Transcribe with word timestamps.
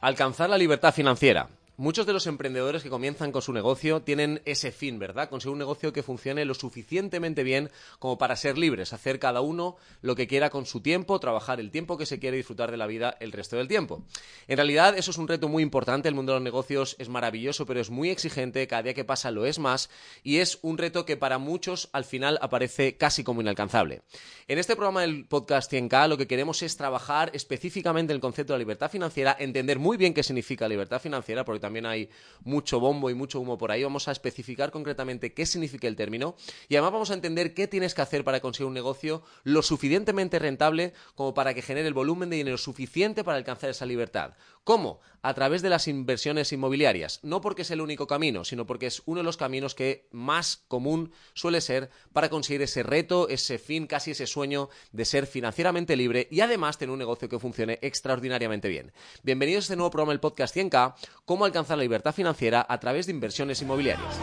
Alcanzar 0.00 0.48
la 0.48 0.56
libertad 0.56 0.94
financiera. 0.94 1.48
Muchos 1.80 2.04
de 2.04 2.12
los 2.12 2.26
emprendedores 2.26 2.82
que 2.82 2.90
comienzan 2.90 3.32
con 3.32 3.40
su 3.40 3.54
negocio 3.54 4.02
tienen 4.02 4.42
ese 4.44 4.70
fin, 4.70 4.98
¿verdad? 4.98 5.30
Conseguir 5.30 5.54
un 5.54 5.60
negocio 5.60 5.94
que 5.94 6.02
funcione 6.02 6.44
lo 6.44 6.52
suficientemente 6.52 7.42
bien 7.42 7.70
como 7.98 8.18
para 8.18 8.36
ser 8.36 8.58
libres, 8.58 8.92
hacer 8.92 9.18
cada 9.18 9.40
uno 9.40 9.78
lo 10.02 10.14
que 10.14 10.26
quiera 10.26 10.50
con 10.50 10.66
su 10.66 10.82
tiempo, 10.82 11.18
trabajar 11.20 11.58
el 11.58 11.70
tiempo 11.70 11.96
que 11.96 12.04
se 12.04 12.18
quiere 12.18 12.36
disfrutar 12.36 12.70
de 12.70 12.76
la 12.76 12.86
vida 12.86 13.16
el 13.18 13.32
resto 13.32 13.56
del 13.56 13.66
tiempo. 13.66 14.02
En 14.46 14.58
realidad, 14.58 14.98
eso 14.98 15.10
es 15.10 15.16
un 15.16 15.26
reto 15.26 15.48
muy 15.48 15.62
importante. 15.62 16.06
El 16.06 16.14
mundo 16.14 16.32
de 16.32 16.40
los 16.40 16.44
negocios 16.44 16.96
es 16.98 17.08
maravilloso, 17.08 17.64
pero 17.64 17.80
es 17.80 17.88
muy 17.88 18.10
exigente. 18.10 18.66
Cada 18.66 18.82
día 18.82 18.92
que 18.92 19.06
pasa 19.06 19.30
lo 19.30 19.46
es 19.46 19.58
más. 19.58 19.88
Y 20.22 20.36
es 20.36 20.58
un 20.60 20.76
reto 20.76 21.06
que 21.06 21.16
para 21.16 21.38
muchos 21.38 21.88
al 21.94 22.04
final 22.04 22.38
aparece 22.42 22.98
casi 22.98 23.24
como 23.24 23.40
inalcanzable. 23.40 24.02
En 24.48 24.58
este 24.58 24.76
programa 24.76 25.00
del 25.00 25.24
podcast 25.24 25.72
100K 25.72 26.08
lo 26.08 26.18
que 26.18 26.26
queremos 26.26 26.60
es 26.62 26.76
trabajar 26.76 27.30
específicamente 27.32 28.12
el 28.12 28.20
concepto 28.20 28.52
de 28.52 28.58
la 28.58 28.64
libertad 28.64 28.90
financiera, 28.90 29.34
entender 29.38 29.78
muy 29.78 29.96
bien 29.96 30.12
qué 30.12 30.22
significa 30.22 30.68
libertad 30.68 31.00
financiera, 31.00 31.42
porque 31.42 31.60
también 31.60 31.69
hay 31.86 32.10
mucho 32.44 32.80
bombo 32.80 33.10
y 33.10 33.14
mucho 33.14 33.40
humo 33.40 33.58
por 33.58 33.70
ahí. 33.70 33.82
Vamos 33.82 34.08
a 34.08 34.12
especificar 34.12 34.70
concretamente 34.70 35.32
qué 35.32 35.46
significa 35.46 35.88
el 35.88 35.96
término 35.96 36.34
y 36.68 36.76
además 36.76 36.92
vamos 36.92 37.10
a 37.10 37.14
entender 37.14 37.54
qué 37.54 37.66
tienes 37.68 37.94
que 37.94 38.02
hacer 38.02 38.24
para 38.24 38.40
conseguir 38.40 38.66
un 38.66 38.74
negocio 38.74 39.22
lo 39.44 39.62
suficientemente 39.62 40.38
rentable 40.38 40.92
como 41.14 41.34
para 41.34 41.54
que 41.54 41.62
genere 41.62 41.88
el 41.88 41.94
volumen 41.94 42.30
de 42.30 42.36
dinero 42.36 42.58
suficiente 42.58 43.24
para 43.24 43.38
alcanzar 43.38 43.70
esa 43.70 43.86
libertad. 43.86 44.34
¿Cómo? 44.64 45.00
A 45.22 45.34
través 45.34 45.60
de 45.62 45.68
las 45.68 45.86
inversiones 45.86 46.52
inmobiliarias. 46.52 47.20
No 47.22 47.40
porque 47.40 47.62
es 47.62 47.70
el 47.70 47.80
único 47.80 48.06
camino, 48.06 48.44
sino 48.44 48.66
porque 48.66 48.86
es 48.86 49.02
uno 49.06 49.18
de 49.18 49.24
los 49.24 49.36
caminos 49.36 49.74
que 49.74 50.08
más 50.10 50.64
común 50.68 51.12
suele 51.34 51.60
ser 51.60 51.90
para 52.12 52.30
conseguir 52.30 52.62
ese 52.62 52.82
reto, 52.82 53.28
ese 53.28 53.58
fin, 53.58 53.86
casi 53.86 54.12
ese 54.12 54.26
sueño 54.26 54.70
de 54.92 55.04
ser 55.04 55.26
financieramente 55.26 55.96
libre 55.96 56.26
y 56.30 56.40
además 56.40 56.78
tener 56.78 56.92
un 56.92 56.98
negocio 56.98 57.28
que 57.28 57.38
funcione 57.38 57.78
extraordinariamente 57.82 58.68
bien. 58.68 58.92
Bienvenidos 59.22 59.62
a 59.62 59.66
este 59.66 59.76
nuevo 59.76 59.90
programa 59.90 60.12
del 60.12 60.20
podcast 60.20 60.56
100K, 60.56 60.94
cómo 61.24 61.44
alcanzar 61.44 61.76
la 61.76 61.84
libertad 61.84 62.14
financiera 62.14 62.64
a 62.68 62.80
través 62.80 63.06
de 63.06 63.12
inversiones 63.12 63.60
inmobiliarias. 63.60 64.18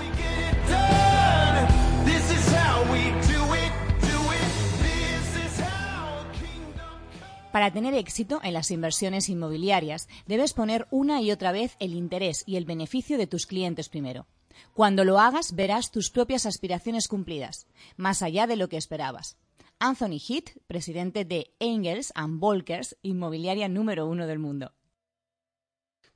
Para 7.57 7.73
tener 7.73 7.95
éxito 7.95 8.39
en 8.43 8.53
las 8.53 8.69
inversiones 8.69 9.29
inmobiliarias, 9.29 10.07
debes 10.27 10.53
poner 10.53 10.85
una 10.91 11.23
y 11.23 11.31
otra 11.31 11.51
vez 11.51 11.75
el 11.79 11.95
interés 11.95 12.43
y 12.45 12.55
el 12.55 12.65
beneficio 12.65 13.17
de 13.17 13.25
tus 13.25 13.47
clientes 13.47 13.89
primero. 13.89 14.27
Cuando 14.75 15.03
lo 15.03 15.17
hagas, 15.17 15.55
verás 15.55 15.89
tus 15.89 16.11
propias 16.11 16.45
aspiraciones 16.45 17.07
cumplidas, 17.07 17.65
más 17.95 18.21
allá 18.21 18.45
de 18.45 18.57
lo 18.57 18.69
que 18.69 18.77
esperabas. 18.77 19.39
Anthony 19.79 20.19
Heath, 20.19 20.55
presidente 20.67 21.25
de 21.25 21.51
Engels 21.59 22.11
and 22.13 22.39
Volkers, 22.39 22.95
inmobiliaria 23.01 23.67
número 23.67 24.05
uno 24.05 24.27
del 24.27 24.37
mundo. 24.37 24.73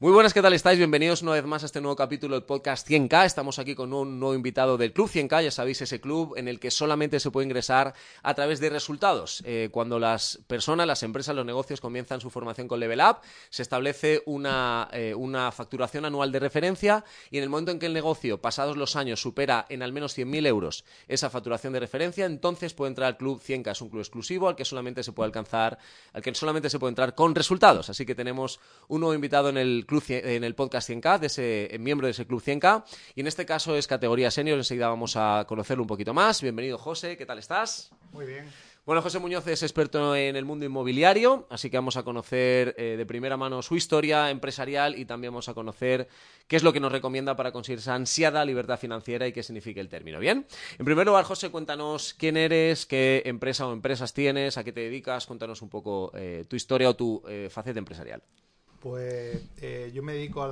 Muy 0.01 0.11
buenas, 0.13 0.33
¿qué 0.33 0.41
tal 0.41 0.53
estáis? 0.53 0.79
Bienvenidos 0.79 1.21
una 1.21 1.33
vez 1.33 1.45
más 1.45 1.61
a 1.61 1.67
este 1.67 1.79
nuevo 1.79 1.95
capítulo 1.95 2.33
del 2.33 2.43
podcast 2.43 2.89
100K. 2.89 3.23
Estamos 3.23 3.59
aquí 3.59 3.75
con 3.75 3.93
un 3.93 4.19
nuevo 4.19 4.33
invitado 4.33 4.75
del 4.75 4.93
Club 4.93 5.07
100K, 5.07 5.43
ya 5.43 5.51
sabéis, 5.51 5.79
ese 5.83 6.01
club 6.01 6.33
en 6.37 6.47
el 6.47 6.59
que 6.59 6.71
solamente 6.71 7.19
se 7.19 7.29
puede 7.29 7.45
ingresar 7.45 7.93
a 8.23 8.33
través 8.33 8.59
de 8.59 8.71
resultados. 8.71 9.43
Eh, 9.45 9.69
cuando 9.71 9.99
las 9.99 10.39
personas, 10.47 10.87
las 10.87 11.03
empresas, 11.03 11.35
los 11.35 11.45
negocios 11.45 11.79
comienzan 11.79 12.19
su 12.19 12.31
formación 12.31 12.67
con 12.67 12.79
Level 12.79 12.99
Up, 12.99 13.17
se 13.51 13.61
establece 13.61 14.23
una, 14.25 14.89
eh, 14.91 15.13
una 15.13 15.51
facturación 15.51 16.03
anual 16.05 16.31
de 16.31 16.39
referencia 16.39 17.05
y 17.29 17.37
en 17.37 17.43
el 17.43 17.49
momento 17.51 17.69
en 17.69 17.77
que 17.77 17.85
el 17.85 17.93
negocio, 17.93 18.41
pasados 18.41 18.77
los 18.77 18.95
años, 18.95 19.21
supera 19.21 19.67
en 19.69 19.83
al 19.83 19.93
menos 19.93 20.17
100.000 20.17 20.47
euros 20.47 20.83
esa 21.09 21.29
facturación 21.29 21.73
de 21.73 21.79
referencia, 21.79 22.25
entonces 22.25 22.73
puede 22.73 22.89
entrar 22.89 23.05
al 23.05 23.17
Club 23.17 23.39
100K. 23.39 23.69
Es 23.69 23.81
un 23.81 23.89
club 23.89 24.01
exclusivo 24.01 24.49
al 24.49 24.55
que 24.55 24.65
solamente 24.65 25.03
se 25.03 25.11
puede 25.11 25.27
alcanzar, 25.27 25.77
al 26.11 26.23
que 26.23 26.33
solamente 26.33 26.71
se 26.71 26.79
puede 26.79 26.89
entrar 26.89 27.13
con 27.13 27.35
resultados. 27.35 27.91
Así 27.91 28.03
que 28.03 28.15
tenemos 28.15 28.59
un 28.87 29.01
nuevo 29.01 29.13
invitado 29.13 29.49
en 29.49 29.59
el 29.59 29.85
en 30.07 30.43
el 30.43 30.55
podcast 30.55 30.89
100K, 30.89 31.19
de 31.19 31.27
ese 31.27 31.77
miembro 31.79 32.07
de 32.07 32.11
ese 32.11 32.25
club 32.25 32.41
100K. 32.41 32.83
Y 33.15 33.21
en 33.21 33.27
este 33.27 33.45
caso 33.45 33.75
es 33.75 33.87
categoría 33.87 34.31
senior. 34.31 34.57
Enseguida 34.57 34.87
vamos 34.87 35.15
a 35.17 35.45
conocerlo 35.47 35.83
un 35.83 35.87
poquito 35.87 36.13
más. 36.13 36.41
Bienvenido, 36.41 36.77
José. 36.77 37.17
¿Qué 37.17 37.25
tal 37.25 37.39
estás? 37.39 37.91
Muy 38.13 38.25
bien. 38.25 38.45
Bueno, 38.83 39.03
José 39.03 39.19
Muñoz 39.19 39.45
es 39.45 39.61
experto 39.61 40.15
en 40.15 40.35
el 40.35 40.43
mundo 40.43 40.65
inmobiliario, 40.65 41.45
así 41.51 41.69
que 41.69 41.77
vamos 41.77 41.97
a 41.97 42.03
conocer 42.03 42.73
eh, 42.79 42.95
de 42.97 43.05
primera 43.05 43.37
mano 43.37 43.61
su 43.61 43.75
historia 43.75 44.31
empresarial 44.31 44.97
y 44.97 45.05
también 45.05 45.31
vamos 45.31 45.49
a 45.49 45.53
conocer 45.53 46.07
qué 46.47 46.55
es 46.55 46.63
lo 46.63 46.73
que 46.73 46.79
nos 46.79 46.91
recomienda 46.91 47.35
para 47.35 47.51
conseguir 47.51 47.77
esa 47.77 47.93
ansiada 47.93 48.43
libertad 48.43 48.79
financiera 48.79 49.27
y 49.27 49.33
qué 49.33 49.43
significa 49.43 49.81
el 49.81 49.87
término. 49.87 50.19
Bien, 50.19 50.47
en 50.79 50.85
primer 50.85 51.05
lugar, 51.05 51.25
José, 51.25 51.51
cuéntanos 51.51 52.15
quién 52.15 52.37
eres, 52.37 52.87
qué 52.87 53.21
empresa 53.25 53.67
o 53.67 53.73
empresas 53.73 54.15
tienes, 54.15 54.57
a 54.57 54.63
qué 54.63 54.71
te 54.71 54.79
dedicas, 54.79 55.27
cuéntanos 55.27 55.61
un 55.61 55.69
poco 55.69 56.11
eh, 56.15 56.45
tu 56.47 56.55
historia 56.55 56.89
o 56.89 56.95
tu 56.95 57.21
eh, 57.27 57.49
faceta 57.51 57.77
empresarial. 57.77 58.23
Pues 58.81 59.39
eh, 59.61 59.91
yo 59.93 60.01
me 60.01 60.13
dedico 60.13 60.41
a 60.41 60.47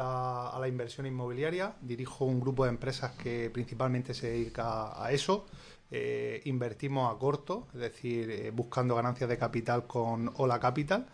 la, 0.59 0.67
inversión 0.67 1.07
inmobiliaria, 1.07 1.73
dirijo 1.81 2.25
un 2.25 2.40
grupo 2.40 2.63
de 2.63 2.69
empresas 2.69 3.13
que 3.13 3.50
principalmente 3.50 4.13
se 4.13 4.29
dedica 4.29 5.03
a 5.03 5.12
eso. 5.12 5.47
Eh, 5.90 6.39
invertimos 6.45 7.12
a 7.12 7.18
corto, 7.18 7.68
es 7.73 7.79
decir, 7.79 8.29
eh, 8.29 8.51
buscando 8.51 8.94
ganancias 8.94 9.28
de 9.31 9.38
capital 9.39 9.88
con 9.88 10.31
Ola 10.38 10.59
Capital. 10.59 11.07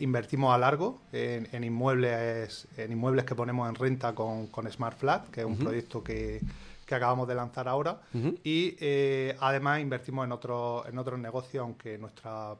invertimos 0.00 0.54
a 0.54 0.56
largo 0.56 1.02
en, 1.12 1.62
inmuebles 1.62 2.68
en 2.78 2.92
inmuebles 2.92 3.26
que 3.26 3.34
ponemos 3.34 3.68
en 3.68 3.74
renta 3.74 4.14
con, 4.14 4.48
Smart 4.70 4.98
Flat, 4.98 5.28
que 5.28 5.40
es 5.40 5.46
un 5.46 5.58
proyecto 5.58 6.02
que, 6.02 6.40
acabamos 6.86 7.28
de 7.28 7.34
lanzar 7.34 7.68
ahora. 7.68 8.00
Y 8.42 8.76
además 9.40 9.80
invertimos 9.80 10.24
en, 10.24 10.32
otros 10.32 10.86
en 10.88 10.96
otros 10.96 11.18
negocios, 11.18 11.60
aunque 11.60 11.98
nuestra 11.98 12.56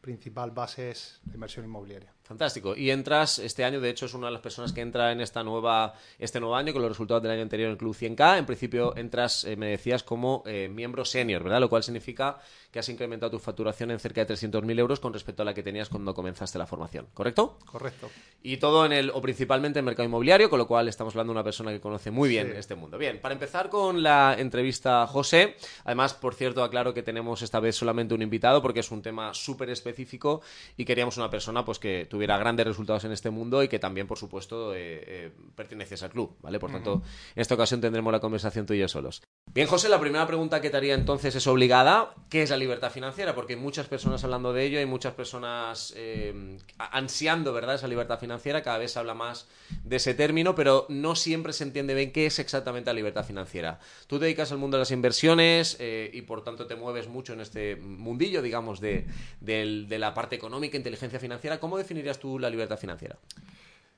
principal 0.00 0.52
base 0.52 0.90
es 0.90 1.20
la 1.26 1.34
inversión 1.34 1.66
inmobiliaria. 1.66 2.13
Fantástico. 2.24 2.74
Y 2.74 2.90
entras 2.90 3.38
este 3.38 3.64
año, 3.64 3.82
de 3.82 3.90
hecho, 3.90 4.06
es 4.06 4.14
una 4.14 4.28
de 4.28 4.32
las 4.32 4.40
personas 4.40 4.72
que 4.72 4.80
entra 4.80 5.12
en 5.12 5.20
esta 5.20 5.44
nueva, 5.44 5.92
este 6.18 6.40
nuevo 6.40 6.56
año 6.56 6.72
con 6.72 6.80
los 6.80 6.90
resultados 6.90 7.22
del 7.22 7.32
año 7.32 7.42
anterior 7.42 7.66
en 7.66 7.72
el 7.72 7.78
Club 7.78 7.94
100K. 7.94 8.38
En 8.38 8.46
principio 8.46 8.96
entras, 8.96 9.44
eh, 9.44 9.56
me 9.56 9.66
decías, 9.66 10.02
como 10.02 10.42
eh, 10.46 10.70
miembro 10.72 11.04
senior, 11.04 11.42
¿verdad? 11.42 11.60
Lo 11.60 11.68
cual 11.68 11.82
significa 11.82 12.38
que 12.74 12.80
has 12.80 12.88
incrementado 12.88 13.30
tu 13.30 13.38
facturación 13.38 13.92
en 13.92 14.00
cerca 14.00 14.24
de 14.24 14.34
300.000 14.34 14.78
euros 14.80 14.98
con 14.98 15.12
respecto 15.12 15.42
a 15.42 15.44
la 15.44 15.54
que 15.54 15.62
tenías 15.62 15.88
cuando 15.88 16.12
comenzaste 16.12 16.58
la 16.58 16.66
formación, 16.66 17.06
¿correcto? 17.14 17.58
Correcto. 17.66 18.10
Y 18.42 18.56
todo 18.56 18.84
en 18.84 18.92
el, 18.92 19.10
o 19.10 19.22
principalmente 19.22 19.78
en 19.78 19.84
el 19.84 19.86
mercado 19.86 20.08
inmobiliario, 20.08 20.50
con 20.50 20.58
lo 20.58 20.66
cual 20.66 20.88
estamos 20.88 21.14
hablando 21.14 21.32
de 21.32 21.36
una 21.36 21.44
persona 21.44 21.70
que 21.70 21.80
conoce 21.80 22.10
muy 22.10 22.28
bien 22.28 22.52
este 22.56 22.74
mundo. 22.74 22.98
Bien, 22.98 23.20
para 23.20 23.34
empezar 23.34 23.68
con 23.68 24.02
la 24.02 24.34
entrevista, 24.36 25.06
José, 25.06 25.56
además, 25.84 26.14
por 26.14 26.34
cierto, 26.34 26.64
aclaro 26.64 26.92
que 26.94 27.04
tenemos 27.04 27.42
esta 27.42 27.60
vez 27.60 27.76
solamente 27.76 28.12
un 28.12 28.22
invitado 28.22 28.60
porque 28.60 28.80
es 28.80 28.90
un 28.90 29.02
tema 29.02 29.32
súper 29.34 29.70
específico 29.70 30.40
y 30.76 30.84
queríamos 30.84 31.16
una 31.16 31.30
persona 31.30 31.64
pues 31.64 31.78
que 31.78 32.08
tuviera 32.14 32.38
grandes 32.38 32.64
resultados 32.64 33.04
en 33.04 33.10
este 33.10 33.28
mundo 33.30 33.60
y 33.64 33.66
que 33.66 33.80
también, 33.80 34.06
por 34.06 34.18
supuesto, 34.18 34.72
eh, 34.72 35.02
eh, 35.04 35.30
pertenece 35.56 35.96
al 36.04 36.10
club, 36.10 36.36
¿vale? 36.40 36.60
Por 36.60 36.70
tanto, 36.70 37.02
en 37.34 37.40
esta 37.40 37.56
ocasión 37.56 37.80
tendremos 37.80 38.12
la 38.12 38.20
conversación 38.20 38.66
tú 38.66 38.72
y 38.72 38.78
yo 38.78 38.86
solos. 38.86 39.20
Bien, 39.52 39.66
José, 39.66 39.88
la 39.88 39.98
primera 39.98 40.24
pregunta 40.28 40.60
que 40.60 40.70
te 40.70 40.76
haría 40.76 40.94
entonces 40.94 41.34
es 41.34 41.44
obligada. 41.48 42.14
¿Qué 42.30 42.42
es 42.42 42.50
la 42.50 42.56
libertad 42.56 42.92
financiera? 42.92 43.34
Porque 43.34 43.54
hay 43.54 43.58
muchas 43.58 43.88
personas 43.88 44.22
hablando 44.22 44.52
de 44.52 44.64
ello, 44.64 44.78
hay 44.78 44.86
muchas 44.86 45.14
personas 45.14 45.92
eh, 45.96 46.56
ansiando, 46.78 47.52
¿verdad?, 47.52 47.74
esa 47.74 47.88
libertad 47.88 48.20
financiera. 48.20 48.62
Cada 48.62 48.78
vez 48.78 48.92
se 48.92 49.00
habla 49.00 49.14
más 49.14 49.48
de 49.82 49.96
ese 49.96 50.14
término, 50.14 50.54
pero 50.54 50.86
no 50.88 51.16
siempre 51.16 51.52
se 51.52 51.64
entiende 51.64 51.94
bien 51.94 52.12
qué 52.12 52.26
es 52.26 52.38
exactamente 52.38 52.90
la 52.90 52.94
libertad 52.94 53.24
financiera. 53.24 53.80
Tú 54.06 54.20
te 54.20 54.26
dedicas 54.26 54.52
al 54.52 54.58
mundo 54.58 54.76
de 54.76 54.82
las 54.82 54.92
inversiones 54.92 55.76
eh, 55.80 56.10
y, 56.12 56.22
por 56.22 56.44
tanto, 56.44 56.68
te 56.68 56.76
mueves 56.76 57.08
mucho 57.08 57.32
en 57.32 57.40
este 57.40 57.74
mundillo, 57.74 58.40
digamos, 58.40 58.80
de, 58.80 59.06
de 59.40 59.98
la 59.98 60.14
parte 60.14 60.36
económica, 60.36 60.76
inteligencia 60.76 61.18
financiera. 61.18 61.58
¿Cómo 61.58 61.76
definirías 62.04 62.18
tú 62.18 62.38
la 62.38 62.50
libertad 62.50 62.78
financiera? 62.78 63.18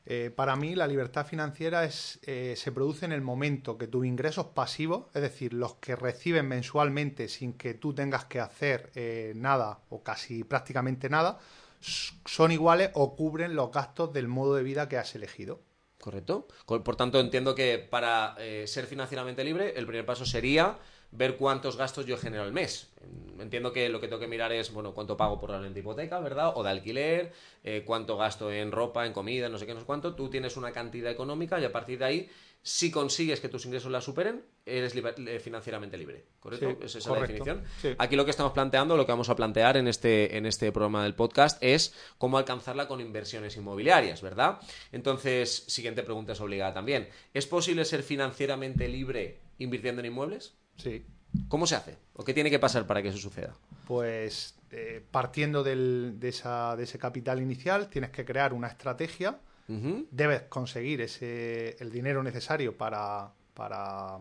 Eh, 0.08 0.31
para 0.35 0.55
mí 0.55 0.76
la 0.76 0.87
libertad 0.87 1.26
financiera 1.26 1.85
es, 1.85 2.20
eh, 2.23 2.55
se 2.56 2.70
produce 2.70 3.05
en 3.05 3.12
el 3.12 3.23
momento 3.23 3.76
que 3.76 3.88
tus 3.88 4.06
ingresos 4.06 4.47
pasivos, 4.47 5.06
es 5.14 5.23
decir, 5.23 5.53
los 5.53 5.75
que 5.75 5.97
reciben 5.97 6.47
mensualmente 6.47 7.29
sin 7.29 7.55
que 7.55 7.75
tú 7.75 7.93
tengas 7.93 8.25
que 8.26 8.38
hacer 8.38 8.93
eh, 8.94 9.32
nada 9.35 9.81
o 9.88 10.05
casi 10.05 10.44
prácticamente 10.44 11.08
nada, 11.08 11.41
son 11.81 12.53
iguales 12.53 12.91
o 12.94 13.17
cubren 13.17 13.56
los 13.56 13.73
gastos 13.73 14.12
del 14.12 14.29
modo 14.29 14.55
de 14.55 14.62
vida 14.62 14.88
que 14.88 14.97
has 14.97 15.14
elegido. 15.17 15.61
Correcto. 15.99 16.47
Por 16.67 16.94
tanto, 16.94 17.19
entiendo 17.19 17.56
que 17.56 17.79
para 17.79 18.37
ser 18.67 18.87
financieramente 18.87 19.43
libre, 19.43 19.73
el 19.76 19.87
primer 19.87 20.06
paso 20.06 20.25
sería 20.25 20.79
ver 21.16 21.36
cuántos 21.36 21.76
gastos 21.76 22.06
yo 22.06 22.16
genero 22.16 22.42
al 22.42 22.52
mes. 22.52 22.90
Entiendo 23.38 23.72
que 23.72 23.88
lo 23.88 24.00
que 24.00 24.08
tengo 24.08 24.20
que 24.20 24.26
mirar 24.26 24.52
es, 24.52 24.72
bueno, 24.72 24.94
cuánto 24.94 25.16
pago 25.16 25.38
por 25.38 25.50
la 25.50 25.66
hipoteca, 25.66 26.20
¿verdad? 26.20 26.52
O 26.54 26.62
de 26.62 26.70
alquiler, 26.70 27.32
eh, 27.64 27.82
cuánto 27.84 28.16
gasto 28.16 28.50
en 28.50 28.72
ropa, 28.72 29.06
en 29.06 29.12
comida, 29.12 29.48
no 29.48 29.58
sé 29.58 29.66
qué, 29.66 29.74
no 29.74 29.80
sé 29.80 29.86
cuánto. 29.86 30.14
Tú 30.14 30.28
tienes 30.28 30.56
una 30.56 30.72
cantidad 30.72 31.10
económica 31.10 31.60
y 31.60 31.64
a 31.64 31.72
partir 31.72 31.98
de 31.98 32.04
ahí, 32.04 32.30
si 32.62 32.90
consigues 32.90 33.40
que 33.40 33.48
tus 33.48 33.64
ingresos 33.66 33.92
la 33.92 34.00
superen, 34.00 34.44
eres 34.64 34.94
financieramente 35.42 35.96
libre. 35.96 36.24
¿Correcto? 36.40 36.78
¿Es 36.82 36.96
esa 36.96 37.12
la 37.12 37.20
definición? 37.20 37.62
Aquí 37.98 38.16
lo 38.16 38.24
que 38.24 38.30
estamos 38.32 38.52
planteando, 38.52 38.96
lo 38.96 39.06
que 39.06 39.12
vamos 39.12 39.28
a 39.28 39.36
plantear 39.36 39.76
en 39.76 39.86
este, 39.88 40.36
en 40.36 40.46
este 40.46 40.72
programa 40.72 41.04
del 41.04 41.14
podcast 41.14 41.62
es 41.62 41.94
cómo 42.19 42.38
alcanzarla 42.38 42.88
con 42.88 43.00
inversiones 43.00 43.56
inmobiliarias, 43.56 44.20
¿verdad? 44.22 44.58
Entonces, 44.90 45.64
siguiente 45.69 46.02
pregunta 46.02 46.32
es 46.32 46.40
obligada 46.40 46.74
también. 46.74 47.08
¿Es 47.34 47.46
posible 47.46 47.84
ser 47.84 48.02
financieramente 48.02 48.88
libre 48.88 49.40
invirtiendo 49.58 50.00
en 50.00 50.06
inmuebles? 50.06 50.56
Sí. 50.76 51.05
¿Cómo 51.49 51.67
se 51.67 51.76
hace? 51.76 51.99
¿O 52.14 52.25
qué 52.25 52.32
tiene 52.32 52.50
que 52.50 52.58
pasar 52.58 52.87
para 52.87 53.02
que 53.02 53.08
eso 53.08 53.19
suceda? 53.19 53.55
Pues 53.87 54.55
eh, 54.70 55.05
partiendo 55.11 55.62
de, 55.62 56.17
esa, 56.23 56.76
de, 56.76 56.84
ese 56.84 56.99
capital 56.99 57.40
inicial, 57.40 57.88
tienes 57.88 58.11
que 58.11 58.25
crear 58.25 58.52
una 58.52 58.69
estrategia, 58.69 59.38
debes 59.69 60.43
conseguir 60.43 61.00
ese, 61.00 61.76
el 61.81 61.90
dinero 61.90 62.23
necesario 62.23 62.76
para, 62.76 63.32
para, 63.52 64.19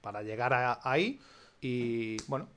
para 0.00 0.22
llegar 0.22 0.80
ahí 0.82 1.20
y, 1.60 2.16
bueno, 2.26 2.48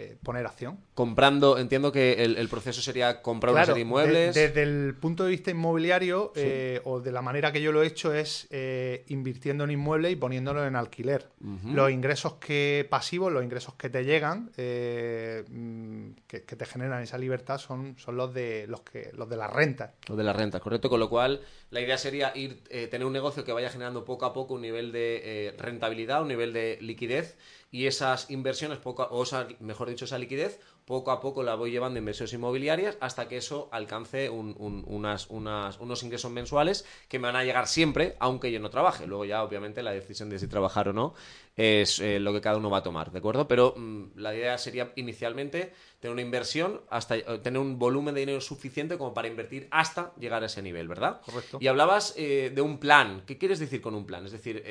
eh, 0.00 0.16
poner 0.22 0.46
acción. 0.46 0.78
Comprando, 0.94 1.58
entiendo 1.58 1.92
que 1.92 2.24
el, 2.24 2.48
proceso 2.48 2.80
sería 2.80 3.20
comprar 3.20 3.52
una 3.52 3.66
serie 3.66 3.74
de 3.74 3.80
inmuebles. 3.82 4.34
desde 4.34 4.62
el 4.62 4.94
punto 4.94 5.24
de 5.24 5.30
vista 5.30 5.50
inmobiliario, 5.50 6.32
eh, 6.36 6.80
o 6.84 7.00
de 7.00 7.12
la 7.12 7.20
manera 7.20 7.52
que 7.52 7.60
yo 7.60 7.70
lo 7.70 7.82
he 7.82 7.86
hecho, 7.86 8.14
es 8.14 8.48
eh, 8.50 9.04
invirtiendo 9.08 9.64
en 9.64 9.72
inmuebles 9.72 10.12
y 10.12 10.16
poniéndolo 10.16 10.66
en 10.66 10.74
alquiler. 10.74 11.28
Los 11.64 11.90
ingresos 11.90 12.34
que 12.34 12.86
pasivos, 12.88 13.30
los 13.30 13.44
ingresos 13.44 13.74
que 13.74 13.90
te 13.90 14.04
llegan, 14.04 14.50
mm, 14.56 16.12
que, 16.26 16.40
te 16.40 16.64
generan 16.64 17.02
esa 17.02 17.18
libertad, 17.18 17.58
son, 17.58 17.98
son 17.98 18.16
los 18.16 18.32
de 18.32 18.66
los 18.66 18.80
que 18.80 19.10
los 19.14 19.28
de 19.28 19.36
las 19.36 19.52
rentas. 19.52 19.90
Los 20.08 20.16
de 20.16 20.24
las 20.24 20.34
rentas, 20.34 20.62
correcto. 20.62 20.88
Con 20.88 21.00
lo 21.00 21.10
cual, 21.10 21.42
la 21.70 21.80
idea 21.82 21.98
sería 21.98 22.32
ir 22.34 22.62
tener 22.90 23.04
un 23.04 23.12
negocio 23.12 23.44
que 23.44 23.52
vaya 23.52 23.68
generando 23.68 24.06
poco 24.06 24.24
a 24.24 24.32
poco 24.32 24.54
un 24.54 24.62
nivel 24.62 24.92
de 24.92 25.54
rentabilidad, 25.58 26.22
un 26.22 26.28
nivel 26.28 26.54
de 26.54 26.78
liquidez 26.80 27.36
y 27.70 27.86
esas 27.86 28.30
inversiones, 28.30 28.78
poco, 28.78 29.06
o 29.10 29.24
mejor 29.60 29.88
dicho, 29.88 30.04
esa 30.04 30.18
liquidez, 30.18 30.58
poco 30.84 31.12
a 31.12 31.20
poco 31.20 31.44
la 31.44 31.54
voy 31.54 31.70
llevando 31.70 31.98
en 31.98 32.02
inversiones 32.02 32.32
inmobiliarias 32.32 32.96
hasta 33.00 33.28
que 33.28 33.36
eso 33.36 33.68
alcance 33.70 34.28
unas, 34.28 35.28
unos 35.30 36.02
ingresos 36.02 36.32
mensuales 36.32 36.84
que 37.08 37.20
me 37.20 37.28
van 37.28 37.36
a 37.36 37.44
llegar 37.44 37.68
siempre, 37.68 38.16
aunque 38.18 38.50
yo 38.50 38.58
no 38.58 38.70
trabaje. 38.70 39.06
Luego 39.06 39.24
ya, 39.24 39.44
obviamente, 39.44 39.84
la 39.84 39.92
decisión 39.92 40.30
de 40.30 40.40
si 40.40 40.48
trabajar 40.48 40.88
o 40.88 40.92
no 40.92 41.14
es 41.54 42.00
eh, 42.00 42.18
lo 42.18 42.32
que 42.32 42.40
cada 42.40 42.56
uno 42.56 42.70
va 42.70 42.78
a 42.78 42.82
tomar, 42.82 43.12
¿de 43.12 43.18
acuerdo? 43.18 43.46
Pero 43.46 43.74
mm, 43.76 44.16
la 44.16 44.34
idea 44.34 44.58
sería 44.58 44.92
inicialmente 44.96 45.72
tener 46.00 46.12
una 46.12 46.22
inversión, 46.22 46.80
hasta 46.90 47.16
eh, 47.16 47.24
tener 47.42 47.60
un 47.60 47.78
volumen 47.78 48.14
de 48.14 48.20
dinero 48.20 48.40
suficiente 48.40 48.98
como 48.98 49.14
para 49.14 49.28
invertir 49.28 49.68
hasta 49.70 50.12
llegar 50.18 50.42
a 50.42 50.46
ese 50.46 50.60
nivel, 50.60 50.88
¿verdad? 50.88 51.20
Correcto. 51.24 51.58
Y 51.60 51.68
hablabas 51.68 52.14
eh, 52.16 52.50
de 52.52 52.62
un 52.62 52.78
plan. 52.78 53.22
¿Qué 53.26 53.38
quieres 53.38 53.60
decir 53.60 53.80
con 53.80 53.94
un 53.94 54.06
plan? 54.06 54.26
Es 54.26 54.32
decir, 54.32 54.64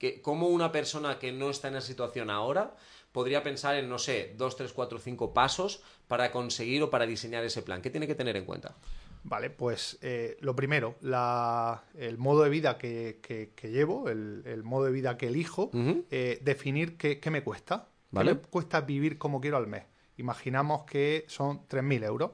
que 0.00 0.22
cómo 0.22 0.48
una 0.48 0.72
persona 0.72 1.18
que 1.18 1.30
no 1.30 1.50
está 1.50 1.68
en 1.68 1.76
esa 1.76 1.86
situación 1.86 2.30
ahora 2.30 2.74
podría 3.12 3.42
pensar 3.42 3.76
en, 3.76 3.88
no 3.88 3.98
sé, 3.98 4.34
dos, 4.36 4.56
tres, 4.56 4.72
cuatro, 4.72 4.98
cinco 4.98 5.34
pasos 5.34 5.82
para 6.08 6.32
conseguir 6.32 6.82
o 6.82 6.90
para 6.90 7.06
diseñar 7.06 7.44
ese 7.44 7.60
plan. 7.60 7.82
¿Qué 7.82 7.90
tiene 7.90 8.06
que 8.06 8.14
tener 8.14 8.34
en 8.36 8.46
cuenta? 8.46 8.74
Vale, 9.24 9.50
pues 9.50 9.98
eh, 10.00 10.38
lo 10.40 10.56
primero, 10.56 10.96
el 11.02 12.16
modo 12.16 12.44
de 12.44 12.48
vida 12.48 12.78
que, 12.78 13.52
llevo, 13.62 14.08
el, 14.08 14.62
modo 14.64 14.86
de 14.86 14.92
vida 14.92 15.18
que 15.18 15.26
elijo, 15.26 15.70
eh, 16.10 16.40
definir 16.42 16.96
qué, 16.96 17.30
me 17.30 17.42
cuesta. 17.42 17.88
¿Vale? 18.10 18.30
¿Qué 18.30 18.34
me 18.36 18.48
cuesta 18.48 18.80
vivir 18.80 19.18
como 19.18 19.38
quiero 19.38 19.58
al 19.58 19.66
mes? 19.66 19.84
Imaginamos 20.16 20.84
que 20.84 21.26
son 21.28 21.66
3.000 21.68 22.04
euros. 22.04 22.30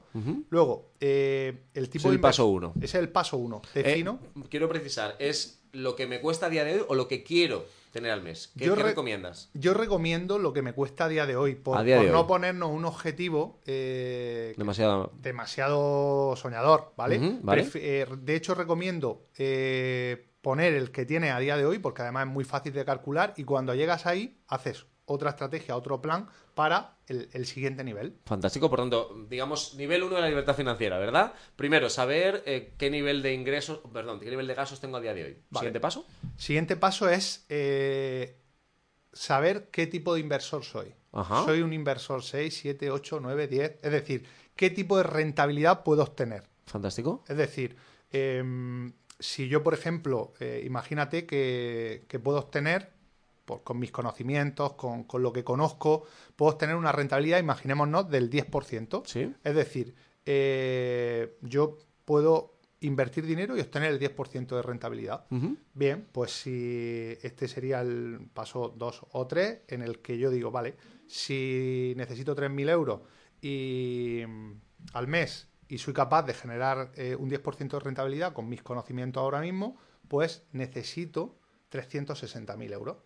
Luego, 0.49 0.91
eh, 1.01 1.63
el 1.73 1.89
tipo 1.89 2.07
es 2.07 2.13
el 2.13 2.21
paso 2.21 2.47
uno. 2.47 2.73
Es 2.79 2.95
el 2.95 3.09
paso 3.09 3.37
uno. 3.37 3.61
Defino. 3.73 4.19
quiero 4.49 4.69
precisar, 4.69 5.17
es 5.19 5.57
lo 5.77 5.95
que 5.95 6.07
me 6.07 6.19
cuesta 6.19 6.47
a 6.47 6.49
día 6.49 6.63
de 6.63 6.75
hoy 6.75 6.85
o 6.87 6.95
lo 6.95 7.07
que 7.07 7.23
quiero 7.23 7.65
tener 7.91 8.11
al 8.11 8.23
mes? 8.23 8.51
¿Qué, 8.57 8.69
recomiendas? 8.73 9.49
Yo 9.53 9.73
recomiendo 9.73 10.39
lo 10.39 10.51
que 10.51 10.61
me 10.61 10.73
cuesta 10.73 11.05
a 11.05 11.07
día 11.07 11.25
de 11.25 11.35
hoy, 11.35 11.55
por, 11.55 11.85
no 11.85 12.27
ponernos 12.27 12.71
un 12.71 12.85
objetivo 12.85 13.59
eh, 13.65 14.53
demasiado... 14.57 15.11
demasiado 15.21 16.35
soñador, 16.35 16.93
¿vale? 16.97 17.39
Eh, 17.75 18.05
de 18.19 18.35
hecho, 18.35 18.55
recomiendo 18.55 19.27
eh, 19.37 20.31
poner 20.41 20.73
el 20.73 20.91
que 20.91 21.05
tiene 21.05 21.29
a 21.29 21.39
día 21.39 21.57
de 21.57 21.65
hoy, 21.65 21.77
porque 21.77 22.01
además 22.01 22.27
es 22.27 22.33
muy 22.33 22.43
fácil 22.43 22.73
de 22.73 22.83
calcular, 22.83 23.33
y 23.37 23.43
cuando 23.43 23.75
llegas 23.75 24.07
ahí, 24.07 24.39
haces 24.47 24.87
otra 25.07 25.31
estrategia, 25.31 25.75
otro 25.75 26.01
plan 26.01 26.27
para 26.53 26.97
el, 27.07 27.45
siguiente 27.45 27.83
nivel. 27.83 28.17
Fantástico, 28.25 28.69
por 28.69 28.79
tanto, 28.79 29.25
digamos, 29.29 29.75
nivel 29.75 30.03
1 30.03 30.15
de 30.15 30.21
la 30.21 30.29
libertad 30.29 30.55
financiera, 30.55 30.99
¿verdad? 30.99 31.33
Primero, 31.55 31.89
saber 31.89 32.43
eh, 32.45 32.73
qué 32.77 32.89
nivel 32.89 33.21
de 33.21 33.33
ingresos, 33.33 33.79
perdón, 33.91 34.19
qué 34.19 34.29
nivel 34.29 34.47
de 34.47 34.53
gastos 34.53 34.79
tengo 34.79 34.97
a 34.97 35.01
día 35.01 35.13
de 35.13 35.23
hoy. 35.23 35.37
Siguiente 35.53 35.79
paso. 35.79 36.05
Siguiente 36.35 36.75
paso 36.75 37.09
es 37.09 37.45
eh, 37.47 38.37
saber 39.13 39.69
qué 39.71 39.87
tipo 39.87 40.13
de 40.13 40.19
inversor 40.19 40.63
soy. 40.63 40.93
Soy 41.45 41.61
un 41.61 41.73
inversor 41.73 42.21
6, 42.21 42.55
7, 42.55 42.91
8, 42.91 43.19
9, 43.21 43.47
10. 43.47 43.79
Es 43.81 43.91
decir, 43.91 44.25
qué 44.55 44.69
tipo 44.69 44.97
de 44.97 45.03
rentabilidad 45.03 45.83
puedo 45.83 46.03
obtener. 46.03 46.43
Fantástico. 46.65 47.23
Es 47.27 47.37
decir, 47.37 47.75
em, 48.11 48.93
si 49.19 49.47
yo, 49.47 49.63
por 49.63 49.73
ejemplo, 49.73 50.33
eh, 50.39 50.61
imagínate 50.65 51.25
que, 51.25 52.05
que 52.07 52.19
puedo 52.19 52.37
obtener 52.37 52.96
con 53.63 53.79
mis 53.79 53.91
conocimientos, 53.91 54.73
con, 54.73 55.05
lo 55.13 55.33
que 55.33 55.43
conozco, 55.43 56.03
puedo 56.35 56.51
obtener 56.51 56.75
una 56.75 56.91
rentabilidad, 56.91 57.39
imaginémonos, 57.39 58.09
del 58.09 58.29
10%. 58.29 59.03
¿Sí? 59.05 59.33
Es 59.43 59.55
decir, 59.55 59.95
eh, 60.25 61.37
yo 61.41 61.77
puedo 62.05 62.57
invertir 62.81 63.25
dinero 63.25 63.57
y 63.57 63.61
obtener 63.61 63.91
el 63.91 63.99
10% 63.99 64.55
de 64.55 64.61
rentabilidad. 64.61 65.25
Bien, 65.73 66.07
pues 66.11 66.31
si 66.31 67.17
este 67.21 67.47
sería 67.47 67.81
el 67.81 68.29
paso 68.33 68.73
2 68.75 69.05
o 69.11 69.27
3, 69.27 69.61
en 69.67 69.81
el 69.81 69.99
que 69.99 70.17
yo 70.17 70.29
digo, 70.29 70.51
vale, 70.51 70.75
si 71.07 71.93
necesito 71.97 72.35
3.000 72.35 72.69
euros 72.69 73.01
y 73.41 74.21
al 74.93 75.07
mes 75.07 75.47
y 75.67 75.79
soy 75.79 75.93
capaz 75.93 76.23
de 76.23 76.33
generar 76.33 76.91
eh, 76.95 77.15
un 77.15 77.29
10% 77.29 77.69
de 77.69 77.79
rentabilidad 77.79 78.33
con 78.33 78.47
mis 78.47 78.61
conocimientos 78.61 79.21
ahora 79.21 79.41
mismo, 79.41 79.77
pues 80.07 80.45
necesito 80.51 81.39
360.000 81.71 82.73
euros. 82.73 82.97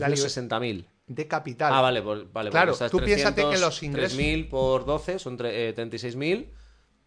360.000. 0.00 0.86
De 1.06 1.28
capital. 1.28 1.72
Ah, 1.72 1.80
vale, 1.80 2.00
vale. 2.00 2.50
Claro, 2.50 2.74
tú 2.90 2.98
piénsate 2.98 3.48
que 3.50 3.58
los 3.58 3.82
ingresos. 3.82 4.18
3.000 4.18 4.48
por 4.48 4.84
12 4.86 5.18
son 5.18 5.38
36.000. 5.38 6.22
Eh, 6.22 6.50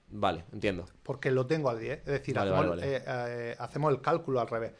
vale, 0.10 0.46
entiendo. 0.52 0.86
Porque 1.02 1.32
lo 1.32 1.48
tengo 1.48 1.70
al 1.70 1.80
10. 1.80 2.00
Es 2.00 2.06
decir, 2.06 2.38
eh, 2.38 3.04
eh, 3.08 3.56
hacemos, 3.58 3.92
el 3.92 4.02
cálculo 4.02 4.40
al 4.40 4.48
revés. 4.48 4.74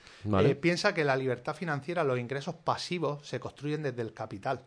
piensa 0.62 0.94
que 0.94 1.04
la 1.04 1.16
libertad 1.16 1.56
financiera, 1.56 2.04
los 2.04 2.20
ingresos 2.20 2.56
pasivos 2.56 3.28
se 3.28 3.40
construyen 3.40 3.82
desde 3.82 4.02
el 4.02 4.14
capital. 4.14 4.66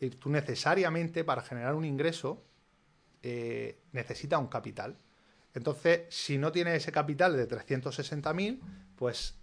Y 0.00 0.10
tú 0.10 0.28
necesariamente 0.28 1.22
para 1.22 1.42
generar 1.42 1.74
un 1.74 1.84
ingreso 1.84 2.44
necesitas 3.92 4.38
un 4.38 4.48
capital. 4.48 4.98
Entonces, 5.54 6.02
si 6.10 6.36
no 6.36 6.50
tienes 6.52 6.74
ese 6.74 6.92
capital 6.92 7.36
de 7.36 7.48
360.000, 7.48 8.60
pues 8.96 9.38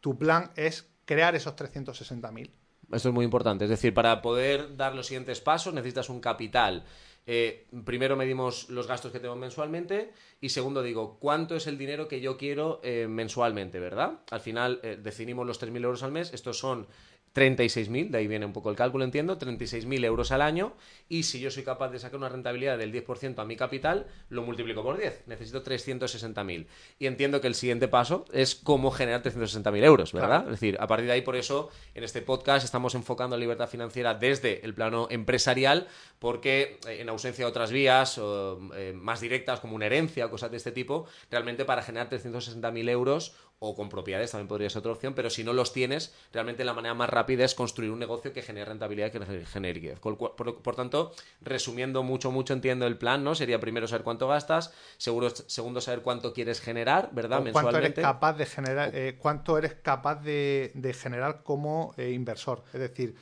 tu 0.00 0.18
plan 0.18 0.50
es 0.56 0.88
crear 1.08 1.34
esos 1.34 1.56
360.000. 1.56 2.50
Esto 2.92 3.08
es 3.08 3.14
muy 3.14 3.24
importante. 3.24 3.64
Es 3.64 3.70
decir, 3.70 3.94
para 3.94 4.20
poder 4.20 4.76
dar 4.76 4.94
los 4.94 5.06
siguientes 5.06 5.40
pasos 5.40 5.72
necesitas 5.72 6.10
un 6.10 6.20
capital. 6.20 6.84
Eh, 7.26 7.66
primero 7.86 8.14
medimos 8.14 8.68
los 8.68 8.86
gastos 8.86 9.10
que 9.10 9.18
tengo 9.18 9.34
mensualmente 9.34 10.12
y 10.40 10.50
segundo 10.50 10.82
digo, 10.82 11.18
¿cuánto 11.18 11.56
es 11.56 11.66
el 11.66 11.78
dinero 11.78 12.08
que 12.08 12.20
yo 12.20 12.36
quiero 12.36 12.80
eh, 12.82 13.06
mensualmente, 13.08 13.78
verdad? 13.80 14.20
Al 14.30 14.40
final 14.40 14.80
eh, 14.82 14.98
definimos 15.02 15.46
los 15.46 15.60
3.000 15.60 15.84
euros 15.84 16.02
al 16.02 16.12
mes. 16.12 16.32
Estos 16.34 16.58
son 16.58 16.86
36.000, 17.34 18.10
de 18.10 18.18
ahí 18.18 18.26
viene 18.26 18.46
un 18.46 18.52
poco 18.52 18.70
el 18.70 18.76
cálculo, 18.76 19.04
entiendo, 19.04 19.38
36.000 19.38 20.04
euros 20.04 20.32
al 20.32 20.42
año 20.42 20.74
y 21.08 21.22
si 21.24 21.40
yo 21.40 21.50
soy 21.50 21.62
capaz 21.62 21.90
de 21.90 21.98
sacar 21.98 22.18
una 22.18 22.28
rentabilidad 22.28 22.78
del 22.78 22.92
10% 22.92 23.38
a 23.38 23.44
mi 23.44 23.56
capital, 23.56 24.06
lo 24.28 24.42
multiplico 24.42 24.82
por 24.82 24.98
10, 24.98 25.24
necesito 25.26 25.62
360.000. 25.62 26.66
Y 26.98 27.06
entiendo 27.06 27.40
que 27.40 27.46
el 27.46 27.54
siguiente 27.54 27.88
paso 27.88 28.24
es 28.32 28.54
cómo 28.54 28.90
generar 28.90 29.22
360.000 29.22 29.84
euros, 29.84 30.12
¿verdad? 30.12 30.44
Es 30.44 30.52
decir, 30.52 30.76
a 30.80 30.86
partir 30.86 31.06
de 31.06 31.12
ahí, 31.12 31.22
por 31.22 31.36
eso, 31.36 31.70
en 31.94 32.04
este 32.04 32.22
podcast 32.22 32.64
estamos 32.64 32.94
enfocando 32.94 33.36
la 33.36 33.40
libertad 33.40 33.68
financiera 33.68 34.14
desde 34.14 34.64
el 34.64 34.74
plano 34.74 35.08
empresarial, 35.10 35.86
porque 36.18 36.78
eh, 36.86 37.00
en 37.00 37.08
ausencia 37.08 37.44
de 37.44 37.50
otras 37.50 37.70
vías 37.70 38.18
o, 38.18 38.60
eh, 38.74 38.92
más 38.94 39.20
directas 39.20 39.60
como 39.60 39.76
una 39.76 39.86
herencia 39.86 40.26
o 40.26 40.30
cosas 40.30 40.50
de 40.50 40.56
este 40.56 40.72
tipo, 40.72 41.06
realmente 41.30 41.64
para 41.64 41.82
generar 41.82 42.10
360.000 42.10 42.90
euros 42.90 43.34
o 43.60 43.74
con 43.74 43.88
propiedades 43.88 44.30
también 44.30 44.48
podría 44.48 44.70
ser 44.70 44.80
otra 44.80 44.92
opción, 44.92 45.14
pero 45.14 45.30
si 45.30 45.42
no 45.42 45.52
los 45.52 45.72
tienes, 45.72 46.14
realmente 46.32 46.64
la 46.64 46.74
manera 46.74 46.94
más 46.94 47.10
rápida 47.10 47.44
es 47.44 47.54
construir 47.54 47.90
un 47.90 47.98
negocio 47.98 48.32
que 48.32 48.42
genere 48.42 48.66
rentabilidad 48.66 49.08
y 49.08 49.10
que 49.10 49.46
genere 49.46 49.74
liquidez. 49.74 49.98
Por, 49.98 50.76
tanto, 50.76 51.12
resumiendo 51.40 52.02
mucho, 52.02 52.30
mucho, 52.30 52.52
entiendo 52.52 52.86
el 52.86 52.98
plan, 52.98 53.24
¿no? 53.24 53.34
Sería 53.34 53.58
primero 53.58 53.88
saber 53.88 54.04
cuánto 54.04 54.28
gastas, 54.28 54.72
seguro, 54.96 55.30
segundo 55.30 55.80
saber 55.80 56.02
cuánto 56.02 56.32
quieres 56.32 56.60
generar, 56.60 57.10
¿verdad? 57.12 57.40
Mensualmente. 57.42 57.52
Cuánto 57.52 58.00
eres 58.00 58.02
capaz 58.02 58.32
de 58.34 58.46
generar, 58.46 58.90
eh, 58.94 59.16
cuánto 59.18 59.58
eres 59.58 59.74
capaz 59.74 60.22
de, 60.22 60.96
generar 61.00 61.42
como 61.42 61.94
eh, 61.96 62.10
inversor. 62.10 62.62
Es 62.72 62.80
decir, 62.80 63.16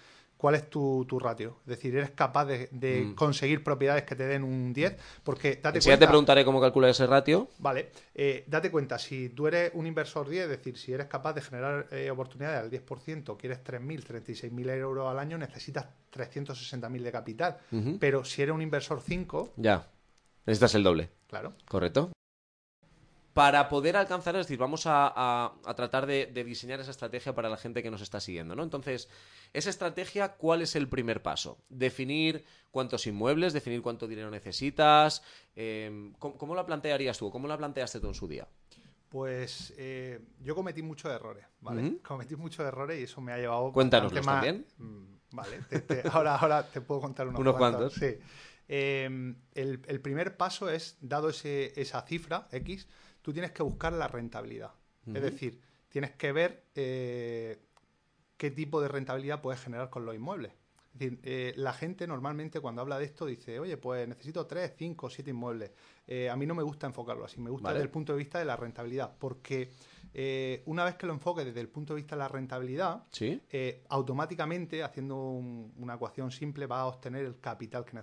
cuál 0.46 0.54
es 0.54 0.70
tu, 0.70 1.18
ratio. 1.18 1.56
Es 1.62 1.70
decir, 1.70 1.96
eres 1.96 2.12
capaz 2.12 2.44
de, 2.44 2.68
mm. 2.70 3.16
conseguir 3.16 3.64
propiedades 3.64 4.04
que 4.04 4.14
te 4.14 4.28
den 4.28 4.44
un 4.44 4.72
10, 4.72 4.96
porque 5.24 5.56
date 5.60 5.80
cuenta... 5.80 5.98
te 5.98 6.06
preguntaré 6.06 6.44
cómo 6.44 6.60
calcular 6.60 6.88
ese 6.88 7.04
ratio. 7.04 7.48
Vale, 7.58 7.90
eh, 8.14 8.44
date 8.46 8.70
cuenta, 8.70 8.96
si 8.96 9.30
tú 9.30 9.48
eres 9.48 9.72
un 9.74 9.88
inversor 9.88 10.28
10, 10.28 10.44
es 10.44 10.50
decir, 10.50 10.78
si 10.78 10.92
eres 10.92 11.08
capaz 11.08 11.32
de 11.32 11.40
generar 11.40 11.88
eh, 11.90 12.12
oportunidades 12.12 12.60
al 12.60 12.70
10%, 12.70 13.36
quieres 13.36 13.58
3.000, 13.64 14.04
36.000 14.04 14.70
euros 14.76 15.10
al 15.10 15.18
año, 15.18 15.36
necesitas 15.36 15.86
360.000 16.14 17.02
de 17.02 17.10
capital. 17.10 17.56
Pero 17.98 18.24
si 18.24 18.42
eres 18.42 18.54
un 18.54 18.62
inversor 18.62 19.00
5... 19.00 19.54
Ya, 19.56 19.88
necesitas 20.46 20.76
el 20.76 20.84
doble. 20.84 21.10
Claro. 21.26 21.54
¿Correcto? 21.66 22.12
Para 23.36 23.68
poder 23.68 23.98
alcanzar, 23.98 24.34
es 24.36 24.46
decir, 24.46 24.58
vamos 24.58 24.84
a, 24.86 25.52
tratar 25.76 26.06
de, 26.06 26.24
diseñar 26.42 26.80
esa 26.80 26.90
estrategia 26.90 27.34
para 27.34 27.50
la 27.50 27.58
gente 27.58 27.82
que 27.82 27.90
nos 27.90 28.00
está 28.00 28.18
siguiendo, 28.18 28.56
¿no? 28.56 28.62
Entonces, 28.62 29.10
esa 29.52 29.68
estrategia, 29.68 30.36
¿cuál 30.36 30.62
es 30.62 30.74
el 30.74 30.88
primer 30.88 31.20
paso? 31.20 31.58
Definir 31.68 32.46
cuántos 32.70 33.06
inmuebles, 33.06 33.52
definir 33.52 33.82
cuánto 33.82 34.08
dinero 34.08 34.30
necesitas. 34.30 35.22
Em, 35.54 36.14
¿cómo, 36.14 36.54
la 36.54 36.64
plantearías 36.64 37.18
tú? 37.18 37.30
¿Cómo 37.30 37.46
la 37.46 37.58
planteaste 37.58 38.00
tú 38.00 38.08
en 38.08 38.14
su 38.14 38.26
día? 38.26 38.48
Pues 39.10 39.74
eh, 39.76 40.18
yo 40.40 40.54
cometí 40.54 40.80
muchos 40.80 41.12
errores, 41.12 41.44
¿vale? 41.60 41.98
Cometí 42.02 42.36
muchos 42.36 42.64
errores 42.64 42.98
y 42.98 43.02
eso 43.02 43.20
me 43.20 43.32
ha 43.32 43.36
llevado... 43.36 43.70
Cuéntanoslos 43.70 44.24
también. 44.24 44.64
Mm, 44.78 45.04
vale, 45.32 45.60
ahora, 46.10 46.36
ahora 46.36 46.62
te 46.62 46.80
puedo 46.80 47.02
contar 47.02 47.28
unos, 47.28 47.38
unos 47.38 47.56
cuantos. 47.56 47.92
Sí. 47.92 48.16
Em, 48.68 49.36
el, 49.54 50.00
primer 50.00 50.36
paso 50.36 50.68
es, 50.68 50.96
dado 51.00 51.28
ese, 51.28 51.80
esa 51.80 52.02
cifra 52.02 52.48
X, 52.50 52.88
tú 53.22 53.32
tienes 53.32 53.52
que 53.52 53.62
buscar 53.62 53.92
la 53.92 54.08
rentabilidad. 54.08 54.72
Es 55.06 55.22
decir, 55.22 55.60
tienes 55.88 56.12
que 56.12 56.32
ver 56.32 56.64
eh, 56.74 57.58
qué 58.36 58.50
tipo 58.50 58.80
de 58.80 58.88
rentabilidad 58.88 59.40
puedes 59.40 59.60
generar 59.60 59.88
con 59.88 60.04
los 60.04 60.14
inmuebles. 60.14 60.52
Es 60.92 60.98
decir, 60.98 61.20
eh, 61.22 61.52
la 61.56 61.72
gente 61.72 62.06
normalmente 62.06 62.60
cuando 62.60 62.82
habla 62.82 62.98
de 62.98 63.04
esto 63.04 63.26
dice, 63.26 63.60
oye, 63.60 63.76
pues 63.76 64.08
necesito 64.08 64.46
3, 64.46 64.74
5, 64.76 65.10
7 65.10 65.30
inmuebles. 65.30 65.70
Eh, 66.06 66.28
a 66.28 66.36
mí 66.36 66.44
no 66.44 66.54
me 66.54 66.62
gusta 66.62 66.86
enfocarlo 66.86 67.24
así, 67.24 67.40
me 67.40 67.50
gusta 67.50 67.70
desde 67.70 67.84
el 67.84 67.90
punto 67.90 68.12
de 68.12 68.18
vista 68.18 68.38
de 68.38 68.44
la 68.44 68.56
rentabilidad, 68.56 69.16
porque 69.18 69.70
una 70.64 70.84
vez 70.84 70.96
que 70.96 71.06
lo 71.06 71.12
enfoques 71.12 71.44
desde 71.44 71.60
el 71.60 71.68
punto 71.68 71.94
de 71.94 72.00
vista 72.00 72.16
de 72.16 72.20
la 72.20 72.28
rentabilidad, 72.28 73.04
automáticamente, 73.88 74.82
haciendo 74.82 75.16
una 75.16 75.94
ecuación 75.94 76.30
simple, 76.30 76.66
vas 76.66 76.80
a 76.80 76.86
obtener 76.86 77.24
el 77.24 77.38
capital 77.38 77.84
que 77.84 77.94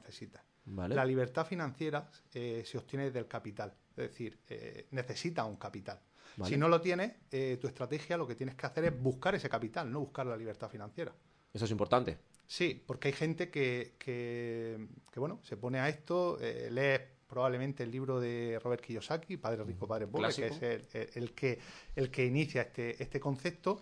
La 0.65 1.05
libertad 1.05 1.45
financiera 1.45 2.09
se 2.31 2.77
obtiene 2.77 3.11
del 3.11 3.27
capital. 3.27 3.73
Es 3.95 4.09
decir, 4.09 4.39
eh, 4.49 4.87
necesita 4.91 5.45
un 5.45 5.57
capital. 5.57 5.99
Si 6.45 6.57
no 6.57 6.67
lo 6.67 6.81
tienes, 6.81 7.13
eh, 7.31 7.57
tu 7.61 7.67
estrategia 7.67 8.17
lo 8.17 8.25
que 8.25 8.33
tienes 8.33 8.55
que 8.55 8.65
hacer 8.65 8.85
es 8.85 8.99
buscar 8.99 9.35
ese 9.35 9.47
capital, 9.49 9.91
no 9.91 9.99
buscar 9.99 10.25
la 10.25 10.35
libertad 10.35 10.67
financiera. 10.67 11.13
Eso 11.53 11.65
es 11.65 11.71
importante. 11.71 12.17
Sí, 12.47 12.81
porque 12.85 13.09
hay 13.09 13.13
gente 13.13 13.51
que, 13.51 13.93
que, 13.99 14.87
bueno, 15.15 15.41
se 15.43 15.57
pone 15.57 15.79
a 15.79 15.89
esto, 15.89 16.39
eh, 16.41 16.69
lee 16.71 17.05
probablemente 17.27 17.83
el 17.83 17.91
libro 17.91 18.19
de 18.19 18.59
Robert 18.63 18.81
Kiyosaki, 18.83 19.37
Padre 19.37 19.63
Rico, 19.63 19.87
Padre 19.87 20.07
Pobre, 20.07 20.33
que 20.33 20.47
es 20.47 21.15
el, 21.15 21.33
que, 21.33 21.59
el 21.95 22.09
que 22.09 22.25
inicia 22.25 22.63
este, 22.63 23.01
este 23.01 23.19
concepto. 23.19 23.81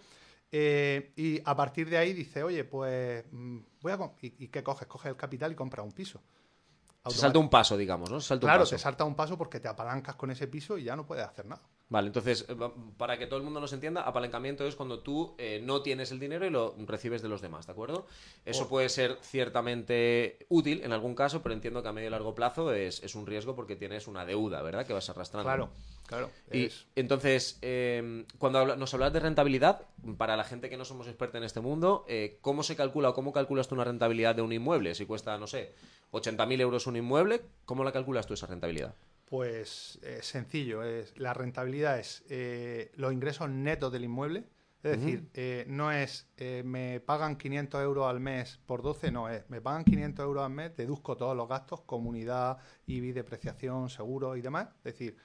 y 0.51 1.41
a 1.45 1.55
partir 1.55 1.89
de 1.89 1.97
ahí 1.97 2.11
dice, 2.11 2.43
oye, 2.43 2.65
pues 2.65 3.23
mm, 3.31 3.59
voy 3.81 3.91
a... 3.93 4.11
¿Y, 4.21 4.43
¿Y, 4.43 4.47
qué 4.49 4.61
coges? 4.61 4.87
Coges 4.89 5.09
el 5.09 5.15
capital 5.15 5.53
y 5.53 5.55
compras 5.55 5.85
un 5.85 5.93
piso. 5.93 6.21
Se 7.09 7.17
salta 7.17 7.39
un 7.39 7.49
paso, 7.49 7.77
digamos, 7.77 8.11
¿no? 8.11 8.39
claro, 8.39 8.65
te 8.65 8.77
salta 8.77 9.05
un 9.05 9.15
paso 9.15 9.37
porque 9.37 9.59
te 9.59 9.67
apalancas 9.67 10.15
con 10.15 10.29
ese 10.29 10.47
piso 10.47 10.77
y 10.77 10.83
ya 10.83 10.95
no 10.95 11.05
puedes 11.05 11.25
hacer 11.25 11.45
nada. 11.47 11.61
Vale, 11.89 12.07
entonces, 12.07 12.45
eh, 12.47 12.55
para 12.95 13.17
que 13.17 13.27
todo 13.27 13.37
el 13.37 13.43
mundo 13.43 13.59
nos 13.59 13.73
entienda, 13.73 14.03
apalancamiento 14.03 14.65
es 14.65 14.75
cuando 14.75 14.99
tú 14.99 15.35
eh, 15.37 15.59
no 15.61 15.81
tienes 15.81 16.11
el 16.11 16.19
dinero 16.19 16.45
y 16.45 16.49
lo 16.49 16.73
recibes 16.85 17.21
de 17.21 17.27
los 17.27 17.41
demás, 17.41 17.65
¿de 17.65 17.73
acuerdo? 17.73 18.05
Eso 18.45 18.69
puede 18.69 18.87
ser 18.87 19.17
ciertamente 19.21 20.45
útil 20.47 20.83
en 20.85 20.93
algún 20.93 21.15
caso, 21.15 21.41
pero 21.41 21.53
entiendo 21.53 21.81
que 21.83 21.89
a 21.89 21.91
medio 21.91 22.07
y 22.07 22.11
largo 22.11 22.33
plazo 22.33 22.71
es, 22.71 23.13
un 23.13 23.25
riesgo 23.25 23.55
porque 23.55 23.75
tienes 23.75 24.07
una 24.07 24.23
deuda, 24.23 24.61
¿verdad? 24.61 24.85
Que 24.85 24.93
vas 24.93 25.09
arrastrando. 25.09 25.49
Claro, 25.49 25.69
claro. 26.07 26.29
Y 26.53 26.69
entonces, 26.95 27.57
em, 27.61 28.25
cuando 28.37 28.77
nos 28.77 28.93
hablas 28.93 29.11
de 29.11 29.19
rentabilidad, 29.19 29.81
para 30.17 30.37
la 30.37 30.45
gente 30.45 30.69
que 30.69 30.77
no 30.77 30.85
somos 30.85 31.07
expertos 31.07 31.39
en 31.39 31.43
este 31.43 31.59
mundo, 31.59 32.05
eh, 32.07 32.37
¿cómo 32.39 32.63
se 32.63 32.77
calcula 32.77 33.09
o 33.09 33.13
cómo 33.13 33.33
calculas 33.33 33.67
tú 33.67 33.75
una 33.75 33.83
rentabilidad 33.83 34.33
de 34.33 34.43
un 34.43 34.53
inmueble? 34.53 34.95
Si 34.95 35.05
cuesta, 35.05 35.37
no 35.37 35.47
sé, 35.47 35.73
80.000 36.11 36.59
euros 36.59 36.87
un 36.87 36.95
inmueble, 36.95 37.41
¿cómo 37.65 37.83
la 37.83 37.91
calculas 37.91 38.25
tú 38.25 38.33
esa 38.33 38.47
rentabilidad? 38.47 38.95
Pues 39.25 39.99
eh, 40.03 40.19
sencillo, 40.21 40.83
es, 40.83 41.17
la 41.17 41.33
rentabilidad 41.33 41.99
es 41.99 42.23
eh, 42.29 42.91
los 42.95 43.13
ingresos 43.13 43.49
netos 43.49 43.91
del 43.91 44.03
inmueble, 44.03 44.43
es 44.83 44.99
decir, 44.99 45.29
eh, 45.35 45.63
no 45.67 45.91
es 45.91 46.27
me 46.63 46.99
pagan 46.99 47.35
500 47.37 47.83
euros 47.83 48.07
al 48.07 48.19
mes 48.19 48.59
por 48.65 48.81
12, 48.81 49.11
no, 49.11 49.29
es 49.29 49.47
me 49.47 49.61
pagan 49.61 49.83
500 49.83 50.25
euros 50.25 50.43
al 50.43 50.51
mes, 50.51 50.75
deduzco 50.75 51.15
todos 51.15 51.37
los 51.37 51.47
gastos, 51.47 51.81
comunidad, 51.81 52.57
IBI, 52.87 53.11
depreciación, 53.11 53.89
seguro 53.89 54.35
y 54.35 54.41
demás, 54.41 54.69
es 54.83 54.83
decir, 54.83 55.17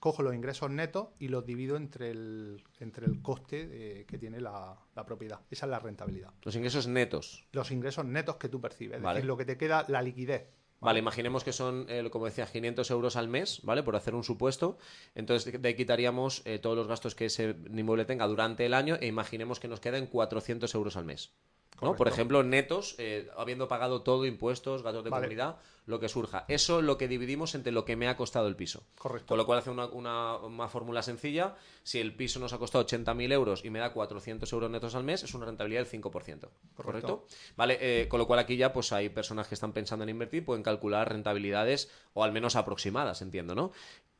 cojo 0.00 0.22
los 0.22 0.34
ingresos 0.34 0.70
netos 0.70 1.08
y 1.18 1.28
los 1.28 1.44
divido 1.44 1.76
entre 1.76 2.10
el, 2.10 2.62
entre 2.80 3.06
el 3.06 3.22
coste 3.22 4.04
que 4.06 4.18
tiene 4.18 4.40
la, 4.40 4.76
propiedad. 5.06 5.40
Esa 5.50 5.66
es 5.66 5.70
la 5.70 5.78
rentabilidad. 5.78 6.32
Los 6.42 6.56
ingresos 6.56 6.86
netos. 6.86 7.46
Los 7.52 7.70
ingresos 7.70 8.04
netos 8.04 8.36
que 8.36 8.48
tú 8.48 8.60
percibes, 8.60 8.98
es 8.98 9.02
decir, 9.02 9.24
lo 9.24 9.36
que 9.36 9.44
te 9.44 9.56
queda, 9.56 9.84
la 9.88 10.02
liquidez. 10.02 10.48
Vale, 10.80 10.98
imaginemos 10.98 11.42
que 11.42 11.52
son, 11.52 11.86
eh, 11.88 12.08
como 12.10 12.26
decía, 12.26 12.46
500 12.46 12.90
euros 12.90 13.16
al 13.16 13.28
mes, 13.28 13.60
¿vale? 13.62 13.82
Por 13.82 13.96
hacer 13.96 14.14
un 14.14 14.24
supuesto. 14.24 14.78
Entonces, 15.14 15.60
de 15.60 15.68
ahí 15.68 15.74
quitaríamos 15.74 16.42
eh, 16.44 16.58
todos 16.58 16.76
los 16.76 16.86
gastos 16.86 17.14
que 17.14 17.26
ese 17.26 17.56
inmueble 17.70 18.04
tenga 18.04 18.26
durante 18.26 18.66
el 18.66 18.74
año 18.74 18.96
e 19.00 19.06
imaginemos 19.06 19.58
que 19.58 19.68
nos 19.68 19.80
queden 19.80 20.06
400 20.06 20.72
euros 20.74 20.96
al 20.96 21.04
mes. 21.04 21.32
¿No? 21.80 21.96
Por 21.96 22.08
ejemplo, 22.08 22.42
netos, 22.42 22.94
eh, 22.98 23.28
habiendo 23.36 23.68
pagado 23.68 24.02
todo, 24.02 24.26
impuestos, 24.26 24.82
gastos 24.82 25.04
de 25.04 25.10
comunidad, 25.10 25.56
lo 25.86 26.00
que 26.00 26.08
surja. 26.08 26.44
Eso 26.48 26.82
lo 26.82 26.98
que 26.98 27.08
dividimos 27.08 27.54
entre 27.54 27.72
lo 27.72 27.84
que 27.84 27.96
me 27.96 28.08
ha 28.08 28.16
costado 28.16 28.48
el 28.48 28.56
piso. 28.56 28.82
Correcto. 28.98 29.28
Con 29.28 29.38
lo 29.38 29.46
cual 29.46 29.60
hace 29.60 29.70
una, 29.70 29.86
una, 29.86 30.68
fórmula 30.68 31.02
sencilla. 31.02 31.54
Si 31.84 32.00
el 32.00 32.14
piso 32.14 32.40
nos 32.40 32.52
ha 32.52 32.58
costado 32.58 32.84
80.000 32.84 33.32
euros 33.32 33.64
y 33.64 33.70
me 33.70 33.78
da 33.78 33.92
400 33.92 34.52
euros 34.52 34.70
netos 34.70 34.94
al 34.94 35.04
mes, 35.04 35.22
es 35.22 35.32
una 35.34 35.46
rentabilidad 35.46 35.84
del 35.84 36.02
5%. 36.02 36.48
¿Correcto? 36.74 37.26
Vale, 37.56 37.78
eh, 37.80 38.08
con 38.08 38.18
lo 38.18 38.26
cual 38.26 38.40
aquí 38.40 38.56
ya 38.56 38.72
pues 38.72 38.92
hay 38.92 39.08
personas 39.08 39.46
que 39.46 39.54
están 39.54 39.72
pensando 39.72 40.02
en 40.02 40.08
invertir, 40.10 40.44
pueden 40.44 40.64
calcular 40.64 41.08
rentabilidades 41.08 41.90
o 42.14 42.24
al 42.24 42.32
menos 42.32 42.56
aproximadas, 42.56 43.22
entiendo, 43.22 43.54
¿no? 43.54 43.70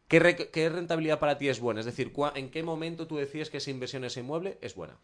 ¿Qué, 0.09 0.51
¿Qué, 0.53 0.69
rentabilidad 0.69 1.19
para 1.19 1.37
ti 1.37 1.49
es 1.49 1.59
buena? 1.59 1.81
Es 1.81 1.87
decir, 1.87 2.13
¿en 2.37 2.51
qué 2.51 2.63
momento 2.63 3.09
tú 3.09 3.17
decides 3.17 3.51
que 3.51 3.57
esa 3.57 3.73
inversión 3.73 4.05
en 4.05 4.07
ese 4.07 4.21
inmueble 4.21 4.57
es 4.61 4.77
buena? 4.77 4.99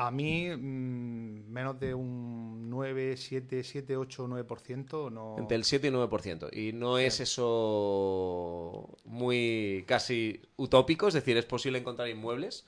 A 0.00 0.12
mí, 0.12 0.48
mm, 0.48 1.50
menos 1.50 1.80
de 1.80 1.92
un 1.92 2.70
9, 2.70 3.16
7, 3.16 3.64
7, 3.64 3.96
8, 3.96 4.28
9%. 4.28 5.10
No... 5.10 5.34
Entre 5.36 5.56
el 5.56 5.64
7 5.64 5.88
y 5.88 5.90
9%. 5.90 6.56
Y 6.56 6.72
no 6.72 6.98
es 6.98 7.18
eso 7.18 8.96
muy 9.04 9.84
casi 9.88 10.40
utópico, 10.56 11.08
es 11.08 11.14
decir, 11.14 11.36
es 11.36 11.46
posible 11.46 11.80
encontrar 11.80 12.08
inmuebles 12.08 12.64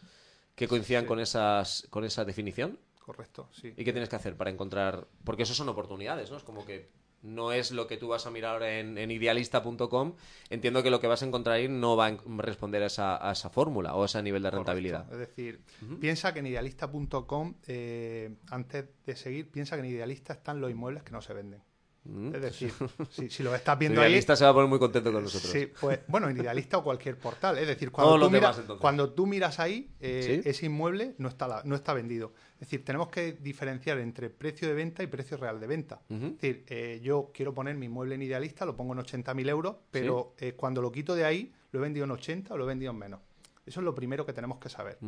que 0.57 0.67
coincidan 0.67 1.07
con, 1.07 1.21
esas, 1.21 1.87
con 1.91 2.05
esa 2.05 2.25
definición. 2.25 2.81
Correcto, 2.99 3.49
sí. 3.53 3.75
¿Y 3.77 3.85
qué 3.85 3.93
tienes 3.93 4.09
que 4.09 4.17
hacer 4.17 4.37
para 4.37 4.51
encontrar? 4.51 5.07
Porque 5.23 5.45
eso 5.45 5.55
son 5.55 5.69
oportunidades, 5.69 6.33
¿no? 6.33 6.37
Es 6.37 6.43
como 6.43 6.67
que 6.67 6.89
no 7.23 7.53
es 7.53 7.71
lo 7.71 7.87
que 7.87 7.97
tú 7.97 8.09
vas 8.09 8.27
a 8.27 8.31
mirar 8.31 8.55
ahora 8.55 8.79
en, 8.79 9.11
idealista.com, 9.11 10.15
entiendo 10.49 10.83
que 10.83 10.91
lo 10.91 11.00
que 11.00 11.07
vas 11.07 11.23
a 11.23 11.27
encontrar 11.27 11.57
ahí 11.57 11.69
no 11.69 11.97
va 11.97 12.07
a 12.07 12.17
responder 12.39 12.83
a 12.83 12.87
esa, 12.87 13.50
fórmula 13.50 13.95
o 13.95 14.03
a 14.03 14.07
ese 14.07 14.23
nivel 14.23 14.43
de 14.43 14.50
rentabilidad. 14.50 15.11
Es 15.12 15.19
decir, 15.19 15.61
piensa 16.00 16.33
que 16.33 16.41
en 16.41 16.47
idealista.com, 16.47 17.55
eh, 17.67 18.35
antes 18.50 18.87
de 19.05 19.17
seguir, 19.17 19.50
piensa 19.50 19.77
que 19.77 19.81
en 19.81 19.91
idealista 19.91 20.33
están 20.33 20.61
los 20.61 20.71
inmuebles 20.71 21.03
que 21.03 21.12
no 21.12 21.21
se 21.21 21.35
venden. 21.35 21.62
Mm. 22.04 22.35
Es 22.35 22.40
decir, 22.40 22.73
si, 23.28 23.42
lo 23.42 23.54
estás 23.54 23.78
viendo 23.78 24.00
ahí. 24.00 24.09
Idealista 24.09 24.35
se 24.35 24.45
va 24.45 24.50
a 24.50 24.54
poner 24.54 24.69
muy 24.69 24.78
contento 24.78 25.12
con 25.12 25.23
nosotros. 25.23 25.52
Sí, 25.52 25.71
pues 25.80 26.00
bueno, 26.07 26.28
en 26.28 26.37
Idealista 26.37 26.78
o 26.78 26.85
cualquier 26.85 27.19
portal. 27.19 27.59
Es 27.59 27.66
decir, 27.66 27.90
cuando, 27.90 28.19
tú, 28.19 28.30
miras, 28.30 28.61
cuando 28.78 29.12
tú 29.12 29.26
miras 29.26 29.61
ahí, 29.61 29.90
eh, 30.00 30.40
ese 30.45 30.66
inmueble 30.66 31.14
no 31.19 31.28
está, 31.28 31.62
no 31.64 31.75
está 31.75 31.92
vendido. 31.92 32.33
Es 32.54 32.61
decir, 32.61 32.85
tenemos 32.85 33.09
que 33.09 33.33
diferenciar 33.33 33.99
entre 33.99 34.30
precio 34.30 34.69
de 34.69 34.75
venta 34.75 35.02
y 35.02 35.09
precio 35.09 35.37
real 35.37 35.61
de 35.61 35.66
venta. 35.66 36.00
Es 36.09 36.21
decir, 36.21 36.64
eh, 36.69 37.00
yo 37.02 37.30
quiero 37.35 37.54
poner 37.54 37.76
mi 37.76 37.87
inmueble 37.87 38.14
en 38.14 38.23
Idealista, 38.23 38.64
lo 38.64 38.76
pongo 38.76 38.95
en 38.95 39.00
80.000 39.00 39.49
euros, 39.49 39.76
pero 39.90 40.35
eh, 40.38 40.52
cuando 40.52 40.80
lo 40.80 40.90
quito 40.90 41.14
de 41.14 41.25
ahí, 41.25 41.52
lo 41.73 41.80
he 41.80 41.83
vendido 41.83 42.04
en 42.04 42.12
80 42.12 42.54
o 42.54 42.57
lo 42.57 42.64
he 42.64 42.69
vendido 42.69 42.92
en 42.92 42.99
menos. 42.99 43.21
Eso 43.66 43.80
es 43.80 43.85
lo 43.85 43.95
primero 43.95 44.26
que 44.26 44.33
tenemos 44.33 44.59
que 44.59 44.69
saber. 44.69 44.99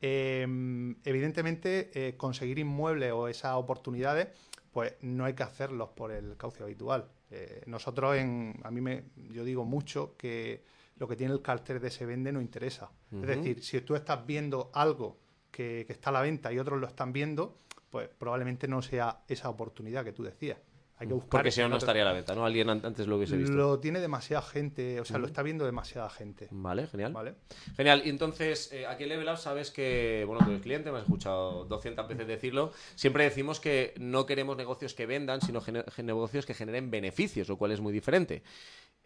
Em, 0.00 0.94
evidentemente, 1.04 2.14
conseguir 2.16 2.58
inmuebles 2.58 3.12
o 3.12 3.28
esas 3.28 3.54
oportunidades 3.54 4.28
pues 4.74 4.96
no 5.02 5.24
hay 5.24 5.34
que 5.34 5.44
hacerlos 5.44 5.90
por 5.90 6.10
el 6.10 6.36
cauce 6.36 6.64
habitual. 6.64 7.08
Eh, 7.30 7.62
nosotros, 7.66 8.16
en, 8.16 8.60
a 8.64 8.72
mí 8.72 8.80
me, 8.80 9.04
yo 9.30 9.44
digo 9.44 9.64
mucho 9.64 10.16
que 10.16 10.64
lo 10.96 11.06
que 11.06 11.14
tiene 11.14 11.32
el 11.32 11.42
cartel 11.42 11.80
de 11.80 11.90
se 11.90 12.04
vende 12.04 12.32
no 12.32 12.40
interesa. 12.40 12.90
Es 13.12 13.22
decir, 13.22 13.62
si 13.62 13.80
tú 13.82 13.94
estás 13.94 14.26
viendo 14.26 14.72
algo 14.74 15.20
que, 15.52 15.84
que 15.86 15.92
está 15.92 16.10
a 16.10 16.14
la 16.14 16.22
venta 16.22 16.52
y 16.52 16.58
otros 16.58 16.80
lo 16.80 16.88
están 16.88 17.12
viendo, 17.12 17.56
pues 17.88 18.08
probablemente 18.08 18.66
no 18.66 18.82
sea 18.82 19.22
esa 19.28 19.48
oportunidad 19.48 20.04
que 20.04 20.12
tú 20.12 20.24
decías. 20.24 20.58
Hay 20.96 21.08
que 21.08 21.14
buscar 21.14 21.30
Porque 21.30 21.50
si 21.50 21.60
no, 21.60 21.68
no 21.68 21.76
estaría 21.76 22.02
a 22.02 22.04
la 22.04 22.12
venta, 22.12 22.36
¿no? 22.36 22.46
Alguien 22.46 22.70
an- 22.70 22.80
antes 22.84 23.08
lo 23.08 23.16
hubiese 23.16 23.36
visto. 23.36 23.56
Lo 23.56 23.80
tiene 23.80 23.98
demasiada 23.98 24.42
gente, 24.42 25.00
o 25.00 25.04
sea, 25.04 25.18
lo 25.18 25.26
está 25.26 25.42
viendo 25.42 25.64
demasiada 25.64 26.08
gente. 26.08 26.46
Vale, 26.52 26.86
genial. 26.86 27.12
¿Vale? 27.12 27.34
Genial, 27.76 28.02
y 28.04 28.10
entonces 28.10 28.70
eh, 28.72 28.86
aquí 28.86 29.02
en 29.02 29.08
Level 29.08 29.28
Up 29.28 29.36
sabes 29.36 29.72
que, 29.72 30.22
bueno, 30.24 30.44
tú 30.44 30.52
eres 30.52 30.62
cliente, 30.62 30.92
me 30.92 30.98
has 30.98 31.04
escuchado 31.04 31.64
200 31.64 32.06
veces 32.06 32.26
decirlo, 32.28 32.72
siempre 32.94 33.24
decimos 33.24 33.58
que 33.58 33.92
no 33.98 34.24
queremos 34.24 34.56
negocios 34.56 34.94
que 34.94 35.06
vendan, 35.06 35.40
sino 35.40 35.60
negocios 36.02 36.46
que 36.46 36.54
generen 36.54 36.90
beneficios, 36.92 37.48
lo 37.48 37.56
cual 37.56 37.72
es 37.72 37.80
muy 37.80 37.92
diferente. 37.92 38.42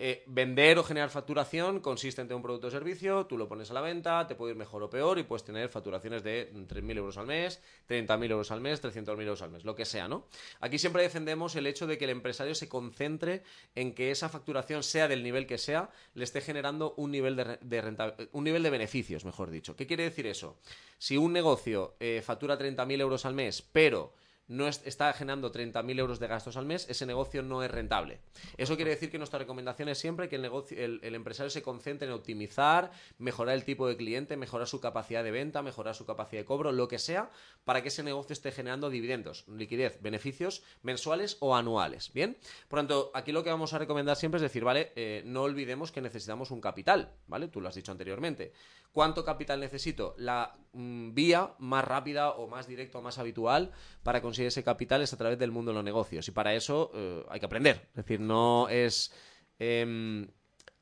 Eh, 0.00 0.22
vender 0.26 0.78
o 0.78 0.84
generar 0.84 1.10
facturación 1.10 1.80
consiste 1.80 2.22
en 2.22 2.28
tener 2.28 2.36
un 2.36 2.42
producto 2.42 2.68
o 2.68 2.70
servicio, 2.70 3.26
tú 3.26 3.36
lo 3.36 3.48
pones 3.48 3.72
a 3.72 3.74
la 3.74 3.80
venta, 3.80 4.28
te 4.28 4.36
puede 4.36 4.52
ir 4.52 4.56
mejor 4.56 4.80
o 4.84 4.88
peor 4.88 5.18
y 5.18 5.24
puedes 5.24 5.42
tener 5.42 5.68
facturaciones 5.68 6.22
de 6.22 6.52
3.000 6.54 6.98
euros 6.98 7.18
al 7.18 7.26
mes, 7.26 7.60
30.000 7.88 8.30
euros 8.30 8.52
al 8.52 8.60
mes, 8.60 8.80
300.000 8.80 9.22
euros 9.22 9.42
al 9.42 9.50
mes, 9.50 9.64
lo 9.64 9.74
que 9.74 9.84
sea, 9.84 10.06
¿no? 10.06 10.28
Aquí 10.60 10.78
siempre 10.78 11.02
defendemos 11.02 11.56
el 11.56 11.66
hecho 11.66 11.88
de 11.88 11.98
que 11.98 12.04
el 12.04 12.10
empresario 12.10 12.54
se 12.54 12.68
concentre 12.68 13.42
en 13.74 13.92
que 13.92 14.12
esa 14.12 14.28
facturación, 14.28 14.84
sea 14.84 15.08
del 15.08 15.24
nivel 15.24 15.48
que 15.48 15.58
sea, 15.58 15.90
le 16.14 16.22
esté 16.22 16.42
generando 16.42 16.94
un 16.96 17.10
nivel 17.10 17.34
de, 17.34 18.28
un 18.30 18.44
nivel 18.44 18.62
de 18.62 18.70
beneficios, 18.70 19.24
mejor 19.24 19.50
dicho. 19.50 19.74
¿Qué 19.74 19.88
quiere 19.88 20.04
decir 20.04 20.28
eso? 20.28 20.60
Si 20.98 21.16
un 21.16 21.32
negocio 21.32 21.96
eh, 21.98 22.22
factura 22.24 22.56
30.000 22.56 23.00
euros 23.00 23.26
al 23.26 23.34
mes, 23.34 23.62
pero 23.72 24.14
no 24.48 24.66
es- 24.66 24.82
está 24.84 25.12
generando 25.12 25.50
30.000 25.52 25.98
euros 25.98 26.18
de 26.18 26.26
gastos 26.26 26.56
al 26.56 26.66
mes, 26.66 26.86
ese 26.88 27.06
negocio 27.06 27.42
no 27.42 27.62
es 27.62 27.70
rentable. 27.70 28.18
Eso 28.56 28.76
quiere 28.76 28.90
decir 28.90 29.10
que 29.10 29.18
nuestra 29.18 29.38
recomendación 29.38 29.88
es 29.88 29.98
siempre 29.98 30.28
que 30.28 30.36
el, 30.36 30.42
negocio, 30.42 30.76
el 30.82 31.14
empresario 31.14 31.50
se 31.50 31.62
concentre 31.62 32.08
en 32.08 32.14
optimizar, 32.14 32.90
mejorar 33.18 33.54
el 33.54 33.64
tipo 33.64 33.86
de 33.86 33.96
cliente, 33.96 34.36
mejorar 34.36 34.66
su 34.66 34.80
capacidad 34.80 35.22
de 35.22 35.30
venta, 35.30 35.62
mejorar 35.62 35.94
su 35.94 36.04
capacidad 36.06 36.40
de 36.42 36.46
cobro, 36.46 36.72
lo 36.72 36.88
que 36.88 36.98
sea, 36.98 37.30
para 37.64 37.82
que 37.82 37.88
ese 37.88 38.02
negocio 38.02 38.32
esté 38.32 38.50
generando 38.50 38.90
dividendos, 38.90 39.44
liquidez, 39.48 40.00
beneficios 40.02 40.62
mensuales 40.82 41.36
o 41.40 41.54
anuales. 41.54 42.12
Bien, 42.12 42.36
por 42.68 42.78
tanto, 42.78 43.10
aquí 43.14 43.32
lo 43.32 43.44
que 43.44 43.50
vamos 43.50 43.74
a 43.74 43.78
recomendar 43.78 44.16
siempre 44.16 44.38
es 44.38 44.42
decir, 44.42 44.64
vale, 44.64 44.92
eh, 44.96 45.22
no 45.26 45.42
olvidemos 45.42 45.92
que 45.92 46.00
necesitamos 46.00 46.50
un 46.50 46.60
capital, 46.60 47.12
¿vale? 47.26 47.48
Tú 47.48 47.60
lo 47.60 47.68
has 47.68 47.74
dicho 47.74 47.92
anteriormente. 47.92 48.52
¿Cuánto 48.92 49.24
capital 49.24 49.60
necesito? 49.60 50.14
La 50.18 50.56
mm, 50.72 51.14
vía 51.14 51.54
más 51.58 51.84
rápida 51.84 52.30
o 52.30 52.48
más 52.48 52.66
directa 52.66 52.98
o 52.98 53.02
más 53.02 53.18
habitual 53.18 53.72
para 54.02 54.20
conseguir 54.20 54.48
ese 54.48 54.64
capital 54.64 55.02
es 55.02 55.12
a 55.12 55.16
través 55.16 55.38
del 55.38 55.52
mundo 55.52 55.70
de 55.70 55.76
los 55.76 55.84
negocios. 55.84 56.26
Y 56.28 56.32
para 56.32 56.54
eso 56.54 56.90
eh, 56.94 57.24
hay 57.28 57.40
que 57.40 57.46
aprender. 57.46 57.88
Es 57.90 57.96
decir, 57.96 58.20
no 58.20 58.68
es. 58.68 59.12
em, 59.58 60.28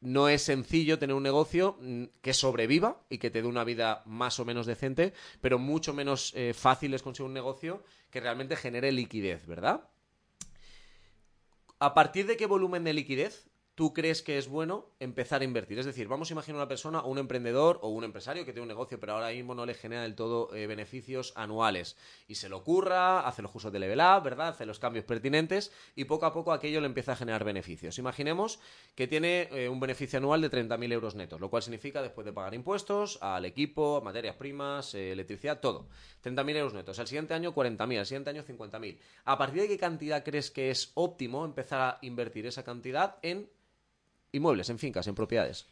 no 0.00 0.28
es 0.28 0.42
sencillo 0.42 0.98
tener 0.98 1.16
un 1.16 1.22
negocio 1.22 1.78
mm, 1.80 2.04
que 2.22 2.32
sobreviva 2.32 3.02
y 3.08 3.18
que 3.18 3.30
te 3.30 3.42
dé 3.42 3.48
una 3.48 3.64
vida 3.64 4.02
más 4.06 4.38
o 4.38 4.44
menos 4.44 4.66
decente, 4.66 5.12
pero 5.40 5.58
mucho 5.58 5.94
menos 5.94 6.32
eh, 6.34 6.54
fácil 6.54 6.94
es 6.94 7.02
conseguir 7.02 7.28
un 7.28 7.34
negocio 7.34 7.82
que 8.10 8.20
realmente 8.20 8.56
genere 8.56 8.92
liquidez, 8.92 9.46
¿verdad? 9.46 9.88
¿A 11.78 11.92
partir 11.92 12.26
de 12.26 12.36
qué 12.36 12.46
volumen 12.46 12.84
de 12.84 12.94
liquidez 12.94 13.48
tú 13.76 13.92
crees 13.92 14.22
que 14.22 14.38
es 14.38 14.48
bueno 14.48 14.86
empezar 14.98 15.42
a 15.42 15.44
invertir? 15.44 15.78
Es 15.78 15.86
decir, 15.86 16.08
vamos 16.08 16.30
a 16.30 16.32
imaginar 16.32 16.56
una 16.56 16.66
persona 16.66 17.02
un 17.02 17.18
emprendedor 17.18 17.78
o 17.82 17.90
un 17.90 18.04
empresario 18.04 18.44
que 18.44 18.52
tiene 18.52 18.62
un 18.62 18.68
negocio 18.68 18.98
pero 18.98 19.12
ahora 19.12 19.28
mismo 19.28 19.54
no 19.54 19.66
le 19.66 19.74
genera 19.74 20.02
del 20.02 20.14
todo 20.14 20.52
eh, 20.56 20.66
beneficios 20.66 21.34
anuales 21.36 21.96
y 22.26 22.36
se 22.36 22.48
lo 22.48 22.56
ocurra, 22.56 23.20
hace 23.20 23.42
los 23.42 23.50
cursos 23.50 23.70
de 23.70 23.78
level 23.78 24.00
up, 24.00 24.22
¿verdad? 24.24 24.48
Hace 24.48 24.64
los 24.64 24.78
cambios 24.78 25.04
pertinentes 25.04 25.72
y 25.94 26.04
poco 26.04 26.24
a 26.24 26.32
poco 26.32 26.52
aquello 26.52 26.80
le 26.80 26.86
empieza 26.86 27.12
a 27.12 27.16
generar 27.16 27.44
beneficios. 27.44 27.98
Imaginemos 27.98 28.60
que 28.94 29.06
tiene 29.06 29.48
eh, 29.52 29.68
un 29.68 29.78
beneficio 29.78 30.18
anual 30.18 30.40
de 30.40 30.50
30.000 30.50 30.92
euros 30.92 31.14
netos, 31.14 31.38
lo 31.38 31.50
cual 31.50 31.62
significa 31.62 32.00
después 32.00 32.24
de 32.24 32.32
pagar 32.32 32.54
impuestos 32.54 33.18
al 33.20 33.44
equipo, 33.44 34.00
materias 34.02 34.36
primas, 34.36 34.94
eh, 34.94 35.12
electricidad, 35.12 35.60
todo. 35.60 35.88
30.000 36.24 36.56
euros 36.56 36.72
netos. 36.72 36.98
Al 36.98 37.06
siguiente 37.06 37.34
año 37.34 37.54
40.000, 37.54 37.98
al 37.98 38.06
siguiente 38.06 38.30
año 38.30 38.42
50.000. 38.42 38.98
¿A 39.26 39.36
partir 39.36 39.62
de 39.62 39.68
qué 39.68 39.78
cantidad 39.78 40.24
crees 40.24 40.50
que 40.50 40.70
es 40.70 40.92
óptimo 40.94 41.44
empezar 41.44 41.80
a 41.82 41.98
invertir 42.00 42.46
esa 42.46 42.64
cantidad 42.64 43.18
en 43.20 43.50
inmuebles, 44.32 44.70
en 44.70 44.78
fincas, 44.78 45.06
en 45.06 45.14
propiedades? 45.14 45.66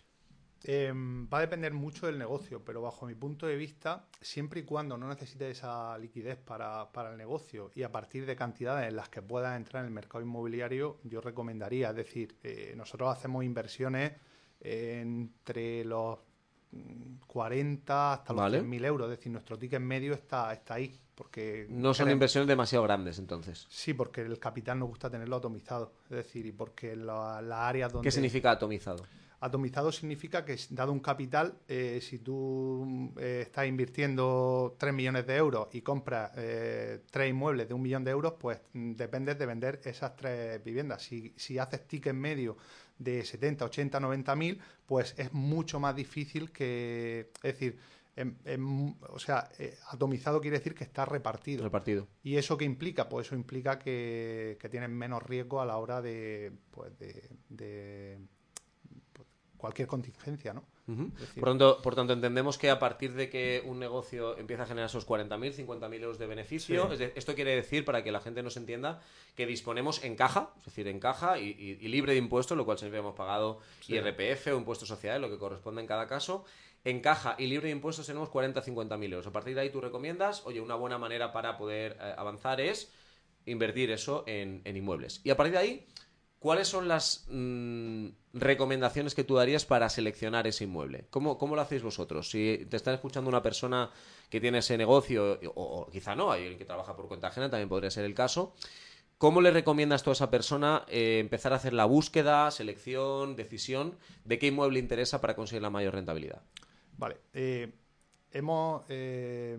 Eh, 0.67 0.91
va 0.95 1.39
a 1.39 1.41
depender 1.43 1.75
mucho 1.75 2.07
del 2.07 2.19
negocio, 2.19 2.65
pero 2.65 2.81
bajo 2.81 3.05
mi 3.05 3.15
punto 3.15 3.47
de 3.47 3.55
vista, 3.55 4.07
siempre 4.23 4.61
y 4.61 4.63
cuando 4.65 4.97
no 4.97 5.07
necesites 5.09 5.59
esa 5.59 5.99
liquidez 5.99 6.39
para, 6.39 6.91
para 6.91 7.11
el 7.11 7.19
negocio 7.19 7.71
y 7.75 7.83
a 7.83 7.93
partir 7.93 8.25
de 8.25 8.35
cantidades 8.35 8.89
en 8.89 8.97
las 8.97 9.11
que 9.11 9.21
puedas 9.21 9.59
entrar 9.59 9.83
en 9.83 9.89
el 9.89 9.95
mercado 9.95 10.25
inmobiliario, 10.25 11.01
yo 11.05 11.21
recomendaría, 11.21 11.91
es 11.91 11.97
decir, 11.97 12.39
eh, 12.43 12.73
nosotros 12.77 13.15
hacemos 13.15 13.45
inversiones 13.45 14.13
entre 14.59 15.85
los 15.85 16.19
mm, 16.71 17.17
40 17.27 18.13
hasta 18.15 18.33
los 18.33 18.41
Vale. 18.41 18.63
100.000 18.63 18.85
euros, 18.87 19.11
es 19.11 19.19
decir, 19.19 19.31
nuestro 19.33 19.59
ticket 19.59 19.81
medio 19.81 20.15
está, 20.15 20.51
está 20.55 20.75
ahí. 20.75 20.99
Porque 21.15 21.67
No 21.69 21.95
son 21.95 22.11
inversiones 22.11 22.49
demasiado 22.49 22.83
grandes, 22.85 23.19
entonces. 23.19 23.67
Sí, 23.69 23.95
porque 23.95 24.23
el 24.23 24.39
capital 24.39 24.79
nos 24.79 24.89
gusta 24.89 25.09
tenerlo 25.11 25.37
atomizado, 25.37 25.93
es 26.11 26.17
decir, 26.17 26.45
y 26.47 26.53
porque 26.53 26.97
la- 26.97 27.41
las 27.41 27.59
áreas 27.61 27.93
donde... 27.93 28.07
¿Qué 28.07 28.11
significa 28.11 28.51
atomizado? 28.51 29.05
Atomizado 29.41 29.93
significa 29.93 30.45
que, 30.45 30.59
dado 30.71 30.91
un 30.91 31.01
capital, 31.01 31.59
eh, 31.69 32.01
si 32.03 32.19
tú 32.19 33.13
eh, 33.19 33.41
estás 33.43 33.67
invirtiendo 33.67 34.75
3 34.79 34.95
millones 34.95 35.27
de 35.27 35.37
euros 35.37 35.69
y 35.73 35.83
compras 35.83 36.33
eh, 36.37 37.01
tres 37.11 37.29
inmuebles 37.31 37.69
de 37.69 37.75
un 37.75 37.83
millón 37.83 38.05
de 38.05 38.11
euros, 38.11 38.35
pues 38.41 38.59
mm, 38.73 38.93
dependes 38.93 39.39
de 39.39 39.45
vender 39.47 39.81
esas 39.85 40.17
tres 40.17 40.65
viviendas. 40.65 41.03
Si, 41.03 41.33
si 41.37 41.59
haces 41.59 41.87
ticket 41.87 42.15
medio 42.15 42.57
de 42.99 43.23
70, 43.25 43.67
80, 43.67 44.01
90 44.01 44.35
mil, 44.37 44.59
pues 44.87 45.15
es 45.19 45.33
mucho 45.35 45.79
más 45.79 45.95
difícil 45.95 46.51
que. 46.51 47.31
Es 47.43 47.53
decir, 47.55 47.79
o 48.17 49.19
sea, 49.19 49.51
eh, 49.59 49.77
atomizado 49.91 50.41
quiere 50.41 50.59
decir 50.59 50.75
que 50.75 50.85
está 50.85 51.05
repartido. 51.05 51.65
Repartido. 51.65 52.07
¿Y 52.23 52.37
eso 52.37 52.57
qué 52.57 52.65
implica? 52.65 53.09
Pues 53.09 53.27
eso 53.27 53.35
implica 53.35 53.79
que, 53.79 54.57
que 54.61 54.69
tienen 54.69 54.93
menos 54.97 55.23
riesgo 55.23 55.61
a 55.61 55.67
la 55.67 55.77
hora 55.79 56.01
de, 56.01 56.53
pues 56.71 56.97
de, 56.99 57.29
de, 57.49 58.19
pues, 59.13 59.27
cualquier 59.57 59.89
contingencia, 59.89 60.53
¿no? 60.55 60.65
Decir, 60.87 61.41
Por 61.41 61.49
tanto, 61.49 61.81
por 61.81 61.95
tanto, 61.95 62.13
entendemos 62.13 62.59
que 62.59 62.69
a 62.69 62.79
partir 62.79 63.15
de 63.15 63.31
que 63.31 63.63
un 63.65 63.79
negocio 63.79 64.37
empieza 64.37 64.65
a 64.65 64.67
generar 64.67 64.91
esos 64.91 65.07
40.000, 65.09 65.55
50.000 65.55 65.95
euros 66.03 66.19
de 66.19 66.27
beneficio, 66.27 66.87
Sí. 66.89 66.93
es 66.93 66.99
de- 66.99 67.13
esto 67.17 67.35
quiere 67.35 67.57
decir, 67.57 67.87
para 67.87 68.05
que 68.05 68.13
la 68.13 68.21
gente 68.21 68.43
nos 68.43 68.59
entienda, 68.59 69.01
que 69.35 69.47
disponemos 69.47 70.05
en 70.05 70.15
caja, 70.15 70.51
es 70.59 70.67
decir, 70.67 70.87
en 70.89 71.01
caja 71.01 71.39
y, 71.39 71.49
y- 71.59 71.79
y 71.81 71.89
libre 71.89 72.13
de 72.13 72.19
impuestos, 72.19 72.55
lo 72.59 72.67
cual 72.67 72.77
que 72.79 72.85
hemos 72.95 73.15
pagado 73.15 73.61
Sí. 73.81 73.95
IRPF 73.95 74.49
o 74.53 74.59
impuestos 74.59 74.87
sociales, 74.87 75.23
lo 75.23 75.31
que 75.31 75.39
corresponde 75.39 75.81
en 75.81 75.87
cada 75.87 76.07
caso. 76.07 76.45
En 76.85 77.01
caja 77.01 77.35
y 77.39 77.47
libre 77.47 77.69
de 77.69 77.73
impuestos 77.73 78.07
tenemos 78.07 78.29
40 78.29 78.63
50.000 78.63 79.13
euros. 79.13 79.27
A 79.27 79.33
partir 79.33 79.55
de 79.55 79.63
ahí 79.63 79.71
tú 79.71 79.81
recomiendas, 79.81 80.43
oye, 80.45 80.61
una 80.61 80.75
buena 80.75 80.99
manera 80.99 81.33
para 81.33 81.57
poder 81.57 81.97
eh, 82.01 82.15
avanzar 82.17 82.61
es 82.61 82.93
invertir 83.47 83.91
eso 83.91 84.25
en, 84.27 84.61
en 84.65 84.77
inmuebles. 84.77 85.21
Y 85.25 85.31
a 85.31 85.37
partir 85.37 85.53
de 85.53 85.59
ahí, 85.59 85.87
¿Cuáles 86.45 86.69
son 86.69 86.89
las 86.89 87.25
mm, 87.31 88.09
recomendaciones 88.35 89.15
que 89.15 89.25
tú 89.25 89.37
darías 89.37 89.65
para 89.65 89.89
seleccionar 89.89 90.47
ese 90.47 90.65
inmueble? 90.65 91.07
¿Cómo, 91.09 91.39
¿Cómo 91.39 91.57
lo 91.57 91.63
hacéis 91.63 91.83
vosotros? 91.83 92.29
Si 92.29 92.67
te 92.69 92.77
está 92.77 92.93
escuchando 92.93 93.31
una 93.31 93.43
persona 93.43 93.91
que 94.29 94.43
tiene 94.43 94.59
ese 94.59 94.77
negocio, 94.77 95.41
o, 95.55 95.63
o 95.63 95.91
quizá 95.91 96.15
no, 96.15 96.31
hay 96.31 96.43
alguien 96.43 96.59
que 96.59 96.67
trabaja 96.67 96.95
por 96.95 97.09
cuenta 97.09 97.29
ajena, 97.29 97.49
también 97.49 97.71
podría 97.71 97.91
ser 97.91 98.05
el 98.05 98.13
caso. 98.13 98.55
¿Cómo 99.17 99.41
le 99.41 99.53
recomiendas 99.53 100.03
tú 100.03 100.11
a 100.11 100.13
esa 100.13 100.31
persona 100.31 100.85
eh, 100.89 101.17
empezar 101.19 101.55
a 101.55 101.57
hacer 101.57 101.73
la 101.73 101.87
búsqueda, 101.87 102.51
selección, 102.51 103.37
decisión 103.37 103.97
de 104.27 104.39
qué 104.39 104.49
inmueble 104.49 104.81
interesa 104.81 105.23
para 105.23 105.35
conseguir 105.35 105.63
la 105.63 105.71
mayor 105.71 105.95
rentabilidad? 105.95 106.43
Vale. 106.97 107.19
eh, 107.33 107.73
hemos. 108.31 108.83
eh, 108.89 109.59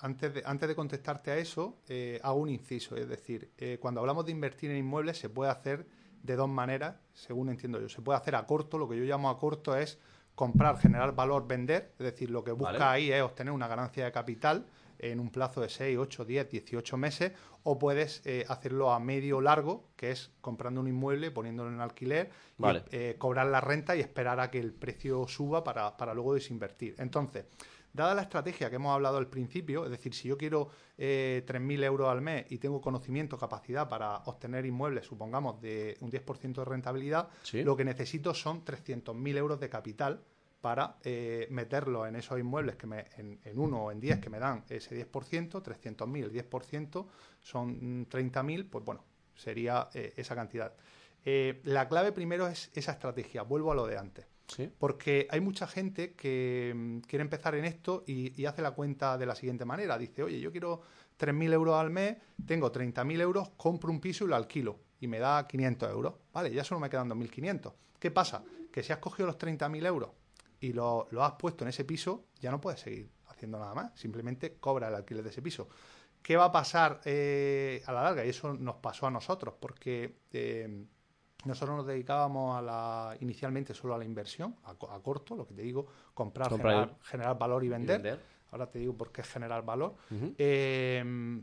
antes, 0.00 0.32
de, 0.32 0.42
antes 0.44 0.68
de 0.68 0.74
contestarte 0.76 1.30
a 1.30 1.36
eso, 1.38 1.78
eh, 1.88 2.20
hago 2.22 2.38
un 2.40 2.48
inciso. 2.48 2.96
Es 2.96 3.08
decir, 3.08 3.50
eh, 3.58 3.78
cuando 3.80 4.00
hablamos 4.00 4.24
de 4.26 4.32
invertir 4.32 4.70
en 4.70 4.76
inmuebles, 4.76 5.18
se 5.18 5.28
puede 5.28 5.50
hacer 5.50 5.86
de 6.22 6.36
dos 6.36 6.48
maneras, 6.48 6.96
según 7.14 7.48
entiendo 7.48 7.80
yo. 7.80 7.88
Se 7.88 8.02
puede 8.02 8.18
hacer 8.18 8.36
a 8.36 8.46
corto, 8.46 8.78
lo 8.78 8.88
que 8.88 8.96
yo 8.96 9.04
llamo 9.04 9.28
a 9.30 9.38
corto 9.38 9.76
es 9.76 9.98
comprar, 10.34 10.78
generar 10.78 11.14
valor, 11.14 11.48
vender. 11.48 11.92
Es 11.98 12.04
decir, 12.04 12.30
lo 12.30 12.44
que 12.44 12.52
busca 12.52 12.72
Vale. 12.72 12.84
ahí 12.84 13.12
es 13.12 13.22
obtener 13.22 13.52
una 13.52 13.66
ganancia 13.66 14.04
de 14.04 14.12
capital 14.12 14.66
en 15.00 15.20
un 15.20 15.30
plazo 15.30 15.60
de 15.60 15.68
6, 15.68 15.96
8, 15.98 16.24
10, 16.24 16.50
18 16.50 16.96
meses, 16.96 17.32
o 17.70 17.78
puedes 17.78 18.22
eh, 18.24 18.46
hacerlo 18.48 18.92
a 18.92 18.98
medio 18.98 19.42
largo, 19.42 19.90
que 19.94 20.10
es 20.10 20.30
comprando 20.40 20.80
un 20.80 20.88
inmueble, 20.88 21.30
poniéndolo 21.30 21.68
en 21.68 21.82
alquiler, 21.82 22.30
y, 22.58 22.62
eh, 22.92 23.16
cobrar 23.18 23.46
la 23.48 23.60
renta 23.60 23.94
y 23.94 24.00
esperar 24.00 24.40
a 24.40 24.50
que 24.50 24.58
el 24.58 24.72
precio 24.72 25.28
suba 25.28 25.62
para, 25.64 25.94
para 25.98 26.14
luego 26.14 26.32
desinvertir. 26.32 26.94
Entonces, 26.96 27.44
dada 27.92 28.14
la 28.14 28.22
estrategia 28.22 28.70
que 28.70 28.76
hemos 28.76 28.94
hablado 28.94 29.18
al 29.18 29.26
principio, 29.26 29.84
es 29.84 29.90
decir, 29.90 30.14
si 30.14 30.28
yo 30.28 30.38
quiero 30.38 30.70
eh, 30.96 31.44
3.000 31.46 31.84
euros 31.84 32.08
al 32.08 32.22
mes 32.22 32.46
y 32.50 32.56
tengo 32.56 32.80
conocimiento, 32.80 33.36
capacidad 33.36 33.86
para 33.86 34.16
obtener 34.24 34.64
inmuebles, 34.64 35.04
supongamos, 35.04 35.60
de 35.60 35.98
un 36.00 36.10
10% 36.10 36.54
de 36.54 36.64
rentabilidad, 36.64 37.28
Sí. 37.42 37.62
lo 37.64 37.76
que 37.76 37.84
necesito 37.84 38.32
son 38.32 38.64
300.000 38.64 39.36
euros 39.36 39.60
de 39.60 39.68
capital 39.68 40.24
para 40.60 40.96
eh, 41.04 41.46
meterlo 41.50 42.06
en 42.06 42.16
esos 42.16 42.38
inmuebles 42.38 42.76
que 42.76 42.86
me, 42.86 43.06
en, 43.16 43.40
en 43.44 43.58
uno 43.58 43.84
o 43.84 43.92
en 43.92 44.00
10 44.00 44.18
que 44.18 44.30
me 44.30 44.38
dan 44.38 44.64
ese 44.68 44.96
10%, 45.10 45.62
300.000, 45.62 46.24
el 46.24 46.32
10% 46.32 47.06
son 47.40 48.00
mm, 48.00 48.06
30.000, 48.08 48.68
pues 48.68 48.84
bueno, 48.84 49.04
sería 49.34 49.88
eh, 49.94 50.14
esa 50.16 50.34
cantidad. 50.34 50.74
Eh, 51.24 51.60
la 51.64 51.88
clave 51.88 52.12
primero 52.12 52.48
es 52.48 52.70
esa 52.74 52.92
estrategia, 52.92 53.42
vuelvo 53.42 53.72
a 53.72 53.74
lo 53.74 53.86
de 53.86 53.98
antes. 53.98 54.26
Sí. 54.48 54.70
Porque 54.78 55.28
hay 55.30 55.40
mucha 55.40 55.66
gente 55.66 56.14
que 56.14 56.72
mm, 56.74 56.98
quiere 57.00 57.22
empezar 57.22 57.54
en 57.54 57.64
esto 57.64 58.02
y, 58.06 58.40
y 58.40 58.46
hace 58.46 58.62
la 58.62 58.72
cuenta 58.72 59.16
de 59.16 59.26
la 59.26 59.34
siguiente 59.34 59.64
manera. 59.64 59.96
Dice, 59.98 60.22
oye, 60.22 60.40
yo 60.40 60.50
quiero 60.50 60.80
3.000 61.18 61.52
euros 61.52 61.76
al 61.76 61.90
mes, 61.90 62.16
tengo 62.46 62.72
30.000 62.72 63.20
euros, 63.20 63.50
compro 63.56 63.90
un 63.90 64.00
piso 64.00 64.24
y 64.24 64.28
lo 64.28 64.36
alquilo 64.36 64.80
y 65.00 65.06
me 65.06 65.20
da 65.20 65.46
500 65.46 65.90
euros. 65.90 66.14
Vale, 66.32 66.52
ya 66.52 66.64
solo 66.64 66.80
me 66.80 66.90
quedan 66.90 67.08
2.500. 67.10 67.72
¿Qué 68.00 68.10
pasa? 68.10 68.42
Que 68.72 68.82
si 68.82 68.92
has 68.92 68.98
cogido 68.98 69.26
los 69.26 69.38
30.000 69.38 69.86
euros 69.86 70.10
y 70.60 70.72
lo, 70.72 71.06
lo 71.10 71.24
has 71.24 71.32
puesto 71.32 71.64
en 71.64 71.68
ese 71.68 71.84
piso, 71.84 72.26
ya 72.40 72.50
no 72.50 72.60
puedes 72.60 72.80
seguir 72.80 73.10
haciendo 73.28 73.58
nada 73.58 73.74
más. 73.74 73.92
Simplemente 73.94 74.56
cobra 74.58 74.88
el 74.88 74.94
alquiler 74.94 75.22
de 75.22 75.30
ese 75.30 75.42
piso. 75.42 75.68
¿Qué 76.22 76.36
va 76.36 76.46
a 76.46 76.52
pasar 76.52 77.00
eh, 77.04 77.82
a 77.86 77.92
la 77.92 78.02
larga? 78.02 78.24
Y 78.24 78.30
eso 78.30 78.52
nos 78.54 78.76
pasó 78.76 79.06
a 79.06 79.10
nosotros, 79.10 79.54
porque 79.60 80.18
eh, 80.32 80.84
nosotros 81.44 81.76
nos 81.76 81.86
dedicábamos 81.86 82.58
a 82.58 82.62
la, 82.62 83.16
inicialmente 83.20 83.72
solo 83.72 83.94
a 83.94 83.98
la 83.98 84.04
inversión, 84.04 84.56
a, 84.64 84.74
co- 84.74 84.90
a 84.90 85.00
corto, 85.00 85.36
lo 85.36 85.46
que 85.46 85.54
te 85.54 85.62
digo, 85.62 85.86
comprar, 86.14 86.48
Comprar 86.50 86.72
generar, 86.74 86.98
generar 87.02 87.38
valor 87.38 87.62
y 87.64 87.68
vender. 87.68 88.02
vender. 88.02 88.20
Ahora 88.50 88.68
te 88.68 88.78
digo 88.80 88.96
por 88.96 89.12
qué 89.12 89.20
es 89.20 89.28
generar 89.28 89.64
valor. 89.64 89.94
Eh, 90.36 91.40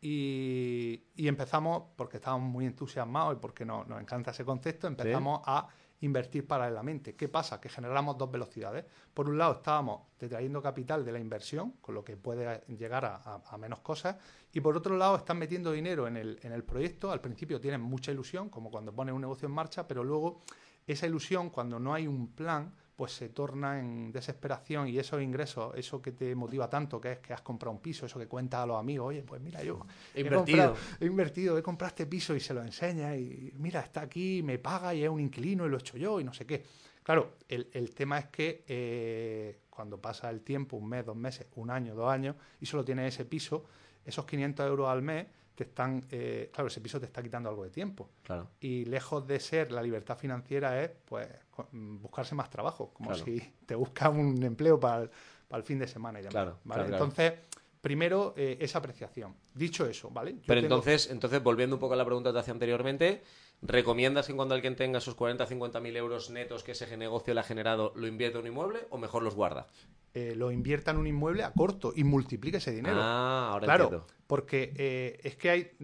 y, 0.00 1.02
y 1.16 1.28
empezamos, 1.28 1.82
porque 1.96 2.18
estábamos 2.18 2.48
muy 2.50 2.64
entusiasmados 2.66 3.34
y 3.34 3.40
porque 3.40 3.64
no- 3.64 3.84
nos 3.84 4.00
encanta 4.00 4.30
ese 4.30 4.44
concepto, 4.44 4.86
empezamos 4.86 5.40
a 5.44 5.68
invertir 6.00 6.46
paralelamente. 6.46 7.14
¿Qué 7.16 7.28
pasa? 7.28 7.60
Que 7.60 7.68
generamos 7.68 8.16
dos 8.16 8.30
velocidades. 8.30 8.84
Por 9.12 9.28
un 9.28 9.38
lado, 9.38 9.54
estábamos 9.54 10.02
detrayendo 10.18 10.62
capital 10.62 11.04
de 11.04 11.12
la 11.12 11.18
inversión, 11.18 11.72
con 11.80 11.94
lo 11.94 12.04
que 12.04 12.16
puede 12.16 12.64
llegar 12.68 13.04
a, 13.04 13.56
menos 13.58 13.80
cosas, 13.80 14.16
y 14.52 14.60
por 14.60 14.76
otro 14.76 14.96
lado, 14.96 15.16
están 15.16 15.38
metiendo 15.38 15.72
dinero 15.72 16.06
en 16.06 16.16
el, 16.16 16.38
en 16.42 16.52
el 16.52 16.64
proyecto. 16.64 17.10
Al 17.10 17.20
principio 17.20 17.60
tienen 17.60 17.80
mucha 17.80 18.12
ilusión, 18.12 18.48
como 18.48 18.70
cuando 18.70 18.94
pones 18.94 19.14
un 19.14 19.20
negocio 19.20 19.46
en 19.46 19.52
marcha, 19.52 19.86
pero 19.86 20.04
luego 20.04 20.42
esa 20.86 21.06
ilusión, 21.06 21.50
cuando 21.50 21.78
no 21.78 21.92
hay 21.92 22.06
un 22.06 22.28
plan, 22.28 22.72
pues 22.98 23.12
se 23.12 23.28
torna 23.28 23.78
en 23.78 24.10
desesperación 24.10 24.88
y 24.88 24.98
esos 24.98 25.22
ingresos, 25.22 25.72
eso 25.76 26.02
que 26.02 26.10
te 26.10 26.34
motiva 26.34 26.68
tanto, 26.68 27.00
que 27.00 27.12
es 27.12 27.18
que 27.20 27.32
has 27.32 27.42
comprado 27.42 27.70
un 27.70 27.80
piso, 27.80 28.06
eso 28.06 28.18
que 28.18 28.26
cuentas 28.26 28.58
a 28.64 28.66
los 28.66 28.76
amigos, 28.76 29.06
oye, 29.10 29.22
pues 29.22 29.40
mira, 29.40 29.62
yo 29.62 29.86
He 30.14 30.18
he 30.18 30.24
invertido. 30.24 30.74
comprado- 30.74 30.76
he 30.98 31.06
invertido, 31.06 31.58
he 31.58 31.62
comprado 31.62 31.90
este 31.90 32.06
piso 32.06 32.34
y 32.34 32.40
se 32.40 32.52
lo 32.52 32.60
enseña 32.60 33.14
y 33.14 33.52
mira, 33.56 33.82
está 33.82 34.00
aquí, 34.00 34.42
me 34.42 34.58
paga 34.58 34.92
y 34.96 35.04
es 35.04 35.08
un 35.08 35.20
inquilino 35.20 35.64
y 35.64 35.68
lo 35.70 35.76
he 35.76 35.80
hecho 35.80 35.96
yo 35.96 36.18
y 36.18 36.24
no 36.24 36.34
sé 36.34 36.44
qué. 36.44 36.64
Claro, 37.04 37.34
el, 37.48 37.68
el 37.72 37.94
tema 37.94 38.18
es 38.18 38.26
que 38.26 38.64
eh, 38.66 39.60
cuando 39.70 40.00
pasa 40.00 40.28
el 40.28 40.40
tiempo, 40.40 40.76
un 40.76 40.88
mes, 40.88 41.06
dos 41.06 41.14
meses, 41.16 41.46
un 41.54 41.70
año, 41.70 41.94
dos 41.94 42.10
años, 42.10 42.34
y 42.60 42.66
solo 42.66 42.84
tienes 42.84 43.14
ese 43.14 43.24
piso, 43.24 43.64
esos 44.04 44.24
500 44.26 44.66
euros 44.66 44.88
al 44.88 45.02
mes 45.02 45.24
te 45.58 45.64
están, 45.64 46.06
eh, 46.12 46.50
claro, 46.52 46.68
ese 46.68 46.80
piso 46.80 47.00
te 47.00 47.06
está 47.06 47.20
quitando 47.20 47.48
algo 47.48 47.64
de 47.64 47.70
tiempo. 47.70 48.10
Claro. 48.22 48.48
Y 48.60 48.84
lejos 48.84 49.26
de 49.26 49.40
ser 49.40 49.72
la 49.72 49.82
libertad 49.82 50.16
financiera 50.16 50.80
es 50.80 50.92
pues 51.04 51.26
buscarse 51.72 52.36
más 52.36 52.48
trabajo, 52.48 52.92
como 52.94 53.10
Claro. 53.10 53.24
si 53.24 53.40
te 53.66 53.74
buscas 53.74 54.10
un 54.10 54.40
empleo 54.44 54.78
para 54.78 55.02
el, 55.02 55.10
para 55.48 55.58
el 55.58 55.64
fin 55.64 55.80
de 55.80 55.88
semana 55.88 56.20
y 56.20 56.22
demás. 56.22 56.32
Claro, 56.32 56.58
¿vale? 56.62 56.84
Entonces, 56.84 57.32
primero 57.80 58.34
eh, 58.36 58.56
esa 58.60 58.78
apreciación. 58.78 59.34
Dicho 59.52 59.84
eso, 59.84 60.10
¿vale? 60.10 60.34
Yo 60.34 60.42
Pero 60.46 60.60
tengo- 60.60 60.76
entonces, 60.76 61.10
entonces, 61.10 61.42
volviendo 61.42 61.74
un 61.74 61.80
poco 61.80 61.94
a 61.94 61.96
la 61.96 62.04
pregunta 62.04 62.30
que 62.30 62.34
te 62.34 62.38
hacía 62.38 62.52
anteriormente, 62.54 63.22
¿recomiendas 63.62 64.26
que 64.26 64.34
cuando 64.34 64.54
alguien 64.54 64.76
tenga 64.76 64.98
esos 64.98 65.14
40 65.14 65.46
50 65.46 65.80
mil 65.80 65.96
euros 65.96 66.30
netos 66.30 66.62
que 66.62 66.72
ese 66.72 66.96
negocio 66.96 67.34
le 67.34 67.40
ha 67.40 67.44
generado, 67.44 67.92
lo 67.96 68.06
invierta 68.06 68.38
en 68.38 68.44
un 68.44 68.50
inmueble 68.52 68.86
o 68.90 68.98
mejor 68.98 69.22
los 69.22 69.34
guarda? 69.34 69.66
eh, 70.14 70.34
lo 70.34 70.50
invierta 70.50 70.90
en 70.90 70.96
un 70.96 71.06
inmueble 71.06 71.44
a 71.44 71.52
corto 71.52 71.92
y 71.94 72.02
multiplique 72.02 72.56
ese 72.56 72.72
dinero. 72.72 72.96
Ah, 72.98 73.50
ahora 73.52 73.66
claro, 73.66 73.84
entiendo. 73.84 74.06
porque 74.26 74.72
eh, 74.74 75.20
es 75.22 75.36
que 75.36 75.50
hay. 75.50 75.76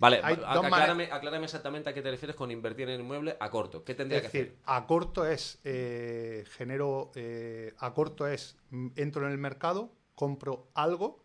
Vale, 0.00 0.20
hay 0.24 0.34
a- 0.44 0.54
dos 0.54 0.64
aclárame, 0.64 1.44
exactamente 1.44 1.90
a 1.90 1.94
qué 1.94 2.00
te 2.00 2.10
refieres 2.10 2.34
con 2.34 2.50
invertir 2.50 2.88
en 2.88 2.98
inmueble 3.00 3.36
a 3.38 3.50
corto. 3.50 3.84
¿Qué 3.84 3.94
tendría 3.94 4.20
Es 4.20 4.30
que 4.30 4.38
decir, 4.38 4.56
a 4.64 4.86
corto 4.86 5.26
es 5.26 5.60
eh, 5.64 6.44
genero, 6.56 7.12
eh, 7.14 7.74
a 7.78 7.92
corto 7.92 8.26
es 8.26 8.56
entro 8.96 9.26
en 9.26 9.32
el 9.32 9.38
mercado, 9.38 9.92
compro 10.14 10.68
algo 10.74 11.22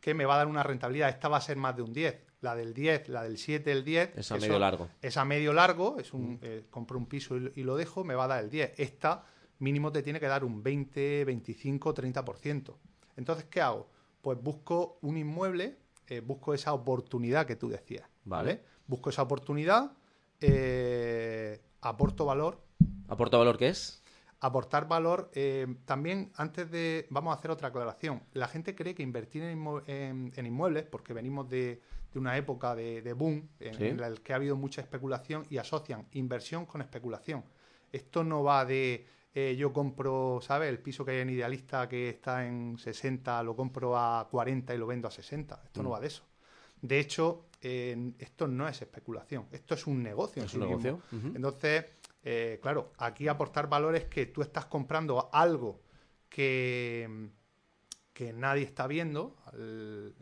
que 0.00 0.14
me 0.14 0.24
va 0.26 0.34
a 0.34 0.38
dar 0.38 0.46
una 0.46 0.62
rentabilidad. 0.62 1.08
Esta 1.10 1.28
va 1.28 1.38
a 1.38 1.42
ser 1.42 1.56
más 1.56 1.74
de 1.76 1.82
un 1.82 1.92
10. 1.92 2.18
La 2.40 2.54
del 2.54 2.72
10, 2.72 3.08
la 3.08 3.22
del 3.24 3.36
7, 3.36 3.70
el 3.70 3.84
10. 3.84 4.12
Es 4.16 4.32
a 4.32 4.36
eso- 4.36 4.46
medio 4.46 4.58
largo. 4.58 4.88
Es 5.02 5.16
a 5.16 5.24
medio 5.24 5.52
largo, 5.52 5.98
es 5.98 6.12
un, 6.14 6.38
eh, 6.42 6.64
compro 6.70 6.98
un 6.98 7.06
piso 7.06 7.36
y, 7.36 7.52
y 7.56 7.62
lo 7.64 7.76
dejo, 7.76 8.02
me 8.04 8.14
va 8.14 8.24
a 8.24 8.28
dar 8.28 8.42
el 8.44 8.50
10. 8.50 8.72
Esta 8.78 9.24
mínimo 9.58 9.92
te 9.92 10.02
tiene 10.02 10.18
que 10.20 10.26
dar 10.26 10.42
un 10.44 10.62
20, 10.62 11.24
25, 11.26 11.92
30%. 11.92 12.74
Entonces, 13.16 13.44
¿qué 13.50 13.60
hago? 13.60 13.88
Pues 14.22 14.40
busco 14.42 14.98
un 15.02 15.18
inmueble, 15.18 15.76
eh, 16.06 16.20
busco 16.20 16.54
esa 16.54 16.72
oportunidad 16.72 17.44
que 17.46 17.56
tú 17.56 17.68
decías. 17.68 18.08
Vale. 18.24 18.54
¿vale? 18.54 18.64
Busco 18.86 19.10
esa 19.10 19.22
oportunidad, 19.22 19.92
eh, 20.40 21.60
aporto 21.82 22.24
valor, 22.24 22.60
¿Aporta 23.08 23.36
valor 23.36 23.58
qué 23.58 23.68
es? 23.68 24.02
aportar 24.40 24.88
valor. 24.88 25.30
también, 25.84 26.32
antes 26.36 26.70
de. 26.70 27.06
Vamos 27.10 27.34
a 27.34 27.38
hacer 27.38 27.50
otra 27.50 27.68
aclaración. 27.68 28.22
La 28.32 28.48
gente 28.48 28.74
cree 28.74 28.94
que 28.94 29.02
invertir 29.02 29.42
en, 29.42 29.58
inmue- 29.58 29.82
en- 29.86 30.32
en 30.34 30.46
inmuebles, 30.46 30.84
porque 30.84 31.12
venimos 31.12 31.48
de, 31.50 31.82
de 32.12 32.18
una 32.18 32.36
época 32.36 32.74
de, 32.74 33.02
de 33.02 33.12
boom 33.12 33.48
en, 33.60 33.74
Sí. 33.74 33.86
en 33.86 34.00
la 34.00 34.12
que 34.14 34.32
ha 34.32 34.36
habido 34.36 34.56
mucha 34.56 34.80
especulación 34.80 35.44
y 35.50 35.58
asocian 35.58 36.06
inversión 36.12 36.66
con 36.66 36.80
especulación. 36.82 37.44
Esto 37.92 38.24
no 38.24 38.42
va 38.42 38.64
de. 38.64 39.06
eh, 39.34 39.54
yo 39.56 39.72
compro, 39.72 40.40
¿sabes? 40.42 40.68
El 40.68 40.80
piso 40.80 41.04
que 41.04 41.12
hay 41.12 41.18
en 41.18 41.30
Idealista 41.30 41.88
que 41.88 42.08
está 42.08 42.44
en 42.46 42.76
60, 42.78 43.40
lo 43.44 43.54
compro 43.54 43.96
a 43.96 44.26
40 44.28 44.74
y 44.74 44.78
lo 44.78 44.86
vendo 44.88 45.06
a 45.06 45.10
60. 45.12 45.60
Esto 45.64 45.80
Mm. 45.80 45.84
no 45.84 45.90
va 45.90 46.00
de 46.00 46.06
eso. 46.08 46.24
De 46.82 46.98
hecho, 46.98 47.46
eh, 47.62 48.12
esto 48.18 48.48
no 48.48 48.66
es 48.66 48.82
especulación. 48.82 49.46
Esto 49.52 49.74
es 49.74 49.86
un 49.86 50.02
negocio. 50.02 50.42
en 50.42 50.48
sí 50.48 50.56
un 50.58 50.62
mismo. 50.68 50.78
negocio. 50.78 51.32
Entonces, 51.34 51.84
eh, 52.24 52.58
claro, 52.60 52.92
aquí 52.98 53.28
aportar 53.28 53.68
valor 53.68 53.94
es 53.94 54.06
que 54.06 54.26
tú 54.26 54.42
estás 54.42 54.66
comprando 54.66 55.28
algo 55.32 55.80
que, 56.28 57.28
que 58.12 58.32
nadie 58.32 58.64
está 58.64 58.86
viendo, 58.86 59.36
al- 59.46 60.14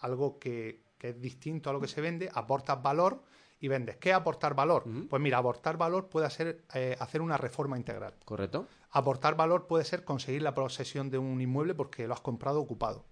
algo 0.00 0.38
que, 0.38 0.82
que 0.98 1.10
es 1.10 1.20
distinto 1.20 1.70
a 1.70 1.72
lo 1.72 1.80
que 1.80 1.88
se 1.88 2.00
vende, 2.00 2.30
aportas 2.32 2.82
valor 2.82 3.22
y 3.60 3.68
vendes. 3.68 3.96
¿Qué 3.96 4.10
es 4.10 4.14
aportar 4.16 4.54
valor? 4.54 4.84
Pues 5.08 5.20
mira, 5.22 5.38
aportar 5.38 5.76
valor 5.76 6.08
puede 6.08 6.28
ser 6.30 6.62
eh, 6.74 6.96
hacer 7.00 7.22
una 7.22 7.36
reforma 7.36 7.76
integral. 7.76 8.14
¿Correcto? 8.24 8.66
Aportar 8.90 9.34
valor 9.36 9.66
puede 9.66 9.84
ser 9.84 10.04
conseguir 10.04 10.42
la 10.42 10.54
posesión 10.54 11.10
de 11.10 11.18
un 11.18 11.40
inmueble 11.40 11.74
porque 11.74 12.06
lo 12.06 12.14
has 12.14 12.20
comprado 12.20 12.60
ocupado. 12.60 13.04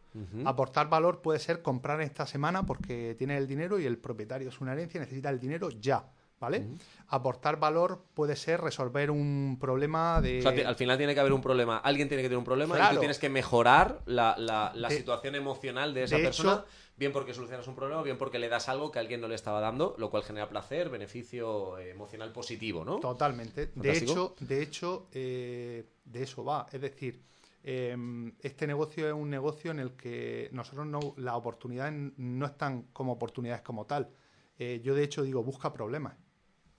Aportar 0.45 0.89
valor 0.89 1.23
puede 1.23 1.41
ser 1.41 1.61
comprar 1.61 2.01
esta 2.01 2.25
semana 2.27 2.65
porque 2.65 3.17
tienes 3.19 3.39
el 3.39 3.49
dinero 3.49 3.81
y 3.81 3.85
el 3.87 3.99
propietario 3.99 4.49
es 4.49 4.61
una 4.61 4.73
herencia 4.73 4.99
y 4.99 5.01
necesita 5.01 5.29
el 5.31 5.41
dinero 5.41 5.71
ya. 5.71 6.05
¿Vale? 6.41 6.67
Aportar 7.09 7.59
valor 7.59 8.05
puede 8.13 8.37
ser 8.37 8.61
resolver 8.61 9.11
un 9.11 9.57
problema 9.59 10.21
de. 10.21 10.41
O 10.41 10.43
sea, 10.43 10.69
al 10.69 10.75
final 10.75 10.99
tiene 10.99 11.15
que 11.15 11.21
haber 11.21 11.33
un 11.33 11.41
problema. 11.41 11.79
Alguien 11.79 12.07
tiene 12.09 12.23
que 12.23 12.29
tener 12.29 12.39
un 12.39 12.45
problema 12.45 12.75
y 12.75 12.79
Claro. 12.79 12.95
tú 12.95 12.99
tienes 13.01 13.19
que 13.19 13.31
mejorar 13.31 14.01
la, 14.05 14.35
la- 14.37 14.73
la 14.75 14.89
De- 14.89 14.97
situación 14.97 15.37
emocional 15.37 15.95
de 15.95 16.03
esa 16.03 16.17
de 16.17 16.23
persona. 16.25 16.53
hecho- 16.53 16.65
bien 16.97 17.13
porque 17.13 17.35
solucionas 17.35 17.67
un 17.69 17.75
problema, 17.75 18.03
bien 18.03 18.19
porque 18.19 18.39
le 18.39 18.49
das 18.49 18.69
algo 18.69 18.91
que 18.91 18.99
alguien 18.99 19.21
no 19.21 19.29
le 19.29 19.35
estaba 19.35 19.61
dando, 19.61 19.95
lo 19.99 20.11
cual 20.11 20.23
genera 20.23 20.49
placer, 20.49 20.89
beneficio 20.91 21.79
eh, 21.79 21.91
emocional 21.91 22.33
positivo, 22.33 22.85
¿no? 22.85 23.01
Totalmente. 23.01 23.71
De 23.75 23.97
hecho, 23.97 24.35
de 24.41 24.63
hecho 24.63 25.09
eh, 25.13 25.85
de 26.05 26.23
eso 26.23 26.45
va. 26.45 26.67
Es 26.73 26.81
decir, 26.81 27.23
eh, 27.67 27.97
este 28.41 28.67
negocio 28.67 29.09
es 29.09 29.15
un 29.15 29.31
negocio 29.31 29.71
en 29.71 29.79
el 29.79 29.93
que 29.93 30.51
nosotros 30.53 30.87
no, 30.87 31.15
las 31.17 31.35
oportunidades 31.35 32.13
no 32.19 32.45
están 32.45 32.83
como 32.93 33.13
oportunidades 33.13 33.63
como 33.63 33.87
tal. 33.87 34.11
Eh, 34.59 34.81
yo, 34.85 34.95
de 34.95 35.03
hecho, 35.03 35.23
digo, 35.23 35.43
busca 35.43 35.73
problemas 35.73 36.15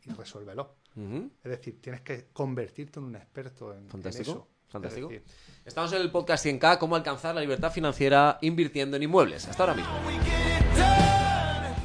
y 0.06 0.12
resuélvelos. 0.12 0.67
Es 1.43 1.51
decir, 1.51 1.82
tienes 1.82 2.01
que 2.01 2.28
convertirte 2.32 2.99
en 2.99 3.06
un 3.06 3.15
experto 3.17 3.73
en, 3.73 3.89
en 3.91 4.08
eso. 4.08 4.47
Fantástico. 4.75 5.09
Estamos 5.65 5.93
en 5.93 6.01
el 6.01 6.11
podcast 6.11 6.45
100K, 6.45 6.77
cómo 6.77 6.97
alcanzar 6.97 7.33
la 7.33 7.41
libertad 7.41 7.71
financiera 7.71 8.38
invirtiendo 8.41 8.97
en 8.97 9.03
inmuebles. 9.03 9.47
Hasta 9.47 9.63
ahora 9.63 9.73
mismo. 9.73 9.93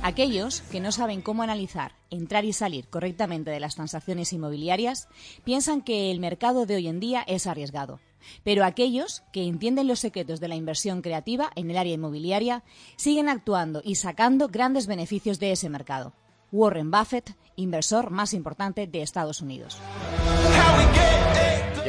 Aquellos 0.02 0.62
que 0.62 0.80
no 0.80 0.90
saben 0.90 1.20
cómo 1.22 1.42
analizar, 1.42 1.92
entrar 2.10 2.44
y 2.44 2.52
salir 2.52 2.88
correctamente 2.88 3.50
de 3.50 3.60
las 3.60 3.76
transacciones 3.76 4.32
inmobiliarias 4.32 5.08
piensan 5.44 5.82
que 5.82 6.10
el 6.10 6.18
mercado 6.18 6.66
de 6.66 6.76
hoy 6.76 6.88
en 6.88 6.98
día 6.98 7.22
es 7.28 7.46
arriesgado. 7.46 8.00
Pero 8.42 8.64
aquellos 8.64 9.22
que 9.32 9.44
entienden 9.44 9.86
los 9.86 10.00
secretos 10.00 10.40
de 10.40 10.48
la 10.48 10.56
inversión 10.56 11.00
creativa 11.00 11.50
en 11.54 11.70
el 11.70 11.78
área 11.78 11.94
inmobiliaria 11.94 12.64
siguen 12.96 13.28
actuando 13.28 13.82
y 13.84 13.94
sacando 13.94 14.48
grandes 14.48 14.88
beneficios 14.88 15.38
de 15.38 15.52
ese 15.52 15.68
mercado. 15.68 16.12
Warren 16.50 16.90
Buffett, 16.90 17.36
inversor 17.54 18.10
más 18.10 18.34
importante 18.34 18.88
de 18.88 19.02
Estados 19.02 19.40
Unidos. 19.40 19.78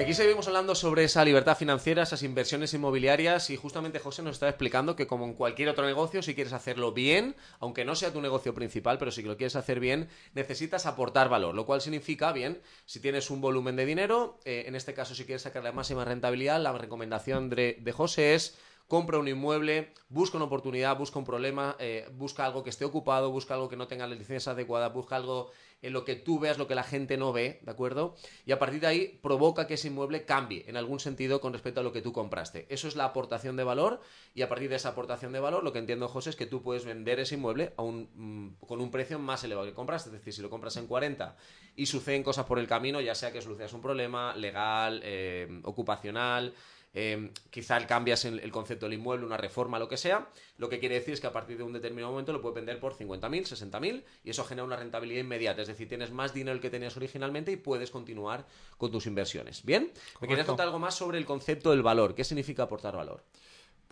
Aquí 0.02 0.16
seguimos 0.16 0.48
hablando 0.48 0.74
sobre 0.74 1.04
esa 1.04 1.24
libertad 1.24 1.56
financiera, 1.56 2.02
esas 2.02 2.24
inversiones 2.24 2.74
inmobiliarias 2.74 3.52
y 3.52 3.56
justamente 3.56 4.00
José 4.00 4.24
nos 4.24 4.34
estaba 4.34 4.50
explicando 4.50 4.96
que 4.96 5.06
como 5.06 5.26
en 5.26 5.36
cualquier 5.36 5.70
otro 5.70 5.86
negocio, 5.86 6.24
si 6.24 6.34
quieres 6.34 6.54
hacerlo 6.54 6.92
bien, 6.92 7.36
aunque 7.60 7.86
no 7.86 7.94
sea 7.94 8.12
tu 8.12 8.20
negocio 8.20 8.56
principal, 8.56 8.98
pero 8.98 9.12
si 9.12 9.22
lo 9.22 9.38
quieres 9.38 9.56
hacer 9.56 9.80
bien, 9.80 10.10
necesitas 10.34 10.88
aportar 10.88 11.30
valor, 11.30 11.54
lo 11.54 11.68
cual 11.68 11.82
significa, 11.82 12.32
bien, 12.32 12.64
si 12.86 13.00
tienes 13.00 13.30
un 13.30 13.42
volumen 13.42 13.76
de 13.76 13.86
dinero, 13.86 14.40
eh, 14.44 14.64
en 14.66 14.74
este 14.74 14.96
caso 14.96 15.14
si 15.14 15.26
quieres 15.26 15.44
sacar 15.44 15.64
la 15.64 15.72
máxima 15.72 16.04
rentabilidad, 16.04 16.60
la 16.60 16.74
recomendación 16.74 17.52
de, 17.52 17.78
de 17.80 17.92
José 17.92 18.34
es 18.34 18.58
compra 18.92 19.20
un 19.20 19.28
inmueble, 19.30 19.94
busca 20.10 20.36
una 20.36 20.48
oportunidad, 20.48 20.98
busca 20.98 21.18
un 21.18 21.24
problema, 21.24 21.78
eh, 21.80 22.10
busca 22.12 22.44
algo 22.44 22.62
que 22.62 22.70
esté 22.70 22.84
ocupado, 22.84 23.32
busca 23.32 23.54
algo 23.54 23.70
que 23.70 23.78
no 23.78 23.88
tenga 23.88 24.06
la 24.06 24.16
licencia 24.16 24.52
adecuada, 24.52 24.90
busca 24.90 25.16
algo 25.16 25.52
en 25.82 25.94
lo 25.94 26.06
que 26.06 26.16
tú 26.16 26.40
veas 26.40 26.58
lo 26.58 26.68
que 26.68 26.76
la 26.76 26.84
gente 26.84 27.18
no 27.18 27.34
ve, 27.34 27.60
¿de 27.64 27.72
acuerdo? 27.72 28.16
Y 28.46 28.52
a 28.52 28.60
partir 28.60 28.82
de 28.82 28.88
ahí 28.88 29.20
provoca 29.22 29.68
que 29.68 29.76
ese 29.76 29.88
inmueble 29.88 30.26
cambie 30.26 30.64
en 30.68 30.78
algún 30.78 31.00
sentido 31.00 31.42
con 31.42 31.54
respecto 31.54 31.80
a 31.80 31.84
lo 31.84 31.92
que 31.92 32.02
tú 32.02 32.14
compraste. 32.14 32.68
Eso 32.70 32.88
es 32.88 32.96
la 32.96 33.06
aportación 33.06 33.56
de 33.56 33.64
valor 33.64 34.02
y 34.36 34.44
a 34.44 34.50
partir 34.50 34.70
de 34.70 34.76
esa 34.76 34.90
aportación 34.90 35.32
de 35.32 35.40
valor 35.40 35.64
lo 35.64 35.74
que 35.74 35.80
entiendo, 35.80 36.08
José, 36.08 36.30
es 36.30 36.36
que 36.36 36.46
tú 36.46 36.62
puedes 36.62 36.86
vender 36.86 37.20
ese 37.20 37.36
inmueble 37.36 37.74
a 37.78 37.82
un, 37.82 38.10
mm, 38.14 38.66
con 38.66 38.82
un 38.82 38.92
precio 38.92 39.18
más 39.20 39.44
elevado 39.44 39.68
que 39.68 39.74
compraste. 39.74 40.10
Es 40.10 40.14
decir, 40.14 40.34
si 40.34 40.42
lo 40.42 40.50
compras 40.50 40.78
en 40.78 40.88
40 40.88 41.36
y 41.76 41.86
suceden 41.88 42.24
cosas 42.24 42.46
por 42.46 42.60
el 42.60 42.68
camino, 42.68 43.02
ya 43.02 43.16
sea 43.16 43.32
que 43.32 43.42
solucionas 43.42 43.74
un 43.74 43.82
problema 43.82 44.36
legal, 44.36 45.02
eh, 45.04 45.62
ocupacional, 45.64 46.54
eh, 46.94 47.32
quizá 47.50 47.86
cambias 47.88 48.26
el, 48.26 48.52
concepto 48.52 48.86
del 48.86 49.00
inmueble, 49.00 49.26
una 49.26 49.38
reforma, 49.38 49.80
lo 49.80 49.88
que 49.88 49.98
sea, 49.98 50.30
lo 50.58 50.68
que 50.70 50.80
quiere 50.80 50.96
decir 50.96 51.14
es 51.14 51.22
que 51.22 51.28
a 51.28 51.32
partir 51.32 51.58
de 51.58 51.64
un 51.64 51.74
determinado 51.74 52.12
momento 52.12 52.34
lo 52.34 52.42
puedes 52.42 52.56
vender 52.56 52.80
por 52.80 52.94
50.000, 52.94 53.44
60.000 53.44 54.04
y 54.24 54.30
eso 54.30 54.44
genera 54.44 54.66
una 54.66 54.76
rentabilidad 54.76 55.22
inmediata, 55.22 55.62
es 55.62 55.68
decir, 55.70 55.88
tienes 55.88 56.12
más 56.12 56.34
dinero 56.34 56.52
del 56.52 56.62
que 56.62 56.70
tenías 56.70 56.96
originalmente 56.98 57.52
y 57.52 57.56
puedes 57.56 57.92
continuar 57.92 58.46
con 58.78 58.92
tus 58.92 59.08
inversiones. 59.08 59.64
¿Bien? 59.64 59.92
¿Me 60.20 60.28
querías 60.28 60.46
contar 60.46 60.68
algo 60.68 60.80
más 60.80 60.96
sobre 60.96 61.18
el 61.18 61.26
concepto 61.26 61.72
del 61.72 61.82
valor? 61.82 62.14
¿Qué 62.14 62.24
significa 62.24 62.64
aportar 62.64 62.96
valor? 62.96 63.24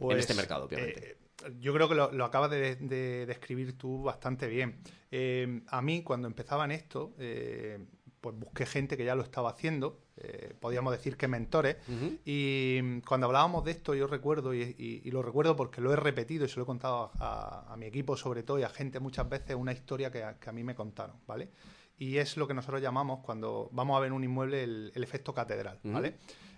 en 0.02 0.18
este 0.18 0.34
pues, 0.34 0.38
mercado, 0.38 0.66
obviamente. 0.66 1.12
Eh, 1.12 1.18
yo 1.60 1.74
creo 1.74 1.90
que 1.90 1.96
lo, 1.96 2.26
acabas 2.26 2.52
de, 2.52 3.26
describir 3.26 3.78
tú 3.78 4.04
bastante 4.04 4.48
bien. 4.48 4.82
Eh, 5.12 5.62
a 5.68 5.82
mí, 5.82 6.04
cuando 6.04 6.28
empezaba 6.28 6.66
en 6.66 6.72
esto, 6.72 7.14
pues 8.22 8.38
busqué 8.38 8.66
gente 8.66 8.98
que 8.98 9.06
ya 9.06 9.16
lo 9.16 9.24
estaba 9.24 9.52
haciendo, 9.52 10.02
eh, 10.18 10.54
podríamos 10.60 10.92
decir 10.92 11.16
que 11.18 11.28
mentores, 11.28 11.78
y 12.26 13.02
cuando 13.02 13.28
hablábamos 13.28 13.64
de 13.64 13.72
esto 13.72 13.96
yo 13.96 14.08
recuerdo, 14.08 14.54
y, 14.54 15.02
lo 15.12 15.22
recuerdo 15.22 15.56
porque 15.56 15.82
lo 15.82 15.94
he 15.94 15.96
repetido 15.96 16.46
y 16.46 16.50
se 16.50 16.58
lo 16.58 16.64
he 16.64 16.66
contado 16.66 17.12
a, 17.20 17.76
mi 17.78 17.86
equipo 17.86 18.18
sobre 18.18 18.44
todo 18.44 18.60
y 18.60 18.64
a 18.64 18.70
gente 18.70 19.00
muchas 19.00 19.30
veces, 19.30 19.56
una 19.56 19.72
historia 19.72 20.12
que 20.12 20.24
a, 20.24 20.52
mí 20.52 20.64
me 20.64 20.76
contaron, 20.76 21.18
¿vale? 21.26 21.50
Y 21.98 22.18
es 22.18 22.38
lo 22.38 22.48
que 22.48 22.54
nosotros 22.54 22.82
llamamos 22.82 23.20
cuando 23.24 23.70
vamos 23.72 23.98
a 23.98 24.00
ver 24.02 24.14
un 24.14 24.24
inmueble 24.24 24.64
el, 24.64 24.92
efecto 24.96 25.34
catedral, 25.34 25.80
¿vale? 25.84 26.16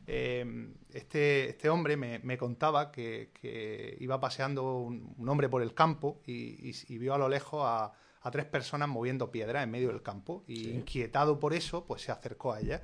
Eh, 0.07 0.73
este, 0.91 1.49
este 1.49 1.69
hombre 1.69 1.95
me, 1.95 2.37
contaba 2.37 2.91
que, 2.91 3.97
iba 3.99 4.19
paseando 4.19 4.79
un, 4.79 5.29
hombre 5.29 5.49
por 5.49 5.61
el 5.61 5.73
campo 5.73 6.21
y 6.25 6.97
vio 6.97 7.13
a 7.13 7.17
lo 7.17 7.29
lejos 7.29 7.61
a 7.63 7.93
a 8.21 8.31
tres 8.31 8.45
personas 8.45 8.87
moviendo 8.87 9.31
piedra 9.31 9.63
en 9.63 9.71
medio 9.71 9.89
del 9.89 10.01
campo 10.01 10.43
y 10.47 10.69
inquietado 10.69 11.39
por 11.39 11.53
eso, 11.53 11.85
pues 11.85 12.03
se 12.03 12.11
acercó 12.11 12.53
a 12.53 12.61
ella 12.61 12.83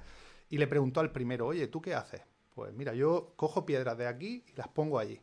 y 0.50 0.58
le 0.58 0.68
preguntó 0.68 1.00
al 1.00 1.12
primero, 1.12 1.48
oye, 1.48 1.68
¿tú 1.68 1.82
qué 1.82 1.94
haces? 1.94 2.22
Pues 2.56 2.74
mira, 2.74 2.94
yo 2.94 3.34
cojo 3.36 3.66
piedras 3.66 3.98
de 3.98 4.08
aquí 4.08 4.44
y 4.48 4.56
las 4.56 4.68
pongo 4.68 4.98
allí. 4.98 5.22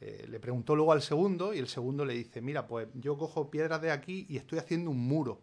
Eh, 0.00 0.26
le 0.28 0.40
preguntó 0.40 0.74
luego 0.74 0.92
al 0.92 1.02
segundo 1.02 1.54
y 1.54 1.58
el 1.58 1.68
segundo 1.68 2.04
le 2.04 2.14
dice, 2.14 2.40
mira, 2.40 2.66
pues 2.66 2.88
yo 2.94 3.16
cojo 3.18 3.50
piedras 3.50 3.82
de 3.82 3.90
aquí 3.90 4.26
y 4.28 4.36
estoy 4.38 4.58
haciendo 4.58 4.90
un 4.90 4.98
muro. 4.98 5.42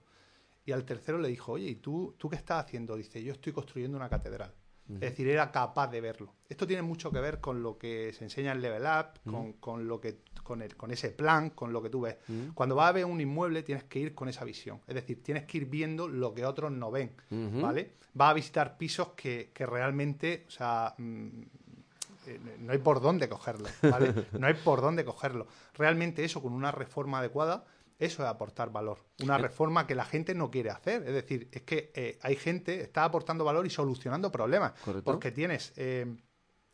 Y 0.66 0.74
al 0.74 0.84
tercero 0.84 1.18
le 1.18 1.30
dijo, 1.30 1.54
oye, 1.54 1.70
¿y 1.70 1.76
tú, 1.76 2.16
tú 2.18 2.30
qué 2.30 2.36
estás 2.36 2.66
haciendo? 2.66 2.98
Dice, 2.98 3.24
yo 3.24 3.32
estoy 3.32 3.54
construyendo 3.54 3.96
una 3.96 4.10
catedral. 4.10 4.54
Es 4.90 5.00
decir, 5.00 5.28
era 5.28 5.52
capaz 5.52 5.88
de 5.88 6.02
verlo. 6.02 6.34
Esto 6.48 6.66
tiene 6.66 6.82
mucho 6.82 7.12
que 7.12 7.20
ver 7.20 7.42
con 7.42 7.62
lo 7.62 7.78
que 7.78 8.14
se 8.14 8.24
enseña 8.24 8.54
en 8.54 8.62
Level 8.62 8.84
Up, 8.84 9.56
con, 9.60 9.88
lo 9.88 10.00
que, 10.00 10.20
con, 10.44 10.62
el, 10.62 10.76
con 10.78 10.92
ese 10.92 11.10
plan, 11.10 11.50
con 11.50 11.74
lo 11.74 11.82
que 11.82 11.90
tú 11.90 12.02
ves. 12.02 12.18
Cuando 12.54 12.76
vas 12.76 12.90
a 12.90 12.92
ver 12.94 13.06
un 13.06 13.20
inmueble 13.20 13.64
tienes 13.64 13.84
que 13.84 14.00
ir 14.00 14.16
con 14.16 14.30
esa 14.30 14.46
visión. 14.46 14.80
Es 14.88 14.96
decir, 14.96 15.22
tienes 15.22 15.44
que 15.44 15.58
ir 15.58 15.66
viendo 15.66 16.08
lo 16.08 16.34
que 16.34 16.46
otros 16.46 16.72
no 16.72 16.92
ven, 16.92 17.12
¿vale? 17.62 17.96
Vas 18.14 18.32
a 18.32 18.34
visitar 18.34 18.78
pisos 18.78 19.10
que, 19.10 19.52
que 19.54 19.66
realmente, 19.66 20.46
o 20.48 20.52
sea... 20.52 20.96
Mm, 20.98 21.42
eh, 22.28 22.40
no 22.60 22.74
hay 22.74 22.80
por 22.80 23.00
dónde 23.00 23.30
cogerlo, 23.30 23.70
¿vale? 23.82 24.14
No 24.38 24.48
hay 24.48 24.54
por 24.54 24.82
dónde 24.82 25.06
cogerlo. 25.06 25.48
Realmente 25.76 26.26
eso 26.26 26.42
con 26.42 26.52
una 26.52 26.72
reforma 26.72 27.20
adecuada 27.20 27.64
eso 28.00 28.24
es 28.24 28.30
aportar 28.30 28.72
valor. 28.72 29.00
Una 29.24 29.38
reforma 29.38 29.88
que 29.88 29.96
la 29.96 30.06
gente 30.06 30.36
no 30.36 30.52
quiere 30.52 30.70
hacer. 30.70 31.04
Es 31.08 31.14
decir, 31.14 31.50
es 31.52 31.64
que 31.64 31.92
eh, 31.96 32.20
hay 32.22 32.36
gente, 32.36 32.82
está 32.82 33.04
aportando 33.04 33.44
valor 33.44 33.66
y 33.66 33.72
solucionando 33.72 34.32
problemas. 34.32 34.74
Porque 35.04 35.32
tienes 35.32 35.74
eh, 35.78 36.06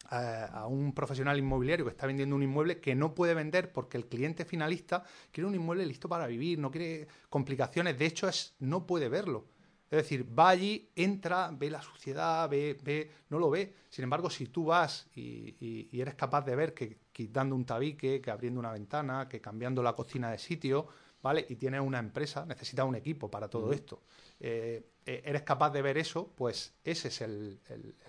a, 0.09 0.67
un 0.67 0.93
profesional 0.93 1.37
inmobiliario 1.37 1.85
que 1.85 1.91
está 1.91 2.07
vendiendo 2.07 2.35
un 2.35 2.43
inmueble 2.43 2.81
que 2.81 2.93
no 2.93 3.15
puede 3.15 3.33
vender 3.33 3.71
porque 3.71 3.97
el 3.97 4.07
cliente 4.07 4.43
finalista 4.43 5.03
quiere 5.31 5.47
un 5.47 5.55
inmueble 5.55 5.85
listo 5.85 6.09
para 6.09 6.27
vivir, 6.27 6.59
no 6.59 6.71
quiere 6.71 7.07
complicaciones. 7.29 7.97
De 7.97 8.05
hecho, 8.05 8.27
es, 8.27 8.55
no 8.59 8.85
puede 8.85 9.07
verlo. 9.07 9.45
Es 9.89 9.97
decir, 9.97 10.27
va 10.37 10.49
allí, 10.49 10.89
entra, 10.95 11.51
ve 11.53 11.69
la 11.69 11.81
suciedad, 11.81 12.49
ve, 12.49 12.77
ve, 12.83 13.11
no 13.29 13.39
lo 13.39 13.49
ve. 13.49 13.75
Sin 13.89 14.03
embargo, 14.03 14.29
si 14.29 14.47
tú 14.47 14.65
vas 14.65 15.07
y, 15.15 15.87
y 15.91 16.01
eres 16.01 16.15
capaz 16.15 16.41
de 16.41 16.55
ver 16.55 16.73
que 16.73 16.97
quitando 17.13 17.55
un 17.55 17.63
tabique, 17.63 18.19
que 18.19 18.31
abriendo 18.31 18.59
una 18.59 18.71
ventana, 18.71 19.29
que 19.29 19.39
cambiando 19.39 19.83
la 19.83 19.93
cocina 19.93 20.31
de 20.31 20.39
sitio, 20.39 20.87
¿vale? 21.23 21.45
Y 21.49 21.55
tienes 21.55 21.81
una 21.81 21.97
empresa, 21.97 22.45
necesitas 22.45 22.85
un 22.85 22.95
equipo 22.95 23.31
para 23.31 23.47
todo 23.47 23.71
esto. 23.71 24.03
Eh, 24.39 24.83
eh, 25.05 25.23
eres 25.25 25.41
capaz 25.43 25.71
de 25.71 25.81
ver 25.81 25.97
eso, 25.97 26.33
pues 26.35 26.75
ese 26.83 27.07
es 27.07 27.21
el, 27.21 27.59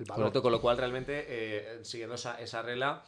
valor. 0.06 0.42
con 0.42 0.52
lo 0.52 0.60
cual 0.60 0.76
realmente, 0.76 1.24
eh, 1.28 1.84
siguiendo 1.84 2.16
esa, 2.16 2.38
esa, 2.40 2.60
regla, 2.62 3.04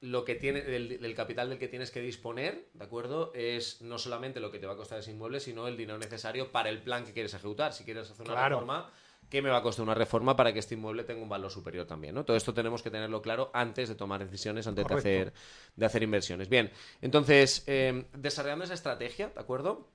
lo 0.00 0.24
que 0.24 0.36
tiene, 0.36 0.60
el, 0.60 1.14
capital 1.16 1.50
del 1.50 1.58
que 1.58 1.66
tienes 1.66 1.90
que 1.90 2.00
disponer, 2.00 2.68
¿de 2.72 2.84
acuerdo? 2.84 3.32
Es 3.34 3.82
no 3.82 3.98
solamente 3.98 4.38
lo 4.38 4.52
que 4.52 4.60
te 4.60 4.66
va 4.66 4.74
a 4.74 4.76
costar 4.76 5.00
ese 5.00 5.10
inmueble, 5.10 5.40
sino 5.40 5.66
el 5.66 5.76
dinero 5.76 5.98
necesario 5.98 6.52
para 6.52 6.70
el 6.70 6.80
plan 6.80 7.04
que 7.04 7.12
quieres 7.12 7.34
ejecutar. 7.34 7.72
Si 7.72 7.84
quieres 7.84 8.08
hacer 8.08 8.30
una 8.30 8.48
reforma 8.48 8.88
¿Qué 9.30 9.40
me 9.42 9.48
va 9.48 9.58
a 9.58 9.62
costar 9.62 9.84
una 9.84 9.94
reforma 9.94 10.36
para 10.36 10.52
que 10.52 10.58
este 10.58 10.74
inmueble 10.74 11.04
tenga 11.04 11.22
un 11.22 11.28
valor 11.28 11.52
superior 11.52 11.86
también. 11.86 12.14
¿no? 12.14 12.24
Todo 12.24 12.36
esto 12.36 12.52
tenemos 12.52 12.82
que 12.82 12.90
tenerlo 12.90 13.22
claro 13.22 13.50
antes 13.54 13.88
de 13.88 13.94
tomar 13.94 14.22
decisiones, 14.22 14.66
antes 14.66 14.84
de 14.84 14.94
hacer, 14.94 15.32
de 15.76 15.86
hacer 15.86 16.02
inversiones. 16.02 16.48
Bien, 16.48 16.70
entonces, 17.00 17.62
em, 17.66 18.04
desarrollando 18.12 18.64
esa 18.64 18.74
estrategia, 18.74 19.28
¿de 19.28 19.40
acuerdo? 19.40 19.88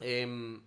Em, 0.00 0.60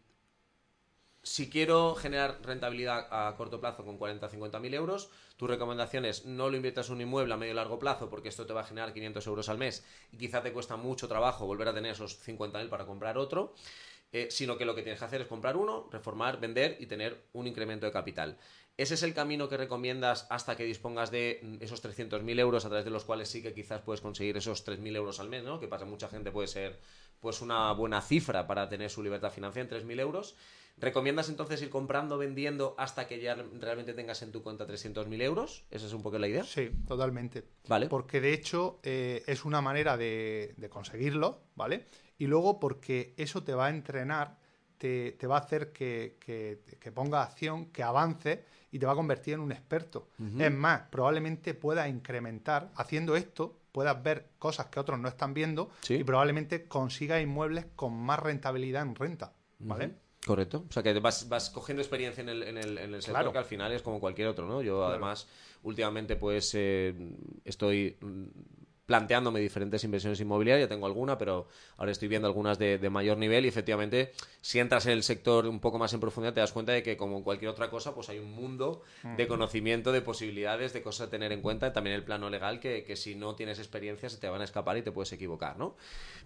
si 1.21 1.49
quiero 1.49 1.95
generar 1.95 2.39
rentabilidad 2.41 3.07
a 3.11 3.35
corto 3.35 3.59
plazo 3.59 3.83
con 3.83 3.97
40 3.97 4.27
o 4.27 4.29
50 4.29 4.59
mil 4.61 4.73
euros, 4.73 5.09
tu 5.35 5.45
recomendación 5.45 6.05
es 6.05 6.25
no 6.25 6.49
lo 6.49 6.55
inviertas 6.55 6.87
en 6.87 6.95
un 6.95 7.01
inmueble 7.01 7.33
a 7.33 7.37
medio 7.37 7.51
y 7.51 7.55
largo 7.55 7.77
plazo 7.77 8.09
porque 8.09 8.29
esto 8.29 8.45
te 8.45 8.53
va 8.53 8.61
a 8.61 8.63
generar 8.63 8.93
500 8.93 9.27
euros 9.27 9.49
al 9.49 9.57
mes 9.57 9.85
y 10.13 10.17
quizá 10.17 10.41
te 10.41 10.53
cuesta 10.53 10.77
mucho 10.77 11.09
trabajo 11.09 11.45
volver 11.45 11.67
a 11.67 11.73
tener 11.73 11.91
esos 11.91 12.17
50 12.19 12.59
mil 12.59 12.69
para 12.69 12.85
comprar 12.85 13.17
otro. 13.17 13.53
Eh, 14.13 14.29
sino 14.31 14.57
que 14.57 14.63
lo 14.63 14.73
que 14.73 14.83
tienes 14.83 14.99
que 14.99 15.05
hacer 15.05 15.21
es 15.21 15.27
comprar 15.27 15.57
uno, 15.57 15.89
reformar, 15.91 16.39
vender 16.39 16.77
y 16.79 16.85
tener 16.85 17.25
un 17.33 17.45
incremento 17.45 17.85
de 17.85 17.91
capital. 17.91 18.37
¿Ese 18.77 18.93
es 18.93 19.03
el 19.03 19.13
camino 19.13 19.49
que 19.49 19.57
recomiendas 19.57 20.27
hasta 20.29 20.55
que 20.55 20.63
dispongas 20.63 21.11
de 21.11 21.39
mm, 21.41 21.55
esos 21.61 21.83
300.000 21.83 22.39
euros 22.39 22.63
a 22.63 22.69
través 22.69 22.85
de 22.85 22.91
los 22.91 23.03
cuales 23.03 23.27
sí 23.27 23.41
que 23.41 23.53
quizás 23.53 23.81
puedes 23.81 24.01
conseguir 24.01 24.37
esos 24.37 24.65
3.000 24.65 24.95
euros 24.95 25.19
al 25.19 25.29
mes, 25.29 25.43
¿no? 25.43 25.59
Que 25.59 25.67
para 25.67 25.85
mucha 25.85 26.07
gente 26.07 26.31
puede 26.31 26.47
ser 26.47 26.79
pues 27.19 27.41
una 27.41 27.71
buena 27.73 28.01
cifra 28.01 28.45
para 28.47 28.69
tener 28.69 28.89
su 28.91 29.01
libertad 29.01 29.31
financiera 29.31 29.67
en 29.67 29.87
3.000 29.87 29.99
euros. 29.99 30.35
¿Recomiendas 30.77 31.27
entonces 31.27 31.59
ir 31.63 31.71
comprando, 31.71 32.19
vendiendo 32.19 32.75
hasta 32.77 33.07
que 33.07 33.19
ya 33.19 33.33
realmente 33.33 33.95
tengas 33.95 34.21
en 34.21 34.31
tu 34.31 34.43
cuenta 34.43 34.67
300.000 34.67 35.21
euros? 35.23 35.65
¿Esa 35.71 35.87
es 35.87 35.93
un 35.93 36.03
poco 36.03 36.19
la 36.19 36.27
idea? 36.27 36.43
Sí, 36.43 36.69
totalmente. 36.87 37.45
Vale. 37.67 37.87
Porque 37.87 38.21
de 38.21 38.31
hecho 38.31 38.79
eh, 38.83 39.23
es 39.25 39.43
una 39.43 39.59
manera 39.59 39.97
de, 39.97 40.53
de 40.55 40.69
conseguirlo, 40.69 41.41
¿vale? 41.55 41.87
Y 42.17 42.27
luego 42.27 42.59
porque 42.59 43.13
eso 43.17 43.43
te 43.43 43.53
va 43.53 43.67
a 43.67 43.69
entrenar, 43.69 44.37
te, 44.77 45.13
te 45.13 45.27
va 45.27 45.37
a 45.37 45.39
hacer 45.39 45.71
que, 45.71 46.17
que, 46.19 46.61
que 46.79 46.91
ponga 46.91 47.23
acción, 47.23 47.67
que 47.67 47.83
avance 47.83 48.45
y 48.71 48.79
te 48.79 48.85
va 48.85 48.91
a 48.91 48.95
convertir 48.95 49.35
en 49.35 49.39
un 49.39 49.51
experto. 49.51 50.09
Es 50.37 50.51
más, 50.51 50.83
probablemente 50.89 51.53
puedas 51.53 51.89
incrementar, 51.89 52.71
haciendo 52.75 53.15
esto, 53.15 53.59
puedas 53.71 54.01
ver 54.03 54.29
cosas 54.39 54.67
que 54.67 54.79
otros 54.79 54.99
no 54.99 55.07
están 55.07 55.33
viendo 55.33 55.69
y 55.89 56.03
probablemente 56.03 56.67
consigas 56.67 57.21
inmuebles 57.21 57.65
con 57.75 57.93
más 57.93 58.19
rentabilidad 58.19 58.81
en 58.83 58.95
renta, 58.95 59.33
¿vale? 59.59 59.95
Correcto. 60.25 60.65
O 60.69 60.73
sea, 60.73 60.83
que 60.83 60.99
vas, 60.99 61.29
vas 61.29 61.49
cogiendo 61.49 61.81
experiencia 61.81 62.21
en 62.21 62.29
el, 62.29 62.43
en 62.43 62.57
el, 62.57 62.77
en 62.77 62.93
el 62.93 63.01
sector 63.01 63.31
que 63.31 63.37
al 63.37 63.45
final 63.45 63.71
es 63.71 63.81
como 63.81 63.99
cualquier 63.99 64.27
otro, 64.27 64.45
¿no? 64.45 64.61
Yo, 64.61 64.85
además, 64.85 65.27
últimamente, 65.63 66.17
pues, 66.17 66.51
eh, 66.53 66.93
estoy 67.45 67.97
planteándome 68.87 69.41
diferentes 69.41 69.83
inversiones 69.83 70.19
inmobiliarias, 70.21 70.65
ya 70.65 70.73
tengo 70.73 70.87
alguna, 70.87 71.17
pero 71.17 71.47
ahora 71.75 71.91
estoy 71.91 72.07
viendo 72.07 72.25
algunas 72.25 72.57
de, 72.57 72.79
mayor 72.89 73.17
nivel 73.17 73.45
y 73.45 73.49
efectivamente 73.49 74.13
si 74.41 74.59
entras 74.59 74.85
en 74.85 74.93
el 74.93 75.03
sector 75.03 75.45
un 75.45 75.59
poco 75.59 75.77
más 75.77 75.93
en 75.93 75.99
profundidad 75.99 76.33
te 76.33 76.39
das 76.39 76.53
cuenta 76.53 76.71
de 76.71 76.81
que 76.81 76.95
como 76.95 77.21
cualquier 77.21 77.51
otra 77.51 77.69
cosa 77.69 77.93
pues 77.93 78.07
hay 78.07 78.17
un 78.17 78.31
mundo 78.31 78.81
de 79.17 79.27
conocimiento, 79.27 79.91
de 79.91 80.01
posibilidades, 80.01 80.71
de 80.71 80.81
cosas 80.81 81.07
a 81.07 81.09
tener 81.11 81.33
en 81.33 81.41
cuenta, 81.41 81.73
también 81.73 81.97
el 81.97 82.03
plano 82.05 82.29
legal 82.29 82.61
que, 82.61 82.85
que, 82.85 82.95
si 82.95 83.13
no 83.13 83.35
tienes 83.35 83.59
experiencia 83.59 84.09
se 84.09 84.17
te 84.17 84.29
van 84.29 84.39
a 84.39 84.45
escapar 84.45 84.77
y 84.77 84.83
te 84.83 84.93
puedes 84.93 85.11
equivocar, 85.11 85.57
¿no? 85.57 85.75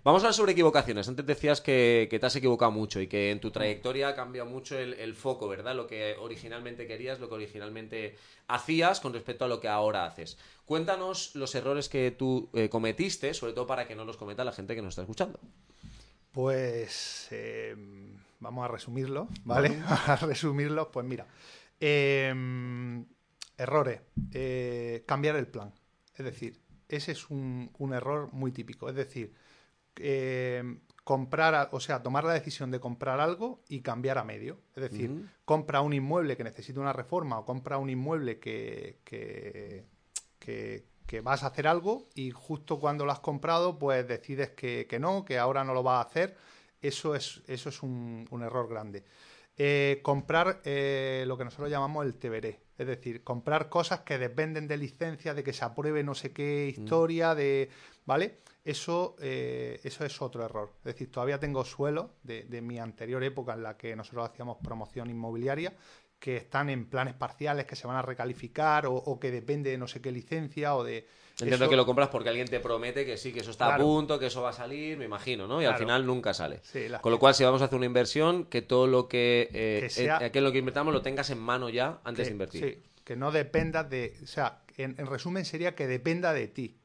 Vamos 0.04 0.22
a 0.22 0.26
hablar 0.26 0.34
sobre 0.36 0.52
equivocaciones. 0.54 1.08
Antes 1.08 1.26
decías 1.26 1.62
que, 1.62 2.08
te 2.10 2.26
has 2.26 2.36
equivocado 2.36 2.72
mucho 2.72 3.02
y 3.02 3.08
que 3.08 3.32
en 3.32 3.40
tu 3.40 3.50
trayectoria 3.50 4.10
ha 4.10 4.16
cambiado 4.16 4.50
mucho 4.50 4.78
el, 4.78 4.94
el 4.96 5.16
foco, 5.16 5.48
¿verdad? 5.48 5.76
Lo 5.76 5.88
que 5.88 6.16
originalmente 6.20 6.86
querías, 6.86 7.20
lo 7.20 7.28
que 7.28 7.36
originalmente 7.36 8.16
hacías 8.48 9.00
con 9.00 9.14
respecto 9.14 9.46
a 9.46 9.48
lo 9.48 9.60
que 9.60 9.68
ahora 9.68 10.06
haces. 10.06 10.38
Cuéntanos 10.72 11.36
los 11.36 11.54
errores 11.54 11.90
que 11.90 12.12
tú 12.12 12.50
eh, 12.54 12.70
cometiste, 12.70 13.34
sobre 13.34 13.52
todo 13.52 13.68
para 13.68 13.86
que 13.90 13.94
no 13.94 14.06
los 14.06 14.16
cometa 14.16 14.46
la 14.46 14.54
gente 14.54 14.74
que 14.74 14.82
nos 14.82 14.94
está 14.94 15.02
escuchando. 15.02 15.38
Pues 16.32 17.28
eh, 17.32 17.76
vamos 18.40 18.64
a 18.64 18.70
resumirlo, 18.70 19.28
¿vale? 19.44 19.78
a 19.86 20.16
resumirlo, 20.16 20.90
pues 20.90 21.06
mira. 21.06 21.28
Em, 21.78 23.06
errores. 23.58 24.00
Eh, 24.32 25.04
cambiar 25.06 25.36
el 25.36 25.48
plan. 25.48 25.74
Es 26.16 26.24
decir, 26.24 26.62
ese 26.88 27.12
es 27.12 27.30
un, 27.30 27.70
un 27.78 27.94
error 27.94 28.32
muy 28.32 28.54
típico. 28.54 28.88
Es 28.88 28.96
decir, 28.96 29.34
eh, 29.98 30.64
comprar, 31.04 31.68
o 31.74 31.82
sea, 31.82 32.02
tomar 32.02 32.24
la 32.24 32.32
decisión 32.32 32.72
de 32.72 32.80
comprar 32.80 33.20
algo 33.20 33.62
y 33.68 33.82
cambiar 33.82 34.18
a 34.18 34.24
medio. 34.24 34.62
Es 34.76 34.84
decir, 34.84 35.30
compra 35.44 35.82
un 35.82 35.92
inmueble 35.92 36.38
que 36.38 36.46
necesita 36.46 36.80
una 36.80 36.94
reforma 36.94 37.40
o 37.40 37.46
compra 37.46 37.78
un 37.78 37.90
inmueble 37.90 38.40
que, 38.40 39.00
que, 39.04 39.84
que, 40.42 40.90
vas 41.24 41.44
a 41.44 41.48
hacer 41.48 41.68
algo 41.68 42.08
y 42.16 42.32
justo 42.32 42.80
cuando 42.80 43.06
lo 43.06 43.12
has 43.12 43.20
comprado, 43.20 43.78
pues 43.78 44.08
decides 44.08 44.52
que, 44.52 44.98
no, 45.00 45.26
que 45.26 45.38
ahora 45.38 45.64
no 45.64 45.74
lo 45.74 45.84
vas 45.84 46.06
a 46.06 46.10
hacer. 46.10 46.38
Eso 46.82 47.16
es, 47.16 47.42
eso 47.48 47.70
es 47.70 47.84
un, 47.84 48.26
un 48.32 48.44
error 48.44 48.68
grande. 48.68 49.04
Eh, 49.58 50.00
comprar 50.02 50.62
eh, 50.64 51.24
lo 51.28 51.38
que 51.38 51.44
nosotros 51.44 51.70
llamamos 51.70 52.06
el 52.06 52.16
TBR, 52.16 52.58
es 52.78 52.88
decir, 52.88 53.24
comprar 53.24 53.70
cosas 53.70 54.00
que 54.00 54.18
dependen 54.18 54.68
de 54.68 54.78
licencia, 54.78 55.34
de 55.34 55.44
que 55.44 55.54
se 55.54 55.66
apruebe 55.66 56.04
no 56.04 56.16
sé 56.16 56.32
qué 56.32 56.66
mm. 56.66 56.82
historia, 56.82 57.36
de, 57.36 57.70
¿vale? 58.06 58.40
Eso, 58.64 59.16
eh, 59.20 59.80
eso 59.84 60.06
es 60.06 60.22
otro 60.22 60.46
error. 60.46 60.72
Es 60.80 60.94
decir, 60.94 61.12
todavía 61.12 61.40
tengo 61.40 61.66
suelo 61.66 62.16
de, 62.24 62.44
de, 62.44 62.62
mi 62.62 62.80
anterior 62.80 63.24
época 63.24 63.54
en 63.54 63.64
la 63.64 63.78
que 63.78 63.96
nosotros 63.96 64.30
hacíamos 64.30 64.58
promoción 64.64 65.10
inmobiliaria 65.10 65.74
que 66.22 66.38
están 66.38 66.70
en 66.70 66.86
planes 66.86 67.16
parciales 67.16 67.66
que 67.66 67.76
se 67.76 67.88
van 67.88 67.98
a 67.98 68.04
recalificar 68.04 68.86
o, 68.86 69.20
que 69.20 69.32
depende 69.32 69.72
de 69.72 69.78
no 69.80 69.88
sé 69.88 70.02
qué 70.02 70.12
licencia 70.12 70.76
o 70.76 70.84
de... 70.84 71.08
Entiendo 71.40 71.68
que 71.68 71.76
lo 71.76 71.84
compras 71.84 72.10
porque 72.10 72.30
alguien 72.30 72.48
te 72.48 72.60
promete 72.60 73.08
que 73.08 73.18
sí, 73.18 73.34
que 73.34 73.40
eso 73.40 73.50
está 73.50 73.74
a 73.74 73.78
punto, 73.80 74.20
que 74.20 74.28
eso 74.28 74.44
va 74.44 74.52
a 74.52 74.54
salir, 74.54 75.00
me 75.00 75.06
imagino, 75.06 75.48
¿no? 75.48 75.60
Y 75.60 75.66
al 75.66 75.78
final 75.78 76.06
nunca 76.06 76.36
sale. 76.36 76.62
Con 77.02 77.12
lo 77.12 77.18
cual, 77.18 77.34
si 77.34 77.44
vamos 77.44 77.64
a 77.64 77.66
hacer 77.66 77.76
una 77.76 77.88
inversión, 77.88 78.46
que 78.46 78.62
todo 78.62 78.86
lo 78.86 79.08
que, 79.08 79.50
eh, 79.52 79.90
eh 79.98 80.42
lo 80.42 80.52
que 80.52 80.60
invertamos 80.60 80.94
lo 80.94 81.02
tengas 81.02 81.32
en 81.32 81.40
mano 81.40 81.70
ya 81.70 82.00
antes 82.04 82.28
de 82.28 82.32
invertir. 82.34 82.64
Sí, 82.64 82.84
que 83.04 83.16
no 83.16 83.32
dependa 83.32 83.84
de... 83.84 84.16
O 84.24 84.28
sea, 84.28 84.62
en, 84.78 84.96
en 85.00 85.08
resumen 85.08 85.44
sería 85.44 85.74
que 85.74 85.88
dependa 85.88 86.34
de 86.34 86.48
ti. 86.48 86.78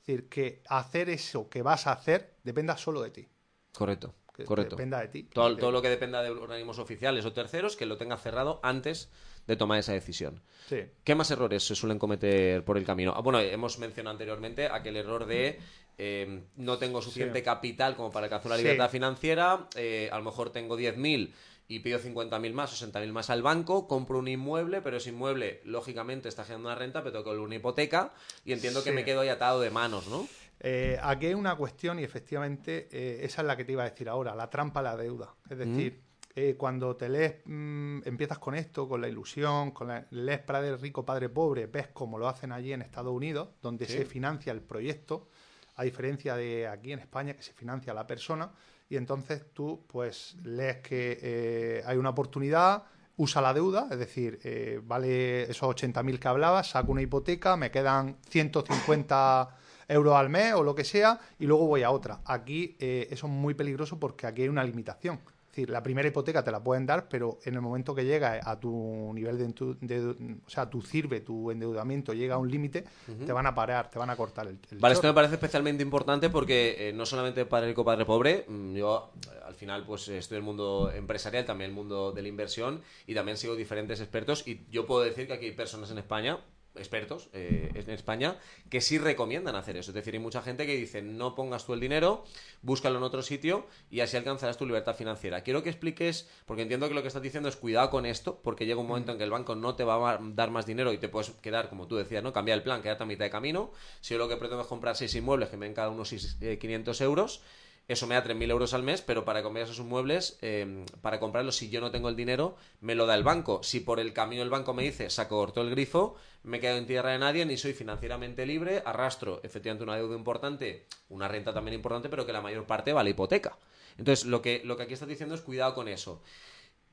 Es 0.00 0.06
decir, 0.06 0.28
que 0.28 0.62
hacer 0.66 1.10
eso 1.10 1.48
que 1.48 1.62
vas 1.62 1.86
a 1.86 1.92
hacer 1.92 2.34
dependa 2.42 2.76
solo 2.76 3.02
de 3.02 3.10
ti. 3.10 3.28
Correcto. 3.72 4.14
Correcto. 4.44 4.76
dependa 4.76 5.00
de 5.00 5.08
ti. 5.08 5.22
Todo, 5.24 5.56
todo, 5.56 5.70
lo 5.70 5.82
que 5.82 5.88
dependa 5.88 6.22
de 6.22 6.30
organismos 6.30 6.78
oficiales 6.78 7.24
o 7.24 7.32
terceros, 7.32 7.76
que 7.76 7.86
lo 7.86 7.96
tenga 7.96 8.16
cerrado 8.16 8.60
antes 8.62 9.10
de 9.46 9.56
tomar 9.56 9.78
esa 9.78 9.92
decisión. 9.92 10.40
Sí. 10.68 10.82
¿Qué 11.04 11.14
más 11.14 11.30
errores 11.30 11.64
se 11.64 11.74
suelen 11.74 11.98
cometer 11.98 12.64
por 12.64 12.78
el 12.78 12.84
camino? 12.84 13.12
Ah, 13.16 13.20
bueno, 13.20 13.40
hemos 13.40 13.78
mencionado 13.78 14.12
anteriormente 14.12 14.66
aquel 14.66 14.96
error 14.96 15.26
de 15.26 15.58
eh, 15.98 16.44
no 16.56 16.78
tengo 16.78 17.02
suficiente 17.02 17.42
capital 17.42 17.96
como 17.96 18.10
para 18.10 18.24
alcanzar 18.24 18.52
la 18.52 18.56
libertad 18.56 18.90
financiera, 18.90 19.68
eh, 19.76 20.08
a 20.10 20.16
lo 20.18 20.24
mejor 20.24 20.50
tengo 20.50 20.78
10.000 20.78 21.32
y 21.68 21.80
pido 21.80 21.98
50.000 21.98 22.52
más 22.52 22.82
o 22.82 22.86
60.000 22.86 23.12
más 23.12 23.30
al 23.30 23.42
banco, 23.42 23.86
compro 23.86 24.18
un 24.18 24.26
inmueble, 24.26 24.80
pero 24.80 24.96
ese 24.96 25.10
inmueble, 25.10 25.60
lógicamente, 25.64 26.28
está 26.28 26.44
generando 26.44 26.70
una 26.70 26.74
renta, 26.74 27.00
pero 27.02 27.12
tengo 27.12 27.32
que 27.32 27.38
una 27.38 27.54
hipoteca 27.54 28.12
y 28.44 28.52
entiendo 28.52 28.82
que 28.82 28.92
me 28.92 29.04
quedo 29.04 29.20
ahí 29.20 29.28
atado 29.28 29.60
de 29.60 29.70
manos, 29.70 30.08
¿no? 30.08 30.26
Eh, 30.62 30.98
aquí 31.02 31.26
hay 31.26 31.34
una 31.34 31.56
cuestión 31.56 31.98
y 31.98 32.04
efectivamente 32.04 32.88
eh, 32.92 33.24
esa 33.24 33.40
es 33.40 33.46
la 33.46 33.56
que 33.56 33.64
te 33.64 33.72
iba 33.72 33.82
a 33.82 33.90
decir 33.90 34.08
ahora, 34.08 34.34
la 34.34 34.50
trampa 34.50 34.80
a 34.80 34.82
la 34.82 34.96
deuda. 34.96 35.34
Es 35.48 35.56
decir, 35.56 36.02
eh, 36.36 36.54
cuando 36.56 36.94
te 36.96 37.08
lees, 37.08 37.36
mm, 37.46 38.00
empiezas 38.04 38.38
con 38.38 38.54
esto, 38.54 38.86
con 38.86 39.00
la 39.00 39.08
ilusión, 39.08 39.70
con 39.70 39.88
la, 39.88 40.06
lees 40.10 40.40
Padre 40.40 40.76
Rico, 40.76 41.04
Padre 41.04 41.30
Pobre, 41.30 41.66
ves 41.66 41.88
cómo 41.88 42.18
lo 42.18 42.28
hacen 42.28 42.52
allí 42.52 42.74
en 42.74 42.82
Estados 42.82 43.12
Unidos, 43.12 43.48
donde 43.62 43.86
se 43.86 44.04
financia 44.04 44.52
el 44.52 44.60
proyecto, 44.60 45.28
a 45.76 45.84
diferencia 45.84 46.36
de 46.36 46.68
aquí 46.68 46.92
en 46.92 46.98
España, 46.98 47.34
que 47.34 47.42
se 47.42 47.54
financia 47.54 47.94
la 47.94 48.06
persona, 48.06 48.52
y 48.90 48.96
entonces 48.96 49.46
tú 49.54 49.86
pues 49.86 50.36
lees 50.44 50.78
que 50.78 51.82
hay 51.86 51.96
una 51.96 52.10
oportunidad, 52.10 52.84
usa 53.16 53.40
la 53.40 53.54
deuda, 53.54 53.88
es 53.90 53.98
decir, 53.98 54.82
vale 54.84 55.44
esos 55.44 55.74
80.000 55.74 56.18
que 56.18 56.28
hablabas, 56.28 56.70
saco 56.70 56.92
una 56.92 57.00
hipoteca, 57.00 57.56
me 57.56 57.70
quedan 57.70 58.18
150 58.28 59.59
euros 59.90 60.14
al 60.14 60.28
mes 60.28 60.54
o 60.54 60.62
lo 60.62 60.74
que 60.74 60.84
sea, 60.84 61.20
y 61.38 61.46
luego 61.46 61.66
voy 61.66 61.82
a 61.82 61.90
otra. 61.90 62.20
Aquí 62.24 62.76
eh, 62.78 63.08
eso 63.10 63.26
es 63.26 63.32
muy 63.32 63.54
peligroso 63.54 63.98
porque 63.98 64.26
aquí 64.26 64.42
hay 64.42 64.48
una 64.48 64.64
limitación. 64.64 65.20
Es 65.50 65.56
decir, 65.56 65.70
la 65.70 65.82
primera 65.82 66.06
hipoteca 66.06 66.44
te 66.44 66.52
la 66.52 66.62
pueden 66.62 66.86
dar, 66.86 67.08
pero 67.08 67.40
en 67.44 67.54
el 67.54 67.60
momento 67.60 67.92
que 67.92 68.04
llega 68.04 68.38
a 68.40 68.60
tu 68.60 69.10
nivel 69.12 69.36
de, 69.36 69.98
o 70.46 70.48
sea, 70.48 70.70
tu 70.70 70.80
sirve, 70.80 71.22
tu 71.22 71.50
endeudamiento 71.50 72.12
llega 72.14 72.36
a 72.36 72.38
un 72.38 72.48
límite, 72.48 72.84
te 73.26 73.32
van 73.32 73.48
a 73.48 73.54
parar, 73.54 73.90
te 73.90 73.98
van 73.98 74.10
a 74.10 74.16
cortar 74.16 74.46
el, 74.46 74.60
Vale, 74.78 74.94
esto 74.94 75.08
me 75.08 75.12
parece 75.12 75.34
especialmente 75.34 75.82
importante 75.82 76.30
porque 76.30 76.88
eh, 76.88 76.92
no 76.92 77.04
solamente 77.04 77.46
padre 77.46 77.66
rico, 77.66 77.84
padre 77.84 78.04
pobre, 78.04 78.44
mm, 78.46 78.76
yo 78.76 79.10
eh, 79.26 79.40
al 79.44 79.56
final 79.56 79.84
pues 79.84 80.06
estoy 80.06 80.36
en 80.36 80.42
el 80.42 80.46
mundo 80.46 80.92
empresarial, 80.94 81.44
también 81.44 81.70
en 81.70 81.76
el 81.76 81.82
mundo 81.82 82.12
de 82.12 82.22
la 82.22 82.28
inversión 82.28 82.80
y 83.08 83.14
también 83.16 83.36
sigo 83.36 83.56
diferentes 83.56 84.00
expertos 84.00 84.46
y 84.46 84.60
yo 84.70 84.86
puedo 84.86 85.02
decir 85.02 85.26
que 85.26 85.32
aquí 85.32 85.46
hay 85.46 85.52
personas 85.52 85.90
en 85.90 85.98
España 85.98 86.38
expertos 86.80 87.28
eh, 87.32 87.70
en 87.74 87.90
España 87.90 88.38
que 88.68 88.80
sí 88.80 88.98
recomiendan 88.98 89.54
hacer 89.54 89.76
eso. 89.76 89.90
Es 89.90 89.94
decir, 89.94 90.14
hay 90.14 90.20
mucha 90.20 90.42
gente 90.42 90.66
que 90.66 90.74
dice 90.74 91.02
no 91.02 91.34
pongas 91.34 91.64
tú 91.64 91.74
el 91.74 91.80
dinero, 91.80 92.24
búscalo 92.62 92.98
en 92.98 93.04
otro 93.04 93.22
sitio 93.22 93.66
y 93.90 94.00
así 94.00 94.16
alcanzarás 94.16 94.56
tu 94.56 94.66
libertad 94.66 94.94
financiera. 94.94 95.42
Quiero 95.42 95.62
que 95.62 95.70
expliques, 95.70 96.28
porque 96.46 96.62
entiendo 96.62 96.88
que 96.88 96.94
lo 96.94 97.02
que 97.02 97.08
estás 97.08 97.22
diciendo 97.22 97.48
es 97.48 97.56
cuidado 97.56 97.90
con 97.90 98.06
esto, 98.06 98.40
porque 98.42 98.66
llega 98.66 98.80
un 98.80 98.88
momento 98.88 99.12
en 99.12 99.18
que 99.18 99.24
el 99.24 99.30
banco 99.30 99.54
no 99.54 99.76
te 99.76 99.84
va 99.84 100.14
a 100.14 100.18
dar 100.20 100.50
más 100.50 100.66
dinero 100.66 100.92
y 100.92 100.98
te 100.98 101.08
puedes 101.08 101.30
quedar, 101.30 101.68
como 101.68 101.86
tú 101.86 101.96
decías, 101.96 102.22
¿no? 102.22 102.32
Cambiar 102.32 102.58
el 102.58 102.64
plan, 102.64 102.82
quedarte 102.82 103.04
a 103.04 103.06
mitad 103.06 103.24
de 103.24 103.30
camino. 103.30 103.70
Si 104.00 104.14
yo 104.14 104.18
lo 104.18 104.28
que 104.28 104.36
pretendo 104.36 104.62
es 104.62 104.68
comprar 104.68 104.96
seis 104.96 105.14
inmuebles 105.14 105.48
que 105.48 105.56
me 105.56 105.66
den 105.66 105.74
cada 105.74 105.90
uno 105.90 106.04
500 106.04 107.00
euros, 107.02 107.42
eso 107.92 108.06
me 108.06 108.14
da 108.14 108.22
3.000 108.22 108.50
euros 108.50 108.72
al 108.72 108.84
mes, 108.84 109.02
pero 109.02 109.24
para 109.24 109.42
comprar 109.42 109.64
esos 109.64 109.80
muebles, 109.80 110.38
eh, 110.42 110.84
para 111.02 111.18
comprarlos, 111.18 111.56
si 111.56 111.70
yo 111.70 111.80
no 111.80 111.90
tengo 111.90 112.08
el 112.08 112.14
dinero, 112.14 112.56
me 112.80 112.94
lo 112.94 113.04
da 113.04 113.16
el 113.16 113.24
banco. 113.24 113.64
Si 113.64 113.80
por 113.80 113.98
el 113.98 114.12
camino 114.12 114.42
el 114.42 114.48
banco 114.48 114.72
me 114.74 114.84
dice, 114.84 115.10
saco 115.10 115.38
corto 115.38 115.60
el 115.60 115.70
grifo, 115.70 116.14
me 116.44 116.60
quedo 116.60 116.76
en 116.76 116.86
tierra 116.86 117.10
de 117.10 117.18
nadie, 117.18 117.44
ni 117.44 117.56
soy 117.56 117.72
financieramente 117.72 118.46
libre, 118.46 118.80
arrastro 118.84 119.40
efectivamente 119.42 119.82
una 119.82 119.96
deuda 119.96 120.16
importante, 120.16 120.86
una 121.08 121.26
renta 121.26 121.52
también 121.52 121.74
importante, 121.74 122.08
pero 122.08 122.24
que 122.24 122.32
la 122.32 122.40
mayor 122.40 122.64
parte 122.64 122.92
va 122.92 123.00
a 123.00 123.04
la 123.04 123.10
hipoteca. 123.10 123.58
Entonces, 123.98 124.24
lo 124.24 124.40
que, 124.40 124.62
lo 124.64 124.76
que 124.76 124.84
aquí 124.84 124.94
estás 124.94 125.08
diciendo 125.08 125.34
es 125.34 125.40
cuidado 125.40 125.74
con 125.74 125.88
eso. 125.88 126.22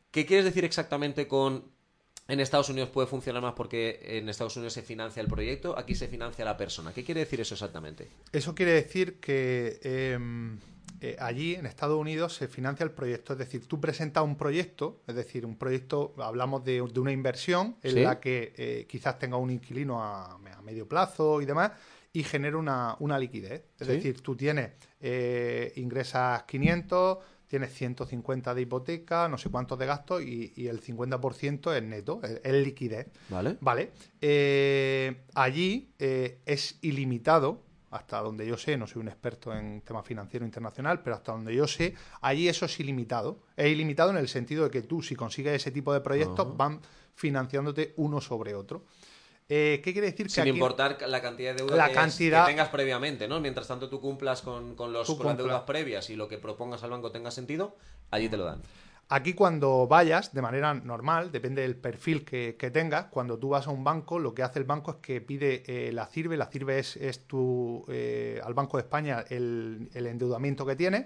¿Qué 0.10 0.26
quieres 0.26 0.46
decir 0.46 0.66
exactamente 0.66 1.28
con 1.28 1.78
en 2.28 2.40
Estados 2.40 2.70
Unidos 2.70 2.90
puede 2.90 3.08
funcionar 3.08 3.42
más 3.42 3.54
porque 3.54 4.00
en 4.04 4.28
Estados 4.30 4.56
Unidos 4.58 4.74
se 4.74 4.82
financia 4.82 5.22
el 5.22 5.28
proyecto, 5.28 5.78
aquí 5.78 5.96
se 5.96 6.08
financia 6.08 6.44
la 6.44 6.58
persona. 6.58 6.92
¿Qué 6.92 7.04
quiere 7.04 7.22
decir 7.22 7.40
eso 7.40 7.54
exactamente? 7.54 8.10
Eso 8.34 8.54
quiere 8.54 8.74
decir 8.74 9.20
que 9.20 9.80
em, 9.84 10.60
eh, 11.00 11.16
allí 11.20 11.54
en 11.56 11.66
Estados 11.66 12.00
Unidos 12.00 12.34
se 12.34 12.48
financia 12.48 12.84
el 12.84 12.92
proyecto. 12.92 13.34
Es 13.34 13.40
decir, 13.40 13.68
tú 13.68 13.80
presentas 13.80 14.24
un 14.24 14.36
proyecto, 14.36 15.02
es 15.08 15.16
decir, 15.16 15.46
un 15.46 15.56
proyecto, 15.56 16.16
hablamos 16.18 16.64
de, 16.64 16.82
una 16.82 17.12
inversión 17.12 17.78
en 17.84 18.04
la 18.04 18.20
que 18.20 18.54
eh, 18.58 18.86
quizás 18.90 19.20
tenga 19.20 19.38
un 19.38 19.52
inquilino 19.52 20.04
a, 20.04 20.40
medio 20.64 20.88
plazo 20.88 21.42
y 21.42 21.46
demás, 21.46 21.72
y 22.12 22.24
genera 22.24 22.58
una, 22.58 23.20
liquidez. 23.20 23.64
Es 23.80 23.88
decir, 23.88 24.22
tú 24.22 24.36
tienes, 24.36 24.72
eh, 25.00 25.72
ingresas 25.76 26.44
500, 26.44 27.20
tienes 27.48 27.74
150 27.74 28.54
de 28.54 28.62
hipoteca, 28.62 29.30
no 29.30 29.38
sé 29.38 29.50
cuántos 29.50 29.78
de 29.78 29.86
gastos, 29.86 30.24
y, 30.24 30.68
el 30.68 30.82
50% 30.82 31.76
es 31.76 31.84
neto, 31.84 32.22
es, 32.24 32.54
liquidez. 32.54 33.08
Vale. 33.30 33.58
Vale. 33.62 33.92
allí 35.36 35.94
es 36.00 36.80
ilimitado 36.82 37.67
hasta 37.90 38.20
donde 38.22 38.46
yo 38.46 38.58
sé, 38.58 38.78
no 38.78 38.88
soy 38.88 39.02
un 39.02 39.08
experto 39.08 39.54
en 39.54 39.82
tema 39.82 40.04
financiero 40.04 40.46
internacional, 40.46 41.02
pero 41.02 41.16
hasta 41.16 41.32
donde 41.32 41.56
yo 41.56 41.68
sé, 41.68 41.96
allí 42.22 42.48
eso 42.48 42.66
es 42.66 42.80
ilimitado. 42.80 43.40
Es 43.56 43.68
ilimitado 43.68 44.12
en 44.12 44.18
el 44.18 44.28
sentido 44.28 44.66
de 44.66 44.72
que 44.72 44.82
tú, 44.82 45.02
si 45.02 45.16
consigues 45.16 45.54
ese 45.54 45.72
tipo 45.72 45.94
de 45.94 46.02
proyectos, 46.02 46.56
van 46.58 46.82
financiándote 47.16 47.94
uno 47.98 48.22
sobre 48.22 48.56
otro. 48.56 48.84
Eh, 49.50 49.80
¿Qué 49.82 49.94
quiere 49.94 50.12
decir? 50.12 50.30
Sin 50.30 50.48
importar 50.48 50.98
la 51.08 51.22
cantidad 51.22 51.56
de 51.56 51.64
deuda 51.64 51.88
que, 51.88 52.32
tengas 52.46 52.68
previamente, 52.68 53.30
¿no? 53.30 53.40
Mientras 53.40 53.68
tanto 53.68 53.90
tú 53.90 54.02
cumplas 54.02 54.42
con, 54.42 54.76
los, 54.92 55.08
con 55.08 55.26
las 55.26 55.38
deudas 55.38 55.62
previas 55.62 56.10
y 56.10 56.18
lo 56.18 56.28
que 56.28 56.38
propongas 56.38 56.84
al 56.84 56.90
banco 56.90 57.12
tenga 57.12 57.32
sentido, 57.32 57.78
allí 58.12 58.28
te 58.28 58.36
lo 58.36 58.44
dan. 58.44 58.62
Aquí 59.10 59.34
cuando 59.34 59.88
vayas, 59.88 60.34
de 60.34 60.42
manera 60.42 60.74
normal, 60.74 61.32
depende 61.32 61.62
del 61.62 61.78
perfil 61.78 62.26
que, 62.26 62.72
tengas, 62.74 63.06
cuando 63.06 63.40
tú 63.40 63.50
vas 63.50 63.68
a 63.68 63.72
un 63.72 63.86
banco, 63.86 64.20
lo 64.20 64.34
que 64.34 64.44
hace 64.44 64.60
el 64.60 64.66
banco 64.66 64.92
es 64.92 64.98
que 64.98 65.22
pide 65.22 65.64
eh, 65.66 65.94
la 65.94 66.08
CIRBE, 66.08 66.36
la 66.36 66.48
CIRBE 66.48 66.80
es, 66.80 67.26
tu, 67.26 67.86
eh, 67.88 68.42
al 68.44 68.54
Banco 68.54 68.76
de 68.76 68.84
España 68.84 69.24
el, 69.30 69.90
endeudamiento 69.94 70.66
que 70.66 70.76
tienes, 70.76 71.06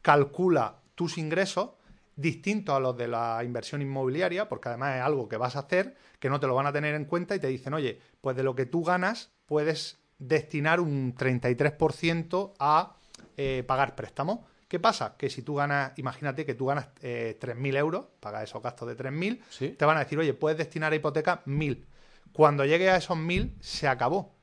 calcula 0.00 0.76
tus 0.94 1.18
ingresos 1.18 1.70
distintos 2.14 2.76
a 2.76 2.78
los 2.78 2.96
de 2.96 3.08
la 3.08 3.42
inversión 3.42 3.82
inmobiliaria, 3.82 4.48
porque 4.48 4.68
además 4.68 4.96
es 4.96 5.02
algo 5.02 5.28
que 5.28 5.36
vas 5.36 5.56
a 5.56 5.60
hacer, 5.60 5.96
que 6.20 6.30
no 6.30 6.38
te 6.38 6.46
lo 6.46 6.54
van 6.54 6.68
a 6.68 6.72
tener 6.72 6.94
en 6.94 7.04
cuenta 7.04 7.34
y 7.34 7.40
te 7.40 7.48
dicen, 7.48 7.74
oye, 7.74 7.98
pues 8.20 8.36
de 8.36 8.44
lo 8.44 8.54
que 8.54 8.66
tú 8.66 8.84
ganas 8.84 9.32
puedes 9.46 9.98
destinar 10.20 10.78
un 10.78 11.16
33% 11.16 12.52
a 12.60 12.94
eh, 13.36 13.64
pagar 13.66 13.96
préstamos 13.96 14.53
¿Qué 14.68 14.80
pasa? 14.80 15.16
Que 15.16 15.30
si 15.30 15.42
tú 15.42 15.54
ganas, 15.56 15.92
imagínate 15.96 16.44
que 16.44 16.54
tú 16.54 16.66
ganas 16.66 16.88
eh, 17.02 17.38
3.000 17.40 17.76
euros, 17.76 18.06
pagas 18.20 18.44
esos 18.44 18.62
gastos 18.62 18.88
de 18.88 18.96
3.000, 18.96 19.76
te 19.76 19.84
van 19.84 19.96
a 19.96 20.00
decir, 20.00 20.18
oye, 20.18 20.34
puedes 20.34 20.58
destinar 20.58 20.92
a 20.92 20.96
hipoteca 20.96 21.44
1.000. 21.44 21.84
Cuando 22.32 22.64
llegue 22.64 22.90
a 22.90 22.96
esos 22.96 23.16
1.000, 23.16 23.60
se 23.60 23.86
acabó. 23.86 24.33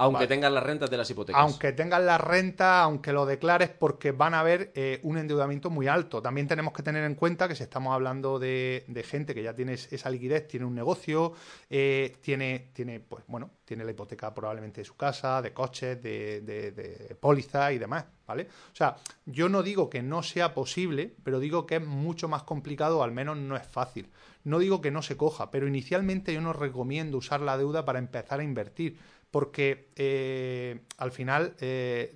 Aunque 0.00 0.26
tengas 0.26 0.52
las 0.52 0.62
rentas 0.62 0.90
de 0.90 0.96
las 0.96 1.10
hipotecas. 1.10 1.40
Aunque 1.40 1.72
tengas 1.72 2.02
la 2.02 2.18
renta, 2.18 2.82
aunque 2.82 3.12
lo 3.12 3.26
declares, 3.26 3.68
porque 3.68 4.12
van 4.12 4.34
a 4.34 4.40
haber 4.40 4.72
eh, 4.74 5.00
un 5.02 5.18
endeudamiento 5.18 5.70
muy 5.70 5.88
alto. 5.88 6.22
También 6.22 6.48
tenemos 6.48 6.72
que 6.72 6.82
tener 6.82 7.04
en 7.04 7.14
cuenta 7.14 7.48
que 7.48 7.54
si 7.54 7.62
estamos 7.62 7.92
hablando 7.92 8.38
de, 8.38 8.84
gente 9.06 9.34
que 9.34 9.42
ya 9.42 9.54
tiene 9.54 9.74
esa 9.74 10.10
liquidez, 10.10 10.48
tiene 10.48 10.66
un 10.66 10.74
negocio, 10.74 11.32
eh, 11.68 12.16
tiene, 12.20 12.70
tiene, 12.72 13.00
pues 13.00 13.24
bueno, 13.26 13.50
tiene 13.64 13.84
la 13.84 13.90
hipoteca 13.90 14.34
probablemente 14.34 14.80
de 14.80 14.84
su 14.84 14.96
casa, 14.96 15.40
de 15.42 15.52
coches, 15.52 16.02
de, 16.02 16.40
de, 16.40 17.16
póliza 17.20 17.72
y 17.72 17.78
demás, 17.78 18.04
¿vale? 18.26 18.48
O 18.72 18.76
sea, 18.76 18.96
yo 19.26 19.48
no 19.48 19.62
digo 19.62 19.90
que 19.90 20.02
no 20.02 20.22
sea 20.22 20.54
posible, 20.54 21.14
pero 21.22 21.38
digo 21.38 21.66
que 21.66 21.76
es 21.76 21.86
mucho 21.86 22.28
más 22.28 22.42
complicado, 22.42 23.02
al 23.02 23.12
menos 23.12 23.36
no 23.36 23.56
es 23.56 23.66
fácil. 23.66 24.10
No 24.42 24.58
digo 24.58 24.80
que 24.80 24.90
no 24.90 25.02
se 25.02 25.16
coja, 25.16 25.50
pero 25.50 25.68
inicialmente 25.68 26.32
yo 26.32 26.40
no 26.40 26.52
recomiendo 26.52 27.18
usar 27.18 27.40
la 27.40 27.58
deuda 27.58 27.84
para 27.84 27.98
empezar 27.98 28.40
a 28.40 28.44
invertir 28.44 28.98
porque 29.30 29.90
eh, 29.96 30.80
al 30.96 31.12
final 31.12 31.54
eh, 31.60 32.12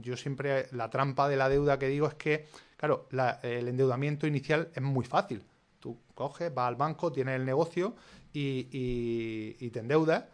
yo 0.00 0.16
siempre 0.16 0.66
la 0.72 0.90
trampa 0.90 1.28
de 1.28 1.36
la 1.36 1.48
deuda 1.48 1.78
que 1.78 1.88
digo 1.88 2.06
es 2.06 2.14
que, 2.14 2.46
claro, 2.76 3.08
el 3.42 3.68
endeudamiento 3.68 4.26
inicial 4.26 4.70
es 4.74 4.82
muy 4.82 5.04
fácil. 5.04 5.42
Tú 5.80 5.98
coges, 6.14 6.54
vas 6.54 6.68
al 6.68 6.76
banco, 6.76 7.12
tienes 7.12 7.36
el 7.36 7.44
negocio 7.44 7.94
y, 8.32 9.70
te 9.70 9.80
endeudas 9.80 10.24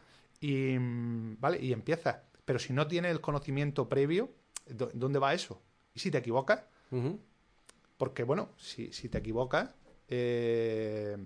y, 0.41 0.77
¿vale? 1.39 1.59
y 1.61 1.73
empiezas. 1.73 2.19
Pero 2.45 2.59
si 2.59 2.73
no 2.73 2.87
tienes 2.87 3.11
el 3.11 3.21
conocimiento 3.21 3.89
previo, 3.89 4.31
¿dónde 4.95 5.19
va 5.19 5.35
eso? 5.35 5.63
¿Y 5.95 6.01
si 6.01 6.11
te 6.11 6.19
equivocas? 6.19 6.65
Porque, 7.97 8.25
bueno, 8.25 8.51
si, 8.57 8.93
si 8.93 9.09
te 9.09 9.19
equivocas, 9.19 9.71
eh, 10.09 11.17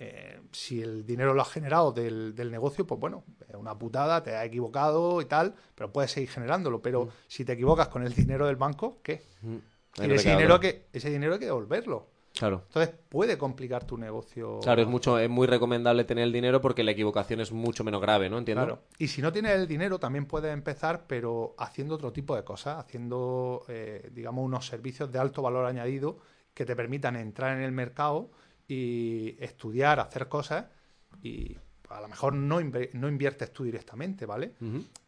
eh, 0.00 0.40
si 0.52 0.80
el 0.80 1.04
dinero 1.04 1.34
lo 1.34 1.42
has 1.42 1.50
generado 1.50 1.92
del, 1.92 2.34
negocio, 2.50 2.86
pues 2.86 3.00
bueno, 3.00 3.24
es 3.48 3.56
una 3.56 3.76
putada, 3.76 4.22
te 4.22 4.36
has 4.36 4.46
equivocado 4.46 5.20
y 5.20 5.24
tal, 5.24 5.54
pero 5.74 5.92
puedes 5.92 6.12
seguir 6.12 6.30
generándolo. 6.30 6.80
Pero 6.80 7.06
mm. 7.06 7.10
si 7.26 7.44
te 7.44 7.54
equivocas 7.54 7.88
con 7.88 8.04
el 8.04 8.14
dinero 8.14 8.46
del 8.46 8.56
banco, 8.56 8.98
¿qué? 9.02 9.22
Mm. 9.42 9.56
Y 10.04 10.12
ese 10.12 10.30
dinero, 10.30 10.60
que, 10.60 10.86
ese 10.92 11.10
dinero 11.10 11.34
hay 11.34 11.38
que 11.40 11.46
devolverlo. 11.46 12.06
Claro. 12.38 12.62
Entonces 12.68 12.94
puede 13.08 13.36
complicar 13.36 13.84
tu 13.84 13.98
negocio. 13.98 14.60
Claro, 14.60 14.82
es 14.82 14.86
mucho, 14.86 15.18
es 15.18 15.28
muy 15.28 15.48
recomendable 15.48 16.04
tener 16.04 16.22
el 16.22 16.32
dinero 16.32 16.60
porque 16.60 16.84
la 16.84 16.92
equivocación 16.92 17.40
es 17.40 17.50
mucho 17.50 17.82
menos 17.82 18.00
grave, 18.00 18.30
¿no? 18.30 18.38
Entiendo. 18.38 18.64
Claro. 18.64 18.82
Y 18.98 19.08
si 19.08 19.20
no 19.20 19.32
tienes 19.32 19.52
el 19.52 19.66
dinero, 19.66 19.98
también 19.98 20.26
puedes 20.26 20.52
empezar, 20.52 21.06
pero 21.08 21.56
haciendo 21.58 21.96
otro 21.96 22.12
tipo 22.12 22.36
de 22.36 22.44
cosas, 22.44 22.78
haciendo, 22.78 23.64
eh, 23.66 24.08
digamos, 24.12 24.44
unos 24.44 24.66
servicios 24.66 25.10
de 25.10 25.18
alto 25.18 25.42
valor 25.42 25.66
añadido 25.66 26.18
que 26.54 26.64
te 26.64 26.76
permitan 26.76 27.16
entrar 27.16 27.56
en 27.56 27.64
el 27.64 27.72
mercado 27.72 28.30
y 28.68 29.36
estudiar, 29.40 29.98
hacer 29.98 30.28
cosas 30.28 30.66
y 31.22 31.56
a 31.88 32.00
lo 32.02 32.08
mejor 32.08 32.34
no, 32.34 32.60
no 32.60 33.08
inviertes 33.08 33.52
tú 33.52 33.64
directamente, 33.64 34.26
¿vale? 34.26 34.52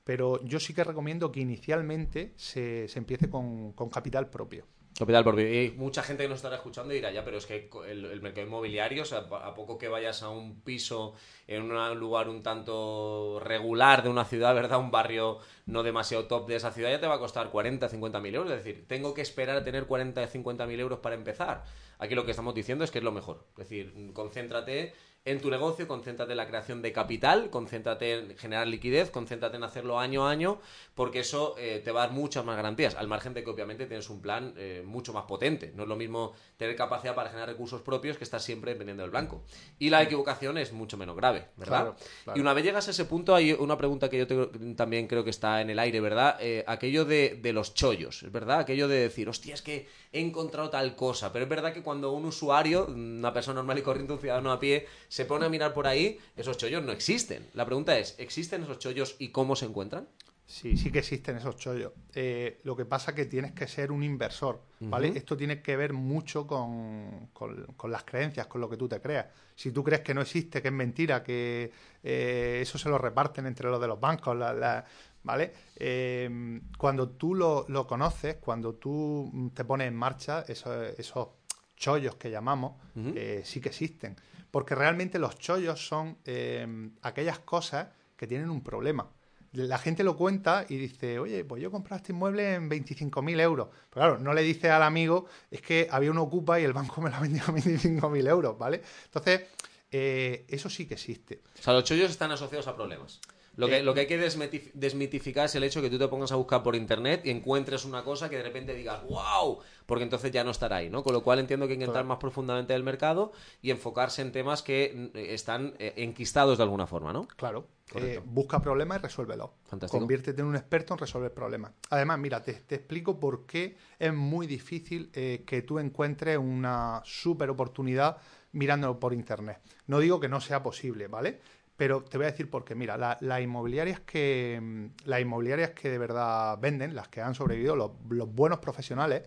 Pero 0.03 0.43
yo 0.45 0.59
sí 0.59 0.73
que 0.73 0.83
recomiendo 0.83 1.31
que 1.31 1.41
inicialmente 1.41 2.33
se, 2.37 2.89
se 2.89 2.99
empiece 2.99 3.29
con, 3.29 3.73
con 3.73 3.91
capital 3.91 4.31
propio. 4.31 4.67
Capital 5.01 5.25
propio. 5.25 5.51
Y 5.51 5.71
mucha 5.79 6.03
gente 6.03 6.25
que 6.25 6.29
nos 6.29 6.37
estará 6.37 6.57
escuchando 6.57 6.93
dirá, 6.93 7.11
ya, 7.11 7.25
pero 7.25 7.39
es 7.39 7.47
que 7.47 7.71
el, 7.89 8.21
mercado 8.21 8.47
inmobiliario, 8.47 9.05
o 9.05 9.07
sea, 9.07 9.21
a 9.21 9.55
poco 9.55 9.79
que 9.79 9.89
vayas 9.89 10.23
a 10.23 10.29
un 10.29 10.61
piso 10.61 11.15
en 11.47 11.63
un 11.73 11.99
lugar 11.99 12.29
un 12.29 12.43
tanto 12.43 13.41
regular 13.43 14.03
de 14.03 14.11
una 14.11 14.27
ciudad, 14.27 14.55
¿verdad? 14.55 14.79
Un 14.79 14.91
barrio 14.91 15.39
no 15.65 15.83
demasiado 15.83 16.27
top 16.27 16.47
de 16.49 16.57
esa 16.57 16.71
ciudad, 16.71 16.91
ya 16.91 17.01
te 17.01 17.07
va 17.07 17.15
a 17.15 17.19
costar 17.19 17.49
40, 17.49 17.89
50 17.89 18.21
mil 18.21 18.35
euros. 18.35 18.53
Es 18.53 18.63
decir, 18.63 18.85
tengo 18.87 19.15
que 19.15 19.23
esperar 19.23 19.57
a 19.57 19.65
tener 19.65 19.87
40, 19.87 20.27
50 20.27 20.67
mil 20.67 20.79
euros 20.79 20.99
para 20.99 21.15
empezar. 21.15 21.65
Aquí 21.99 22.15
lo 22.15 22.27
que 22.27 22.33
estamos 22.33 22.55
diciendo 22.55 22.85
es 22.85 22.91
que 22.91 22.99
es 22.99 23.05
lo 23.05 23.13
mejor. 23.13 23.47
Es 23.53 23.71
decir, 23.71 24.13
concéntrate 24.13 24.93
en 25.27 25.39
tu 25.39 25.51
negocio, 25.51 25.87
concéntrate 25.87 26.33
en 26.33 26.39
la 26.39 26.47
creación 26.47 26.81
de 26.81 26.93
capital, 26.93 27.51
concéntrate 27.51 28.15
en 28.15 28.39
generar 28.39 28.67
liquidez, 28.67 29.11
concéntrate 29.11 29.59
en 29.59 29.65
hacerlo 29.65 29.99
año 29.99 30.27
a 30.27 30.31
año, 30.31 30.61
porque 30.95 31.21
eso 31.21 31.55
eh, 31.59 31.83
te 31.85 31.93
va 31.93 32.05
a 32.05 32.07
dar 32.07 32.17
muchas 32.17 32.43
más 32.43 32.57
garantías, 32.57 32.95
al 32.95 33.07
margen 33.07 33.35
de 33.35 33.45
que 33.45 33.51
obviamente 33.51 33.85
tienes 33.85 34.09
un 34.09 34.23
plan 34.23 34.55
eh, 34.57 34.83
mucho 34.85 35.13
más 35.13 35.25
potente. 35.25 35.73
No 35.77 35.83
es 35.83 35.89
lo 35.91 35.97
mismo 35.97 36.33
tener 36.57 36.75
capacidad 36.75 37.15
para 37.15 37.29
generar 37.29 37.51
recursos 37.51 37.83
propios 37.83 38.17
que 38.17 38.25
estar 38.25 38.41
siempre 38.41 38.73
dependiendo 38.73 39.03
del 39.03 39.11
blanco. 39.11 39.45
Y 39.79 39.91
la 39.91 40.03
equivocación 40.03 40.57
es 40.57 40.73
mucho 40.73 40.97
menos 40.97 41.15
grave, 41.17 41.49
¿verdad? 41.57 41.95
Y 42.35 42.41
una 42.41 42.55
vez 42.55 42.65
llegas 42.65 42.89
a 42.89 42.93
ese 42.93 43.05
punto, 43.05 43.35
hay 43.35 43.53
una 43.53 43.77
pregunta 43.77 44.09
que 44.09 44.27
yo 44.27 44.49
también 44.75 45.07
creo 45.07 45.23
que 45.23 45.31
está 45.31 45.61
en 45.61 45.69
el 45.69 45.79
aire, 45.79 46.01
¿verdad? 46.01 46.39
Eh, 46.41 46.65
aquello 46.67 47.05
de, 47.05 47.39
de 47.43 47.53
los 47.53 47.75
chollos, 47.75 48.23
¿es 48.23 48.33
verdad? 48.33 48.61
Aquello 48.61 48.89
de 48.89 49.01
decir, 49.01 49.29
hostia, 49.29 49.53
es 49.53 49.61
que 49.61 49.87
he 50.13 50.21
encontrado 50.21 50.71
tal 50.71 50.97
cosa. 50.97 51.31
Pero 51.31 51.45
es 51.45 51.49
verdad 51.51 51.75
que 51.75 51.83
cuando 51.83 52.13
un 52.13 52.25
usuario, 52.25 52.87
una 52.87 53.35
persona 53.35 53.57
normal 53.57 53.79
y 53.79 53.83
corriente, 53.83 54.15
un 54.15 54.19
ciudadano 54.19 54.51
a 54.51 54.59
pie, 54.59 54.87
se 55.11 55.25
pone 55.25 55.45
a 55.45 55.49
mirar 55.49 55.75
por 55.75 55.89
ahí, 55.89 56.19
esos 56.37 56.57
chollos 56.57 56.85
no 56.85 56.93
existen. 56.93 57.45
La 57.55 57.67
pregunta 57.67 57.99
es, 57.99 58.15
¿existen 58.19 58.63
esos 58.63 58.79
chollos 58.79 59.17
y 59.19 59.31
cómo 59.31 59.57
se 59.57 59.67
encuentran? 59.67 60.07
Sí, 60.47 60.77
sí 60.77 60.93
que 60.93 61.01
existen 61.01 61.37
esos 61.37 61.57
chollos. 61.57 61.93
Eh, 62.15 62.61
lo 62.63 62.77
que 62.77 62.85
pasa 62.85 63.11
es 63.11 63.17
que 63.17 63.25
tienes 63.25 63.51
que 63.51 63.67
ser 63.67 63.91
un 63.91 64.05
inversor, 64.05 64.61
¿vale? 64.79 65.13
Esto 65.17 65.37
tiene 65.37 65.63
que 65.63 65.77
ver 65.77 65.93
mucho 65.93 66.47
con, 66.47 67.29
con, 67.33 67.91
las 67.91 68.05
creencias, 68.05 68.47
con 68.47 68.61
lo 68.61 68.71
que 68.71 68.77
tú 68.77 68.89
te 68.89 69.01
creas. 69.01 69.27
Si 69.57 69.73
tú 69.73 69.83
crees 69.83 70.03
que 70.03 70.15
no 70.15 70.21
existe, 70.21 70.63
que 70.63 70.69
es 70.69 70.75
mentira, 70.75 71.25
que 71.25 71.73
eh, 72.05 72.59
eso 72.63 72.79
se 72.79 72.89
lo 72.89 72.97
reparten 72.97 73.47
entre 73.47 73.69
los 73.69 73.81
de 73.81 73.89
los 73.89 73.99
bancos, 73.99 74.37
la, 74.37 74.85
¿vale? 75.25 75.53
Eh, 75.75 76.61
cuando 76.79 77.11
tú 77.11 77.35
lo, 77.35 77.67
conoces, 77.89 78.37
cuando 78.37 78.75
tú 78.75 79.51
te 79.55 79.65
pones 79.65 79.89
en 79.89 79.97
marcha, 79.97 80.45
esos, 80.47 81.29
chollos 81.77 82.15
que 82.17 82.31
llamamos, 82.31 82.75
eh, 82.97 83.43
sí 83.45 83.61
que 83.61 83.71
existen. 83.71 84.17
Porque 84.51 84.75
realmente 84.75 85.19
los 85.19 85.39
chollos 85.39 85.87
son 85.87 86.19
eh, 86.25 86.91
aquellas 87.03 87.39
cosas 87.41 87.89
que 88.17 88.27
tienen 88.27 88.51
un 88.51 88.63
problema. 88.63 89.09
La 89.53 89.79
gente 89.79 90.05
lo 90.05 90.17
cuenta 90.17 90.65
y 90.69 90.77
dice, 90.77 91.19
oye, 91.19 91.45
pues 91.45 91.61
yo 91.61 91.71
compré 91.71 91.97
este 91.97 92.13
inmueble 92.13 92.55
en 92.55 92.71
25.000 92.71 93.41
euros. 93.41 93.69
Pero 93.91 94.07
claro, 94.07 94.19
no 94.19 94.33
le 94.33 94.43
dice 94.43 94.71
al 94.71 94.83
amigo, 94.83 95.27
es 95.51 95.61
que 95.61 95.89
había 95.91 96.11
una 96.11 96.23
ocupa 96.23 96.61
y 96.61 96.65
el 96.65 96.73
banco 96.73 97.01
me 97.01 97.11
la 97.11 97.19
vendió 97.19 97.43
a 97.43 97.47
25.000 97.47 98.29
euros, 98.29 98.57
¿vale? 98.57 98.81
Entonces, 99.07 99.43
eso 99.91 100.71
sí 100.71 100.87
que 100.87 100.95
existe. 100.95 101.41
O 101.59 101.63
sea, 101.63 101.73
los 101.73 101.83
chollos 101.83 102.11
están 102.11 102.31
asociados 102.31 102.69
a 102.69 102.77
problemas. 102.77 103.21
Lo 103.57 103.69
que, 103.69 103.83
lo 103.83 103.95
que 103.95 104.01
hay 104.01 104.07
que 104.07 104.17
desmitificar 104.17 105.47
es 105.47 105.55
el 105.55 105.65
hecho 105.65 105.83
de 105.83 105.89
que 105.89 105.97
tú 105.97 105.99
te 105.99 106.09
pongas 106.09 106.33
a 106.33 106.37
buscar 106.37 106.63
por 106.63 106.77
internet 106.77 107.23
y 107.25 107.31
encuentres 107.31 107.85
una 107.85 108.05
cosa 108.05 108.31
que 108.31 108.37
de 108.37 108.43
repente 108.43 108.75
digas, 108.75 109.03
wow, 109.09 109.59
porque 109.87 110.05
entonces 110.05 110.31
ya 110.31 110.45
no 110.45 110.51
estará 110.51 110.77
ahí, 110.77 110.89
¿no? 110.89 111.03
Con 111.03 111.13
lo 111.13 111.23
cual 111.23 111.41
entiendo 111.41 111.67
que 111.67 111.73
hay 111.73 111.79
que 111.79 111.85
entrar 111.85 112.05
más 112.05 112.19
profundamente 112.19 112.73
en 112.73 112.77
el 112.77 112.85
mercado 112.85 113.33
y 113.61 113.71
enfocarse 113.71 114.23
en 114.23 114.33
temas 114.33 114.63
que 114.63 115.11
mm, 115.13 115.19
están 115.19 115.75
eh, 115.79 115.95
enquistados 115.97 116.59
de 116.59 116.65
alguna 116.65 116.87
forma, 116.87 117.13
¿no? 117.13 117.27
Claro. 117.27 117.67
Eh, 117.97 118.21
busca 118.25 118.63
problemas 118.63 118.99
y 118.99 119.03
resuélvelo. 119.03 119.55
Fantástico. 119.65 119.99
Conviértete 119.99 120.41
en 120.41 120.47
un 120.47 120.57
experto 120.57 120.95
en 120.95 121.01
resolver 121.01 121.35
problemas. 121.35 121.73
Además, 121.91 122.19
mira, 122.19 122.43
te, 122.43 122.53
explico 122.53 123.19
por 123.19 123.47
qué 123.47 123.77
es 123.99 124.15
muy 124.15 124.47
difícil 124.47 125.11
eh, 125.13 125.43
que 125.45 125.63
tú 125.63 125.79
encuentres 125.79 126.39
una 126.39 127.03
super 127.05 127.51
oportunidad 127.51 128.19
mirándolo 128.53 128.99
por 128.99 129.13
internet. 129.13 129.61
No 129.87 129.99
digo 129.99 130.21
que 130.21 130.29
no 130.29 130.41
sea 130.41 130.63
posible, 130.63 131.09
¿vale? 131.09 131.41
Pero 131.81 132.05
te 132.05 132.19
voy 132.19 132.27
a 132.27 132.31
decir 132.31 132.51
por 132.51 132.63
qué. 132.63 132.75
Mira, 132.75 132.99
las 132.99 133.41
inmobiliarias 133.41 134.01
que 134.01 134.91
las 135.07 135.19
inmobiliarias 135.19 135.71
que 135.71 135.89
de 135.89 135.97
verdad 135.97 136.59
venden, 136.61 136.95
las 136.95 137.09
que 137.09 137.23
han 137.23 137.35
sobrevivido, 137.35 137.75
los, 137.75 137.93
buenos 138.35 138.59
profesionales, 138.59 139.23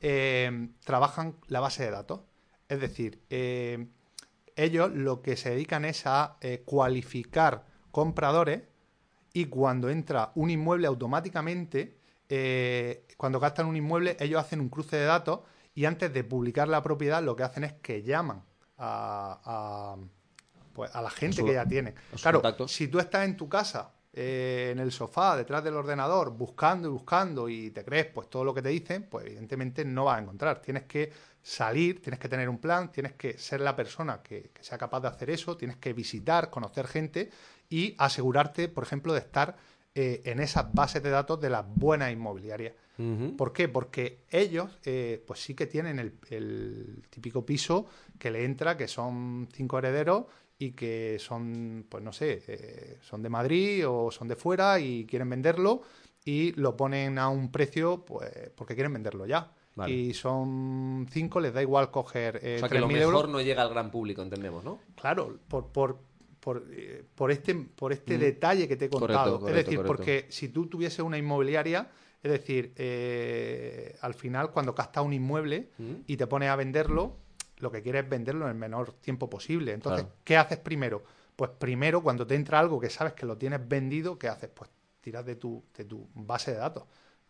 eh, 0.00 0.68
trabajan 0.86 1.36
la 1.48 1.60
base 1.60 1.84
de 1.84 1.90
datos. 1.90 2.20
Es 2.66 2.80
decir, 2.80 3.20
eh, 3.28 3.88
ellos 4.56 4.90
lo 4.90 5.20
que 5.20 5.36
se 5.36 5.50
dedican 5.50 5.84
es 5.84 6.06
a 6.06 6.38
eh, 6.40 6.62
cualificar 6.64 7.66
compradores 7.90 8.62
y 9.34 9.44
cuando 9.44 9.90
entra 9.90 10.32
un 10.34 10.48
inmueble 10.48 10.86
automáticamente, 10.86 11.98
cuando 13.18 13.38
gastan 13.38 13.66
un 13.66 13.76
inmueble, 13.76 14.16
ellos 14.18 14.40
hacen 14.40 14.60
un 14.60 14.70
cruce 14.70 14.96
de 14.96 15.04
datos 15.04 15.40
y 15.74 15.84
antes 15.84 16.10
de 16.10 16.24
publicar 16.24 16.68
la 16.68 16.82
propiedad 16.82 17.22
lo 17.22 17.36
que 17.36 17.42
hacen 17.42 17.64
es 17.64 17.74
que 17.74 18.02
llaman 18.02 18.44
a 18.78 19.98
pues 20.78 20.94
a 20.94 21.02
la 21.02 21.10
gente 21.10 21.44
que 21.44 21.54
ya 21.54 21.66
tiene. 21.66 21.92
Claro, 22.22 22.40
si 22.68 22.86
tú 22.86 23.00
estás 23.00 23.24
en 23.24 23.36
tu 23.36 23.48
casa, 23.48 23.90
eh, 24.12 24.68
en 24.70 24.78
el 24.78 24.92
sofá, 24.92 25.36
detrás 25.36 25.64
del 25.64 25.74
ordenador, 25.74 26.30
buscando 26.30 26.86
y 26.86 26.92
buscando 26.92 27.48
y 27.48 27.72
te 27.72 27.84
crees 27.84 28.06
pues 28.06 28.30
todo 28.30 28.44
lo 28.44 28.54
que 28.54 28.62
te 28.62 28.68
dicen, 28.68 29.08
pues 29.10 29.26
evidentemente 29.26 29.84
no 29.84 30.04
vas 30.04 30.18
a 30.18 30.22
encontrar. 30.22 30.62
Tienes 30.62 30.84
que 30.84 31.10
salir, 31.42 32.00
tienes 32.00 32.20
que 32.20 32.28
tener 32.28 32.48
un 32.48 32.58
plan, 32.58 32.92
tienes 32.92 33.14
que 33.14 33.36
ser 33.38 33.60
la 33.60 33.74
persona 33.74 34.22
que, 34.22 34.52
sea 34.60 34.78
capaz 34.78 35.00
de 35.00 35.08
hacer 35.08 35.30
eso, 35.30 35.56
tienes 35.56 35.78
que 35.78 35.92
visitar, 35.94 36.48
conocer 36.48 36.86
gente 36.86 37.28
y 37.68 37.96
asegurarte, 37.98 38.68
por 38.68 38.84
ejemplo, 38.84 39.12
de 39.14 39.18
estar 39.18 39.56
eh, 39.96 40.22
en 40.26 40.38
esas 40.38 40.72
bases 40.72 41.02
de 41.02 41.10
datos 41.10 41.40
de 41.40 41.50
las 41.50 41.64
buenas 41.66 42.12
inmobiliarias. 42.12 42.74
¿Por 43.36 43.52
qué? 43.52 43.68
Porque 43.68 44.24
ellos, 44.28 44.76
eh, 44.84 45.22
pues 45.24 45.40
sí 45.40 45.54
que 45.54 45.66
tienen 45.66 46.00
el, 46.00 46.18
el, 46.30 47.04
típico 47.10 47.46
piso 47.46 47.86
que 48.18 48.32
le 48.32 48.44
entra, 48.44 48.76
que 48.76 48.88
son 48.88 49.48
cinco 49.52 49.78
herederos 49.78 50.24
y 50.58 50.72
que 50.72 51.18
son, 51.20 51.86
pues 51.88 52.02
no 52.02 52.12
sé, 52.12 52.42
eh, 52.48 52.98
son 53.02 53.22
de 53.22 53.28
Madrid 53.28 53.88
o 53.88 54.10
son 54.10 54.26
de 54.28 54.36
fuera 54.36 54.80
y 54.80 55.04
quieren 55.06 55.30
venderlo 55.30 55.82
y 56.24 56.52
lo 56.52 56.76
ponen 56.76 57.18
a 57.18 57.28
un 57.28 57.50
precio 57.52 58.04
pues 58.04 58.50
porque 58.54 58.74
quieren 58.74 58.92
venderlo 58.92 59.26
ya. 59.26 59.52
Y 59.86 60.12
son 60.12 61.06
cinco, 61.08 61.38
les 61.38 61.54
da 61.54 61.62
igual 61.62 61.92
coger 61.92 62.40
eh, 62.42 62.56
o 62.56 62.58
sea, 62.58 62.68
que 62.68 62.80
lo 62.80 62.88
mejor 62.88 63.28
no 63.28 63.40
llega 63.40 63.62
al 63.62 63.68
gran 63.70 63.92
público, 63.92 64.22
entendemos, 64.22 64.64
¿no? 64.64 64.80
Claro, 65.00 65.38
por, 65.46 65.68
por, 65.68 66.00
por, 66.40 66.64
eh, 66.72 67.04
por 67.14 67.30
este, 67.30 67.54
por 67.54 67.92
este 67.92 68.16
Mm. 68.16 68.20
detalle 68.20 68.66
que 68.66 68.74
te 68.76 68.86
he 68.86 68.90
contado. 68.90 69.38
correcto, 69.38 69.48
es 69.48 69.54
decir, 69.64 69.78
correcto. 69.78 69.96
porque 69.96 70.26
si 70.30 70.48
tú 70.48 70.66
tuvieses 70.66 70.98
una 70.98 71.16
inmobiliaria, 71.16 71.88
es 72.20 72.32
decir, 72.32 72.72
eh, 72.74 73.96
al 74.00 74.14
final 74.14 74.50
cuando 74.50 74.74
captas 74.74 75.04
un 75.04 75.12
inmueble 75.12 75.68
Mm. 75.78 75.92
y 76.08 76.16
te 76.16 76.26
pones 76.26 76.48
a 76.48 76.56
venderlo, 76.56 77.14
lo 77.60 77.70
que 77.70 77.82
quieres 77.82 78.04
es 78.04 78.10
venderlo 78.10 78.44
en 78.46 78.50
el 78.52 78.56
menor 78.56 78.92
tiempo 78.94 79.28
posible. 79.30 79.72
Entonces, 79.72 80.04
Claro. 80.04 80.16
¿qué 80.24 80.36
haces 80.36 80.58
primero? 80.58 81.02
Pues 81.36 81.50
primero, 81.58 82.02
cuando 82.02 82.26
te 82.26 82.34
entra 82.34 82.58
algo 82.58 82.80
que 82.80 82.90
sabes 82.90 83.12
que 83.14 83.26
lo 83.26 83.36
tienes 83.38 83.66
vendido, 83.68 84.18
¿qué 84.18 84.28
haces? 84.28 84.50
Pues 84.54 84.70
tiras 85.00 85.24
de 85.24 85.36
tu, 85.36 85.64
de 85.76 85.84
tu 85.84 86.08
base 86.14 86.52
de 86.52 86.58
datos. 86.58 86.84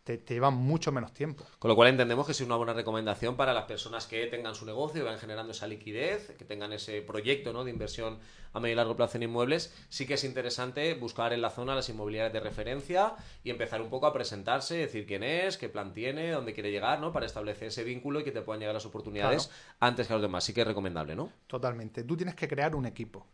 Te, 0.09 0.17
te 0.17 0.33
lleva 0.33 0.49
mucho 0.49 0.91
menos 0.91 1.13
tiempo. 1.13 1.45
Con 1.59 1.69
lo 1.69 1.75
cual 1.75 1.89
entendemos 1.89 2.25
que 2.25 2.31
es 2.31 2.41
una 2.41 2.55
buena 2.55 2.73
recomendación 2.73 3.37
para 3.37 3.53
las 3.53 3.65
personas 3.65 4.07
que 4.07 4.25
tengan 4.25 4.55
su 4.55 4.65
negocio 4.65 5.03
y 5.03 5.05
van 5.05 5.19
generando 5.19 5.51
esa 5.51 5.67
liquidez, 5.67 6.31
que 6.35 6.45
tengan 6.45 6.73
ese 6.73 7.03
proyecto 7.03 7.53
¿no? 7.53 7.63
de 7.63 7.69
inversión 7.69 8.17
a 8.53 8.59
medio 8.59 8.73
y 8.73 8.75
largo 8.75 8.95
plazo 8.95 9.17
en 9.17 9.23
inmuebles. 9.23 9.71
Sí 9.89 10.07
que 10.07 10.15
es 10.15 10.23
interesante 10.23 10.95
buscar 10.95 11.31
en 11.31 11.43
la 11.43 11.51
zona 11.51 11.75
las 11.75 11.89
inmobiliarias 11.89 12.33
de 12.33 12.39
referencia 12.39 13.13
y 13.43 13.51
empezar 13.51 13.83
un 13.83 13.91
poco 13.91 14.07
a 14.07 14.11
presentarse, 14.11 14.77
decir 14.77 15.05
quién 15.05 15.21
es, 15.21 15.59
qué 15.59 15.69
plan 15.69 15.93
tiene, 15.93 16.31
dónde 16.31 16.55
quiere 16.55 16.71
llegar, 16.71 16.99
¿no? 16.99 17.13
Para 17.13 17.27
establecer 17.27 17.67
ese 17.67 17.83
vínculo 17.83 18.19
y 18.19 18.23
que 18.23 18.31
te 18.31 18.41
puedan 18.41 18.61
llegar 18.61 18.73
las 18.73 18.87
oportunidades 18.87 19.51
antes 19.79 20.07
que 20.07 20.13
a 20.13 20.15
los 20.15 20.23
demás. 20.23 20.43
Sí 20.43 20.55
que 20.55 20.61
es 20.61 20.67
recomendable, 20.67 21.15
¿no? 21.15 21.31
Totalmente. 21.45 22.03
Tú 22.03 22.17
tienes 22.17 22.33
que 22.33 22.47
crear 22.47 22.75
un 22.75 22.87
equipo. 22.87 23.27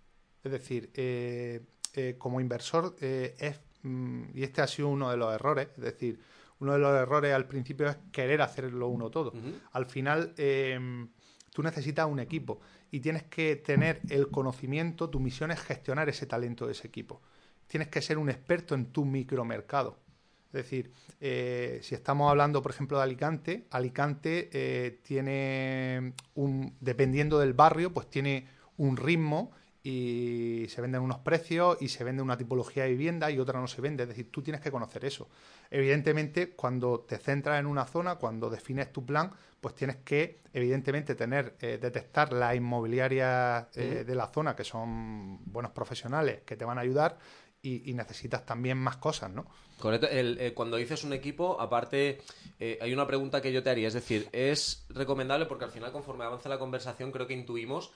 Es 0.43 0.51
decir, 0.51 0.91
eh, 0.93 1.61
eh, 1.93 2.15
como 2.17 2.41
inversor, 2.41 2.97
eh, 2.99 3.33
es, 3.39 3.61
mm, 3.83 4.37
y 4.37 4.43
este 4.43 4.61
ha 4.61 4.67
sido 4.67 4.89
uno 4.89 5.09
de 5.09 5.15
los 5.15 5.33
errores, 5.33 5.69
es 5.77 5.81
decir, 5.81 6.19
uno 6.65 6.73
de 6.73 6.79
los 6.79 6.95
errores 6.95 7.33
al 7.33 7.47
principio 7.47 7.87
es 7.87 7.97
querer 8.11 8.41
hacerlo 8.41 8.87
uno 8.87 9.09
todo. 9.09 9.33
Al 9.71 9.85
final, 9.85 10.33
eh, 10.37 11.07
tú 11.53 11.63
necesitas 11.63 12.07
un 12.07 12.19
equipo 12.19 12.59
y 12.91 12.99
tienes 12.99 13.23
que 13.23 13.55
tener 13.55 14.01
el 14.09 14.29
conocimiento, 14.29 15.09
tu 15.09 15.19
misión 15.19 15.51
es 15.51 15.59
gestionar 15.61 16.09
ese 16.09 16.25
talento 16.25 16.65
de 16.65 16.73
ese 16.73 16.87
equipo. 16.87 17.21
Tienes 17.67 17.87
que 17.87 18.01
ser 18.01 18.17
un 18.17 18.29
experto 18.29 18.75
en 18.75 18.87
tu 18.87 19.05
micromercado. 19.05 19.99
Es 20.47 20.63
decir, 20.63 20.91
eh, 21.19 21.79
si 21.81 21.95
estamos 21.95 22.29
hablando, 22.29 22.61
por 22.61 22.71
ejemplo, 22.71 22.97
de 22.97 23.03
Alicante, 23.03 23.67
Alicante 23.71 24.49
eh, 24.53 24.99
tiene 25.03 26.13
un, 26.35 26.75
dependiendo 26.79 27.39
del 27.39 27.53
barrio, 27.53 27.93
pues 27.93 28.09
tiene 28.09 28.47
un 28.77 28.95
ritmo 28.95 29.51
y 29.83 30.65
se 30.69 30.81
venden 30.81 31.01
unos 31.01 31.19
precios 31.19 31.77
y 31.79 31.89
se 31.89 32.03
vende 32.03 32.23
una 32.23 32.37
tipología 32.37 32.83
de 32.83 32.89
vivienda 32.89 33.29
y 33.29 33.37
otra 33.37 33.59
no 33.59 33.67
se 33.67 33.81
vende. 33.81 34.03
Es 34.03 34.09
decir, 34.09 34.31
tú 34.31 34.41
tienes 34.41 34.61
que 34.61 34.71
conocer 34.71 35.05
eso. 35.05 35.29
Evidentemente, 35.69 36.51
cuando 36.51 37.01
te 37.01 37.17
centras 37.17 37.59
en 37.59 37.65
una 37.65 37.85
zona, 37.85 38.15
cuando 38.15 38.49
defines 38.49 38.91
tu 38.91 39.05
plan, 39.05 39.31
pues 39.61 39.75
tienes 39.75 39.97
que, 39.97 40.41
evidentemente, 40.53 41.15
tener, 41.15 41.55
eh, 41.59 41.79
detectar 41.81 42.31
las 42.33 42.55
inmobiliarias 42.55 43.67
eh, 43.75 44.03
de 44.05 44.15
la 44.15 44.27
zona, 44.27 44.55
que 44.55 44.63
son 44.63 45.39
buenos 45.45 45.71
profesionales, 45.71 46.41
que 46.45 46.55
te 46.55 46.65
van 46.65 46.77
a 46.77 46.81
ayudar, 46.81 47.17
y, 47.65 47.93
necesitas 47.93 48.45
también 48.45 48.77
más 48.77 48.97
cosas, 48.97 49.31
¿no? 49.31 49.45
Correcto. 49.79 50.07
El, 50.07 50.37
eh, 50.39 50.53
cuando 50.53 50.77
dices 50.77 51.03
un 51.03 51.13
equipo, 51.13 51.59
aparte, 51.59 52.19
eh, 52.59 52.77
hay 52.81 52.93
una 52.93 53.07
pregunta 53.07 53.41
que 53.41 53.51
yo 53.51 53.63
te 53.63 53.69
haría. 53.69 53.87
Es 53.87 53.93
decir, 53.93 54.29
es 54.31 54.85
recomendable 54.89 55.45
porque 55.45 55.65
al 55.65 55.71
final, 55.71 55.91
conforme 55.91 56.23
avanza 56.23 56.49
la 56.49 56.59
conversación, 56.59 57.11
creo 57.11 57.27
que 57.27 57.33
intuimos 57.33 57.91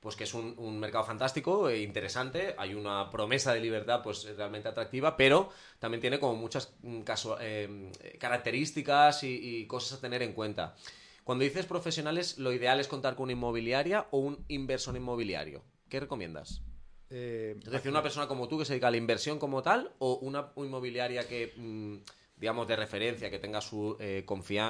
pues 0.00 0.14
que 0.16 0.24
es 0.24 0.34
un, 0.34 0.54
un 0.58 0.78
mercado 0.78 1.04
fantástico 1.04 1.68
e 1.68 1.82
interesante, 1.82 2.54
hay 2.56 2.74
una 2.74 3.10
promesa 3.10 3.52
de 3.52 3.60
libertad 3.60 4.00
pues 4.02 4.24
realmente 4.36 4.68
atractiva, 4.68 5.16
pero 5.16 5.50
también 5.78 6.00
tiene 6.00 6.20
como 6.20 6.34
muchas 6.36 6.72
mm, 6.82 7.00
casu- 7.00 7.36
eh, 7.40 7.90
características 8.18 9.24
y, 9.24 9.58
y 9.58 9.66
cosas 9.66 9.98
a 9.98 10.00
tener 10.00 10.22
en 10.22 10.32
cuenta. 10.32 10.76
Cuando 11.24 11.44
dices 11.44 11.66
profesionales, 11.66 12.38
lo 12.38 12.52
ideal 12.52 12.80
es 12.80 12.88
contar 12.88 13.14
con 13.16 13.24
una 13.24 13.32
inmobiliaria 13.32 14.06
o 14.12 14.18
un 14.18 14.44
inversor 14.48 14.96
inmobiliario. 14.96 15.62
¿Qué 15.88 16.00
recomiendas? 16.00 16.62
Eh, 17.10 17.56
Es 17.64 17.70
decir, 17.70 17.90
una 17.90 18.02
persona 18.02 18.28
como 18.28 18.48
tú 18.48 18.58
que 18.58 18.64
se 18.64 18.74
dedica 18.74 18.88
a 18.88 18.90
la 18.90 18.96
inversión 18.98 19.38
como 19.38 19.62
tal 19.62 19.92
o 19.98 20.14
una 20.16 20.52
inmobiliaria 20.56 21.26
que, 21.26 21.52
mm, 21.56 21.96
digamos, 22.40 22.66
de 22.68 22.76
referencia, 22.76 23.30
que 23.30 23.38
tenga 23.38 23.60
su, 23.60 23.96
eh, 24.00 24.24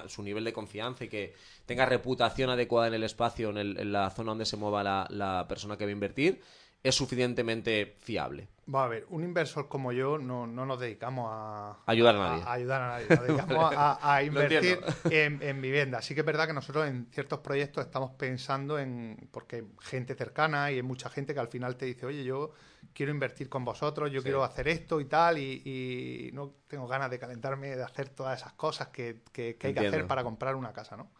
su 0.09 0.23
nivel 0.23 0.45
de 0.45 0.53
confianza 0.53 1.05
y 1.05 1.09
que 1.09 1.35
tenga 1.67 1.87
reputación 1.87 2.51
adecuada 2.51 2.89
en 2.89 2.95
el 2.95 3.05
espacio, 3.05 3.51
en, 3.51 3.59
el- 3.59 3.79
en 3.79 3.93
la 3.93 4.11
zona 4.11 4.31
donde 4.33 4.47
se 4.47 4.57
mueva 4.57 4.83
la, 4.83 5.07
la 5.11 5.47
persona 5.49 5.77
que 5.77 5.85
va 5.85 5.91
a 5.91 5.93
invertir, 5.93 6.41
es 6.83 6.95
suficientemente 6.95 7.97
fiable. 8.01 8.49
Va 8.73 8.85
a 8.85 8.89
ver, 8.89 9.07
un 9.09 9.25
inversor 9.25 9.67
como 9.67 9.93
yo 9.93 10.19
no, 10.19 10.47
no 10.47 10.67
nos 10.67 10.79
dedicamos 10.79 11.29
a 11.33 11.79
Ayudar 11.87 12.17
a 12.17 12.19
nadie. 12.19 12.43
ayudar 12.47 12.83
a 12.83 12.89
nadie. 12.89 13.07
Nos 13.09 13.23
dedicamos 13.27 13.73
a, 13.75 14.15
a 14.15 14.23
invertir 14.23 14.79
en, 15.11 15.43
en 15.43 15.61
vivienda. 15.63 16.03
Sí 16.03 16.15
que 16.15 16.21
es 16.21 16.27
verdad 16.27 16.47
que 16.47 16.53
nosotros 16.53 16.87
en 16.87 17.07
ciertos 17.11 17.39
proyectos 17.41 17.87
estamos 17.87 18.11
pensando 18.13 18.79
en. 18.79 19.29
Porque 19.31 19.57
hay 19.57 19.63
gente 19.81 20.15
cercana 20.15 20.71
y 20.71 20.75
hay 20.77 20.83
mucha 20.83 21.09
gente 21.09 21.33
que 21.33 21.41
al 21.41 21.49
final 21.49 21.77
te 21.77 21.87
dice, 21.87 22.05
oye, 22.05 22.23
yo 22.25 22.53
quiero 22.93 23.11
invertir 23.11 23.49
con 23.49 23.65
vosotros, 23.65 24.11
yo 24.13 24.21
Sí. 24.21 24.25
quiero 24.25 24.45
hacer 24.45 24.69
esto 24.69 25.01
y 25.01 25.07
tal, 25.07 25.39
y, 25.39 25.63
y 25.65 26.31
no 26.35 26.53
tengo 26.67 26.87
ganas 26.87 27.11
de 27.11 27.19
calentarme 27.19 27.75
de 27.75 27.83
hacer 27.83 28.11
todas 28.11 28.39
esas 28.39 28.53
cosas 28.53 28.89
que, 28.89 29.23
que- 29.33 29.57
que 29.57 29.69
hay 29.69 29.75
que 29.75 29.87
hacer 29.87 30.07
para 30.07 30.23
comprar 30.23 30.55
una 30.55 30.75
casa, 30.75 30.95
¿no? 30.97 31.11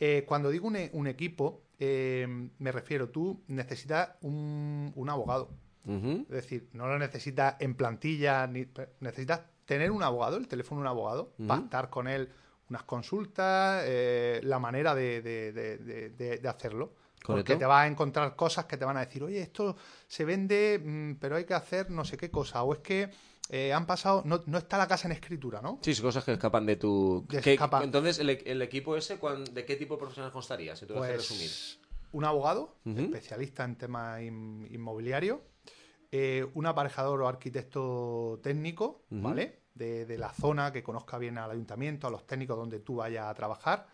Eh, 0.00 0.24
cuando 0.26 0.48
digo 0.48 0.66
un, 0.68 0.78
un 0.92 1.06
equipo, 1.06 1.64
eh, 1.78 2.26
me 2.58 2.72
refiero, 2.72 3.08
tú 3.10 3.42
necesitas 3.48 4.10
un, 4.22 4.92
un 4.94 5.10
abogado. 5.10 5.50
Es 5.86 6.28
decir, 6.28 6.68
no 6.74 6.86
lo 6.86 6.98
necesitas 6.98 7.56
en 7.60 7.74
plantilla, 7.74 8.46
ni, 8.46 8.66
necesitas 9.00 9.40
tener 9.64 9.90
un 9.90 10.02
abogado, 10.02 10.36
el 10.36 10.46
teléfono 10.46 10.80
de 10.80 10.82
un 10.82 10.88
abogado, 10.88 11.32
Ujú. 11.38 11.46
pactar 11.48 11.88
con 11.88 12.08
él 12.08 12.28
unas 12.68 12.82
consultas, 12.82 13.84
eh, 13.86 14.40
la 14.44 14.58
manera 14.58 14.94
de, 14.94 15.22
de- 15.22 15.52
de- 15.52 15.78
de- 15.78 16.10
de- 16.10 16.38
de 16.38 16.48
hacerlo. 16.48 16.92
Porque 17.24 17.42
Correcto. 17.42 17.58
te 17.58 17.64
vas 17.64 17.84
a 17.84 17.86
encontrar 17.86 18.36
cosas 18.36 18.66
que 18.66 18.76
te 18.76 18.84
van 18.84 18.98
a 18.98 19.00
decir, 19.06 19.22
oye, 19.24 19.40
esto 19.40 19.76
se 20.06 20.24
vende, 20.26 20.78
mm, 20.84 21.14
pero 21.18 21.36
hay 21.36 21.44
que 21.44 21.54
hacer 21.54 21.90
no 21.90 22.04
sé 22.04 22.16
qué 22.18 22.30
cosa. 22.30 22.62
O 22.62 22.74
es 22.74 22.80
que 22.80 23.08
eh, 23.48 23.72
han 23.72 23.86
pasado, 23.86 24.22
no, 24.24 24.42
no 24.46 24.58
está 24.58 24.76
la 24.78 24.86
casa 24.86 25.08
en 25.08 25.12
escritura, 25.12 25.60
¿no? 25.62 25.78
Sí, 25.82 25.94
son 25.94 26.04
cosas 26.06 26.24
que 26.24 26.32
escapan 26.32 26.66
de 26.66 26.76
tu... 26.76 27.24
Que 27.28 27.40
¿Qué- 27.40 27.52
escapan. 27.54 27.82
Entonces, 27.84 28.18
el, 28.18 28.30
el 28.30 28.62
equipo 28.62 28.96
ese, 28.96 29.18
cuán- 29.18 29.44
¿de 29.44 29.64
qué 29.64 29.76
tipo 29.76 29.94
de 29.94 29.98
profesional 30.00 30.32
constaría? 30.32 30.76
Si 30.76 30.86
tú 30.86 31.02
haces 31.02 31.16
resumir. 31.16 31.48
Pues 31.48 31.78
un 32.12 32.24
abogado, 32.24 32.76
especialista 32.86 33.64
en 33.64 33.76
temas 33.76 34.22
in- 34.22 34.66
inmobiliarios, 34.70 35.40
eh, 36.10 36.46
un 36.54 36.64
aparejador 36.66 37.20
o 37.22 37.28
arquitecto 37.28 38.40
técnico. 38.42 39.02
¿vale? 39.10 39.60
De, 39.74 40.06
de 40.06 40.18
la 40.18 40.32
zona, 40.32 40.72
que 40.72 40.82
conozca 40.82 41.18
bien 41.18 41.38
al 41.38 41.50
ayuntamiento, 41.52 42.06
a 42.06 42.10
los 42.10 42.26
técnicos 42.26 42.56
donde 42.56 42.80
tú 42.80 42.96
vayas 42.96 43.26
a 43.26 43.34
trabajar. 43.34 43.86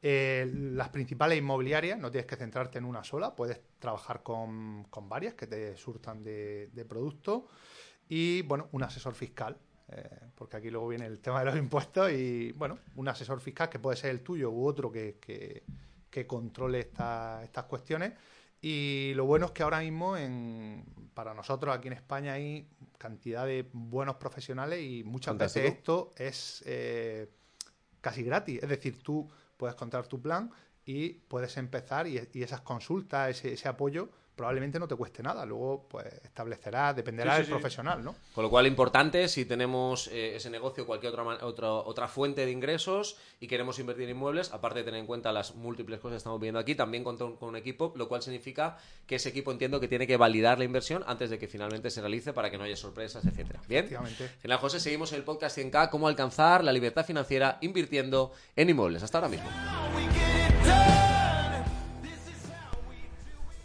Eh, 0.00 0.48
las 0.54 0.90
principales 0.90 1.38
inmobiliarias, 1.38 1.98
no 1.98 2.10
tienes 2.10 2.26
que 2.26 2.36
centrarte 2.36 2.78
en 2.78 2.84
una 2.84 3.02
sola, 3.02 3.34
puedes 3.34 3.60
trabajar 3.78 4.22
con, 4.22 4.84
con 4.90 5.08
varias 5.08 5.32
que 5.34 5.46
te 5.46 5.76
surtan 5.76 6.22
de, 6.22 6.68
de 6.72 6.84
producto. 6.84 7.48
Y, 8.08 8.42
bueno, 8.42 8.68
un 8.72 8.82
asesor 8.82 9.14
fiscal, 9.14 9.56
eh, 9.88 10.08
porque 10.34 10.56
aquí 10.58 10.70
luego 10.70 10.88
viene 10.88 11.06
el 11.06 11.20
tema 11.20 11.40
de 11.40 11.46
los 11.46 11.56
impuestos 11.56 12.10
y, 12.12 12.52
bueno, 12.52 12.78
un 12.96 13.08
asesor 13.08 13.40
fiscal 13.40 13.68
que 13.68 13.78
puede 13.78 13.96
ser 13.96 14.10
el 14.10 14.20
tuyo 14.22 14.50
u 14.50 14.66
otro 14.66 14.90
que, 14.90 15.18
que- 15.20 15.62
que 16.10 16.26
controle 16.26 16.80
esta- 16.80 17.42
estas 17.42 17.64
cuestiones. 17.64 18.12
Y 18.62 19.12
lo 19.14 19.24
bueno 19.26 19.46
es 19.46 19.52
que 19.52 19.62
ahora 19.62 19.80
mismo, 19.80 20.16
en, 20.16 20.84
para 21.12 21.34
nosotros 21.34 21.74
aquí 21.76 21.88
en 21.88 21.94
España, 21.94 22.34
hay 22.34 22.68
cantidad 22.98 23.44
de 23.46 23.68
buenos 23.72 24.16
profesionales 24.16 24.80
y 24.82 25.02
muchas 25.04 25.32
Fantástico. 25.32 25.64
veces 25.64 25.78
esto 25.78 26.10
es 26.16 26.62
eh, 26.66 27.28
casi 28.00 28.22
gratis. 28.22 28.62
Es 28.62 28.68
decir, 28.68 29.02
tú 29.02 29.28
puedes 29.56 29.74
contar 29.76 30.06
tu 30.06 30.20
plan 30.22 30.50
y 30.86 31.10
puedes 31.10 31.56
empezar 31.56 32.06
y, 32.06 32.20
y 32.32 32.42
esas 32.42 32.60
consultas, 32.62 33.30
ese, 33.30 33.52
ese 33.52 33.68
apoyo, 33.68 34.08
probablemente 34.34 34.78
no 34.78 34.88
te 34.88 34.96
cueste 34.96 35.22
nada. 35.22 35.44
Luego, 35.46 35.86
pues 35.88 36.06
establecerás, 36.24 36.96
dependerá 36.96 37.32
Sí, 37.32 37.36
sí, 37.36 37.38
del 37.42 37.46
sí. 37.46 37.52
profesional, 37.52 38.02
¿no? 38.04 38.14
Con 38.34 38.42
lo 38.44 38.50
cual, 38.50 38.66
importante, 38.66 39.28
si 39.28 39.44
tenemos 39.44 40.08
eh, 40.08 40.36
ese 40.36 40.50
negocio 40.50 40.82
o 40.84 40.86
cualquier 40.86 41.12
otra, 41.12 41.24
man- 41.24 41.38
otra, 41.42 41.70
otra 41.72 42.08
fuente 42.08 42.44
de 42.44 42.50
ingresos 42.50 43.16
y 43.40 43.46
queremos 43.46 43.78
invertir 43.78 44.04
en 44.04 44.16
inmuebles, 44.16 44.52
aparte 44.52 44.80
de 44.80 44.84
tener 44.86 45.00
en 45.00 45.06
cuenta 45.06 45.32
las 45.32 45.54
múltiples 45.54 46.00
cosas 46.00 46.14
que 46.14 46.18
estamos 46.18 46.40
viendo 46.40 46.58
aquí, 46.58 46.74
también 46.74 47.04
contar 47.04 47.28
con 47.38 47.48
un 47.50 47.56
equipo, 47.56 47.92
lo 47.96 48.08
cual 48.08 48.22
significa 48.22 48.76
que 49.06 49.16
ese 49.16 49.28
equipo 49.28 49.52
entiendo 49.52 49.78
que 49.80 49.88
tiene 49.88 50.06
que 50.06 50.16
validar 50.16 50.58
la 50.58 50.64
inversión 50.64 51.04
antes 51.06 51.30
de 51.30 51.38
que 51.38 51.46
finalmente 51.48 51.90
se 51.90 52.00
realice 52.00 52.32
para 52.32 52.50
que 52.50 52.58
no 52.58 52.64
haya 52.64 52.76
sorpresas, 52.76 53.24
etcétera. 53.24 53.60
Bien. 53.68 53.84
Efectivamente. 53.84 54.30
Genial, 54.42 54.58
José, 54.60 54.80
seguimos 54.80 55.12
en 55.12 55.18
el 55.18 55.24
podcast 55.24 55.56
100K, 55.58 55.90
cómo 55.90 56.08
alcanzar 56.08 56.64
la 56.64 56.72
libertad 56.72 57.04
financiera 57.04 57.58
invirtiendo 57.60 58.32
en 58.56 58.70
inmuebles. 58.70 59.02
Hasta 59.02 59.18
ahora 59.18 59.28
mismo. 59.28 59.48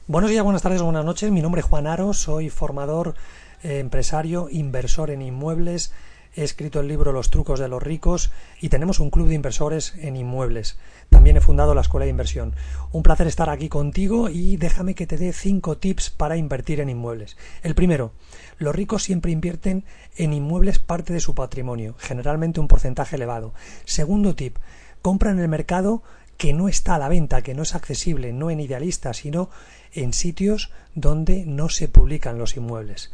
Buenos 0.10 0.32
días, 0.32 0.44
buenas 0.44 0.64
tardes 0.64 0.82
buenas 0.82 1.06
noches. 1.06 1.30
Mi 1.30 1.40
nombre 1.40 1.62
es 1.62 1.68
Juan 1.68 1.86
Aro, 1.86 2.16
soy 2.16 2.50
formador, 2.50 3.14
eh, 3.62 3.78
empresario, 3.78 4.48
inversor 4.50 5.12
en 5.12 5.22
inmuebles. 5.22 5.94
He 6.36 6.44
escrito 6.44 6.80
el 6.80 6.88
libro 6.88 7.12
Los 7.12 7.30
trucos 7.30 7.60
de 7.60 7.68
los 7.68 7.84
ricos 7.84 8.32
y 8.60 8.70
tenemos 8.70 9.00
un 9.00 9.12
club 9.12 9.28
de 9.28 9.36
inversores 9.36 9.94
en 10.00 10.16
inmuebles. 10.16 10.80
También 11.12 11.38
he 11.38 11.42
fundado 11.42 11.76
la 11.76 11.82
Escuela 11.82 12.06
de 12.06 12.10
Inversión. 12.10 12.56
Un 12.92 13.04
placer 13.04 13.28
estar 13.28 13.52
aquí 13.52 13.70
contigo 13.70 14.30
y 14.30 14.58
déjame 14.58 14.96
que 14.96 15.06
te 15.06 15.18
dé 15.18 15.32
cinco 15.32 15.78
tips 15.78 16.10
para 16.10 16.38
invertir 16.38 16.80
en 16.80 16.90
inmuebles. 16.90 17.38
El 17.62 17.76
primero, 17.76 18.12
los 18.58 18.76
ricos 18.76 19.04
siempre 19.04 19.32
invierten 19.32 19.86
en 20.18 20.34
inmuebles 20.34 20.80
parte 20.80 21.14
de 21.14 21.20
su 21.20 21.36
patrimonio, 21.36 21.94
generalmente 22.00 22.60
un 22.60 22.68
porcentaje 22.68 23.16
elevado. 23.16 23.54
Segundo 23.86 24.34
tip, 24.34 24.58
compra 25.04 25.30
en 25.30 25.40
el 25.40 25.50
mercado 25.50 26.02
que 26.40 26.54
no 26.54 26.70
está 26.70 26.96
a 26.96 27.00
la 27.00 27.10
venta, 27.10 27.42
que 27.42 27.54
no 27.54 27.64
es 27.64 27.76
accesible, 27.76 28.32
no 28.32 28.50
en 28.50 28.62
idealista, 28.62 29.14
sino 29.14 29.50
en 29.92 30.14
sitios 30.14 30.72
donde 30.96 31.46
no 31.46 31.68
se 31.68 31.90
publican 31.90 32.38
los 32.38 32.56
inmuebles. 32.56 33.12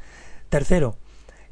Tercero, 0.50 0.96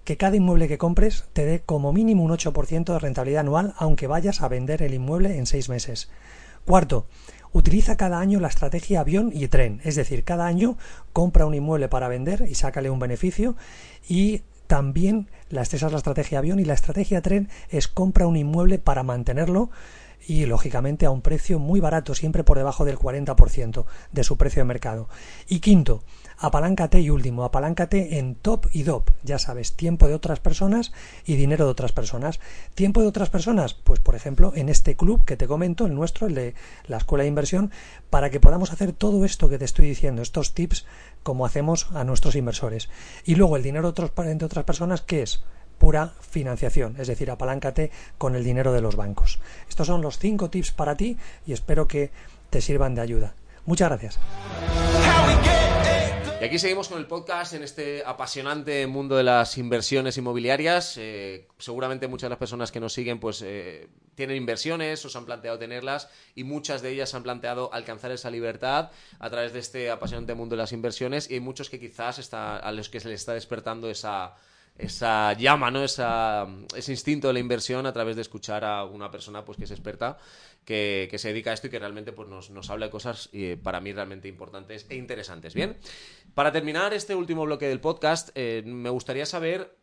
que 0.03 0.15
cada 0.15 0.36
inmueble 0.36 0.67
que 0.67 0.78
compres 0.78 1.26
te 1.34 1.45
dé 1.45 1.61
como 1.61 1.91
mínimo 1.91 2.24
un 2.24 2.30
8% 2.30 2.93
de 2.93 2.99
rentabilidad 2.99 3.39
anual 3.39 3.74
aunque 3.78 4.05
vayas 4.05 4.41
a 4.41 4.49
vender 4.49 4.84
el 4.84 4.93
inmueble 4.93 5.39
en 5.39 5.47
seis 5.47 5.67
meses. 5.67 6.11
Cuarto, 6.63 7.07
utiliza 7.53 7.97
cada 7.97 8.19
año 8.19 8.39
la 8.39 8.49
estrategia 8.49 8.99
avión 8.99 9.32
y 9.34 9.47
tren, 9.47 9.82
es 9.84 9.95
decir, 9.95 10.24
cada 10.24 10.45
año 10.45 10.78
compra 11.11 11.47
un 11.47 11.55
inmueble 11.55 11.89
para 11.89 12.07
vender 12.07 12.45
y 12.47 12.53
sácale 12.53 12.91
un 12.91 12.99
beneficio 12.99 13.55
y 14.07 14.43
también 14.67 15.28
esa 15.49 15.76
es 15.88 15.91
la 15.91 15.97
estrategia 15.97 16.38
avión 16.38 16.59
y 16.59 16.65
la 16.65 16.76
estrategia 16.76 17.21
tren 17.21 17.49
es 17.69 17.88
compra 17.88 18.28
un 18.28 18.38
inmueble 18.38 18.78
para 18.78 19.01
mantenerlo 19.01 19.71
y 20.28 20.45
lógicamente 20.45 21.05
a 21.05 21.11
un 21.11 21.21
precio 21.21 21.59
muy 21.59 21.80
barato, 21.80 22.15
siempre 22.15 22.43
por 22.43 22.57
debajo 22.57 22.86
del 22.86 22.97
40% 22.97 23.86
de 24.11 24.24
su 24.24 24.38
precio 24.38 24.61
de 24.61 24.65
mercado. 24.65 25.09
Y 25.47 25.59
quinto, 25.59 26.03
apaláncate 26.38 26.99
y 27.01 27.09
último, 27.09 27.43
apaláncate 27.43 28.19
en 28.19 28.36
top 28.36 28.67
y 28.71 28.84
dop, 28.84 29.09
ya 29.24 29.39
sabes, 29.39 29.74
tiempo 29.74 30.07
de 30.07 30.15
otras 30.15 30.39
personas 30.39 30.91
y 31.26 31.36
dinero 31.36 31.65
de 31.65 31.71
otras 31.71 31.91
personas. 31.91 32.39
Tiempo 32.76 33.01
de 33.01 33.07
otras 33.07 33.30
personas, 33.30 33.74
pues 33.74 33.99
por 33.99 34.15
ejemplo, 34.15 34.53
en 34.55 34.69
este 34.69 34.95
club 34.95 35.26
que 35.26 35.38
te 35.38 35.47
comento, 35.47 35.86
el 35.86 35.95
nuestro, 35.95 36.28
el 36.28 36.36
de 36.36 36.55
la 36.88 36.97
Escuela 36.97 37.24
de 37.24 37.30
Inversión, 37.30 37.71
para 38.09 38.30
que 38.30 38.39
podamos 38.39 38.71
hacer 38.71 38.93
todo 38.93 39.26
esto 39.26 39.49
que 39.49 39.57
te 39.57 39.65
estoy 39.65 39.88
diciendo, 39.88 40.21
estos 40.21 40.53
tips 40.53 40.86
como 41.24 41.45
hacemos 41.45 41.88
a 41.93 42.03
nuestros 42.03 42.36
inversores. 42.36 42.89
Y 43.26 43.36
luego 43.36 43.57
el 43.57 43.63
dinero 43.63 43.91
de, 43.91 44.03
otros, 44.03 44.11
de 44.15 44.45
otras 44.45 44.65
personas, 44.65 45.01
¿qué 45.01 45.24
es? 45.24 45.43
Pura 45.78 46.13
financiación, 46.21 46.95
es 46.99 47.07
decir, 47.07 47.32
apaláncate 47.32 47.91
con 48.17 48.36
el 48.36 48.43
dinero 48.43 48.74
de 48.74 48.82
los 48.82 48.95
bancos. 48.95 49.39
Estos 49.69 49.88
son 49.88 50.01
los 50.01 50.17
cinco 50.17 50.49
tips 50.49 50.71
para 50.71 50.95
ti 50.95 51.17
y 51.45 51.53
espero 51.53 51.88
que 51.88 52.11
te 52.49 52.61
sirvan 52.61 52.95
de 52.95 53.01
ayuda. 53.01 53.36
Muchas 53.65 53.89
gracias. 53.89 54.19
Y 56.43 56.45
aquí 56.45 56.59
seguimos 56.59 56.89
con 56.89 56.97
el 56.97 57.05
podcast 57.05 57.53
en 57.53 57.63
este 57.63 58.03
apasionante 58.05 58.86
mundo 58.86 59.15
de 59.15 59.24
las 59.24 59.57
inversiones 59.57 60.17
inmobiliarias. 60.17 60.97
Eh, 60.97 61.47
seguramente 61.57 62.09
muchas 62.09 62.24
de 62.24 62.32
las 62.32 62.38
personas 62.38 62.69
que 62.69 62.82
nos 62.82 62.91
siguen 62.91 63.21
pues 63.21 63.41
eh, 63.41 63.88
tienen 64.15 64.36
inversiones 64.36 65.05
o 65.05 65.09
se 65.09 65.17
han 65.17 65.26
planteado 65.26 65.57
tenerlas 65.57 66.09
y 66.36 66.43
muchas 66.43 66.82
de 66.82 66.91
ellas 66.91 67.13
han 67.13 67.24
planteado 67.24 67.74
alcanzar 67.74 68.11
esa 68.11 68.30
libertad 68.30 68.91
a 69.19 69.30
través 69.30 69.53
de 69.53 69.59
este 69.59 69.89
apasionante 69.89 70.34
mundo 70.34 70.57
de 70.57 70.63
las 70.63 70.74
inversiones 70.74 71.32
y 71.32 71.36
hay 71.36 71.39
muchos 71.39 71.69
que 71.69 71.80
quizás 71.80 72.19
está, 72.19 72.57
a 72.57 72.71
los 72.74 72.89
que 72.89 72.99
se 72.99 73.07
les 73.07 73.21
está 73.21 73.34
despertando 73.34 73.89
esa 73.89 74.36
esa 74.78 75.34
llama, 75.34 75.69
¿no? 75.71 75.84
Esa, 75.84 76.47
ese 76.76 76.91
instinto 76.91 77.28
de 77.28 77.34
la 77.34 77.39
inversión 77.39 77.86
a 77.86 77.93
través 77.93 78.15
de 78.15 78.24
escuchar 78.24 78.65
a 78.65 78.86
una 78.86 79.11
persona 79.11 79.45
pues 79.45 79.57
que 79.57 79.65
es 79.65 79.71
experta, 79.71 80.17
que, 80.65 81.09
se 81.17 81.28
dedica 81.30 81.51
a 81.51 81.53
esto 81.53 81.67
y 81.67 81.69
que 81.69 81.80
realmente 81.80 82.11
pues, 82.11 82.28
nos, 82.30 82.69
habla 82.69 82.88
de 82.88 82.91
cosas 82.91 83.30
eh, 83.34 83.57
para 83.61 83.80
mí 83.80 83.93
realmente 83.93 84.28
importantes 84.28 84.86
e 84.89 84.95
interesantes. 84.95 85.53
Bien, 85.53 85.78
para 86.34 86.51
terminar 86.51 86.93
este 86.93 87.15
último 87.15 87.45
bloque 87.45 87.67
del 87.67 87.80
podcast, 87.80 88.30
eh, 88.36 88.63
me 88.65 88.89
gustaría 88.89 89.26
saber 89.26 89.76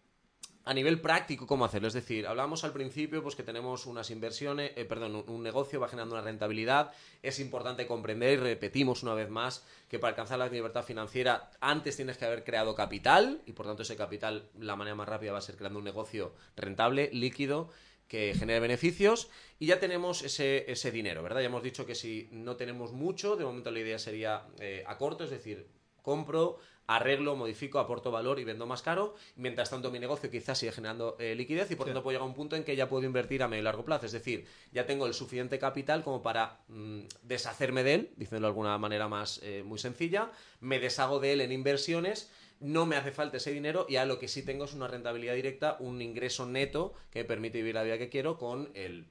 a 0.71 0.73
nivel 0.73 1.01
práctico 1.01 1.49
cómo 1.49 1.65
hacerlo. 1.65 1.89
Es 1.89 1.95
decir, 1.95 2.29
hablamos 2.29 2.63
al 2.63 2.73
principio 2.73 3.25
pues 3.25 3.35
que 3.35 3.43
tenemos 3.43 3.87
unas 3.87 4.09
inversiones, 4.13 4.71
eh, 4.77 4.85
perdón, 4.85 5.25
un 5.27 5.43
negocio 5.43 5.81
va 5.81 5.89
generando 5.89 6.15
una 6.15 6.23
rentabilidad. 6.23 6.93
Es 7.25 7.41
importante 7.41 7.89
comprender 7.89 8.35
y 8.35 8.37
repetimos 8.37 9.03
una 9.03 9.15
vez 9.15 9.29
más 9.31 9.67
que 9.89 9.99
para 9.99 10.11
alcanzar 10.11 10.39
la 10.39 10.47
libertad 10.47 10.85
financiera 10.85 11.51
antes 11.61 11.97
tienes 11.97 12.19
que 12.19 12.25
haber 12.25 12.45
creado 12.45 12.77
capital 12.77 13.43
y 13.47 13.53
por 13.53 13.67
tanto 13.67 13.83
ese 13.83 13.97
capital 13.97 14.49
la 14.61 14.77
manera 14.77 14.95
más 14.95 15.09
rápida 15.09 15.33
va 15.33 15.39
a 15.39 15.43
ser 15.43 15.57
creando 15.57 15.81
un 15.81 15.85
negocio 15.85 16.37
rentable, 16.55 17.11
líquido 17.13 17.71
que 18.07 18.33
genere 18.39 18.61
beneficios 18.61 19.29
y 19.59 19.67
ya 19.67 19.81
tenemos 19.81 20.23
ese, 20.23 20.71
ese 20.71 20.93
dinero, 20.93 21.25
¿verdad? 21.25 21.41
Ya 21.41 21.47
hemos 21.47 21.65
dicho 21.65 21.85
que 21.85 21.97
si 21.97 22.29
no 22.31 22.55
tenemos 22.55 22.93
mucho, 22.93 23.35
de 23.35 23.45
momento 23.45 23.73
la 23.73 23.81
idea 23.81 23.99
sería 23.99 24.47
eh, 24.61 24.85
a 24.87 24.97
corto, 24.99 25.25
es 25.25 25.31
decir, 25.31 25.67
compro, 26.01 26.59
arreglo, 26.97 27.37
modifico, 27.37 27.79
aporto 27.79 28.11
valor 28.11 28.41
y 28.41 28.45
vendo 28.45 28.67
más 28.67 28.83
caro. 28.83 29.15
Mientras 29.37 29.71
tanto, 29.71 29.91
mi 29.91 29.99
negocio 29.99 30.31
quizás 30.31 30.59
sigue 30.59 30.73
generando 30.73 31.17
eh, 31.19 31.35
liquidez 31.35 31.71
y 31.71 31.77
por 31.77 31.87
tanto 31.87 32.03
puedo 32.03 32.13
llegar 32.13 32.27
a 32.27 32.29
un 32.29 32.35
punto 32.35 32.57
en 32.57 32.65
que 32.65 32.75
ya 32.75 32.89
puedo 32.89 33.07
invertir 33.07 33.43
a 33.43 33.49
medio 33.49 33.63
y 33.63 33.65
largo 33.65 33.85
plazo. 33.85 34.07
Es 34.07 34.13
decir, 34.13 34.47
ya 34.73 34.87
tengo 34.87 35.07
el 35.07 35.15
suficiente 35.15 35.59
capital 35.59 36.03
como 36.03 36.23
para 36.23 36.61
mm, 36.69 37.01
deshacerme 37.23 37.85
de 37.85 37.95
él, 37.95 38.11
diciéndolo 38.17 38.47
de 38.47 38.51
alguna 38.51 38.79
manera 38.79 39.09
más 39.09 39.41
eh, 39.43 39.63
muy 39.65 39.79
sencilla. 39.79 40.33
Me 40.61 40.81
deshago 40.81 41.21
de 41.21 41.33
él 41.33 41.41
en 41.41 41.53
inversiones 41.53 42.31
no 42.61 42.85
me 42.85 42.97
hace 42.97 43.11
falta 43.11 43.39
ese 43.39 43.53
dinero 43.53 43.87
y 43.89 43.97
a 43.97 44.05
lo 44.05 44.19
que 44.19 44.29
sí 44.29 44.43
tengo 44.43 44.67
es 44.67 44.75
una 44.75 44.87
rentabilidad 44.87 45.35
directa, 45.35 45.79
un 45.81 46.03
ingreso 46.03 46.45
neto 46.45 46.93
que 47.11 47.21
me 47.21 47.25
permite 47.25 47.57
vivir 47.57 47.75
la 47.75 47.83
vida 47.83 47.97
que 47.97 48.11
quiero 48.11 48.37
con 48.37 48.71
el 48.75 49.09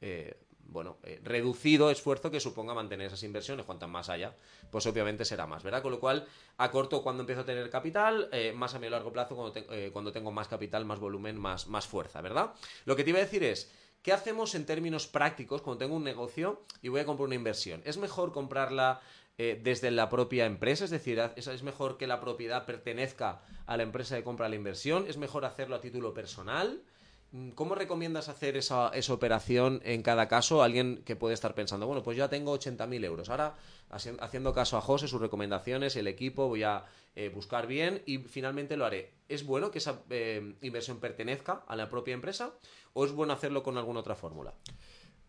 eh, 0.00 0.34
bueno, 0.68 0.98
eh, 1.02 1.18
reducido 1.24 1.90
esfuerzo 1.90 2.30
que 2.30 2.40
suponga 2.40 2.74
mantener 2.74 3.06
esas 3.06 3.22
inversiones, 3.22 3.64
cuantas 3.64 3.88
más 3.88 4.08
haya, 4.10 4.34
pues 4.70 4.86
obviamente 4.86 5.24
será 5.24 5.46
más, 5.46 5.62
¿verdad? 5.62 5.82
Con 5.82 5.92
lo 5.92 5.98
cual, 5.98 6.26
a 6.58 6.70
corto 6.70 7.02
cuando 7.02 7.22
empiezo 7.22 7.40
a 7.42 7.44
tener 7.44 7.70
capital, 7.70 8.28
eh, 8.32 8.52
más 8.54 8.74
a 8.74 8.78
medio 8.78 8.90
largo 8.90 9.12
plazo 9.12 9.34
cuando, 9.34 9.58
eh, 9.72 9.90
cuando, 9.92 10.12
tengo 10.12 10.30
más 10.30 10.46
capital, 10.46 10.84
más 10.84 11.00
volumen, 11.00 11.38
más, 11.38 11.68
más 11.68 11.86
fuerza, 11.86 12.20
¿verdad? 12.20 12.52
Lo 12.84 12.96
que 12.96 13.02
te 13.02 13.10
iba 13.10 13.18
a 13.18 13.22
decir 13.22 13.42
es, 13.42 13.72
¿qué 14.02 14.12
hacemos 14.12 14.54
en 14.54 14.66
términos 14.66 15.06
prácticos 15.06 15.62
cuando 15.62 15.78
tengo 15.78 15.96
un 15.96 16.04
negocio 16.04 16.62
y 16.82 16.88
voy 16.88 17.00
a 17.00 17.06
comprar 17.06 17.26
una 17.26 17.34
inversión? 17.34 17.80
¿Es 17.84 17.96
mejor 17.96 18.32
comprarla 18.32 19.00
desde 19.38 19.92
la 19.92 20.08
propia 20.08 20.46
empresa? 20.46 20.84
Es 20.84 20.90
decir, 20.90 21.20
¿es 21.36 21.62
mejor 21.62 21.96
que 21.96 22.08
la 22.08 22.20
propiedad 22.20 22.66
pertenezca 22.66 23.40
a 23.66 23.76
la 23.76 23.84
empresa 23.84 24.16
que 24.16 24.24
compra 24.24 24.48
la 24.48 24.56
inversión? 24.56 25.04
¿Es 25.06 25.16
mejor 25.16 25.44
hacerlo 25.44 25.76
a 25.76 25.80
título 25.80 26.12
personal? 26.12 26.82
Mm, 27.32 27.50
¿Cómo 27.50 27.74
recomiendas 27.74 28.28
hacer 28.28 28.56
esa, 28.56 28.88
esa, 28.94 29.12
operación 29.12 29.80
en 29.84 30.02
cada 30.02 30.28
caso? 30.28 30.62
Alguien 30.62 31.02
que 31.04 31.16
puede 31.16 31.34
estar 31.34 31.54
pensando, 31.54 31.86
bueno, 31.86 32.02
pues 32.02 32.16
ya 32.16 32.28
tengo 32.28 32.58
80.000 32.58 33.04
euros. 33.04 33.28
Ahora, 33.28 33.56
haciendo 33.90 34.54
caso 34.54 34.78
a 34.78 34.80
José, 34.80 35.08
sus 35.08 35.20
recomendaciones, 35.20 35.96
el 35.96 36.06
equipo, 36.06 36.48
voy 36.48 36.62
a 36.62 36.86
eh, 37.16 37.28
buscar 37.28 37.66
bien 37.66 38.02
y 38.06 38.18
finalmente 38.18 38.76
lo 38.76 38.86
haré. 38.86 39.12
¿Es 39.28 39.44
bueno 39.44 39.70
que 39.70 39.78
esa 39.78 40.00
eh, 40.08 40.54
inversión 40.62 41.00
pertenezca 41.00 41.64
a 41.66 41.76
la 41.76 41.90
propia 41.90 42.14
empresa 42.14 42.54
o 42.94 43.04
es 43.04 43.12
bueno 43.12 43.34
hacerlo 43.34 43.62
con 43.62 43.76
alguna 43.76 44.00
otra 44.00 44.14
fórmula? 44.14 44.54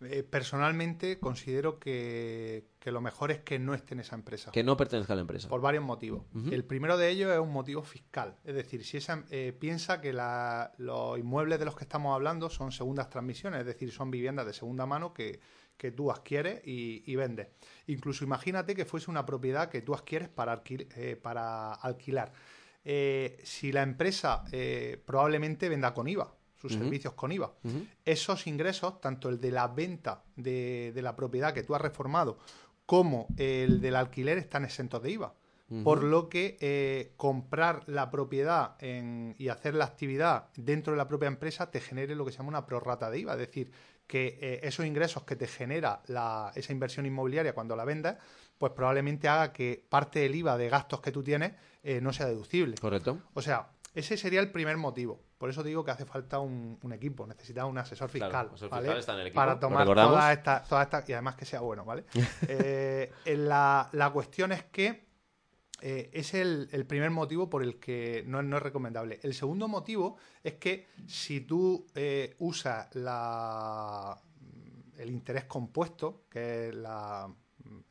Eh, 0.02 0.24
personalmente 0.24 1.20
considero 1.20 1.78
que, 1.78 2.70
lo 2.86 3.02
mejor 3.02 3.32
es 3.32 3.40
que 3.40 3.60
no 3.60 3.74
esté 3.74 3.94
en 3.94 4.00
esa 4.00 4.16
empresa. 4.16 4.52
Que 4.52 4.64
no 4.64 4.78
pertenezca 4.78 5.14
a 5.14 5.16
la 5.16 5.22
empresa. 5.22 5.50
Por 5.50 5.62
varios 5.62 5.84
motivos. 5.84 6.24
El 6.52 6.64
primero 6.64 6.98
de 6.98 7.10
ellos 7.10 7.32
es 7.32 7.40
un 7.40 7.52
motivo 7.52 7.84
fiscal. 7.84 8.38
Es 8.46 8.56
decir, 8.56 8.86
si 8.86 8.98
esa, 8.98 9.26
eh, 9.30 9.54
piensa 9.58 10.00
que 10.00 10.14
los 10.14 11.20
inmuebles 11.20 11.60
de 11.60 11.66
los 11.66 11.76
que 11.76 11.84
estamos 11.84 12.16
hablando 12.16 12.50
son 12.50 12.72
segundas 12.72 13.10
transmisiones, 13.10 13.62
es 13.62 13.66
decir, 13.66 13.92
son 13.92 14.10
viviendas 14.10 14.46
de 14.46 14.54
segunda 14.54 14.86
mano 14.86 15.14
que, 15.14 15.42
tú 15.96 16.12
adquieres 16.12 16.62
y, 16.64 17.16
vendes. 17.16 17.48
Incluso 17.88 18.24
imagínate 18.24 18.76
que 18.76 18.86
fuese 18.86 19.12
una 19.12 19.26
propiedad 19.26 19.70
que 19.70 19.82
tú 19.82 19.94
adquieres 19.94 20.30
para, 20.30 20.62
eh, 20.66 21.16
para 21.22 21.74
alquilar. 21.74 22.32
si 22.84 23.72
la 23.72 23.84
empresa 23.84 24.46
probablemente 25.06 25.68
venda 25.68 25.94
con 25.94 26.08
IVA, 26.08 26.39
sus 26.60 26.74
servicios 26.74 27.14
con 27.14 27.32
IVA. 27.32 27.54
Esos 28.06 28.48
ingresos, 28.48 29.00
tanto 29.00 29.30
el 29.30 29.40
de 29.40 29.52
la 29.52 29.68
venta 29.68 30.24
de, 30.36 30.94
la 30.96 31.16
propiedad 31.16 31.54
que 31.54 31.64
tú 31.64 31.76
has 31.76 31.82
reformado 31.82 32.38
como 32.86 33.28
el 33.38 33.82
del 33.82 33.96
alquiler, 33.96 34.38
están 34.38 34.66
exentos 34.66 35.02
de 35.02 35.12
IVA. 35.12 35.34
Por 35.84 36.04
lo 36.04 36.30
que 36.30 36.58
eh, 36.62 37.14
comprar 37.16 37.84
la 37.86 38.10
propiedad 38.10 38.76
y 38.82 39.50
hacer 39.50 39.76
la 39.76 39.86
actividad 39.86 40.50
dentro 40.56 40.94
de 40.94 40.98
la 40.98 41.08
propia 41.08 41.28
empresa 41.28 41.70
te 41.70 41.80
genere 41.80 42.16
lo 42.16 42.26
que 42.26 42.32
se 42.32 42.40
llama 42.40 42.50
una 42.50 42.66
prorrata 42.66 43.12
de 43.12 43.20
IVA. 43.20 43.34
Es 43.34 43.40
decir, 43.40 43.72
que 44.10 44.40
eh, 44.42 44.60
esos 44.64 44.88
ingresos 44.88 45.24
que 45.24 45.36
te 45.36 45.46
genera 45.46 46.02
esa 46.56 46.74
inversión 46.74 47.06
inmobiliaria 47.06 47.54
cuando 47.54 47.76
la 47.76 47.86
vendas, 47.86 48.18
pues 48.58 48.74
probablemente 48.74 49.28
haga 49.28 49.54
que 49.54 49.86
parte 49.88 50.22
del 50.22 50.34
IVA 50.34 50.58
de 50.58 50.68
gastos 50.68 51.00
que 51.00 51.12
tú 51.12 51.22
tienes 51.22 51.54
eh, 51.84 52.02
no 52.02 52.12
sea 52.12 52.26
deducible. 52.26 52.76
Correcto. 52.82 53.20
O 53.36 53.42
sea, 53.44 53.70
ese 53.94 54.18
sería 54.18 54.40
el 54.40 54.52
primer 54.52 54.78
motivo. 54.78 55.24
Por 55.38 55.50
eso 55.50 55.64
digo 55.64 55.84
que 55.84 55.92
hace 55.92 56.06
falta 56.06 56.40
un, 56.40 56.78
equipo, 56.94 57.26
necesita 57.26 57.66
un 57.66 57.78
asesor 57.78 58.10
fiscal, 58.10 58.52
para 59.34 59.60
tomar 59.60 59.86
todas 59.86 60.38
estas, 60.38 60.68
toda 60.68 61.04
y 61.08 61.14
además 61.14 61.36
que 61.36 61.46
sea 61.46 61.62
bueno, 61.62 61.86
¿vale? 61.86 62.06
Eh, 62.48 63.12
la, 63.26 64.12
cuestión 64.14 64.52
es 64.52 64.64
que 64.64 65.08
eh, 65.82 66.10
es 66.14 66.34
el, 66.34 66.68
primer 66.88 67.10
motivo 67.12 67.50
por 67.50 67.64
el 67.64 67.80
que 67.80 68.24
no, 68.28 68.42
no, 68.44 68.58
es 68.58 68.64
recomendable. 68.64 69.20
El 69.24 69.34
segundo 69.34 69.68
motivo 69.68 70.18
es 70.44 70.56
que 70.56 70.88
si 71.08 71.42
tú 71.42 71.88
eh, 71.96 72.36
usas 72.40 72.94
la, 72.96 74.20
el 74.98 75.10
interés 75.10 75.46
compuesto, 75.46 76.26
que 76.30 76.70
es 76.70 76.76
la 76.76 77.34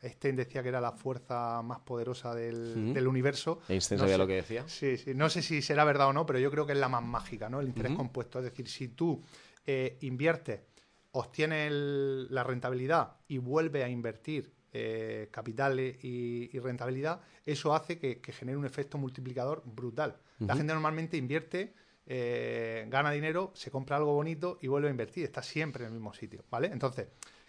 Einstein 0.00 0.36
decía 0.36 0.62
que 0.62 0.68
era 0.68 0.80
la 0.80 0.92
fuerza 0.92 1.62
más 1.62 1.80
poderosa 1.80 2.34
del, 2.34 3.06
universo. 3.06 3.60
Einstein 3.68 3.98
sabía 3.98 4.18
lo 4.18 4.26
que 4.26 4.34
decía. 4.34 4.64
Sí, 4.66 4.96
sí. 4.96 5.14
No 5.14 5.28
sé 5.28 5.42
si 5.42 5.62
será 5.62 5.84
verdad 5.84 6.08
o 6.08 6.12
no, 6.12 6.26
pero 6.26 6.38
yo 6.38 6.50
creo 6.50 6.66
que 6.66 6.72
es 6.72 6.78
la 6.78 6.88
más 6.88 7.02
mágica, 7.02 7.48
¿no? 7.48 7.60
El 7.60 7.68
interés 7.68 7.92
compuesto. 7.92 8.38
Es 8.38 8.44
decir, 8.44 8.68
si 8.68 8.88
tú 8.88 9.22
eh, 9.66 9.98
inviertes, 10.00 10.60
obtienes 11.12 11.72
la 11.72 12.44
rentabilidad 12.44 13.16
y 13.28 13.38
vuelves 13.38 13.84
a 13.84 13.88
invertir 13.88 14.52
eh, 14.72 15.28
capital 15.30 15.80
y, 15.80 16.58
rentabilidad, 16.58 17.20
eso 17.44 17.74
hace 17.74 17.98
que, 17.98 18.20
genere 18.32 18.58
un 18.58 18.66
efecto 18.66 18.98
multiplicador 18.98 19.62
brutal. 19.64 20.18
La 20.38 20.54
gente 20.54 20.72
normalmente 20.72 21.16
invierte, 21.16 21.74
eh, 22.06 22.86
gana 22.88 23.10
dinero, 23.10 23.50
se 23.54 23.70
compra 23.70 23.96
algo 23.96 24.14
bonito 24.14 24.58
y 24.60 24.68
vuelve 24.68 24.88
a 24.88 24.90
invertir. 24.90 25.24
Está 25.24 25.42
siempre 25.42 25.84
en 25.84 25.88
el 25.88 25.94
mismo 25.94 26.14
sitio, 26.14 26.44
¿vale? 26.50 26.68
Entonces, 26.68 27.08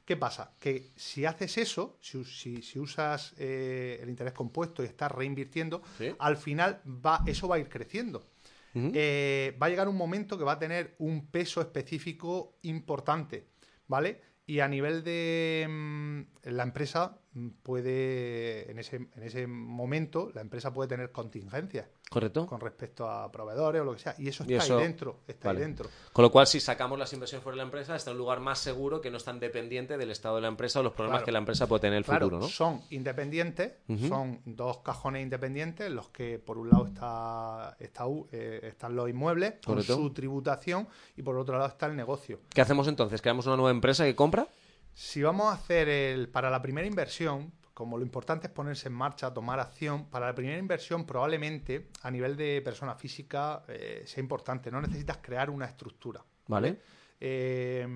¿Qué 0.10 0.18
pasa? 0.18 0.55
Que 0.60 0.89
si 0.95 1.24
haces 1.26 1.55
eso, 1.60 1.95
si, 2.01 2.24
si- 2.26 2.64
si 2.64 2.80
usas 2.80 3.36
eh, 3.38 3.99
el 4.01 4.10
interés 4.10 4.34
compuesto 4.34 4.82
y 4.82 4.88
estás 4.88 5.12
reinvirtiendo, 5.12 5.84
Sí. 5.99 6.16
al 6.18 6.36
final 6.36 6.82
va, 6.84 7.22
eso 7.28 7.47
va 7.47 7.57
a 7.57 7.60
ir 7.60 7.70
creciendo. 7.70 8.26
Eh, 8.74 9.55
va 9.62 9.68
a 9.68 9.70
llegar 9.70 9.88
un 9.88 9.95
momento 9.95 10.36
que 10.36 10.43
va 10.43 10.53
a 10.53 10.57
tener 10.57 10.95
un 10.97 11.28
peso 11.28 11.62
específico 11.62 12.57
importante, 12.64 13.49
¿vale? 13.88 14.20
Y 14.47 14.62
a 14.62 14.68
nivel 14.68 15.03
de 15.03 15.68
mm, 15.70 16.22
la 16.49 16.64
empresa 16.64 17.20
mm, 17.34 17.47
puede, 17.62 18.72
en 18.72 18.80
ese, 18.80 18.95
en 18.95 19.22
ese 19.24 19.45
momento, 19.45 20.32
la 20.34 20.41
empresa 20.41 20.74
puede 20.74 20.89
tener 20.89 21.12
contingencias 21.12 21.88
¿Correcto? 22.10 22.47
con 22.47 22.60
respecto 22.60 23.07
a 23.07 23.32
proveedores 23.32 23.82
o 23.82 23.86
lo 23.86 23.93
que 23.93 23.99
sea. 23.99 24.16
Y 24.18 24.28
eso 24.30 24.43
Y 24.47 24.53
está 24.53 24.64
eso- 24.66 24.78
ahí 24.78 24.84
dentro, 24.84 25.20
está 25.28 25.49
vale. 25.49 25.60
ahí 25.60 25.66
dentro. 25.66 25.89
Con 26.12 26.24
lo 26.24 26.32
cual, 26.32 26.47
si 26.47 26.60
sacamos 26.60 26.97
las 26.97 27.14
inversiones 27.14 27.43
fuera 27.43 27.53
de 27.53 27.57
la 27.57 27.64
empresa, 27.64 27.95
está 27.95 28.10
en 28.10 28.16
un 28.16 28.20
lugar 28.20 28.39
más 28.39 28.57
seguro 28.60 28.99
que 28.99 29.12
no 29.12 29.18
es 29.18 29.24
tan 29.24 29.39
dependiente 29.39 29.97
del 29.97 30.10
estado 30.10 30.36
de 30.38 30.41
la 30.41 30.47
empresa 30.47 30.80
o 30.80 30.84
los 30.84 30.93
problemas 30.93 31.20
Claro. 31.20 31.26
que 31.26 31.32
la 31.32 31.38
empresa 31.39 31.68
puede 31.68 31.82
tener 31.82 31.93
en 31.93 31.97
el 31.99 32.05
Claro, 32.05 32.26
futuro, 32.26 32.41
¿no? 32.41 32.47
son 32.47 32.82
independientes, 32.89 33.74
son 34.07 34.41
dos 34.45 34.80
cajones 34.80 35.22
independientes, 35.22 35.86
en 35.88 35.95
los 35.95 36.10
que 36.10 36.39
por 36.39 36.57
un 36.57 36.70
lado 36.70 36.88
está, 36.88 37.76
está 37.80 38.05
eh, 38.32 38.60
están 38.64 38.95
los 38.95 39.07
inmuebles 39.10 39.53
con 39.64 39.76
Correcto. 39.76 39.95
su 39.95 40.12
tributación 40.12 40.88
y 41.16 41.22
por 41.22 41.38
otro 41.38 41.57
lado 41.57 41.70
está 41.70 41.86
el 41.86 41.95
negocio. 41.95 42.39
¿Qué 42.49 42.62
hacemos 42.62 42.88
entonces? 42.88 43.22
¿Creamos 43.22 43.45
una 43.45 43.55
nueva 43.55 43.72
empresa 43.72 44.03
que 44.05 44.16
compra? 44.16 44.47
Si 44.93 45.22
vamos 45.22 45.45
a 45.47 45.53
hacer 45.53 45.88
el 45.88 46.28
para 46.30 46.49
la 46.49 46.62
primera 46.62 46.88
inversión, 46.88 47.53
como 47.80 47.98
lo 47.98 48.04
importante 48.04 48.48
es 48.48 48.52
ponerse 48.52 48.90
en 48.90 48.94
marcha, 48.94 49.34
tomar 49.34 49.58
acción, 49.58 50.10
para 50.10 50.26
la 50.26 50.36
primera 50.36 50.58
inversión 50.58 51.06
probablemente 51.06 51.88
a 52.02 52.12
nivel 52.12 52.36
de 52.36 52.62
persona 52.62 52.94
física 52.94 53.64
eh, 53.70 54.04
sea 54.06 54.22
importante. 54.22 54.70
No 54.70 54.82
necesitas 54.82 55.20
crear 55.22 55.50
una 55.50 55.66
estructura. 55.66 56.22
¿Vale? 56.48 56.82
Eh, 57.22 57.88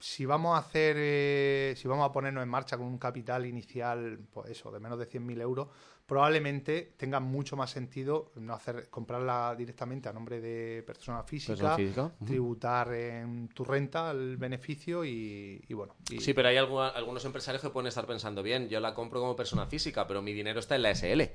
si 0.00 0.24
vamos 0.26 0.56
a 0.56 0.58
hacer, 0.60 0.96
eh, 0.98 1.74
si 1.76 1.86
vamos 1.86 2.08
a 2.08 2.12
ponernos 2.12 2.42
en 2.42 2.48
marcha 2.48 2.76
con 2.76 2.86
un 2.86 2.98
capital 2.98 3.44
inicial, 3.46 4.18
pues 4.32 4.50
eso, 4.50 4.70
de 4.72 4.80
menos 4.80 4.98
de 4.98 5.06
100.000 5.06 5.40
euros, 5.40 5.68
probablemente 6.06 6.94
tenga 6.96 7.20
mucho 7.20 7.54
más 7.56 7.70
sentido 7.70 8.32
no 8.36 8.54
hacer 8.54 8.88
comprarla 8.90 9.54
directamente 9.56 10.08
a 10.08 10.12
nombre 10.12 10.40
de 10.40 10.82
persona 10.84 11.22
física, 11.22 11.52
Persona 11.52 11.76
física, 11.76 12.04
ujú. 12.06 12.24
tributar 12.24 12.92
en 12.94 13.48
tu 13.48 13.62
renta 13.64 14.10
el 14.10 14.36
beneficio 14.36 15.04
y, 15.04 15.62
y 15.68 15.74
bueno. 15.74 15.94
y- 16.10 16.18
Sí, 16.18 16.34
pero 16.34 16.48
hay 16.48 16.56
algu- 16.56 16.92
algunos 16.94 17.24
empresarios 17.26 17.62
que 17.62 17.70
pueden 17.70 17.86
estar 17.86 18.06
pensando, 18.06 18.42
bien, 18.42 18.68
yo 18.68 18.80
la 18.80 18.94
compro 18.94 19.20
como 19.20 19.36
persona 19.36 19.66
física, 19.66 20.06
pero 20.08 20.22
mi 20.22 20.32
dinero 20.32 20.58
está 20.58 20.74
en 20.76 20.82
la 20.82 20.90
SL. 20.90 21.30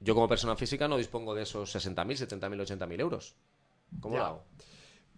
Yo 0.00 0.14
como 0.14 0.28
persona 0.28 0.56
física 0.56 0.88
no 0.88 0.96
dispongo 0.98 1.32
de 1.34 1.42
esos 1.42 1.72
60.000, 1.74 2.16
70.000, 2.16 2.60
80.000 2.60 3.00
euros. 3.00 3.36
¿Cómo 4.00 4.14
Ya. 4.16 4.20
lo 4.20 4.26
hago? 4.26 4.44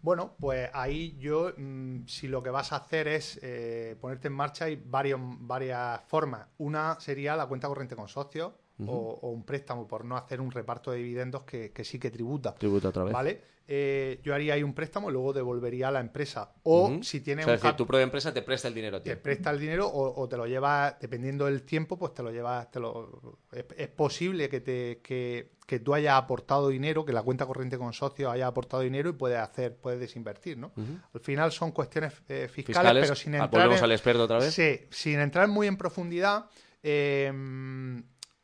Bueno, 0.05 0.35
pues 0.39 0.69
ahí 0.75 1.17
yo, 1.19 1.55
mm, 1.57 2.07
si 2.07 2.29
lo 2.29 2.43
que 2.43 2.51
vas 2.51 2.75
a 2.75 2.77
hacer 2.77 3.09
es 3.09 3.41
eh, 3.43 3.97
ponerte 3.99 4.29
en 4.29 4.35
marcha, 4.35 4.67
hay 4.67 4.77
varios, 4.77 5.19
varias 5.23 6.03
formas. 6.09 6.47
Una 6.59 7.01
sería 7.01 7.35
la 7.37 7.47
cuenta 7.47 7.69
corriente 7.69 7.97
con 7.97 8.07
socios 8.07 8.53
o, 8.87 9.19
o 9.23 9.31
un 9.31 9.45
préstamo 9.45 9.87
por 9.87 10.05
no 10.05 10.17
hacer 10.17 10.41
un 10.41 10.51
reparto 10.51 10.91
de 10.91 10.99
dividendos 10.99 11.43
que, 11.45 11.71
que 11.73 11.85
sí 11.85 11.99
que 11.99 12.11
tributa. 12.11 12.55
Tributa 12.55 12.89
otra 12.89 13.05
vez. 13.05 13.13
¿Vale? 13.13 13.55
Eh, 13.67 14.21
yo 14.23 14.35
haría 14.35 14.55
ahí 14.55 14.63
un 14.63 14.75
préstamo 14.75 15.09
y 15.09 15.13
luego 15.15 15.33
devolvería 15.33 15.89
a 15.89 15.91
la 15.91 16.01
empresa. 16.01 16.53
O 16.65 16.99
si 17.03 17.19
O 17.19 17.23
tienes 17.23 17.45
sea, 17.47 17.53
un 17.53 17.57
es 17.57 17.63
decir, 17.63 17.77
tu 17.77 17.87
propia 17.87 18.03
empresa 18.03 18.35
te 18.35 18.43
presta 18.43 18.69
el 18.69 18.75
dinero 18.75 18.99
a 18.99 19.03
ti. 19.03 19.09
te 19.09 19.17
presta 19.17 19.51
el 19.51 19.59
dinero 19.59 19.87
o, 19.89 20.21
o 20.21 20.29
te 20.29 20.37
lo 20.37 20.47
llevas, 20.47 20.99
dependiendo 21.01 21.47
del 21.47 21.63
tiempo, 21.63 21.97
pues 21.99 22.13
te 22.13 22.23
lo 22.23 22.31
llevas, 22.31 22.71
te 22.71 22.79
lo, 22.81 23.39
es, 23.53 23.65
es 23.79 23.89
posible 23.89 24.51
que, 24.51 24.61
te, 24.61 25.01
que, 25.03 25.53
que 25.67 25.79
tú 25.79 25.95
hayas 25.95 26.13
aportado 26.15 26.69
dinero, 26.69 27.07
que 27.07 27.13
la 27.15 27.23
cuenta 27.23 27.47
corriente 27.47 27.79
con 27.79 27.95
socios 27.95 28.31
haya 28.31 28.49
aportado 28.49 28.83
dinero 28.83 29.09
y 29.09 29.13
puedes 29.15 29.39
hacer, 29.39 29.77
puedes 29.77 29.99
desinvertir, 29.99 30.59
¿no? 30.59 30.73
Al 31.15 31.21
final 31.21 31.51
son 31.51 31.71
cuestiones 31.73 32.13
eh, 32.29 32.49
fiscales, 32.53 32.67
Fiscales, 32.67 33.03
pero 33.03 33.15
sin 33.15 33.35
ah, 33.37 33.45
entrar 33.45 33.63
volvemos 33.63 33.79
en- 33.79 33.85
al 33.85 33.93
experto 33.93 34.25
otra 34.25 34.39
vez. 34.41 34.53
Sí, 34.53 34.81
sin 34.91 35.21
entrar 35.21 35.49
muy 35.49 35.69
en 35.69 35.79
profundidad, 35.79 36.51
eh, 36.83 37.33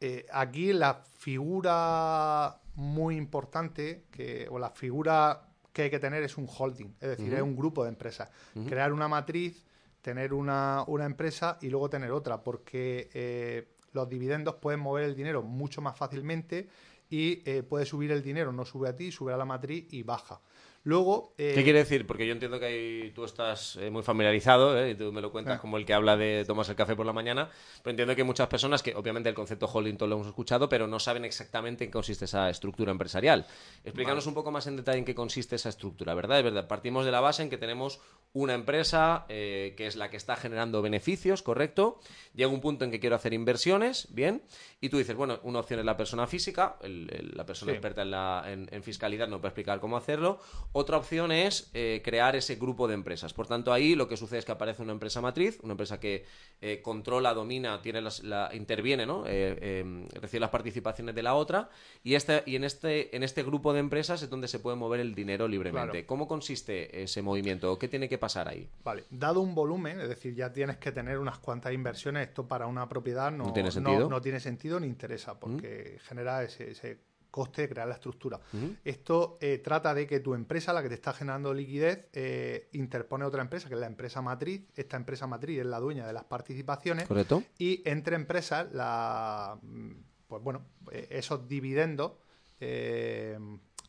eh, 0.01 0.27
aquí 0.33 0.73
la 0.73 1.03
figura 1.19 2.61
muy 2.75 3.17
importante, 3.17 4.07
que, 4.11 4.49
o 4.51 4.59
la 4.59 4.71
figura 4.71 5.43
que 5.73 5.83
hay 5.83 5.91
que 5.91 5.99
tener 5.99 6.23
es 6.23 6.37
un 6.39 6.49
holding, 6.49 6.95
es 7.01 7.11
decir, 7.11 7.35
es 7.35 7.43
un 7.43 7.55
grupo 7.55 7.85
de 7.85 7.91
empresas. 7.91 8.31
Crear 8.67 8.93
una 8.93 9.09
matriz, 9.09 9.65
tener 10.01 10.33
una, 10.33 10.85
una 10.87 11.05
empresa 11.05 11.59
y 11.61 11.69
luego 11.69 11.91
tener 11.91 12.11
otra, 12.13 12.43
porque 12.43 13.11
eh, 13.13 13.69
los 13.93 14.09
dividendos 14.09 14.57
pueden 14.57 14.81
mover 14.81 15.05
el 15.05 15.15
dinero 15.15 15.43
mucho 15.43 15.81
más 15.81 15.97
fácilmente 15.97 16.69
y 17.09 17.43
eh, 17.45 17.63
puede 17.63 17.85
subir 17.85 18.13
el 18.13 18.23
dinero, 18.23 18.53
no 18.53 18.65
sube 18.65 18.89
a 18.89 18.97
ti, 18.97 19.11
sube 19.13 19.33
a 19.33 19.37
la 19.37 19.45
matriz 19.45 19.87
y 19.93 20.03
baja. 20.03 20.41
Luego, 20.83 21.35
eh, 21.37 21.53
¿Qué 21.55 21.63
quiere 21.63 21.81
decir? 21.81 22.07
Porque 22.07 22.27
yo 22.27 22.33
entiendo 22.33 22.59
que 22.59 22.65
ahí 22.65 23.13
tú 23.15 23.25
estás 23.25 23.77
eh, 23.77 23.91
muy 23.91 24.03
familiarizado 24.03 24.79
¿eh? 24.79 24.93
y 24.93 24.95
tú 24.95 25.13
me 25.13 25.21
lo 25.21 25.31
cuentas 25.31 25.59
Ah. 25.59 25.61
como 25.61 25.77
el 25.77 25.85
que 25.85 25.93
habla 25.93 26.17
de 26.17 26.43
tomas 26.47 26.71
el 26.71 26.75
café 26.75 26.97
por 26.97 27.05
la 27.05 27.13
mañana, 27.13 27.51
pero 27.83 27.91
entiendo 27.91 28.15
que 28.15 28.23
hay 28.23 28.27
muchas 28.27 28.49
personas 28.49 28.83
que 28.83 28.95
obviamente 28.95 29.29
el 29.29 29.35
concepto 29.35 29.67
holding 29.67 29.97
todos 29.99 30.09
lo 30.09 30.15
hemos 30.17 30.29
escuchado, 30.29 30.71
pero 30.71 30.87
no 30.87 30.99
saben 30.99 31.27
exactamente 31.27 31.85
en 31.85 31.91
qué 31.91 31.93
consiste 31.93 32.25
esa 32.25 32.49
estructura 32.49 32.93
empresarial. 32.93 33.47
Explícanos 33.85 34.27
un 34.27 34.33
poco 34.33 34.51
más 34.53 34.67
en 34.69 34.77
detalle 34.77 34.99
en 34.99 35.05
qué 35.05 35.15
consiste 35.15 35.57
esa 35.57 35.69
estructura, 35.69 36.15
¿verdad? 36.15 36.39
Es 36.39 36.45
verdad, 36.45 36.67
partimos 36.67 37.05
de 37.05 37.11
la 37.13 37.21
base 37.21 37.43
en 37.43 37.51
que 37.51 37.59
tenemos 37.59 38.01
una 38.33 38.55
empresa 38.55 39.27
eh, 39.29 39.75
que 39.77 39.87
es 39.87 39.97
la 39.97 40.09
que 40.09 40.17
está 40.17 40.37
generando 40.37 40.81
beneficios, 40.81 41.43
¿correcto? 41.43 42.01
Llega 42.35 42.49
un 42.51 42.61
punto 42.63 42.87
en 42.87 42.91
que 42.91 43.01
quiero 43.01 43.17
hacer 43.17 43.35
inversiones, 43.35 44.09
¿bien? 44.15 44.43
Y 44.81 44.89
tú 44.89 44.97
dices, 44.97 45.15
bueno, 45.15 45.41
una 45.43 45.59
opción 45.59 45.81
es 45.81 45.85
la 45.85 45.97
persona 45.99 46.27
física, 46.27 46.77
el- 46.81 47.11
el- 47.13 47.33
la 47.37 47.45
persona 47.45 47.73
Sí. 47.73 47.77
experta 47.77 48.01
en, 48.01 48.11
la, 48.13 48.45
en, 48.47 48.67
en 48.73 48.83
fiscalidad 48.83 49.29
nos 49.29 49.41
puede 49.41 49.51
explicar 49.51 49.79
cómo 49.81 49.97
hacerlo. 49.99 50.41
Otra 50.73 50.99
opción 50.99 51.33
es 51.33 51.69
eh, 51.75 52.01
crear 52.05 52.37
ese 52.37 52.55
grupo 52.55 52.87
de 52.87 52.95
empresas. 52.95 53.33
Por 53.35 53.49
tanto, 53.49 53.73
ahí 53.73 53.97
lo 53.97 54.07
que 54.07 54.17
sucede 54.17 54.39
es 54.39 54.45
que 54.45 54.53
aparece 54.53 54.83
una 54.83 54.93
empresa 54.93 55.21
matriz, 55.21 55.59
una 55.63 55.73
empresa 55.73 55.99
que 55.99 56.25
eh, 56.61 56.81
controla, 56.81 57.35
domina, 57.35 57.83
tiene 57.83 58.01
las- 58.01 58.23
la, 58.23 58.51
interviene, 58.53 59.05
¿no? 59.05 59.25
Eh, 59.27 60.07
recibe 60.21 60.41
las 60.41 60.51
participaciones 60.51 61.15
de 61.15 61.23
la 61.25 61.35
otra. 61.35 61.71
Y, 62.05 62.15
este, 62.15 62.43
y 62.47 62.55
en, 62.55 62.63
este, 62.65 63.17
en 63.17 63.23
este 63.25 63.43
grupo 63.43 63.73
de 63.73 63.81
empresas 63.81 64.23
es 64.23 64.31
donde 64.31 64.47
se 64.47 64.61
puede 64.61 64.77
mover 64.77 65.01
el 65.01 65.15
dinero 65.15 65.49
libremente. 65.49 65.91
Claro. 65.91 66.07
¿Cómo 66.07 66.29
consiste 66.29 67.03
ese 67.03 67.21
movimiento? 67.23 67.77
¿Qué 67.79 67.89
tiene 67.89 68.09
que 68.09 68.19
pasar 68.19 68.47
ahí? 68.49 68.69
Vale, 68.85 69.05
dado 69.11 69.41
un 69.41 69.55
volumen, 69.57 70.01
es 70.01 70.09
decir, 70.09 70.35
ya 70.37 70.53
tienes 70.53 70.77
que 70.77 70.93
tener 70.93 71.19
unas 71.19 71.39
cuantas 71.39 71.73
inversiones, 71.73 72.29
esto 72.29 72.47
para 72.47 72.67
una 72.69 72.89
propiedad 72.89 73.33
no, 73.33 73.45
No 73.47 73.53
tiene 73.53 73.73
sentido. 73.73 74.09
no 74.09 74.21
tiene 74.21 74.39
sentido 74.39 74.79
ni 74.79 74.87
interesa, 74.87 75.41
porque 75.41 75.99
genera 76.07 76.43
ese, 76.45 76.71
ese 76.71 76.99
coste 77.31 77.63
de 77.63 77.69
crear 77.69 77.89
la 77.89 77.95
estructura. 77.95 78.41
Esto 78.85 79.39
eh, 79.41 79.59
trata 79.59 79.95
de 79.95 80.07
que 80.07 80.21
tu 80.21 80.35
empresa, 80.35 80.73
la 80.73 80.83
que 80.83 80.89
te 80.89 80.95
está 80.95 81.13
generando 81.13 81.55
liquidez, 81.55 82.09
eh, 82.13 82.69
interpone 82.73 83.25
otra 83.25 83.43
empresa, 83.43 83.69
que 83.69 83.75
es 83.75 83.81
la 83.81 83.87
empresa 83.87 84.23
matriz. 84.23 84.63
Esta 84.75 84.97
empresa 84.97 85.27
matriz 85.27 85.61
es 85.61 85.67
la 85.67 85.79
dueña 85.79 86.07
de 86.07 86.13
las 86.13 86.25
participaciones. 86.25 87.07
¿Correcto? 87.07 87.43
Y 87.59 87.83
entre 87.89 88.17
empresas, 88.17 88.73
la, 88.73 89.59
mm, 89.63 89.91
pues 90.27 90.43
bueno, 90.43 90.63
eh, 90.93 91.09
esos 91.11 91.47
dividendos 91.49 92.13
eh, 92.61 93.39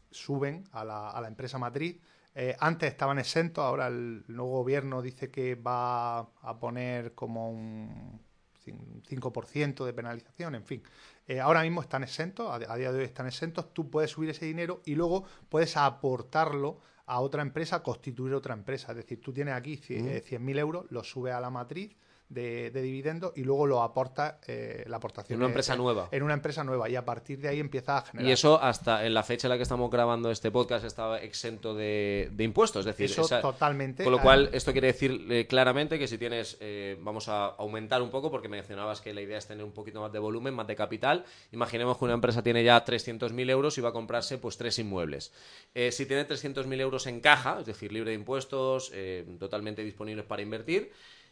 suben 0.10 0.64
a 0.72 0.84
la, 0.84 1.10
a 1.10 1.22
la 1.22 1.28
empresa 1.28 1.58
matriz. 1.58 2.00
Eh, 2.34 2.56
antes 2.60 2.89
estaban 2.89 3.20
exentos, 3.20 3.64
ahora 3.64 3.88
el 3.88 4.24
nuevo 4.28 4.52
gobierno 4.52 5.02
dice 5.02 5.30
que 5.30 5.56
va 5.56 6.20
a 6.20 6.60
poner 6.60 7.14
como 7.14 7.52
un 7.52 8.21
5% 8.66 9.86
de 9.86 9.93
penalización, 9.93 10.55
en 10.55 10.66
fin. 10.66 10.84
Eh, 11.28 11.39
ahora 11.39 11.62
mismo 11.64 11.82
están 11.82 12.03
exentos, 12.03 12.49
a, 12.49 12.55
a 12.55 12.76
día 12.78 12.91
de 12.91 12.99
hoy 12.99 13.05
están 13.05 13.28
exentos, 13.28 13.74
tú 13.74 13.89
puedes 13.89 14.12
subir 14.12 14.30
ese 14.30 14.45
dinero 14.45 14.82
y 14.86 14.95
luego 14.95 15.26
puedes 15.49 15.78
aportarlo 15.78 16.80
a 17.05 17.20
otra 17.20 17.41
empresa, 17.41 17.84
constituir 17.84 18.34
otra 18.34 18.53
empresa. 18.53 18.91
Es 18.91 18.97
decir, 18.97 19.22
tú 19.22 19.34
tienes 19.34 19.53
aquí 19.53 19.78
cie- 19.78 20.05
eh, 20.07 20.24
100.000 20.24 20.57
euros, 20.59 20.86
los 20.91 21.09
subes 21.09 21.34
a 21.34 21.41
la 21.41 21.49
matriz 21.49 21.95
de, 22.32 22.72
de 22.72 22.82
dividendos 22.82 23.34
y 23.36 23.44
luego 23.44 23.68
lo 23.68 23.82
aportas, 23.84 24.36
eh, 24.48 24.84
la 24.88 24.98
aportación. 24.98 25.36
En 25.36 25.40
una 25.42 25.48
es- 25.48 25.52
empresa 25.52 25.76
nueva. 25.76 26.08
En 26.12 26.24
una 26.24 26.34
empresa 26.34 26.64
nueva 26.64 26.90
y 26.90 26.96
a 26.96 27.04
partir 27.06 27.40
de 27.40 27.50
ahí 27.50 27.60
empiezas 27.60 28.04
a 28.04 28.06
generar. 28.08 28.30
Y 28.30 28.32
eso 28.34 28.62
hasta 28.62 29.06
en 29.06 29.14
la 29.14 29.24
fecha 29.24 29.48
en 29.48 29.50
la 29.50 29.58
que 29.58 29.64
estamos 29.64 29.90
grabando 29.92 30.32
este 30.32 30.50
podcast 30.52 30.86
estaba 30.86 31.20
exento 31.22 31.74
de, 31.76 32.30
de 32.32 32.44
impuestos. 32.44 32.82
Es 32.82 32.86
decir, 32.98 33.06
Eso 33.12 33.22
esa- 33.24 33.42
totalmente. 33.42 34.04
Con 34.04 34.12
lo 34.14 34.22
cual, 34.22 34.50
esto 34.54 34.72
quiere 34.72 34.88
decir 34.88 35.26
eh, 35.30 35.46
claramente 35.48 36.00
que 36.00 36.08
si 36.08 36.18
tienes, 36.18 36.58
eh, 36.62 36.98
vamos 37.02 37.28
a 37.28 37.46
aumentar 37.48 38.02
un 38.02 38.10
poco, 38.10 38.32
porque 38.32 38.48
mencionabas 38.48 39.02
que 39.02 39.14
la 39.14 39.22
idea 39.22 39.38
es 39.38 39.48
tener 39.48 39.64
un 39.66 39.72
poquito 39.74 40.02
más 40.02 40.12
de 40.12 40.20
volumen, 40.20 40.54
más 40.54 40.68
de 40.68 40.76
capital. 40.76 41.26
Imaginemos 41.52 41.98
que 41.98 42.06
una 42.06 42.14
empresa 42.14 42.42
tiene 42.42 42.64
ya 42.64 42.84
300.000 42.86 43.50
euros 43.50 43.78
y 43.78 43.82
va 43.82 43.90
a 43.90 43.94
comprarse 43.94 44.38
pues 44.38 44.58
tres 44.58 44.80
inmuebles. 44.80 45.34
Eh, 45.76 45.92
si 45.92 46.06
tiene 46.06 46.28
300.000 46.28 46.80
euros 46.80 47.08
en 47.08 47.20
caja, 47.20 47.58
es 47.60 47.66
decir, 47.66 47.92
libre 47.92 48.12
de 48.12 48.16
impuestos, 48.16 48.92
totalmente 49.40 49.84
disponibles 49.84 50.26
para 50.26 50.42
invertir, 50.42 50.92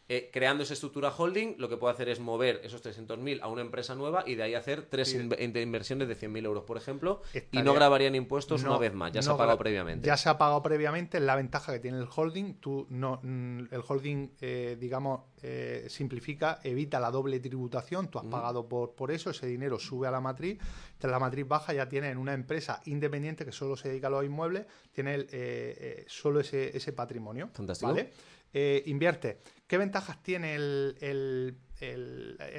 eh, 0.10 0.30
creando 0.34 0.64
esa 0.64 0.74
estructura 0.74 1.14
holding, 1.16 1.56
lo 1.60 1.70
que 1.70 1.78
puede 1.78 1.94
hacer 1.94 2.10
es 2.10 2.20
mover 2.20 2.60
esos 2.64 2.84
300.000 2.84 3.40
a 3.42 3.48
una 3.48 3.62
empresa 3.62 3.94
nueva 3.96 4.24
y 4.26 4.34
de 4.36 4.44
ahí 4.44 4.56
hacer 4.56 4.88
tres 4.90 5.14
inversiones 5.14 6.08
de 6.08 6.16
100.000 6.18 6.46
euros, 6.46 6.64
por 6.64 6.78
ejemplo, 6.78 7.22
y 7.52 7.62
no 7.62 7.74
grabarían 7.74 8.16
impuestos 8.16 8.64
no- 8.64 8.72
una 8.72 8.80
vez 8.80 8.94
más, 8.94 9.12
ya 9.12 9.22
se 9.22 9.30
ha 9.30 9.38
pagado 9.38 9.58
previamente. 9.58 10.08
Ya 10.08 10.18
se 10.18 10.28
ha 10.30 10.38
pagado 10.38 10.62
previamente, 10.64 11.18
es 11.18 11.24
la 11.24 11.36
ventaja 11.36 11.72
que 11.72 11.80
tiene 11.80 12.00
el 12.00 12.08
holding. 12.14 12.56
Tú 12.56 12.88
no, 12.90 13.20
mm, 13.24 13.60
el 13.72 13.82
holding, 13.88 14.32
eh, 14.42 14.78
digamos, 14.80 15.22
eh, 15.42 15.86
simplifica, 15.90 16.60
evita 16.64 17.00
la 17.00 17.12
doble 17.12 17.40
tributación. 17.40 18.10
Tú 18.10 18.20
has 18.20 18.26
pagado 18.26 18.68
por, 18.68 18.96
por 18.96 19.12
eso, 19.12 19.30
ese 19.30 19.48
dinero 19.48 19.80
sube 19.80 20.08
a 20.08 20.12
la 20.12 20.20
matriz. 20.22 20.58
La 21.02 21.20
matriz 21.20 21.48
baja 21.48 21.72
ya 21.72 21.88
tiene 21.88 22.10
en 22.10 22.18
una 22.18 22.34
empresa 22.34 22.82
independiente 22.86 23.46
que 23.46 23.52
solo 23.52 23.78
se 23.78 23.90
dedica 23.90 24.08
a 24.08 24.10
los 24.10 24.26
inmuebles, 24.26 24.66
tiene 24.92 25.16
eh, 25.16 25.28
eh, 25.32 26.06
solo 26.08 26.40
ese, 26.42 26.76
ese 26.76 26.92
patrimonio. 26.94 27.50
Fantástico. 27.54 27.92
¿vale? 27.92 28.12
Eh, 28.54 28.84
invierte. 28.88 29.40
¿Qué 29.68 29.78
ventajas 29.78 30.24
tiene 30.24 30.56
el, 30.56 31.58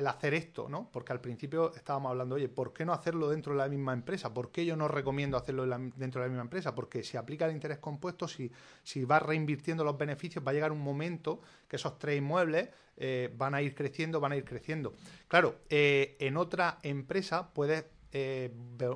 hacer 0.06 0.34
esto? 0.34 0.68
¿no? 0.68 0.88
Porque 0.92 1.12
al 1.12 1.20
principio 1.20 1.74
estábamos 1.74 2.10
hablando, 2.10 2.36
oye, 2.36 2.48
¿por 2.48 2.72
qué 2.72 2.84
no 2.84 2.92
hacerlo 2.92 3.28
dentro 3.28 3.52
de 3.52 3.58
la 3.58 3.68
misma 3.68 3.92
empresa? 3.92 4.32
¿Por 4.32 4.52
qué 4.52 4.64
yo 4.64 4.76
no 4.76 4.86
recomiendo 4.86 5.36
hacerlo 5.36 5.66
dentro 5.66 6.20
de 6.20 6.28
la 6.28 6.30
misma 6.30 6.42
empresa? 6.42 6.74
Porque 6.74 7.02
si 7.02 7.16
aplica 7.16 7.46
el 7.46 7.52
interés 7.52 7.78
compuesto, 7.78 8.28
si, 8.28 8.52
si 8.84 9.04
vas 9.04 9.22
reinvirtiendo 9.22 9.82
los 9.82 9.98
beneficios, 9.98 10.46
va 10.46 10.52
a 10.52 10.54
llegar 10.54 10.70
un 10.70 10.80
momento 10.80 11.40
que 11.66 11.76
esos 11.76 11.98
tres 11.98 12.18
inmuebles 12.18 12.68
eh, 12.96 13.34
van 13.36 13.54
a 13.54 13.62
ir 13.62 13.74
creciendo, 13.74 14.20
van 14.20 14.32
a 14.32 14.36
ir 14.36 14.44
creciendo. 14.44 14.94
Claro, 15.26 15.62
eh, 15.68 16.16
en 16.20 16.36
otra 16.36 16.78
empresa 16.82 17.52
puedes 17.52 17.84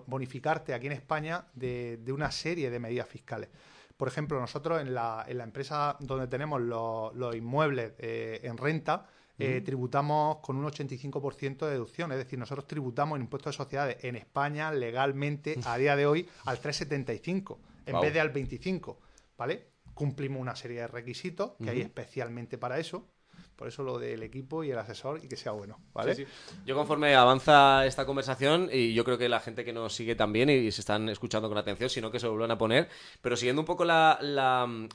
bonificarte 0.07 0.75
aquí 0.75 0.87
en 0.87 0.93
España 0.93 1.47
de 1.55 2.13
una 2.13 2.33
serie 2.33 2.69
de 2.71 2.81
medidas 2.81 3.09
fiscales. 3.09 3.49
Por 3.97 4.09
ejemplo, 4.09 4.41
nosotros 4.41 4.81
en 4.81 4.95
la, 4.95 5.25
en 5.29 5.39
la 5.39 5.45
empresa 5.45 5.97
donde 6.01 6.27
tenemos 6.27 6.61
los, 6.61 7.15
los 7.15 7.35
inmuebles 7.37 7.93
eh, 7.99 8.41
en 8.43 8.57
renta, 8.57 9.07
eh, 9.39 9.63
tributamos 9.65 10.39
con 10.39 10.57
un 10.57 10.65
85% 10.65 11.67
de 11.67 11.73
deducción. 11.73 12.13
Es 12.13 12.19
decir, 12.19 12.39
nosotros 12.39 12.67
tributamos 12.67 13.17
en 13.17 13.23
impuestos 13.23 13.53
de 13.53 13.57
sociedades 13.57 14.05
en 14.05 14.17
España 14.17 14.73
legalmente 14.73 15.59
a 15.65 15.77
día 15.77 15.97
de 15.97 16.07
hoy 16.07 16.29
al 16.45 16.61
3,75 16.61 17.59
en 17.87 18.01
vez 18.01 18.15
de 18.15 18.21
al 18.21 18.31
25. 18.31 18.99
¿Vale? 19.37 19.69
Cumplimos 19.95 20.41
una 20.41 20.55
serie 20.55 20.81
de 20.81 20.87
requisitos 20.87 21.53
que 21.63 21.71
hay 21.71 21.81
especialmente 21.81 22.59
para 22.59 22.79
eso. 22.79 23.09
Por 23.57 23.69
eso 23.69 23.83
lo 23.83 23.99
del 23.99 24.23
equipo 24.23 24.65
y 24.65 24.71
el 24.71 24.79
asesor 24.79 25.21
y 25.23 25.29
que 25.29 25.37
sea 25.37 25.53
bueno, 25.53 25.79
¿vale? 25.93 26.27
Yo 26.67 26.75
conforme 26.75 27.15
avanza 27.15 27.87
esta 27.87 28.05
conversación, 28.05 28.69
y 28.73 28.95
yo 28.95 29.05
creo 29.05 29.17
que 29.17 29.29
la 29.29 29.41
gente 29.41 29.65
que 29.65 29.73
nos 29.73 29.95
sigue 29.95 30.15
también 30.15 30.51
y 30.51 30.71
se 30.73 30.81
están 30.81 31.09
escuchando 31.09 31.49
con 31.49 31.59
atención, 31.59 31.89
sino 31.89 32.11
que 32.11 32.19
se 32.19 32.27
vuelvan 32.27 32.51
a 32.51 32.59
poner, 32.59 32.89
pero 33.23 33.37
siguiendo 33.37 33.63
un 33.63 33.67
poco 33.67 33.85
la, 33.85 34.19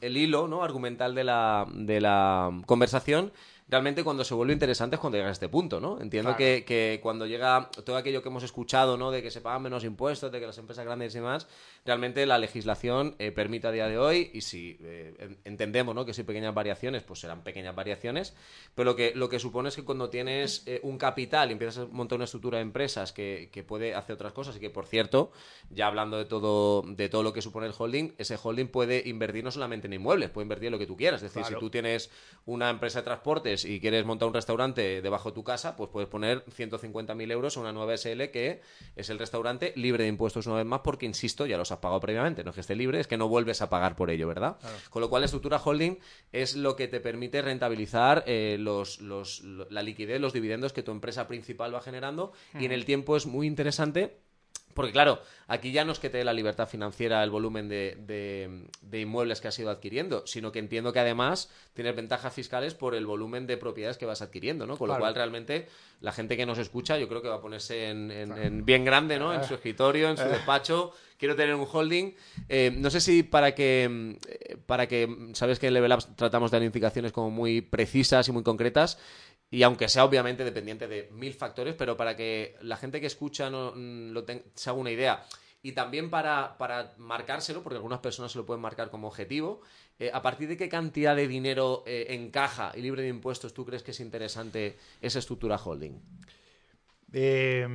el 0.01 0.17
hilo 0.17 0.47
¿no? 0.47 0.63
argumental 0.63 1.15
de 1.15 1.23
la, 1.23 1.65
de 1.71 2.01
la 2.01 2.51
conversación, 2.65 3.31
realmente 3.69 4.03
cuando 4.03 4.23
se 4.23 4.33
vuelve 4.33 4.51
interesante 4.51 4.95
es 4.95 4.99
cuando 4.99 5.17
llega 5.17 5.29
a 5.29 5.31
este 5.31 5.47
punto, 5.47 5.79
¿no? 5.79 6.01
Entiendo 6.01 6.35
que, 6.35 6.63
que, 6.65 6.99
cuando 7.01 7.27
llega 7.27 7.69
todo 7.85 7.97
aquello 7.97 8.21
que 8.23 8.29
hemos 8.29 8.43
escuchado, 8.43 8.97
¿no? 8.97 9.11
De 9.11 9.21
que 9.21 9.29
se 9.29 9.41
pagan 9.41 9.61
menos 9.61 9.83
impuestos, 9.83 10.31
de 10.31 10.39
que 10.39 10.47
las 10.47 10.57
empresas 10.57 10.85
grandes 10.85 11.13
y 11.13 11.19
demás, 11.19 11.47
realmente 11.85 12.25
la 12.25 12.39
legislación 12.39 13.15
eh, 13.19 13.31
permite 13.31 13.67
a 13.67 13.71
día 13.71 13.87
de 13.87 13.99
hoy, 13.99 14.31
y 14.33 14.41
si 14.41 14.77
eh, 14.81 15.37
entendemos, 15.45 15.93
¿no? 15.93 16.03
Que 16.03 16.13
si 16.13 16.21
hay 16.21 16.27
pequeñas 16.27 16.53
variaciones, 16.53 17.03
pues 17.03 17.19
serán 17.19 17.43
pequeñas 17.43 17.75
variaciones, 17.75 18.35
pero 18.75 18.91
lo 18.91 18.95
que, 18.95 19.13
lo 19.15 19.29
que 19.29 19.39
supone 19.39 19.69
es 19.69 19.75
que 19.75 19.83
cuando 19.83 20.09
tienes 20.09 20.63
eh, 20.65 20.79
un 20.83 20.97
capital 20.97 21.49
y 21.49 21.53
empiezas 21.53 21.85
a 21.85 21.87
montar 21.91 22.17
una 22.17 22.25
estructura 22.25 22.57
de 22.57 22.63
empresas 22.63 23.11
que, 23.11 23.49
que, 23.51 23.63
puede 23.63 23.93
hacer 23.93 24.15
otras 24.15 24.33
cosas 24.33 24.55
y 24.55 24.59
que, 24.59 24.69
por 24.69 24.85
cierto, 24.85 25.31
ya 25.69 25.87
hablando 25.87 26.17
de 26.17 26.25
todo, 26.25 26.83
de 26.83 27.09
todo 27.09 27.23
lo 27.23 27.33
que 27.33 27.41
supone 27.41 27.67
el 27.67 27.73
holding, 27.77 28.13
ese 28.17 28.37
holding 28.41 28.67
puede 28.67 29.07
invertir 29.07 29.43
no 29.43 29.51
solamente 29.51 29.87
en 29.87 29.93
inmuebles, 29.93 30.29
puede 30.29 30.45
invertir 30.45 30.67
en 30.67 30.71
lo 30.73 30.79
que 30.79 30.87
tú 30.87 30.95
quieras. 30.95 31.21
Es 31.21 31.33
decir, 31.33 31.45
si 31.45 31.59
tú 31.59 31.69
tienes 31.69 32.09
una 32.45 32.69
empresa 32.69 32.99
de 32.99 33.05
transportes 33.05 33.65
y 33.65 33.79
quieres 33.79 34.05
montar 34.05 34.27
un 34.27 34.33
restaurante 34.33 35.01
debajo 35.01 35.29
de 35.29 35.35
tu 35.35 35.43
casa, 35.43 35.75
pues 35.75 35.89
puedes 35.91 36.09
poner 36.09 36.45
150.000 36.45 37.31
euros 37.31 37.57
a 37.57 37.59
una 37.59 37.71
nueva 37.71 37.95
SL 37.97 38.29
que 38.31 38.61
es 38.95 39.09
el 39.09 39.19
restaurante 39.19 39.73
libre 39.75 40.03
de 40.03 40.09
impuestos 40.09 40.47
una 40.47 40.57
vez 40.57 40.65
más 40.65 40.81
porque, 40.81 41.05
insisto, 41.05 41.45
ya 41.45 41.57
los 41.57 41.71
has 41.71 41.79
pagado 41.79 41.99
previamente. 41.99 42.43
No 42.43 42.51
es 42.51 42.55
que 42.55 42.61
esté 42.61 42.75
libre, 42.75 42.99
es 42.99 43.07
que 43.07 43.17
no 43.17 43.27
vuelves 43.27 43.61
a 43.61 43.69
pagar 43.69 43.95
por 43.95 44.09
ello, 44.09 44.27
¿verdad? 44.27 44.57
Con 44.89 45.01
lo 45.01 45.09
cual, 45.09 45.21
la 45.21 45.25
estructura 45.25 45.61
holding 45.63 45.99
es 46.31 46.55
lo 46.55 46.75
que 46.75 46.87
te 46.87 46.99
permite 46.99 47.41
rentabilizar 47.41 48.23
eh, 48.25 48.38
los, 48.59 49.01
los, 49.01 49.41
la 49.43 49.81
liquidez, 49.81 50.19
los 50.19 50.33
dividendos 50.33 50.73
que 50.73 50.83
tu 50.83 50.91
empresa 50.91 51.27
principal 51.27 51.73
va 51.73 51.81
generando 51.81 52.33
y 52.59 52.65
en 52.65 52.71
el 52.71 52.85
tiempo 52.85 53.17
es 53.17 53.25
muy 53.25 53.47
interesante 53.47 54.17
porque 54.73 54.91
claro, 54.91 55.19
aquí 55.47 55.71
ya 55.71 55.83
no 55.83 55.91
es 55.91 55.99
que 55.99 56.09
te 56.09 56.19
dé 56.19 56.23
la 56.23 56.33
libertad 56.33 56.67
financiera 56.67 57.23
el 57.23 57.29
volumen 57.29 57.67
de, 57.67 58.67
inmuebles 58.91 59.41
que 59.41 59.47
has 59.47 59.59
ido 59.59 59.69
adquiriendo, 59.69 60.25
sino 60.25 60.51
que 60.51 60.59
entiendo 60.59 60.93
que 60.93 60.99
además 60.99 61.49
tienes 61.73 61.95
ventajas 61.95 62.33
fiscales 62.33 62.75
por 62.75 62.95
el 62.95 63.05
volumen 63.05 63.47
de 63.47 63.57
propiedades 63.57 63.97
que 63.97 64.05
vas 64.05 64.21
adquiriendo, 64.21 64.65
¿no? 64.65 64.77
Con 64.77 64.89
lo 64.89 64.97
cual 64.97 65.15
realmente 65.15 65.67
la 66.01 66.11
gente 66.11 66.37
que 66.37 66.45
nos 66.45 66.57
escucha 66.57 66.97
yo 66.97 67.07
creo 67.07 67.21
que 67.21 67.27
va 67.27 67.35
a 67.35 67.41
ponerse 67.41 67.89
en, 67.89 68.65
bien 68.65 68.85
grande, 68.85 69.19
¿no? 69.19 69.33
En 69.33 69.43
su 69.43 69.55
escritorio, 69.55 70.09
en 70.09 70.17
su 70.17 70.25
despacho. 70.25 70.93
Quiero 71.17 71.35
tener 71.35 71.53
un 71.53 71.67
holding. 71.69 72.15
Eh, 72.47 72.71
no 72.73 72.89
sé 72.89 73.01
si 73.01 73.23
para 73.23 73.53
que, 73.53 74.17
eh, 74.25 74.55
para 74.65 74.87
que, 74.87 75.29
sabes 75.33 75.59
que 75.59 75.67
en 75.67 75.73
Level 75.73 75.91
Up 75.91 76.15
tratamos 76.15 76.49
de 76.49 76.55
dar 76.55 76.63
indicaciones 76.63 77.11
como 77.11 77.29
muy 77.29 77.59
precisas 77.59 78.29
y 78.29 78.31
muy 78.31 78.43
concretas 78.43 78.97
y 79.51 79.63
aunque 79.63 79.89
sea 79.89 80.05
obviamente 80.05 80.43
dependiente 80.43 80.87
de 80.87 81.09
mil 81.11 81.33
factores, 81.33 81.75
pero 81.75 81.97
para 81.97 82.15
que 82.15 82.55
la 82.61 82.77
gente 82.77 83.01
que 83.01 83.07
escucha 83.07 83.49
no, 83.49 83.73
mm, 83.75 84.11
lo 84.11 84.25
se 84.55 84.69
haga 84.69 84.79
una 84.79 84.91
idea 84.91 85.25
y 85.61 85.73
también 85.73 86.09
para, 86.09 86.57
para, 86.57 86.93
marcárselo, 86.97 87.61
porque 87.63 87.77
algunas 87.77 87.99
personas 87.99 88.31
se 88.31 88.37
lo 88.37 88.45
pueden 88.45 88.61
marcar 88.61 88.89
como 88.89 89.07
objetivo, 89.07 89.61
eh, 89.99 90.09
¿a 90.13 90.21
partir 90.21 90.47
de 90.47 90.55
qué 90.55 90.69
cantidad 90.69 91.15
de 91.15 91.27
dinero 91.27 91.83
eh, 91.85 92.07
encaja 92.09 92.71
y 92.75 92.81
libre 92.81 93.01
de 93.01 93.09
impuestos 93.09 93.53
tú 93.53 93.65
crees 93.65 93.83
que 93.83 93.91
es 93.91 93.99
interesante 93.99 94.77
esa 95.01 95.19
estructura 95.19 95.57
holding? 95.57 95.99
Eh, 97.11 97.67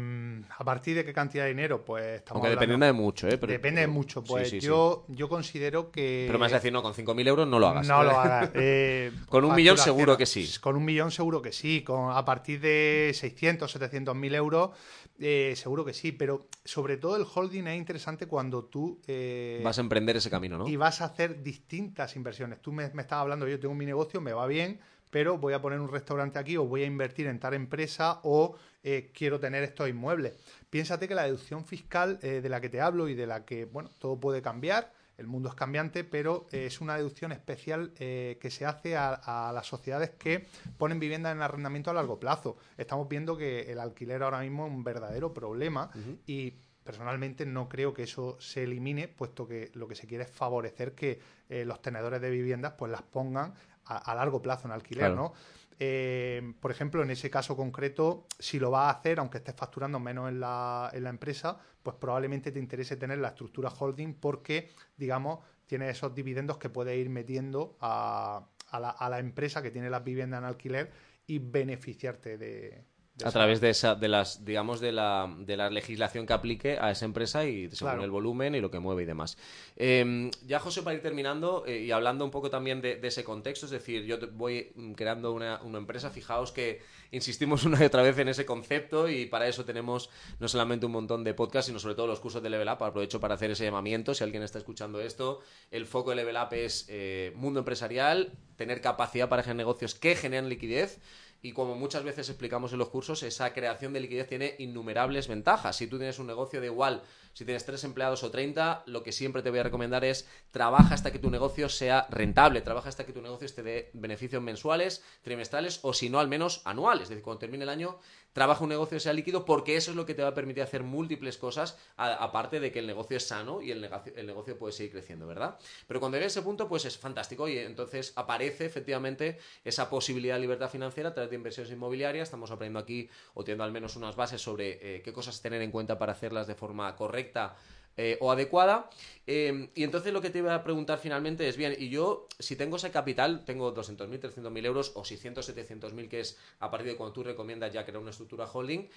¿A 0.57 0.65
partir 0.65 0.95
de 0.97 1.05
qué 1.05 1.13
cantidad 1.13 1.45
de 1.45 1.51
dinero? 1.51 1.85
Pues 1.85 2.21
estamos 2.21 2.43
Aunque 2.43 2.51
depende 2.51 2.87
de 2.87 2.93
mucho, 2.93 3.27
¿eh? 3.29 3.37
depende 3.37 3.87
mucho. 3.87 4.23
Pues 4.23 4.53
yo, 4.53 5.05
yo 5.09 5.29
considero 5.29 5.91
que. 5.91 6.25
Pero 6.27 6.39
me 6.39 6.45
vas 6.45 6.53
a 6.53 6.57
decir, 6.57 6.73
no, 6.73 6.83
con 6.83 6.95
5.000 6.95 7.27
euros 7.27 7.49
no 7.49 7.59
lo 7.59 7.69
hagas. 7.69 7.87
No 7.87 8.03
lo 8.03 8.19
hagas. 8.19 8.51
Eh, 8.57 9.11
con 9.29 9.45
un 9.45 9.55
millón 9.55 9.79
seguro 9.79 10.17
que 10.17 10.27
sí. 10.27 10.49
Con 10.61 10.77
un 10.77 10.85
millón 10.85 11.11
seguro 11.11 11.43
que 11.43 11.53
sí. 11.53 11.83
Con, 11.83 12.13
a 12.13 12.25
partir 12.25 12.61
de 12.61 13.11
600, 13.15 13.71
700 13.71 14.15
mil 14.15 14.35
euros, 14.35 14.71
eh, 15.19 15.55
seguro 15.57 15.85
que 15.85 15.93
sí. 15.93 16.13
Pero 16.13 16.47
sobre 16.65 16.97
todo 16.97 17.17
el 17.17 17.27
holding 17.33 17.67
es 17.67 17.77
interesante 17.77 18.27
cuando 18.27 18.65
tú. 18.65 19.01
Eh, 19.07 19.61
vas 19.65 19.79
a 19.79 19.81
emprender 19.81 20.17
ese 20.17 20.31
camino, 20.31 20.57
¿no? 20.57 20.69
Y 20.69 20.77
vas 20.77 21.01
a 21.01 21.07
hacer 21.07 21.43
distintas 21.43 22.15
inversiones. 22.17 22.61
Tú 22.63 22.73
me, 22.73 22.89
me 22.91 23.03
estabas 23.03 23.23
hablando, 23.23 23.49
yo 23.49 23.59
tengo 23.59 23.75
mi 23.75 23.87
negocio, 23.87 24.21
me 24.21 24.33
va 24.33 24.47
bien 24.47 24.81
pero 25.15 25.39
voy 25.39 25.53
a 25.53 25.63
poner 25.63 25.79
un 25.79 25.93
restaurante 25.93 26.41
aquí 26.41 26.57
o 26.57 26.67
voy 26.67 26.83
a 26.83 26.87
invertir 26.87 27.29
en 27.29 27.39
tal 27.39 27.55
empresa 27.55 28.19
o 28.25 28.57
eh, 28.83 29.13
quiero 29.15 29.39
tener 29.39 29.63
estos 29.63 29.89
inmuebles. 29.89 30.33
Piénsate 30.71 31.07
que 31.07 31.15
la 31.15 31.23
deducción 31.23 31.65
fiscal 31.65 32.19
eh, 32.21 32.41
de 32.41 32.49
la 32.49 32.61
que 32.61 32.69
te 32.69 32.81
hablo 32.81 33.09
y 33.09 33.15
de 33.15 33.29
la 33.29 33.45
que, 33.45 33.65
bueno, 33.65 33.91
todo 34.01 34.19
puede 34.19 34.43
cambiar, 34.43 34.93
el 35.17 35.29
mundo 35.29 35.51
es 35.51 35.55
cambiante, 35.55 36.03
pero 36.03 36.49
eh, 36.51 36.67
es 36.67 36.81
una 36.81 36.97
deducción 36.97 37.31
especial 37.31 37.93
que 37.93 38.49
se 38.51 38.67
hace 38.67 38.97
a, 38.97 39.53
las 39.55 39.69
sociedades 39.69 40.11
que 40.11 40.49
ponen 40.79 40.99
vivienda 40.99 41.31
en 41.31 41.43
arrendamiento 41.43 41.93
a 41.93 41.95
largo 41.95 42.19
plazo. 42.19 42.57
Estamos 42.77 43.09
viendo 43.09 43.37
que 43.37 43.71
el 43.71 43.79
alquiler 43.79 44.21
ahora 44.25 44.41
mismo 44.41 44.67
es 44.67 44.73
un 44.73 44.83
verdadero 44.83 45.33
problema 45.33 45.93
y 46.27 46.55
personalmente 46.83 47.47
no 47.47 47.69
creo 47.69 47.95
que 47.95 48.03
eso 48.03 48.37
se 48.41 48.65
elimine, 48.65 49.07
puesto 49.07 49.47
que 49.47 49.71
lo 49.75 49.87
que 49.87 49.95
se 49.95 50.09
quiere 50.09 50.25
es 50.25 50.31
favorecer 50.31 50.97
que 50.97 51.21
los 51.49 51.81
tenedores 51.81 52.21
de 52.21 52.31
viviendas 52.31 52.75
pues 52.77 52.91
las 52.91 53.03
pongan 53.03 53.55
a, 53.87 54.15
largo 54.15 54.41
plazo 54.41 54.69
en 54.69 54.73
alquiler, 54.73 55.13
¿no? 55.13 55.33
Eh, 55.79 56.55
por 56.61 56.71
ejemplo, 56.71 57.03
en 57.03 57.11
ese 57.11 57.31
caso 57.31 57.57
concreto, 57.57 58.27
si 58.39 58.59
lo 58.59 58.71
vas 58.71 58.95
a 58.95 58.99
hacer, 58.99 59.19
aunque 59.19 59.39
estés 59.39 59.55
facturando 59.57 59.99
menos 59.99 60.29
en 60.29 60.41
la, 60.41 60.91
en 60.93 61.05
la 61.05 61.11
empresa, 61.11 61.59
pues 61.83 61.97
probablemente 61.97 62.53
te 62.53 62.59
interese 62.59 62.97
tener 62.97 63.19
la 63.19 63.29
estructura 63.29 63.71
holding 63.71 64.15
porque, 64.15 64.71
digamos, 64.97 65.41
tiene 65.67 65.91
esos 65.91 66.15
dividendos 66.15 66.59
que 66.59 66.69
puedes 66.69 66.97
ir 66.97 67.11
metiendo 67.11 67.77
a, 67.81 68.47
a, 68.71 68.81
la, 68.81 68.91
a 68.91 69.09
la 69.09 69.19
empresa 69.19 69.63
que 69.63 69.71
tiene 69.71 69.91
las 69.91 70.05
viviendas 70.05 70.39
en 70.39 70.45
alquiler 70.45 70.93
y 71.27 71.39
beneficiarte 71.39 72.39
de, 72.39 72.85
a 73.23 73.31
través 73.31 73.61
de 73.61 73.71
esa, 73.71 73.95
de 73.95 74.09
las, 74.09 74.45
digamos, 74.45 74.81
de 74.81 74.91
la, 74.91 75.33
de 75.39 75.57
la 75.57 75.71
legislación 75.71 76.27
que 76.27 76.33
aplique 76.33 76.79
a 76.81 76.91
esa 76.91 77.05
empresa 77.05 77.45
y 77.45 77.71
según 77.71 78.01
el 78.01 78.11
volumen 78.11 78.57
y 78.57 78.61
lo 78.61 78.73
que 78.73 78.81
mueve 78.81 79.05
y 79.05 79.07
demás. 79.07 79.39
Em, 79.77 80.33
ya, 80.45 80.59
José, 80.59 80.83
para 80.83 80.97
ir 80.97 81.03
terminando 81.03 81.65
eh, 81.65 81.79
y 81.79 81.93
hablando 81.93 82.25
un 82.25 82.33
poco 82.33 82.51
también 82.51 82.81
de, 82.81 82.99
ese 83.05 83.23
contexto, 83.23 83.67
es 83.67 83.73
decir, 83.73 84.05
yo 84.05 84.19
voy 84.33 84.73
creando 84.97 85.33
una, 85.33 85.63
una, 85.63 85.79
empresa, 85.79 86.11
fijaos 86.11 86.51
que 86.51 86.83
insistimos 87.13 87.65
una 87.65 87.81
y 87.81 87.85
otra 87.85 88.03
vez 88.03 88.19
en 88.19 88.29
ese 88.29 88.45
concepto 88.45 89.09
y 89.09 89.27
para 89.27 89.47
eso 89.47 89.65
tenemos 89.65 90.11
no 90.41 90.49
solamente 90.49 90.87
un 90.87 90.93
montón 90.93 91.23
de 91.23 91.35
podcasts, 91.35 91.67
sino 91.67 91.79
sobre 91.79 91.95
todo 91.95 92.09
los 92.09 92.19
cursos 92.19 92.43
de 92.43 92.51
Level 92.51 92.69
Up. 92.69 92.83
Aprovecho 92.83 93.21
para 93.21 93.35
hacer 93.35 93.53
ese 93.53 93.65
llamamiento, 93.65 94.13
si 94.15 94.25
alguien 94.25 94.43
está 94.43 94.59
escuchando 94.59 95.01
esto, 95.01 95.41
el 95.71 95.87
foco 95.87 96.11
de 96.11 96.17
Level 96.17 96.37
Up 96.37 96.53
es 96.53 96.87
eh, 96.89 97.33
mundo 97.37 97.61
empresarial, 97.61 98.33
tener 98.57 98.81
capacidad 98.81 99.29
para 99.29 99.43
hacer 99.43 99.55
negocios 99.55 99.95
que 99.95 100.17
generen 100.17 100.49
liquidez 100.49 100.99
y 101.45 101.53
como 101.53 101.75
muchas 101.75 102.05
veces 102.05 102.31
explicamos 102.31 102.73
en 102.73 102.79
los 102.79 102.89
cursos, 102.89 103.23
esa 103.23 103.53
creación 103.53 103.93
de 103.93 104.01
liquidez 104.01 104.27
tiene 104.27 104.55
innumerables 104.61 105.29
ventajas. 105.29 105.77
Si 105.77 105.87
tú 105.87 105.99
tienes 105.99 106.19
un 106.19 106.27
negocio 106.27 106.59
de 106.59 106.69
igual, 106.69 107.03
si 107.35 107.45
tienes 107.45 107.67
tres 107.67 107.85
empleados 107.85 108.23
o 108.23 108.31
30, 108.31 108.85
lo 108.87 109.03
que 109.03 109.13
siempre 109.13 109.43
te 109.43 109.51
voy 109.51 109.59
a 109.59 109.65
recomendar 109.65 110.07
es 110.07 110.27
trabaja 110.53 110.95
hasta 110.95 111.13
que 111.13 111.19
tu 111.19 111.29
negocio 111.29 111.69
sea 111.69 112.07
rentable, 112.09 112.63
trabaja 112.63 112.89
hasta 112.89 113.05
que 113.05 113.13
tu 113.13 113.21
negocio 113.21 113.47
te 113.55 113.63
dé 113.63 113.91
beneficios 113.93 114.43
mensuales, 114.43 115.05
trimestrales 115.21 115.81
o 115.83 115.93
si 115.93 116.09
no 116.09 116.19
al 116.19 116.29
menos 116.29 116.63
anuales. 116.65 117.03
Es 117.03 117.09
decir, 117.11 117.23
cuando 117.23 117.41
termine 117.41 117.65
el 117.65 117.69
año, 117.69 117.99
trabaja 118.35 118.65
un 118.65 118.69
negocio 118.69 119.01
sea 119.01 119.15
líquido 119.15 119.47
porque 119.47 119.77
eso 119.77 119.93
es 119.93 119.97
lo 119.97 120.05
que 120.05 120.13
te 120.13 120.23
va 120.23 120.29
a 120.29 120.35
permitir 120.35 120.63
hacer 120.63 120.83
múltiples 120.83 121.39
cosas, 121.39 121.79
aparte 121.97 122.61
de 122.61 122.71
que 122.71 122.81
el 122.81 122.87
negocio 122.87 123.17
es 123.17 123.27
sano 123.27 123.63
y 123.63 123.71
el 123.71 123.81
negocio, 123.81 124.13
el 124.17 124.27
negocio 124.27 124.59
puede 124.59 124.73
seguir 124.73 124.93
creciendo, 124.93 125.27
¿verdad? 125.27 125.57
Pero 125.87 126.01
cuando 126.01 126.17
llegue 126.17 126.25
a 126.25 126.27
ese 126.27 126.43
punto, 126.43 126.69
pues 126.69 126.85
es 126.85 126.99
fantástico 126.99 127.49
y 127.49 127.57
entonces 127.59 128.13
aparece 128.17 128.67
efectivamente 128.67 129.39
esa 129.65 129.89
posibilidad 129.89 130.35
de 130.35 130.41
libertad 130.41 130.69
financiera 130.69 131.11
a 131.11 131.15
través 131.15 131.31
de 131.31 131.37
inversiones 131.37 131.73
inmobiliarias. 131.73 132.27
Estamos 132.27 132.51
aprendiendo 132.51 132.81
aquí 132.81 133.09
o 133.35 133.45
teniendo 133.45 133.65
al 133.65 133.73
menos 133.73 133.97
unas 133.97 134.17
bases 134.17 134.43
sobre 134.43 134.97
eh, 134.97 135.03
qué 135.03 135.13
cosas 135.13 135.41
tener 135.41 135.63
en 135.63 135.71
cuenta 135.71 135.97
para 135.97 136.13
hacerlas 136.13 136.49
de 136.49 136.57
forma 136.57 136.95
correcta 136.97 137.57
eh, 137.97 138.19
o 138.21 138.33
adecuada. 138.33 138.91
Eh, 139.27 139.71
y 139.75 139.85
entonces 139.85 140.13
lo 140.13 140.21
que 140.21 140.31
te 140.31 140.39
iba 140.39 140.55
a 140.55 140.65
preguntar 140.65 140.99
finalmente 140.99 141.49
es, 141.49 141.57
bien, 141.57 141.77
y 141.79 141.89
yo, 141.91 142.27
si 142.41 142.57
tengo 142.57 142.77
ese 142.77 142.91
capital, 142.91 143.45
tengo 143.45 143.73
200.000, 143.73 144.21
300.000 144.21 144.67
euros 144.67 144.93
o 144.97 145.05
600, 145.05 145.49
700.000, 145.49 146.09
que 146.09 146.21
es 146.21 146.37
a 146.59 146.71
partir 146.71 146.91
de 146.91 146.97
cuando 146.97 147.13
tú 147.13 147.23
recomiendas 147.23 147.73
ya 147.73 147.85
crear 147.85 148.01
una 148.01 148.11
estructura 148.11 148.47
holding, 148.53 148.89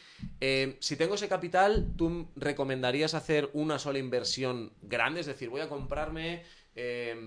eh, 0.42 0.78
si 0.80 0.96
tengo 0.96 1.14
ese 1.14 1.30
capital, 1.30 1.94
¿tú 1.96 2.28
recomendarías 2.36 3.14
hacer 3.14 3.52
una 3.54 3.78
sola 3.78 4.00
inversión 4.00 4.74
grande? 4.82 5.20
Es 5.20 5.28
decir, 5.28 5.50
voy 5.50 5.62
a 5.62 5.70
comprarme 5.70 6.44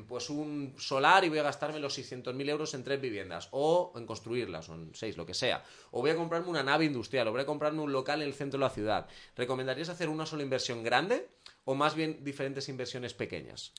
pues 0.07 0.31
un 0.31 0.75
solar 0.79 1.25
y 1.25 1.29
voy 1.29 1.41
a 1.41 1.43
gastarme 1.43 1.81
los 1.81 1.99
600.000 1.99 2.49
euros 2.49 2.73
en 2.75 2.85
tres 2.85 3.01
viviendas 3.01 3.49
o 3.51 3.93
en 3.97 4.07
construirlas 4.07 4.69
o 4.69 4.77
en 4.77 4.95
seis, 4.95 5.17
lo 5.17 5.27
que 5.27 5.35
sea. 5.35 5.65
O 5.91 6.03
voy 6.03 6.11
a 6.11 6.15
comprarme 6.15 6.49
una 6.49 6.63
nave 6.63 6.85
industrial 6.85 7.27
o 7.27 7.33
voy 7.33 7.41
a 7.41 7.47
comprarme 7.47 7.83
un 7.83 7.91
local 7.91 8.23
en 8.23 8.29
el 8.29 8.35
centro 8.35 8.59
de 8.59 8.67
la 8.67 8.71
ciudad. 8.71 9.09
¿Recomendarías 9.35 9.89
hacer 9.89 10.09
una 10.09 10.25
sola 10.25 10.45
inversión 10.45 10.85
grande 10.85 11.27
o 11.71 11.75
más 11.77 11.95
bien 11.95 12.25
diferentes 12.25 12.69
inversiones 12.69 13.15
pequeñas? 13.15 13.73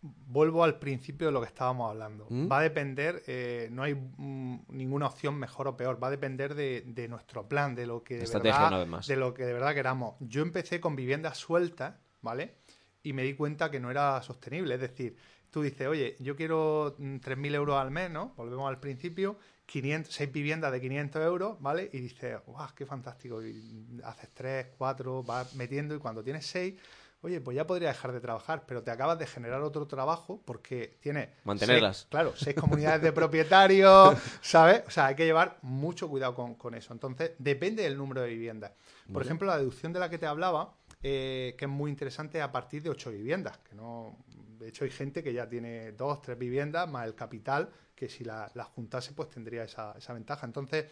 Vuelvo 0.00 0.62
al 0.62 0.78
principio 0.78 1.26
de 1.26 1.32
lo 1.32 1.40
que 1.40 1.48
estábamos 1.48 1.90
hablando. 1.90 2.28
¿Mm? 2.30 2.48
Va 2.48 2.60
a 2.60 2.62
depender, 2.62 3.24
eh, 3.26 3.68
no 3.72 3.82
hay 3.82 3.94
mm, 3.96 4.60
ninguna 4.68 5.06
opción 5.06 5.34
mejor 5.34 5.66
o 5.66 5.76
peor, 5.76 6.00
va 6.00 6.06
a 6.06 6.10
depender 6.12 6.54
de, 6.54 7.08
nuestro 7.08 7.48
plan, 7.48 7.74
de 7.74 7.84
lo 7.86 8.04
que 8.04 8.18
de 8.18 8.26
verdad, 8.32 8.86
de 9.04 9.16
lo 9.16 9.34
que 9.34 9.44
de 9.44 9.52
verdad 9.52 9.74
queramos. 9.74 10.14
Yo 10.20 10.40
empecé 10.42 10.80
con 10.80 10.94
viviendas 10.94 11.38
sueltas, 11.38 11.96
¿vale? 12.22 12.58
Y 13.02 13.12
me 13.12 13.24
di 13.24 13.34
cuenta 13.34 13.72
que 13.72 13.80
no 13.80 13.90
era 13.90 14.22
sostenible. 14.22 14.76
Es 14.76 14.80
decir, 14.80 15.16
tú 15.50 15.62
dices, 15.62 15.88
oye, 15.88 16.14
yo 16.20 16.36
quiero 16.36 16.96
3.000 16.96 17.36
mm, 17.36 17.54
euros 17.56 17.76
al 17.76 17.90
mes, 17.90 18.08
¿no? 18.08 18.34
Volvemos 18.36 18.68
al 18.68 18.78
principio, 18.78 19.36
500, 19.68 20.14
6 20.14 20.32
viviendas 20.32 20.72
de 20.72 20.80
500 20.80 21.22
euros, 21.22 21.60
¿vale? 21.60 21.90
Y 21.92 22.00
dices, 22.00 22.38
¡guau, 22.46 22.68
qué 22.74 22.86
fantástico! 22.86 23.42
Y 23.42 24.00
haces 24.02 24.30
3, 24.32 24.68
4, 24.78 25.22
vas 25.22 25.54
metiendo 25.54 25.94
y 25.94 25.98
cuando 25.98 26.24
tienes 26.24 26.46
6, 26.46 26.74
oye, 27.20 27.42
pues 27.42 27.54
ya 27.54 27.66
podría 27.66 27.88
dejar 27.88 28.12
de 28.12 28.20
trabajar, 28.20 28.64
pero 28.66 28.82
te 28.82 28.90
acabas 28.90 29.18
de 29.18 29.26
generar 29.26 29.60
otro 29.60 29.86
trabajo 29.86 30.40
porque 30.46 30.96
tienes... 31.00 31.28
Mantenerlas. 31.44 32.06
claro, 32.08 32.32
6 32.34 32.56
comunidades 32.56 33.02
de 33.02 33.12
propietarios, 33.12 34.16
¿sabes? 34.40 34.84
O 34.86 34.90
sea, 34.90 35.06
hay 35.06 35.14
que 35.14 35.26
llevar 35.26 35.58
mucho 35.60 36.08
cuidado 36.08 36.34
con, 36.34 36.74
eso. 36.74 36.94
Entonces, 36.94 37.32
depende 37.38 37.82
del 37.82 37.98
número 37.98 38.22
de 38.22 38.28
viviendas. 38.28 38.72
Por 39.12 39.22
ejemplo, 39.22 39.46
la 39.46 39.58
deducción 39.58 39.92
de 39.92 40.00
la 40.00 40.08
que 40.08 40.16
te 40.16 40.24
hablaba, 40.24 40.76
eh, 41.02 41.54
que 41.58 41.66
es 41.66 41.70
muy 41.70 41.90
interesante 41.90 42.40
a 42.40 42.50
partir 42.50 42.82
de 42.82 42.88
8 42.88 43.10
viviendas, 43.10 43.58
que 43.58 43.74
no... 43.74 44.16
De 44.58 44.68
hecho, 44.68 44.84
hay 44.84 44.90
gente 44.90 45.22
que 45.22 45.32
ya 45.32 45.48
tiene 45.48 45.92
2, 45.92 46.22
3 46.22 46.38
viviendas 46.38 46.88
más 46.88 47.06
el 47.06 47.14
capital 47.14 47.70
que 47.98 48.08
si 48.08 48.22
la, 48.22 48.48
juntase 48.76 49.12
pues 49.12 49.28
tendría 49.28 49.64
esa, 49.64 49.92
esa, 49.98 50.12
ventaja. 50.12 50.46
Entonces, 50.46 50.86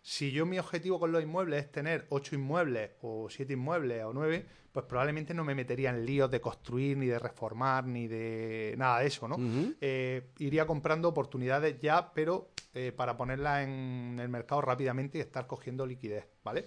si 0.00 0.30
yo 0.30 0.46
mi 0.46 0.60
objetivo 0.60 1.00
con 1.00 1.10
los 1.10 1.20
inmuebles 1.20 1.64
es 1.64 1.72
tener 1.72 2.06
ocho 2.10 2.36
inmuebles 2.36 2.92
o 3.02 3.28
siete 3.28 3.54
inmuebles 3.54 4.04
o 4.04 4.12
nueve, 4.12 4.46
pues 4.70 4.86
probablemente 4.86 5.34
no 5.34 5.42
me 5.42 5.56
metería 5.56 5.90
en 5.90 6.06
líos 6.06 6.30
de 6.30 6.40
construir, 6.40 6.96
ni 6.96 7.06
de 7.06 7.18
reformar, 7.18 7.84
ni 7.84 8.06
de 8.06 8.76
nada 8.78 9.00
de 9.00 9.06
eso, 9.08 9.26
¿no? 9.26 9.36
Eh, 9.80 10.30
iría 10.38 10.64
comprando 10.64 11.08
oportunidades 11.08 11.80
ya, 11.80 12.12
pero 12.12 12.50
eh, 12.74 12.92
para 12.92 13.16
ponerlas 13.16 13.64
en 13.64 14.18
el 14.20 14.28
mercado 14.28 14.60
rápidamente 14.60 15.18
y 15.18 15.20
estar 15.20 15.48
cogiendo 15.48 15.84
liquidez, 15.84 16.26
¿vale? 16.44 16.66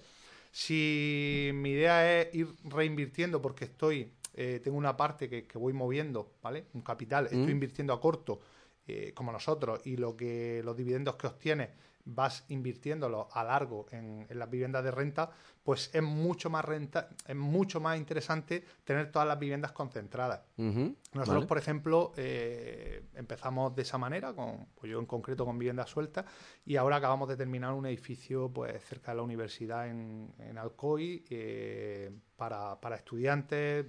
Si 0.52 1.50
mi 1.54 1.70
idea 1.70 2.20
es 2.20 2.34
ir 2.34 2.48
reinvirtiendo 2.64 3.40
porque 3.40 3.64
estoy, 3.64 4.12
eh, 4.34 4.60
tengo 4.62 4.76
una 4.76 4.94
parte 4.94 5.30
que, 5.30 5.58
voy 5.58 5.72
moviendo, 5.72 6.34
¿vale? 6.42 6.66
Un 6.74 6.82
capital, 6.82 7.24
estoy 7.24 7.50
invirtiendo 7.50 7.94
a 7.94 8.00
corto 8.00 8.40
eh, 8.86 9.12
como 9.14 9.32
nosotros 9.32 9.80
y 9.84 9.96
lo 9.96 10.16
que 10.16 10.62
los 10.64 10.76
dividendos 10.76 11.16
que 11.16 11.26
obtienes 11.26 11.70
vas 12.06 12.44
invirtiéndolo 12.48 13.28
a 13.32 13.42
largo 13.44 13.86
en, 13.90 14.26
las 14.30 14.48
viviendas 14.48 14.84
de 14.84 14.92
renta, 14.92 15.30
pues 15.62 15.90
es 15.92 16.02
mucho 16.02 16.48
más 16.48 16.64
renta, 16.64 17.08
es 17.26 17.34
mucho 17.34 17.80
más 17.80 17.98
interesante 17.98 18.64
tener 18.84 19.10
todas 19.10 19.26
las 19.26 19.38
viviendas 19.38 19.72
concentradas. 19.72 20.42
Nosotros, 20.56 21.46
por 21.46 21.58
ejemplo, 21.58 22.12
eh, 22.16 23.02
empezamos 23.14 23.74
de 23.74 23.82
esa 23.82 23.98
manera, 23.98 24.32
con, 24.32 24.68
pues 24.76 24.90
yo 24.90 25.00
en 25.00 25.06
concreto 25.06 25.44
con 25.44 25.58
viviendas 25.58 25.90
sueltas, 25.90 26.24
y 26.64 26.76
ahora 26.76 26.96
acabamos 26.96 27.28
de 27.28 27.36
terminar 27.36 27.72
un 27.72 27.86
edificio 27.86 28.48
pues 28.52 28.82
cerca 28.84 29.10
de 29.10 29.16
la 29.16 29.22
universidad 29.22 29.88
en, 29.88 30.32
Alcoy 30.56 31.24
eh, 31.28 32.12
para, 32.36 32.78
estudiantes, 32.94 33.86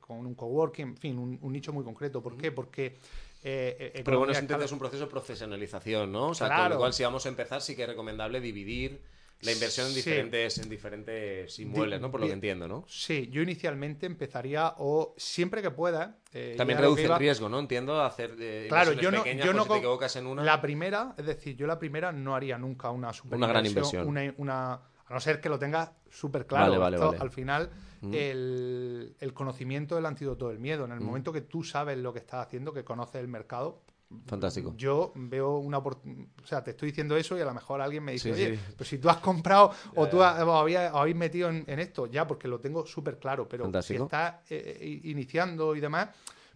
con 0.00 0.26
un 0.26 0.34
coworking, 0.34 0.88
en 0.88 0.96
fin, 0.96 1.18
un, 1.18 1.52
nicho 1.52 1.74
muy 1.74 1.84
concreto. 1.84 2.22
¿Por 2.22 2.38
qué? 2.38 2.50
Porque 2.50 2.96
eh, 3.44 3.92
eh, 3.94 4.02
Pero 4.04 4.18
bueno, 4.18 4.32
es 4.32 4.72
un 4.72 4.78
proceso 4.78 5.04
de 5.04 5.10
profesionalización, 5.10 6.12
¿no? 6.12 6.28
O 6.28 6.34
sea, 6.34 6.54
con 6.54 6.70
lo 6.70 6.78
cual 6.78 6.92
si 6.92 7.02
vamos 7.02 7.26
a 7.26 7.28
empezar 7.28 7.60
sí 7.60 7.74
que 7.74 7.82
es 7.82 7.88
recomendable 7.88 8.40
dividir 8.40 9.00
la 9.42 9.50
inversión 9.50 9.88
en 9.88 9.94
diferentes, 9.94 10.58
en 10.58 10.68
diferentes 10.68 11.58
inmuebles, 11.58 12.00
¿no? 12.00 12.12
Por 12.12 12.20
lo 12.20 12.26
que 12.28 12.32
entiendo, 12.32 12.68
¿no? 12.68 12.84
Sí, 12.86 13.28
yo 13.32 13.42
inicialmente 13.42 14.06
empezaría 14.06 14.74
o 14.78 15.14
siempre 15.16 15.60
que 15.62 15.72
pueda. 15.72 16.18
Eh, 16.32 16.54
También 16.56 16.78
reduce 16.78 17.04
el 17.04 17.16
riesgo, 17.16 17.48
¿no? 17.48 17.58
Entiendo 17.58 18.00
hacer 18.00 18.36
de 18.36 18.66
claro, 18.68 18.92
yo 18.92 19.10
no, 19.10 19.24
yo 19.24 19.52
no 19.52 19.64
si 19.64 19.70
te 19.70 19.76
equivocas 19.78 20.14
en 20.14 20.28
una. 20.28 20.44
La 20.44 20.60
primera, 20.60 21.14
es 21.18 21.26
decir, 21.26 21.56
yo 21.56 21.66
la 21.66 21.78
primera 21.78 22.12
no 22.12 22.36
haría 22.36 22.56
nunca 22.56 22.90
una 22.90 23.12
super 23.12 23.36
una 23.36 23.48
gran 23.48 23.66
inversión, 23.66 24.32
una, 24.36 24.80
a 25.12 25.16
no 25.16 25.20
ser 25.20 25.42
que 25.42 25.50
lo 25.50 25.58
tengas 25.58 25.90
súper 26.10 26.46
claro. 26.46 26.80
Vale, 26.80 26.96
vale, 26.96 27.18
Al 27.18 27.30
final 27.30 27.70
el, 28.00 29.32
conocimiento 29.34 29.94
del 29.94 30.06
antídoto 30.06 30.48
del 30.48 30.58
miedo. 30.58 30.86
En 30.86 30.92
el 30.92 31.00
momento 31.00 31.32
que 31.32 31.42
tú 31.42 31.62
sabes 31.62 31.98
lo 31.98 32.14
que 32.14 32.20
estás 32.20 32.46
haciendo, 32.46 32.72
que 32.72 32.82
conoces 32.82 33.20
el 33.20 33.28
mercado, 33.28 33.82
Fantástico. 34.26 34.74
Yo 34.76 35.10
veo 35.14 35.56
una 35.56 35.78
oportunidad. 35.78 36.26
O 36.44 36.46
sea, 36.46 36.62
te 36.62 36.72
estoy 36.72 36.90
diciendo 36.90 37.16
eso 37.16 37.38
y 37.38 37.40
a 37.40 37.46
lo 37.46 37.54
mejor 37.54 37.80
alguien 37.80 38.04
me 38.04 38.12
dice, 38.12 38.30
oye, 38.30 38.58
pero 38.76 38.84
si 38.84 38.98
tú 38.98 39.08
has 39.08 39.16
comprado 39.16 39.72
o 39.96 40.06
tú 40.06 40.22
habéis 40.22 41.16
metido 41.16 41.48
en, 41.48 41.78
esto, 41.78 42.06
ya, 42.06 42.26
porque 42.26 42.46
lo 42.46 42.60
tengo 42.60 42.84
súper 42.84 43.18
claro. 43.18 43.48
Pero 43.48 43.70
si 43.80 43.94
estás 43.94 44.34
eh, 44.50 44.78
eh, 44.80 45.00
iniciando 45.04 45.74
y 45.74 45.80
demás, 45.80 46.10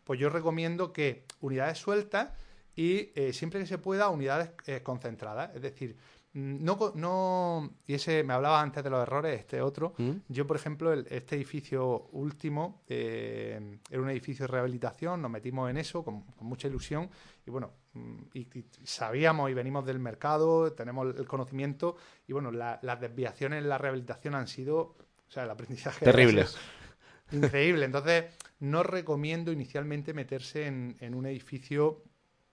pues 0.05 0.21
yo 0.21 0.29
recomiendo 0.29 0.93
que 0.93 1.25
unidades 1.41 1.79
sueltas 1.79 2.29
y 2.75 3.11
eh, 3.15 3.33
siempre 3.33 3.61
que 3.61 3.67
se 3.67 3.79
pueda, 3.79 4.11
unidades 4.11 4.51
concentradas. 4.83 5.55
Es 5.55 5.63
decir, 5.63 5.97
no, 6.37 6.93
no, 6.95 7.79
y 7.87 7.95
ese 7.95 8.23
me 8.23 8.35
hablaba 8.35 8.61
antes 8.61 8.85
de 8.85 8.91
los 8.91 9.01
errores, 9.01 9.41
este 9.41 9.63
otro. 9.63 9.95
¿Mm? 9.97 10.11
Yo, 10.29 10.47
por 10.47 10.59
ejemplo, 10.59 10.93
este 10.93 11.35
edificio 11.35 12.09
último 12.13 12.83
eh, 12.89 13.79
era 13.91 14.03
un 14.03 14.11
edificio 14.11 14.43
de 14.43 14.53
rehabilitación, 14.53 15.23
nos 15.23 15.31
metimos 15.31 15.71
en 15.71 15.79
eso 15.79 16.05
con, 16.05 16.27
mucha 16.41 16.69
ilusión 16.69 17.09
y 17.47 17.51
bueno, 17.51 17.73
mm, 17.95 18.17
y, 18.35 18.47
sabíamos 18.85 19.51
y 19.51 19.55
venimos 19.55 19.87
del 19.87 19.99
mercado, 19.99 20.71
tenemos 20.75 21.17
el 21.17 21.27
conocimiento 21.27 21.97
y 22.29 22.35
bueno, 22.35 22.51
las 22.53 23.01
desviaciones 23.01 23.63
en 23.63 23.71
la 23.71 23.79
rehabilitación 23.79 24.35
han 24.35 24.47
sido, 24.47 24.79
o 24.79 25.31
sea, 25.31 25.45
el 25.45 25.51
aprendizaje. 25.51 26.05
Terribles. 26.05 26.59
Increíble. 27.33 27.87
Entonces, 27.87 28.27
no 28.61 28.83
recomiendo 28.83 29.53
inicialmente 29.53 30.13
meterse 30.13 30.67
en, 30.67 30.99
en 31.01 31.15
un 31.15 31.25
edificio 31.25 32.05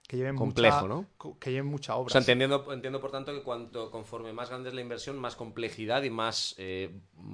que 0.06 0.16
lleven 0.18 0.36
complejo, 0.36 0.86
mucha, 0.86 0.94
¿no? 1.22 1.38
Que 1.38 1.50
lleven 1.50 1.66
mucha 1.66 1.96
obra. 1.96 2.08
O 2.08 2.10
sea, 2.10 2.20
entendiendo, 2.20 2.70
entiendo 2.72 3.00
por 3.00 3.10
tanto 3.10 3.32
que 3.32 3.42
cuanto 3.42 3.90
conforme 3.90 4.32
más 4.32 4.50
grande 4.50 4.68
es 4.68 4.74
la 4.74 4.82
inversión, 4.82 5.18
más 5.18 5.34
complejidad 5.34 6.02
y 6.02 6.10
más 6.10 6.54
eh, 6.58 6.90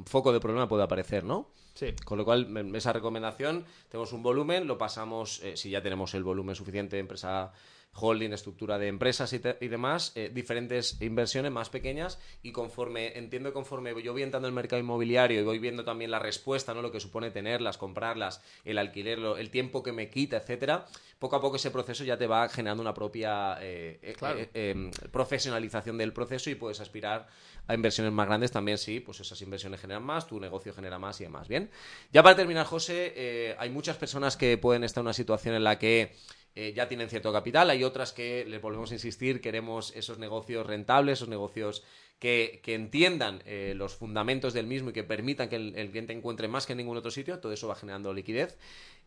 foco 0.06 0.32
de 0.32 0.40
problema 0.40 0.68
puede 0.68 0.84
aparecer, 0.84 1.24
¿no? 1.24 1.50
Sí. 1.74 1.94
Con 2.04 2.18
lo 2.18 2.24
cual, 2.24 2.74
esa 2.74 2.92
recomendación, 2.92 3.64
tenemos 3.88 4.12
un 4.12 4.22
volumen, 4.22 4.66
lo 4.66 4.78
pasamos, 4.78 5.40
eh, 5.42 5.56
si 5.56 5.70
ya 5.70 5.82
tenemos 5.82 6.14
el 6.14 6.22
volumen 6.22 6.54
suficiente 6.54 6.96
de 6.96 7.00
empresa 7.00 7.52
holding, 7.92 8.32
estructura 8.32 8.78
de 8.78 8.88
empresas 8.88 9.32
y, 9.32 9.68
demás, 9.68 10.12
eh, 10.14 10.30
diferentes 10.32 11.00
inversiones 11.00 11.50
más 11.50 11.70
pequeñas 11.70 12.18
y 12.42 12.52
conforme, 12.52 13.18
entiendo 13.18 13.52
conforme 13.52 13.90
yo 14.02 14.12
voy 14.12 14.22
entrando 14.22 14.48
en 14.48 14.52
el 14.52 14.54
mercado 14.56 14.80
inmobiliario 14.80 15.40
y 15.40 15.44
voy 15.44 15.58
viendo 15.58 15.84
también 15.84 16.10
la 16.10 16.18
respuesta, 16.18 16.72
¿no? 16.72 16.82
Lo 16.82 16.92
que 16.92 17.00
supone 17.00 17.30
tenerlas, 17.30 17.78
comprarlas, 17.78 18.42
el 18.64 18.78
alquiler, 18.78 19.18
el 19.38 19.50
tiempo 19.50 19.82
que 19.82 19.92
me 19.92 20.08
quita, 20.08 20.36
etcétera, 20.38 20.86
poco 21.18 21.36
a 21.36 21.40
poco 21.40 21.56
ese 21.56 21.70
proceso 21.70 22.04
ya 22.04 22.16
te 22.16 22.26
va 22.26 22.48
generando 22.48 22.80
una 22.80 22.94
propia 22.94 23.58
eh, 23.60 23.98
eh, 24.02 24.48
em, 24.54 24.90
profesionalización 25.10 25.98
del 25.98 26.12
proceso 26.12 26.48
y 26.50 26.54
puedes 26.54 26.80
aspirar 26.80 27.28
a 27.66 27.74
inversiones 27.74 28.12
más 28.12 28.26
grandes 28.26 28.50
también, 28.50 28.78
sí, 28.78 29.00
pues 29.00 29.20
esas 29.20 29.40
inversiones 29.42 29.80
generan 29.80 30.02
más, 30.02 30.26
tu 30.26 30.40
negocio 30.40 30.72
genera 30.72 30.98
más 30.98 31.20
y 31.20 31.24
demás. 31.24 31.48
Bien, 31.48 31.70
ya 32.12 32.22
para 32.22 32.36
terminar, 32.36 32.66
José, 32.66 33.56
hay 33.58 33.70
muchas 33.70 33.96
personas 33.96 34.36
que 34.36 34.58
pueden 34.58 34.82
estar 34.82 35.02
en 35.02 35.06
una 35.06 35.12
situación 35.12 35.54
en 35.54 35.64
la 35.64 35.78
que 35.78 36.16
eh, 36.56 36.72
ya 36.74 36.88
tienen 36.88 37.08
cierto 37.08 37.32
capital, 37.32 37.70
hay 37.70 37.84
otras 37.84 38.12
que, 38.12 38.44
les 38.44 38.60
volvemos 38.60 38.90
a 38.90 38.94
insistir, 38.94 39.40
queremos 39.40 39.94
esos 39.94 40.18
negocios 40.18 40.66
rentables, 40.66 41.18
esos 41.18 41.28
negocios 41.28 41.84
que, 42.18 42.60
entiendan 42.66 43.40
eh, 43.46 43.72
los 43.76 43.94
fundamentos 43.94 44.52
del 44.52 44.66
mismo 44.66 44.90
y 44.90 44.92
que 44.92 45.04
permitan 45.04 45.48
que 45.48 45.56
el, 45.56 45.90
cliente 45.90 46.12
encuentre 46.12 46.48
más 46.48 46.66
que 46.66 46.72
en 46.72 46.78
ningún 46.78 46.96
otro 46.96 47.12
sitio, 47.12 47.38
todo 47.38 47.52
eso 47.52 47.68
va 47.68 47.76
generando 47.76 48.12
liquidez. 48.12 48.58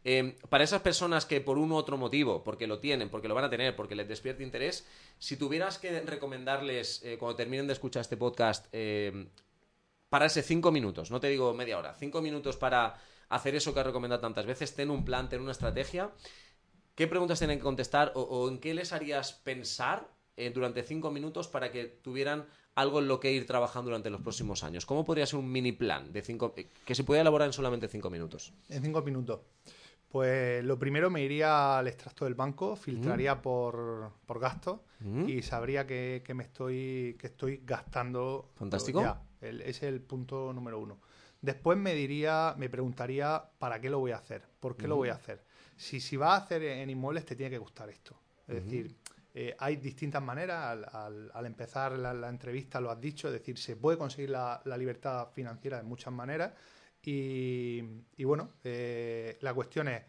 Eh, 0.05 0.37
para 0.49 0.63
esas 0.63 0.81
personas 0.81 1.25
que 1.25 1.41
por 1.41 1.57
un 1.57 1.73
u 1.73 1.75
otro 1.75 1.97
motivo, 1.97 2.43
porque 2.43 2.65
lo 2.65 2.79
tienen, 2.79 3.09
porque 3.09 3.27
lo 3.27 3.35
van 3.35 3.45
a 3.45 3.49
tener, 3.49 3.75
porque 3.75 3.95
les 3.95 4.07
despierte 4.07 4.43
interés, 4.43 4.87
si 5.19 5.35
tuvieras 5.35 5.77
que 5.79 5.99
recomendarles, 6.01 7.03
cuando 7.19 7.35
terminen 7.35 7.67
de 7.67 7.73
escuchar 7.73 8.01
este 8.01 8.17
podcast, 8.17 8.73
pararse 10.09 10.43
cinco 10.43 10.71
minutos, 10.71 11.11
no 11.11 11.19
te 11.19 11.27
digo 11.27 11.53
media 11.53 11.77
hora, 11.77 11.93
cinco 11.95 12.21
minutos 12.21 12.55
para 12.55 12.95
hacer 13.29 13.55
eso 13.55 13.73
que 13.73 13.79
has 13.79 13.85
recomendado 13.85 14.21
tantas 14.21 14.45
veces, 14.45 14.75
ten 14.75 14.89
un 14.89 15.03
plan, 15.03 15.29
ten 15.29 15.41
una 15.41 15.51
estrategia, 15.51 16.11
¿Qué 16.95 17.07
preguntas 17.07 17.39
tienen 17.39 17.57
que 17.57 17.63
contestar 17.63 18.11
o, 18.15 18.47
en 18.49 18.59
qué 18.59 18.73
les 18.73 18.93
harías 18.93 19.33
pensar 19.33 20.07
eh, 20.37 20.51
durante 20.51 20.83
cinco 20.83 21.11
minutos 21.11 21.47
para 21.47 21.71
que 21.71 21.85
tuvieran 21.85 22.45
algo 22.75 22.99
en 22.99 23.07
lo 23.07 23.19
que 23.19 23.31
ir 23.31 23.45
trabajando 23.45 23.89
durante 23.89 24.09
los 24.09 24.21
próximos 24.21 24.63
años. 24.63 24.85
¿Cómo 24.87 25.03
podría 25.05 25.25
ser 25.27 25.39
un 25.39 25.51
mini 25.51 25.71
plan 25.73 26.11
de 26.11 26.21
cinco, 26.23 26.53
que 26.53 26.95
se 26.95 27.03
puede 27.03 27.21
elaborar 27.21 27.47
en 27.47 27.53
solamente 27.53 27.87
cinco 27.87 28.09
minutos? 28.09 28.51
En 28.69 28.81
cinco 28.81 29.01
minutos. 29.03 29.41
Pues 30.09 30.63
lo 30.63 30.77
primero 30.77 31.09
me 31.09 31.21
iría 31.23 31.77
al 31.79 31.87
extracto 31.87 32.25
del 32.25 32.35
banco, 32.35 32.75
filtraría 32.75 33.41
por, 33.41 34.11
por 34.25 34.39
gastos 34.39 34.79
Mm. 34.99 35.27
y 35.27 35.41
sabría 35.41 35.85
que, 35.85 36.23
que 36.25 36.33
me 36.33 36.43
estoy 36.43 37.17
que 37.19 37.27
estoy 37.27 37.61
gastando 37.65 38.51
Fantástico. 38.55 39.01
ya. 39.01 39.21
El- 39.41 39.59
ese 39.61 39.69
es 39.87 39.93
el 39.93 39.99
punto 40.01 40.53
número 40.53 40.79
uno. 40.79 40.99
Después 41.41 41.77
me 41.77 41.93
diría, 41.93 42.55
me 42.57 42.69
preguntaría 42.69 43.43
para 43.59 43.81
qué 43.81 43.89
lo 43.89 43.99
voy 43.99 44.11
a 44.11 44.17
hacer, 44.17 44.43
por 44.61 44.77
qué 44.77 44.87
lo 44.87 44.95
voy 44.95 45.09
a 45.09 45.15
hacer. 45.15 45.43
Si, 45.83 45.99
si 45.99 46.15
vas 46.17 46.39
a 46.41 46.43
hacer 46.45 46.63
en 46.63 46.89
inmuebles 46.89 47.25
te 47.25 47.35
tiene 47.35 47.49
que 47.51 47.57
gustar 47.57 47.89
esto. 47.89 48.15
Es 48.47 48.55
decir, 48.63 48.95
eh, 49.33 49.55
hay 49.59 49.75
distintas 49.77 50.21
maneras. 50.21 50.63
Al, 50.65 50.85
al- 50.91 51.31
al 51.33 51.45
empezar 51.45 51.91
la, 51.93 52.13
la 52.13 52.29
entrevista 52.29 52.79
lo 52.79 52.89
has 52.91 52.99
dicho, 53.01 53.27
es 53.27 53.33
decir, 53.33 53.57
se 53.57 53.75
puede 53.75 53.97
conseguir 53.97 54.29
la, 54.29 54.61
la 54.65 54.77
libertad 54.77 55.27
financiera 55.33 55.77
de 55.77 55.83
muchas 55.83 56.13
maneras. 56.13 56.51
Y, 57.03 57.81
y 58.17 58.23
bueno, 58.23 58.51
eh, 58.63 59.37
la 59.41 59.53
cuestión 59.53 59.87
es, 59.89 60.01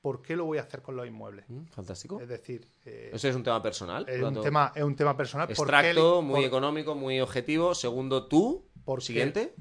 ¿por 0.00 0.22
qué 0.22 0.36
lo 0.36 0.44
voy 0.44 0.58
a 0.58 0.62
hacer 0.62 0.82
con 0.82 0.94
los 0.96 1.06
inmuebles? 1.06 1.44
Mm, 1.48 1.64
Fantástico. 1.66 2.20
Es 2.20 2.28
decir, 2.28 2.68
eh, 2.84 3.10
Ese 3.12 3.28
es 3.30 3.34
un 3.36 3.42
tema 3.42 3.60
personal. 3.62 4.04
es, 4.08 4.22
un 4.22 4.40
tema, 4.40 4.72
es 4.74 4.82
un 4.84 4.94
tema 4.94 5.16
personal. 5.16 5.46
¿Por 5.48 5.54
qué 5.56 5.62
Extracto, 5.62 6.22
muy 6.22 6.40
por- 6.40 6.44
económico, 6.44 6.94
muy 6.94 7.20
objetivo. 7.20 7.74
Segundo, 7.74 8.26
tú. 8.28 8.64
¿Por? 8.84 9.02
Siguiente. 9.02 9.54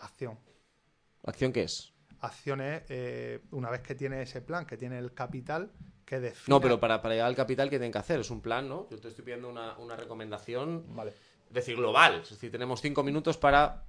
acción. 0.00 0.38
¿Acción 1.24 1.52
qué 1.52 1.62
es? 1.64 1.92
Acciones, 2.20 2.82
eh, 2.88 3.40
una 3.52 3.70
vez 3.70 3.82
que 3.82 3.94
tiene 3.94 4.22
ese 4.22 4.40
plan, 4.40 4.66
que 4.66 4.76
tiene 4.76 4.98
el 4.98 5.12
capital, 5.12 5.70
que 6.04 6.18
define... 6.18 6.54
No, 6.54 6.60
pero 6.60 6.80
para, 6.80 7.00
para 7.00 7.14
llegar 7.14 7.28
al 7.28 7.36
capital, 7.36 7.68
¿qué 7.68 7.76
tienen 7.76 7.92
que 7.92 7.98
hacer? 7.98 8.20
Es 8.20 8.30
un 8.30 8.40
plan, 8.40 8.68
¿no? 8.68 8.88
Yo 8.90 8.98
te 8.98 9.08
estoy 9.08 9.24
pidiendo 9.24 9.48
una, 9.48 9.78
una 9.78 9.94
recomendación, 9.94 10.84
Vale. 10.96 11.12
es 11.48 11.54
decir, 11.54 11.76
global. 11.76 12.20
Es 12.22 12.30
decir, 12.30 12.50
tenemos 12.50 12.80
cinco 12.80 13.02
minutos 13.02 13.36
para... 13.36 13.84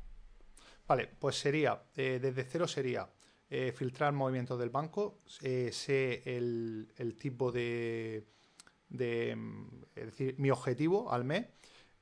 Vale, 0.87 1.07
pues 1.07 1.39
sería, 1.39 1.81
eh, 1.95 2.19
desde 2.21 2.43
cero 2.43 2.67
sería 2.67 3.09
eh, 3.49 3.71
filtrar 3.71 4.13
movimientos 4.13 4.59
del 4.59 4.69
banco, 4.69 5.19
sé 5.25 6.21
el, 6.25 6.91
el 6.97 7.15
tipo 7.15 7.51
de, 7.51 8.25
de, 8.89 9.37
Es 9.95 10.05
decir, 10.05 10.35
mi 10.37 10.49
objetivo 10.51 11.11
al 11.11 11.25
mes, 11.25 11.47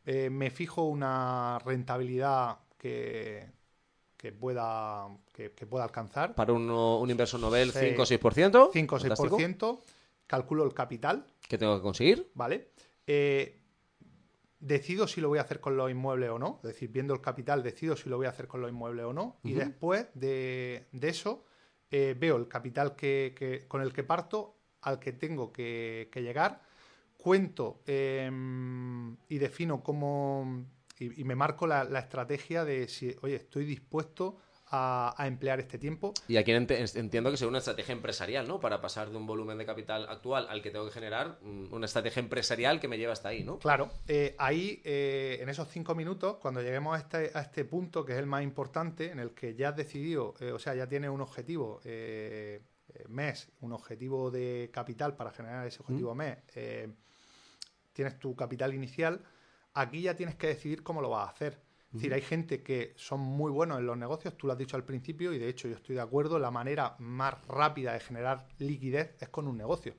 me 0.06 0.50
fijo 0.52 0.84
una 0.86 1.60
rentabilidad 1.66 2.60
que, 2.78 3.57
que, 4.18 4.32
pueda, 4.32 5.08
que, 5.34 5.52
que 5.52 5.66
pueda 5.68 5.84
alcanzar, 5.86 6.34
Para 6.36 6.52
un, 6.54 6.70
un 6.70 7.10
inversor 7.10 7.40
novel, 7.40 7.72
Sí. 7.72 7.80
5 7.80 8.02
o 8.02 8.06
6%. 8.06 8.70
5 8.74 8.96
o 8.96 9.00
Fantástico. 9.00 9.38
6%, 9.38 9.80
calculo 10.26 10.64
el 10.66 10.74
capital, 10.74 11.26
¿Qué 11.48 11.58
tengo 11.58 11.76
que 11.78 11.82
conseguir? 11.84 12.30
¿vale? 12.34 12.72
Eh, 13.06 13.62
decido 14.60 15.08
si 15.08 15.22
lo 15.22 15.30
voy 15.30 15.38
a 15.38 15.44
hacer 15.44 15.60
con 15.62 15.78
los 15.78 15.90
inmuebles 15.92 16.30
o 16.32 16.40
no, 16.40 16.60
es 16.64 16.70
decir, 16.70 16.90
viendo 16.90 17.14
el 17.14 17.22
capital, 17.22 17.62
decido 17.64 17.96
si 17.96 18.10
lo 18.10 18.18
voy 18.18 18.26
a 18.26 18.30
hacer 18.30 18.48
con 18.48 18.60
los 18.62 18.70
inmuebles 18.72 19.06
o 19.06 19.14
no, 19.14 19.38
y 19.44 19.54
después 19.54 20.08
de, 20.16 20.88
de 20.92 21.10
eso 21.10 21.46
eh, 21.92 22.16
veo 22.20 22.36
el 22.38 22.48
capital 22.48 22.96
que, 22.96 23.34
que- 23.38 23.68
con 23.68 23.82
el 23.82 23.94
que 23.94 24.04
parto, 24.04 24.56
al 24.82 25.00
que 25.00 25.14
tengo 25.14 25.54
que, 25.54 26.10
que 26.12 26.22
llegar, 26.24 26.62
cuento 27.18 27.82
eh, 27.86 28.30
y 29.30 29.38
defino 29.38 29.84
cómo, 29.84 30.66
y, 31.00 31.22
y 31.22 31.24
me 31.24 31.36
marco 31.36 31.68
la, 31.68 31.84
la 31.84 32.00
estrategia 32.00 32.66
de 32.66 32.88
si, 32.88 33.16
oye, 33.22 33.36
estoy 33.36 33.66
dispuesto 33.66 34.38
a, 34.70 35.14
a 35.18 35.28
emplear 35.28 35.62
este 35.62 35.78
tiempo 35.78 36.14
Y 36.28 36.36
aquí 36.36 36.52
ent- 36.52 36.98
entiendo 36.98 37.32
que 37.32 37.38
sea 37.38 37.48
una 37.48 37.60
estrategia 37.60 37.94
empresarial, 37.94 38.46
¿no? 38.50 38.60
Para 38.60 38.82
pasar 38.82 39.10
de 39.10 39.16
un 39.16 39.26
volumen 39.26 39.58
de 39.58 39.66
capital 39.66 40.06
actual 40.10 40.46
al 40.50 40.62
que 40.62 40.72
tengo 40.72 40.86
que 40.88 40.92
generar, 40.92 41.40
mm, 41.42 41.72
una 41.74 41.86
estrategia 41.86 42.20
empresarial 42.20 42.82
que 42.82 42.90
me 42.90 42.98
lleva 42.98 43.14
hasta 43.14 43.30
ahí, 43.30 43.46
¿no? 43.46 43.60
Claro, 43.60 43.90
eh, 44.10 44.36
ahí 44.38 44.82
eh, 44.84 45.38
en 45.40 45.48
esos 45.48 45.70
cinco 45.70 45.96
minutos, 45.96 46.36
cuando 46.42 46.62
lleguemos 46.62 46.96
a 46.98 47.00
este, 47.00 47.32
a 47.34 47.42
este 47.44 47.64
punto, 47.64 48.04
que 48.04 48.12
es 48.12 48.20
el 48.20 48.26
más 48.26 48.44
importante, 48.44 49.10
en 49.10 49.20
el 49.20 49.32
que 49.32 49.56
ya 49.56 49.70
has 49.70 49.78
decidido, 49.78 50.34
eh, 50.42 50.52
o 50.52 50.60
sea, 50.60 50.76
ya 50.76 50.86
tienes 50.88 51.12
un 51.12 51.22
objetivo 51.22 51.80
eh, 51.86 52.60
mes, 53.08 53.50
un 53.62 53.72
objetivo 53.72 54.32
de 54.32 54.70
capital 54.74 55.16
para 55.16 55.32
generar 55.32 55.66
ese 55.66 55.80
objetivo 55.82 56.14
mes, 56.14 56.40
eh, 56.56 56.90
tienes 57.94 58.20
tu 58.20 58.36
capital 58.36 58.74
inicial, 58.74 59.22
aquí 59.82 60.02
ya 60.02 60.16
tienes 60.16 60.36
que 60.36 60.48
decidir 60.48 60.84
cómo 60.84 61.02
lo 61.02 61.10
vas 61.10 61.28
a 61.28 61.32
hacer. 61.32 61.62
Es 61.88 61.94
decir, 61.94 62.14
hay 62.14 62.22
gente 62.22 62.62
que 62.64 62.94
son 62.98 63.22
muy 63.22 63.50
buenos 63.50 63.80
en 63.80 63.86
los 63.86 63.98
negocios, 63.98 64.36
tú 64.38 64.46
lo 64.46 64.54
has 64.54 64.60
dicho 64.60 64.76
al 64.76 64.84
principio, 64.84 65.32
y 65.34 65.40
de 65.40 65.48
hecho 65.48 65.68
yo 65.70 65.76
estoy 65.76 65.96
de 65.96 66.02
acuerdo, 66.02 66.38
la 66.38 66.52
manera 66.52 66.96
más 67.00 67.34
rápida 67.48 67.94
de 67.94 68.02
generar 68.02 68.46
liquidez 68.60 69.16
es 69.20 69.30
con 69.30 69.48
un 69.48 69.58
negocio. 69.58 69.96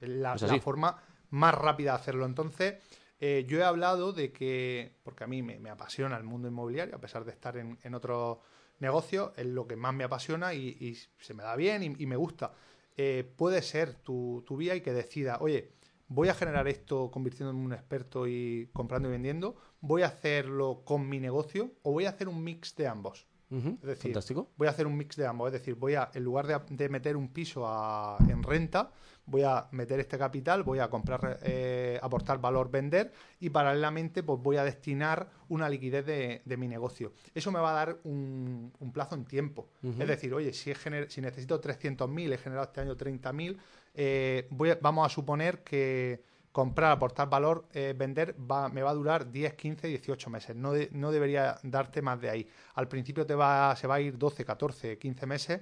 La, 0.00 0.34
Es 0.34 0.42
así. 0.42 0.56
la 0.56 0.60
forma 0.60 1.02
más 1.30 1.54
rápida 1.54 1.92
de 1.92 1.96
hacerlo. 2.00 2.26
Entonces, 2.26 2.74
eh, 3.18 3.44
yo 3.48 3.58
he 3.58 3.64
hablado 3.64 4.12
de 4.12 4.30
que, 4.30 4.98
porque 5.02 5.24
a 5.24 5.26
mí 5.26 5.42
me, 5.42 5.58
me 5.58 5.70
apasiona 5.70 6.16
el 6.18 6.24
mundo 6.24 6.48
inmobiliario, 6.48 6.94
a 6.94 7.00
pesar 7.00 7.24
de 7.24 7.32
estar 7.32 7.56
en, 7.56 7.78
en 7.82 7.94
otros 7.94 8.38
negocios, 8.78 9.32
es 9.36 9.46
lo 9.46 9.66
que 9.66 9.74
más 9.74 9.94
me 9.94 10.04
apasiona 10.04 10.52
y, 10.52 10.68
y 10.78 10.96
se 11.18 11.32
me 11.32 11.42
da 11.42 11.56
bien 11.56 11.82
y, 11.82 12.02
y 12.02 12.06
me 12.06 12.16
gusta. 12.16 12.52
Eh, 12.94 13.24
puede 13.36 13.62
ser 13.62 13.94
tu, 13.94 14.44
tu 14.46 14.56
vía 14.56 14.74
y 14.74 14.82
que 14.82 14.92
decida, 14.92 15.38
oye, 15.40 15.72
voy 16.08 16.28
a 16.28 16.34
generar 16.34 16.68
esto 16.68 17.10
convirtiéndome 17.10 17.58
en 17.60 17.66
un 17.66 17.72
experto 17.72 18.26
y 18.26 18.68
comprando 18.72 19.08
y 19.08 19.12
vendiendo, 19.12 19.56
voy 19.80 20.02
a 20.02 20.06
hacerlo 20.06 20.82
con 20.84 21.08
mi 21.08 21.20
negocio 21.20 21.72
o 21.82 21.92
voy 21.92 22.06
a 22.06 22.10
hacer 22.10 22.28
un 22.28 22.42
mix 22.42 22.74
de 22.76 22.86
ambos. 22.88 23.26
Es 23.48 23.80
decir, 23.80 24.10
Fantástico. 24.10 24.50
voy 24.56 24.66
a 24.66 24.70
hacer 24.70 24.88
un 24.88 24.96
mix 24.96 25.14
de 25.14 25.24
ambos. 25.24 25.46
Es 25.46 25.52
decir, 25.52 25.76
voy 25.76 25.94
a, 25.94 26.10
en 26.14 26.24
lugar 26.24 26.48
de, 26.48 26.58
de 26.68 26.88
meter 26.88 27.16
un 27.16 27.28
piso 27.28 27.64
a- 27.64 28.18
en 28.28 28.42
renta, 28.42 28.90
voy 29.24 29.42
a 29.44 29.68
meter 29.70 30.00
este 30.00 30.18
capital, 30.18 30.64
voy 30.64 30.80
a 30.80 30.90
comprar, 30.90 31.38
eh, 31.44 31.96
aportar 32.02 32.40
valor, 32.40 32.72
vender 32.72 33.12
y 33.38 33.50
paralelamente 33.50 34.24
pues 34.24 34.40
voy 34.42 34.56
a 34.56 34.64
destinar 34.64 35.30
una 35.48 35.68
liquidez 35.68 36.04
de, 36.04 36.42
de 36.44 36.56
mi 36.56 36.66
negocio. 36.66 37.12
Eso 37.36 37.52
me 37.52 37.60
va 37.60 37.70
a 37.70 37.74
dar 37.86 37.98
un, 38.02 38.72
un 38.80 38.92
plazo 38.92 39.14
en 39.14 39.24
tiempo. 39.24 39.68
Es 40.02 40.08
decir, 40.08 40.34
oye, 40.34 40.52
si, 40.52 40.72
he 40.72 40.74
si 41.08 41.20
necesito 41.20 41.60
300.000, 41.60 42.32
he 42.32 42.38
generado 42.38 42.66
este 42.66 42.80
año 42.80 42.96
30.000, 42.96 43.56
eh, 43.96 44.46
voy 44.50 44.70
a- 44.70 44.78
vamos 44.80 45.04
a 45.06 45.08
suponer 45.12 45.64
que 45.64 46.22
comprar, 46.52 46.92
aportar 46.92 47.28
valor, 47.28 47.66
eh, 47.74 47.94
vender, 47.96 48.34
va, 48.38 48.68
me 48.68 48.82
va 48.82 48.90
a 48.90 48.94
durar 48.94 49.30
10, 49.30 49.54
15, 49.54 49.88
18 49.88 50.30
meses. 50.30 50.54
No, 50.56 50.72
de- 50.72 50.88
no 50.92 51.10
debería 51.10 51.58
darte 51.62 52.00
más 52.00 52.20
de 52.20 52.30
ahí. 52.30 52.48
Al 52.76 52.88
principio 52.88 53.26
te 53.26 53.34
va, 53.34 53.74
se 53.76 53.86
va 53.86 53.96
a 53.96 54.00
ir 54.00 54.16
12, 54.16 54.44
14, 54.44 54.96
15 54.98 55.26
meses. 55.26 55.60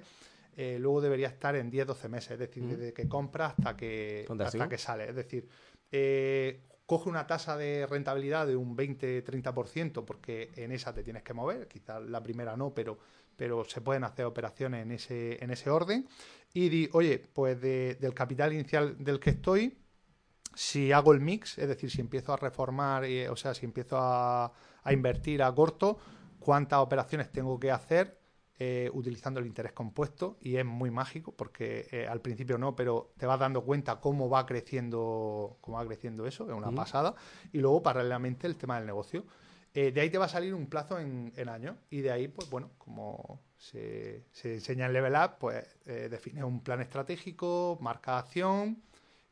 eh, 0.57 0.77
luego 0.79 1.01
debería 1.01 1.27
estar 1.27 1.53
en 1.57 1.69
10, 1.69 1.85
12 1.85 2.07
meses. 2.07 2.31
Es 2.31 2.39
decir, 2.39 2.63
desde 2.65 2.93
que 2.93 3.09
compras 3.09 3.55
hasta 3.57 3.75
que, 3.75 4.23
Fantástico. 4.25 4.63
hasta 4.63 4.69
que 4.73 4.77
sale. 4.81 5.09
Es 5.09 5.15
decir, 5.17 5.49
eh, 5.91 6.61
coge 6.85 7.09
una 7.09 7.27
tasa 7.27 7.57
de 7.57 7.85
rentabilidad 7.85 8.47
de 8.47 8.55
un 8.55 8.73
20-30% 8.77 10.05
porque 10.05 10.51
en 10.55 10.71
esa 10.71 10.93
te 10.93 11.03
tienes 11.03 11.23
que 11.23 11.33
mover. 11.33 11.67
Quizás 11.67 12.01
la 12.03 12.23
primera 12.23 12.55
no, 12.55 12.73
pero, 12.73 12.97
pero 13.35 13.63
se 13.65 13.81
pueden 13.81 14.03
hacer 14.03 14.25
operaciones 14.25 14.83
en 14.83 14.91
ese, 14.91 15.43
en 15.43 15.51
ese 15.51 15.69
orden. 15.69 16.07
Y 16.53 16.69
di, 16.69 16.89
oye, 16.93 17.19
pues 17.33 17.59
de- 17.61 17.95
del 17.95 18.13
capital 18.13 18.53
inicial 18.53 18.95
del 19.03 19.19
que 19.19 19.31
estoy, 19.31 19.77
si 20.53 20.91
hago 20.91 21.11
el 21.13 21.19
mix, 21.19 21.57
es 21.57 21.67
decir, 21.67 21.91
si 21.91 21.99
empiezo 22.01 22.31
a 22.33 22.37
reformar, 22.37 23.03
eh, 23.03 23.29
o 23.29 23.35
sea, 23.35 23.53
si 23.53 23.65
empiezo 23.65 23.97
a, 23.99 24.51
a 24.83 24.93
invertir 24.93 25.43
a 25.43 25.53
corto, 25.53 25.97
cuántas 26.39 26.79
operaciones 26.79 27.31
tengo 27.31 27.59
que 27.59 27.71
hacer 27.71 28.19
eh, 28.57 28.89
utilizando 28.93 29.41
el 29.41 29.47
interés 29.47 29.73
compuesto 29.73 30.37
y 30.39 30.55
es 30.55 30.63
muy 30.63 30.89
mágico 30.91 31.33
porque 31.35 31.87
eh, 31.91 32.07
al 32.07 32.21
principio 32.21 32.57
no, 32.57 32.73
pero 32.73 33.11
te 33.17 33.25
vas 33.25 33.37
dando 33.37 33.65
cuenta 33.65 33.99
cómo 33.99 34.29
va 34.29 34.45
creciendo, 34.45 35.57
cómo 35.59 35.75
va 35.77 35.85
creciendo 35.85 36.25
eso, 36.25 36.45
es 36.49 36.55
una 36.55 36.71
pasada. 36.71 37.15
Y 37.51 37.57
luego 37.57 37.83
paralelamente 37.83 38.47
el 38.47 38.55
tema 38.55 38.77
del 38.77 38.85
negocio. 38.85 39.25
Eh, 39.77 39.91
de 39.91 39.99
ahí 39.99 40.09
te 40.09 40.17
va 40.17 40.25
a 40.25 40.29
salir 40.29 40.53
un 40.53 40.67
plazo 40.67 40.97
en, 40.97 41.33
en 41.35 41.49
años 41.49 41.75
y 41.89 41.99
de 41.99 42.09
ahí, 42.09 42.29
pues 42.29 42.49
bueno, 42.49 42.71
como 42.77 43.41
se, 43.57 44.23
se 44.31 44.53
enseña 44.53 44.85
en 44.85 44.93
Level 44.93 45.13
Up, 45.13 45.31
pues 45.37 45.65
eh, 45.85 46.07
defines 46.09 46.45
un 46.45 46.63
plan 46.63 46.79
estratégico, 46.79 47.77
marca 47.81 48.17
acción 48.17 48.81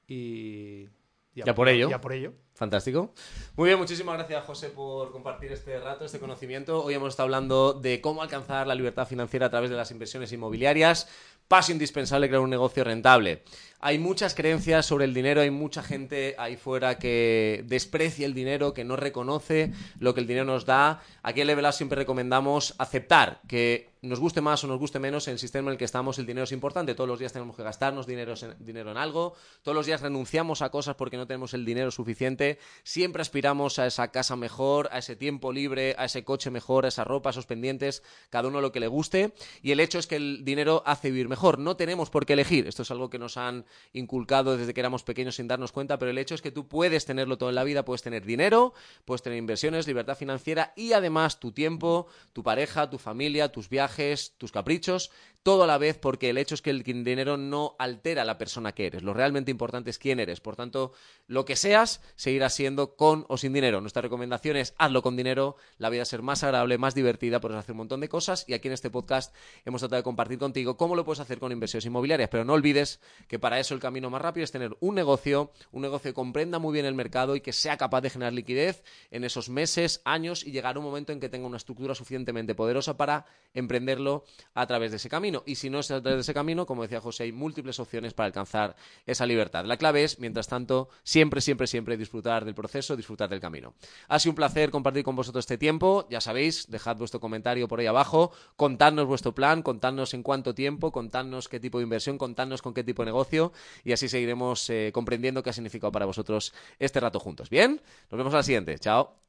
y... 0.06 0.90
Ya 1.34 1.56
por 1.56 1.68
ello. 1.68 1.90
Ya 1.90 2.00
por 2.00 2.14
ello. 2.14 2.34
Fantástico. 2.54 3.14
Muy 3.56 3.70
bien, 3.70 3.80
muchísimas 3.80 4.16
gracias, 4.16 4.46
José, 4.46 4.70
por 4.70 5.12
compartir 5.12 5.52
este 5.52 5.80
rato, 5.80 6.06
este 6.06 6.20
conocimiento. 6.20 6.84
Hoy 6.84 6.94
hemos 6.94 7.10
estado 7.10 7.26
hablando 7.26 7.74
de 7.74 8.02
cómo 8.02 8.22
alcanzar 8.22 8.68
la 8.68 8.76
libertad 8.76 9.08
financiera 9.08 9.48
a 9.48 9.50
través 9.50 9.72
de 9.72 9.76
las 9.76 9.90
inversiones 9.90 10.32
inmobiliarias. 10.32 11.08
Paso 11.48 11.72
indispensable 11.72 12.28
crear 12.28 12.42
un 12.42 12.52
negocio 12.52 12.84
rentable. 12.84 13.44
Hay 13.86 14.00
muchas 14.00 14.34
creencias 14.34 14.86
sobre 14.86 15.04
el 15.04 15.14
dinero, 15.14 15.42
hay 15.42 15.52
mucha 15.52 15.84
gente 15.84 16.36
ahí 16.38 16.56
fuera 16.56 16.98
que 16.98 17.66
desprecia 17.68 18.26
el 18.26 18.34
dinero, 18.34 18.74
que 18.74 18.86
no 18.86 18.96
reconoce 18.96 19.74
lo 20.00 20.14
que 20.14 20.22
el 20.22 20.28
dinero 20.28 20.46
nos 20.46 20.66
da. 20.66 21.02
Aquí 21.22 21.42
en 21.42 21.48
Level 21.48 21.66
Up 21.66 21.74
siempre 21.74 21.98
recomendamos 21.98 22.76
aceptar 22.78 23.42
que 23.46 23.92
nos 24.04 24.20
guste 24.20 24.42
más 24.42 24.62
o 24.64 24.68
nos 24.68 24.80
guste 24.80 25.00
menos, 25.00 25.28
en 25.30 25.34
el 25.34 25.40
sistema 25.40 25.70
en 25.70 25.74
el 25.74 25.78
que 25.78 25.86
estamos 25.86 26.20
el 26.20 26.26
dinero 26.26 26.44
es 26.44 26.52
importante. 26.52 26.94
Todos 26.94 27.08
los 27.08 27.20
días 27.20 27.32
tenemos 27.32 27.56
que 27.56 27.64
gastarnos 27.64 28.06
dinero 28.06 28.34
en, 28.42 28.54
dinero 28.60 28.92
en 28.92 28.98
algo. 28.98 29.34
Todos 29.62 29.76
los 29.76 29.86
días 29.86 30.02
renunciamos 30.02 30.62
a 30.62 30.70
cosas 30.70 30.96
porque 30.96 31.16
no 31.16 31.26
tenemos 31.26 31.54
el 31.54 31.64
dinero 31.64 31.90
suficiente. 31.90 32.60
Siempre 32.84 33.22
aspiramos 33.22 33.80
a 33.80 33.88
esa 33.88 34.10
casa 34.12 34.36
mejor, 34.36 34.90
a 34.92 34.98
ese 34.98 35.16
tiempo 35.16 35.54
libre, 35.54 35.96
a 35.98 36.06
ese 36.06 36.26
coche 36.26 36.52
mejor, 36.52 36.84
a 36.84 36.90
esa 36.90 37.06
ropa, 37.06 37.30
a 37.30 37.32
esos 37.32 37.46
pendientes, 37.46 38.04
cada 38.30 38.50
uno 38.50 38.60
lo 38.60 38.74
que 38.74 38.82
le 38.82 38.88
guste. 38.88 39.34
Y 39.62 39.72
el 39.72 39.80
hecho 39.80 40.00
es 40.00 40.08
que 40.08 40.18
el 40.18 40.44
dinero 40.44 40.84
hace 40.86 41.10
vivir 41.10 41.30
mejor 41.30 41.58
no 41.58 41.78
tenemos 41.78 42.10
por 42.10 42.26
qué 42.26 42.34
elegir. 42.34 42.68
Esto 42.68 42.82
es 42.82 42.92
algo 42.92 43.10
que 43.10 43.20
nos 43.20 43.38
han 43.38 43.64
inculcado 43.94 44.58
desde 44.58 44.74
que 44.74 44.80
éramos 44.80 45.04
pequeños 45.04 45.36
sin 45.36 45.48
darnos 45.48 45.72
cuenta, 45.72 45.98
pero 46.00 46.12
el 46.12 46.18
hecho 46.18 46.36
es 46.36 46.42
que 46.42 46.52
tú 46.52 46.68
puedes 46.68 47.06
tenerlo 47.06 47.38
todo 47.38 47.50
en 47.50 47.56
la 47.56 47.64
vida, 47.64 47.86
puedes 47.86 48.02
tener 48.02 48.26
dinero, 48.26 48.74
puedes 49.06 49.22
tener 49.22 49.38
inversiones, 49.38 49.88
libertad 49.88 50.18
financiera 50.18 50.74
y 50.76 50.94
además 50.94 51.40
tu 51.40 51.52
tiempo, 51.52 52.08
tu 52.34 52.44
pareja, 52.44 52.90
tu 52.90 52.98
familia, 52.98 53.52
tus 53.52 53.70
viajes, 53.70 54.34
tus 54.38 54.52
caprichos, 54.52 55.12
todo 55.44 55.64
a 55.64 55.68
la 55.68 55.78
vez 55.78 55.98
porque 55.98 56.30
el 56.30 56.38
hecho 56.38 56.56
es 56.56 56.62
que 56.62 56.70
el 56.70 56.84
dinero 56.84 57.36
no 57.36 57.76
altera 57.78 58.22
a 58.22 58.26
la 58.26 58.38
persona 58.38 58.72
que 58.72 58.88
eres. 58.88 59.04
Lo 59.04 59.14
realmente 59.14 59.52
importante 59.52 59.90
es 59.90 60.00
quién 60.00 60.22
eres. 60.22 60.40
Por 60.40 60.56
tanto, 60.56 60.94
lo 61.28 61.44
que 61.44 61.58
seas 61.58 62.02
seguirá 62.16 62.50
siendo 62.50 62.96
con 62.96 63.26
o 63.28 63.38
sin 63.38 63.52
dinero. 63.52 63.82
Nuestra 63.82 64.02
recomendación 64.02 64.56
es 64.56 64.74
hazlo 64.78 65.02
con 65.02 65.18
dinero, 65.18 65.58
la 65.78 65.90
vida 65.90 66.06
ser 66.06 66.22
más 66.22 66.44
agradable, 66.44 66.78
más 66.78 66.96
divertida, 66.96 67.42
puedes 67.42 67.58
hacer 67.58 67.74
un 67.74 67.80
montón 67.80 68.00
de 68.00 68.08
cosas 68.08 68.46
y 68.48 68.54
aquí 68.54 68.70
en 68.70 68.74
este 68.74 68.90
podcast 68.90 69.36
hemos 69.66 69.82
tratado 69.82 70.00
de 70.00 70.04
compartir 70.04 70.40
contigo 70.40 70.78
cómo 70.78 70.96
lo 70.96 71.04
puedes 71.04 71.20
hacer 71.20 71.40
con 71.40 71.52
inversiones 71.52 71.86
inmobiliarias, 71.86 72.30
pero 72.30 72.46
no 72.46 72.54
olvides 72.54 73.02
que 73.28 73.38
para 73.38 73.60
eso 73.60 73.74
el 73.74 73.82
camino 73.82 74.10
más 74.10 74.22
rápido 74.22 74.46
es 74.46 74.52
tener 74.52 74.78
un 74.80 74.96
negocio, 74.96 75.52
un 75.72 75.82
negocio 75.82 76.12
que 76.12 76.16
comprenda 76.16 76.58
muy 76.58 76.72
bien 76.72 76.86
el 76.86 76.96
mercado 76.96 77.36
y 77.36 77.42
que 77.42 77.52
sea 77.52 77.76
capaz 77.76 78.00
de 78.00 78.10
generar 78.10 78.32
liquidez 78.32 78.84
en 79.12 79.26
esos 79.26 79.50
meses, 79.50 80.02
años 80.06 80.46
y 80.46 80.52
llegar 80.52 80.78
a 80.78 80.80
un 80.80 80.86
momento 80.86 81.12
en 81.12 81.20
que 81.20 81.28
tenga 81.28 81.48
una 81.48 81.58
estructura 81.58 81.96
suficientemente 81.96 82.56
poderosa 82.56 82.96
para 82.96 83.26
emprenderlo 83.54 84.24
a 84.54 84.66
través 84.68 84.92
de 84.92 84.98
ese 84.98 85.10
camino. 85.10 85.33
Y 85.46 85.56
si 85.56 85.70
no 85.70 85.80
a 85.80 85.84
través 85.84 86.04
de 86.04 86.20
ese 86.20 86.34
camino, 86.34 86.66
como 86.66 86.84
decía 86.84 87.02
José, 87.02 87.24
hay 87.24 87.32
múltiples 87.32 87.80
opciones 87.80 88.14
para 88.14 88.28
alcanzar 88.28 88.76
esa 89.06 89.26
libertad. 89.26 89.66
La 89.66 89.78
clave 89.78 90.04
es, 90.04 90.20
mientras 90.20 90.48
tanto, 90.48 90.90
siempre, 91.04 91.42
siempre, 91.42 91.66
siempre 91.66 91.98
disfrutar 91.98 92.46
del 92.46 92.54
proceso, 92.54 92.96
disfrutar 92.96 93.30
del 93.30 93.40
camino. 93.40 93.74
Ha 94.08 94.20
sido 94.20 94.32
un 94.32 94.36
placer 94.36 94.70
compartir 94.70 95.04
con 95.04 95.16
vosotros 95.16 95.44
este 95.44 95.58
tiempo. 95.58 96.08
Ya 96.10 96.22
sabéis, 96.22 96.70
dejad 96.70 96.98
vuestro 96.98 97.20
comentario 97.20 97.68
por 97.68 97.80
ahí 97.80 97.88
abajo, 97.88 98.32
contadnos 98.56 99.08
vuestro 99.08 99.34
plan, 99.34 99.64
contadnos 99.64 100.14
en 100.14 100.24
cuánto 100.24 100.54
tiempo, 100.54 100.92
contadnos 100.92 101.50
qué 101.50 101.60
tipo 101.60 101.80
de 101.80 101.84
inversión, 101.84 102.18
contadnos 102.18 102.62
con 102.62 102.74
qué 102.74 102.84
tipo 102.84 103.02
de 103.02 103.08
negocio 103.08 103.52
y 103.84 103.94
así 103.94 104.10
seguiremos 104.10 104.70
eh, 104.70 104.92
comprendiendo 104.94 105.42
qué 105.44 105.50
ha 105.50 105.54
significado 105.54 105.92
para 105.92 106.06
vosotros 106.06 106.54
este 106.80 107.00
rato 107.00 107.20
juntos. 107.20 107.50
Bien, 107.50 107.82
nos 108.12 108.18
vemos 108.18 108.34
a 108.34 108.38
la 108.38 108.44
siguiente. 108.44 108.78
Chao. 108.80 109.23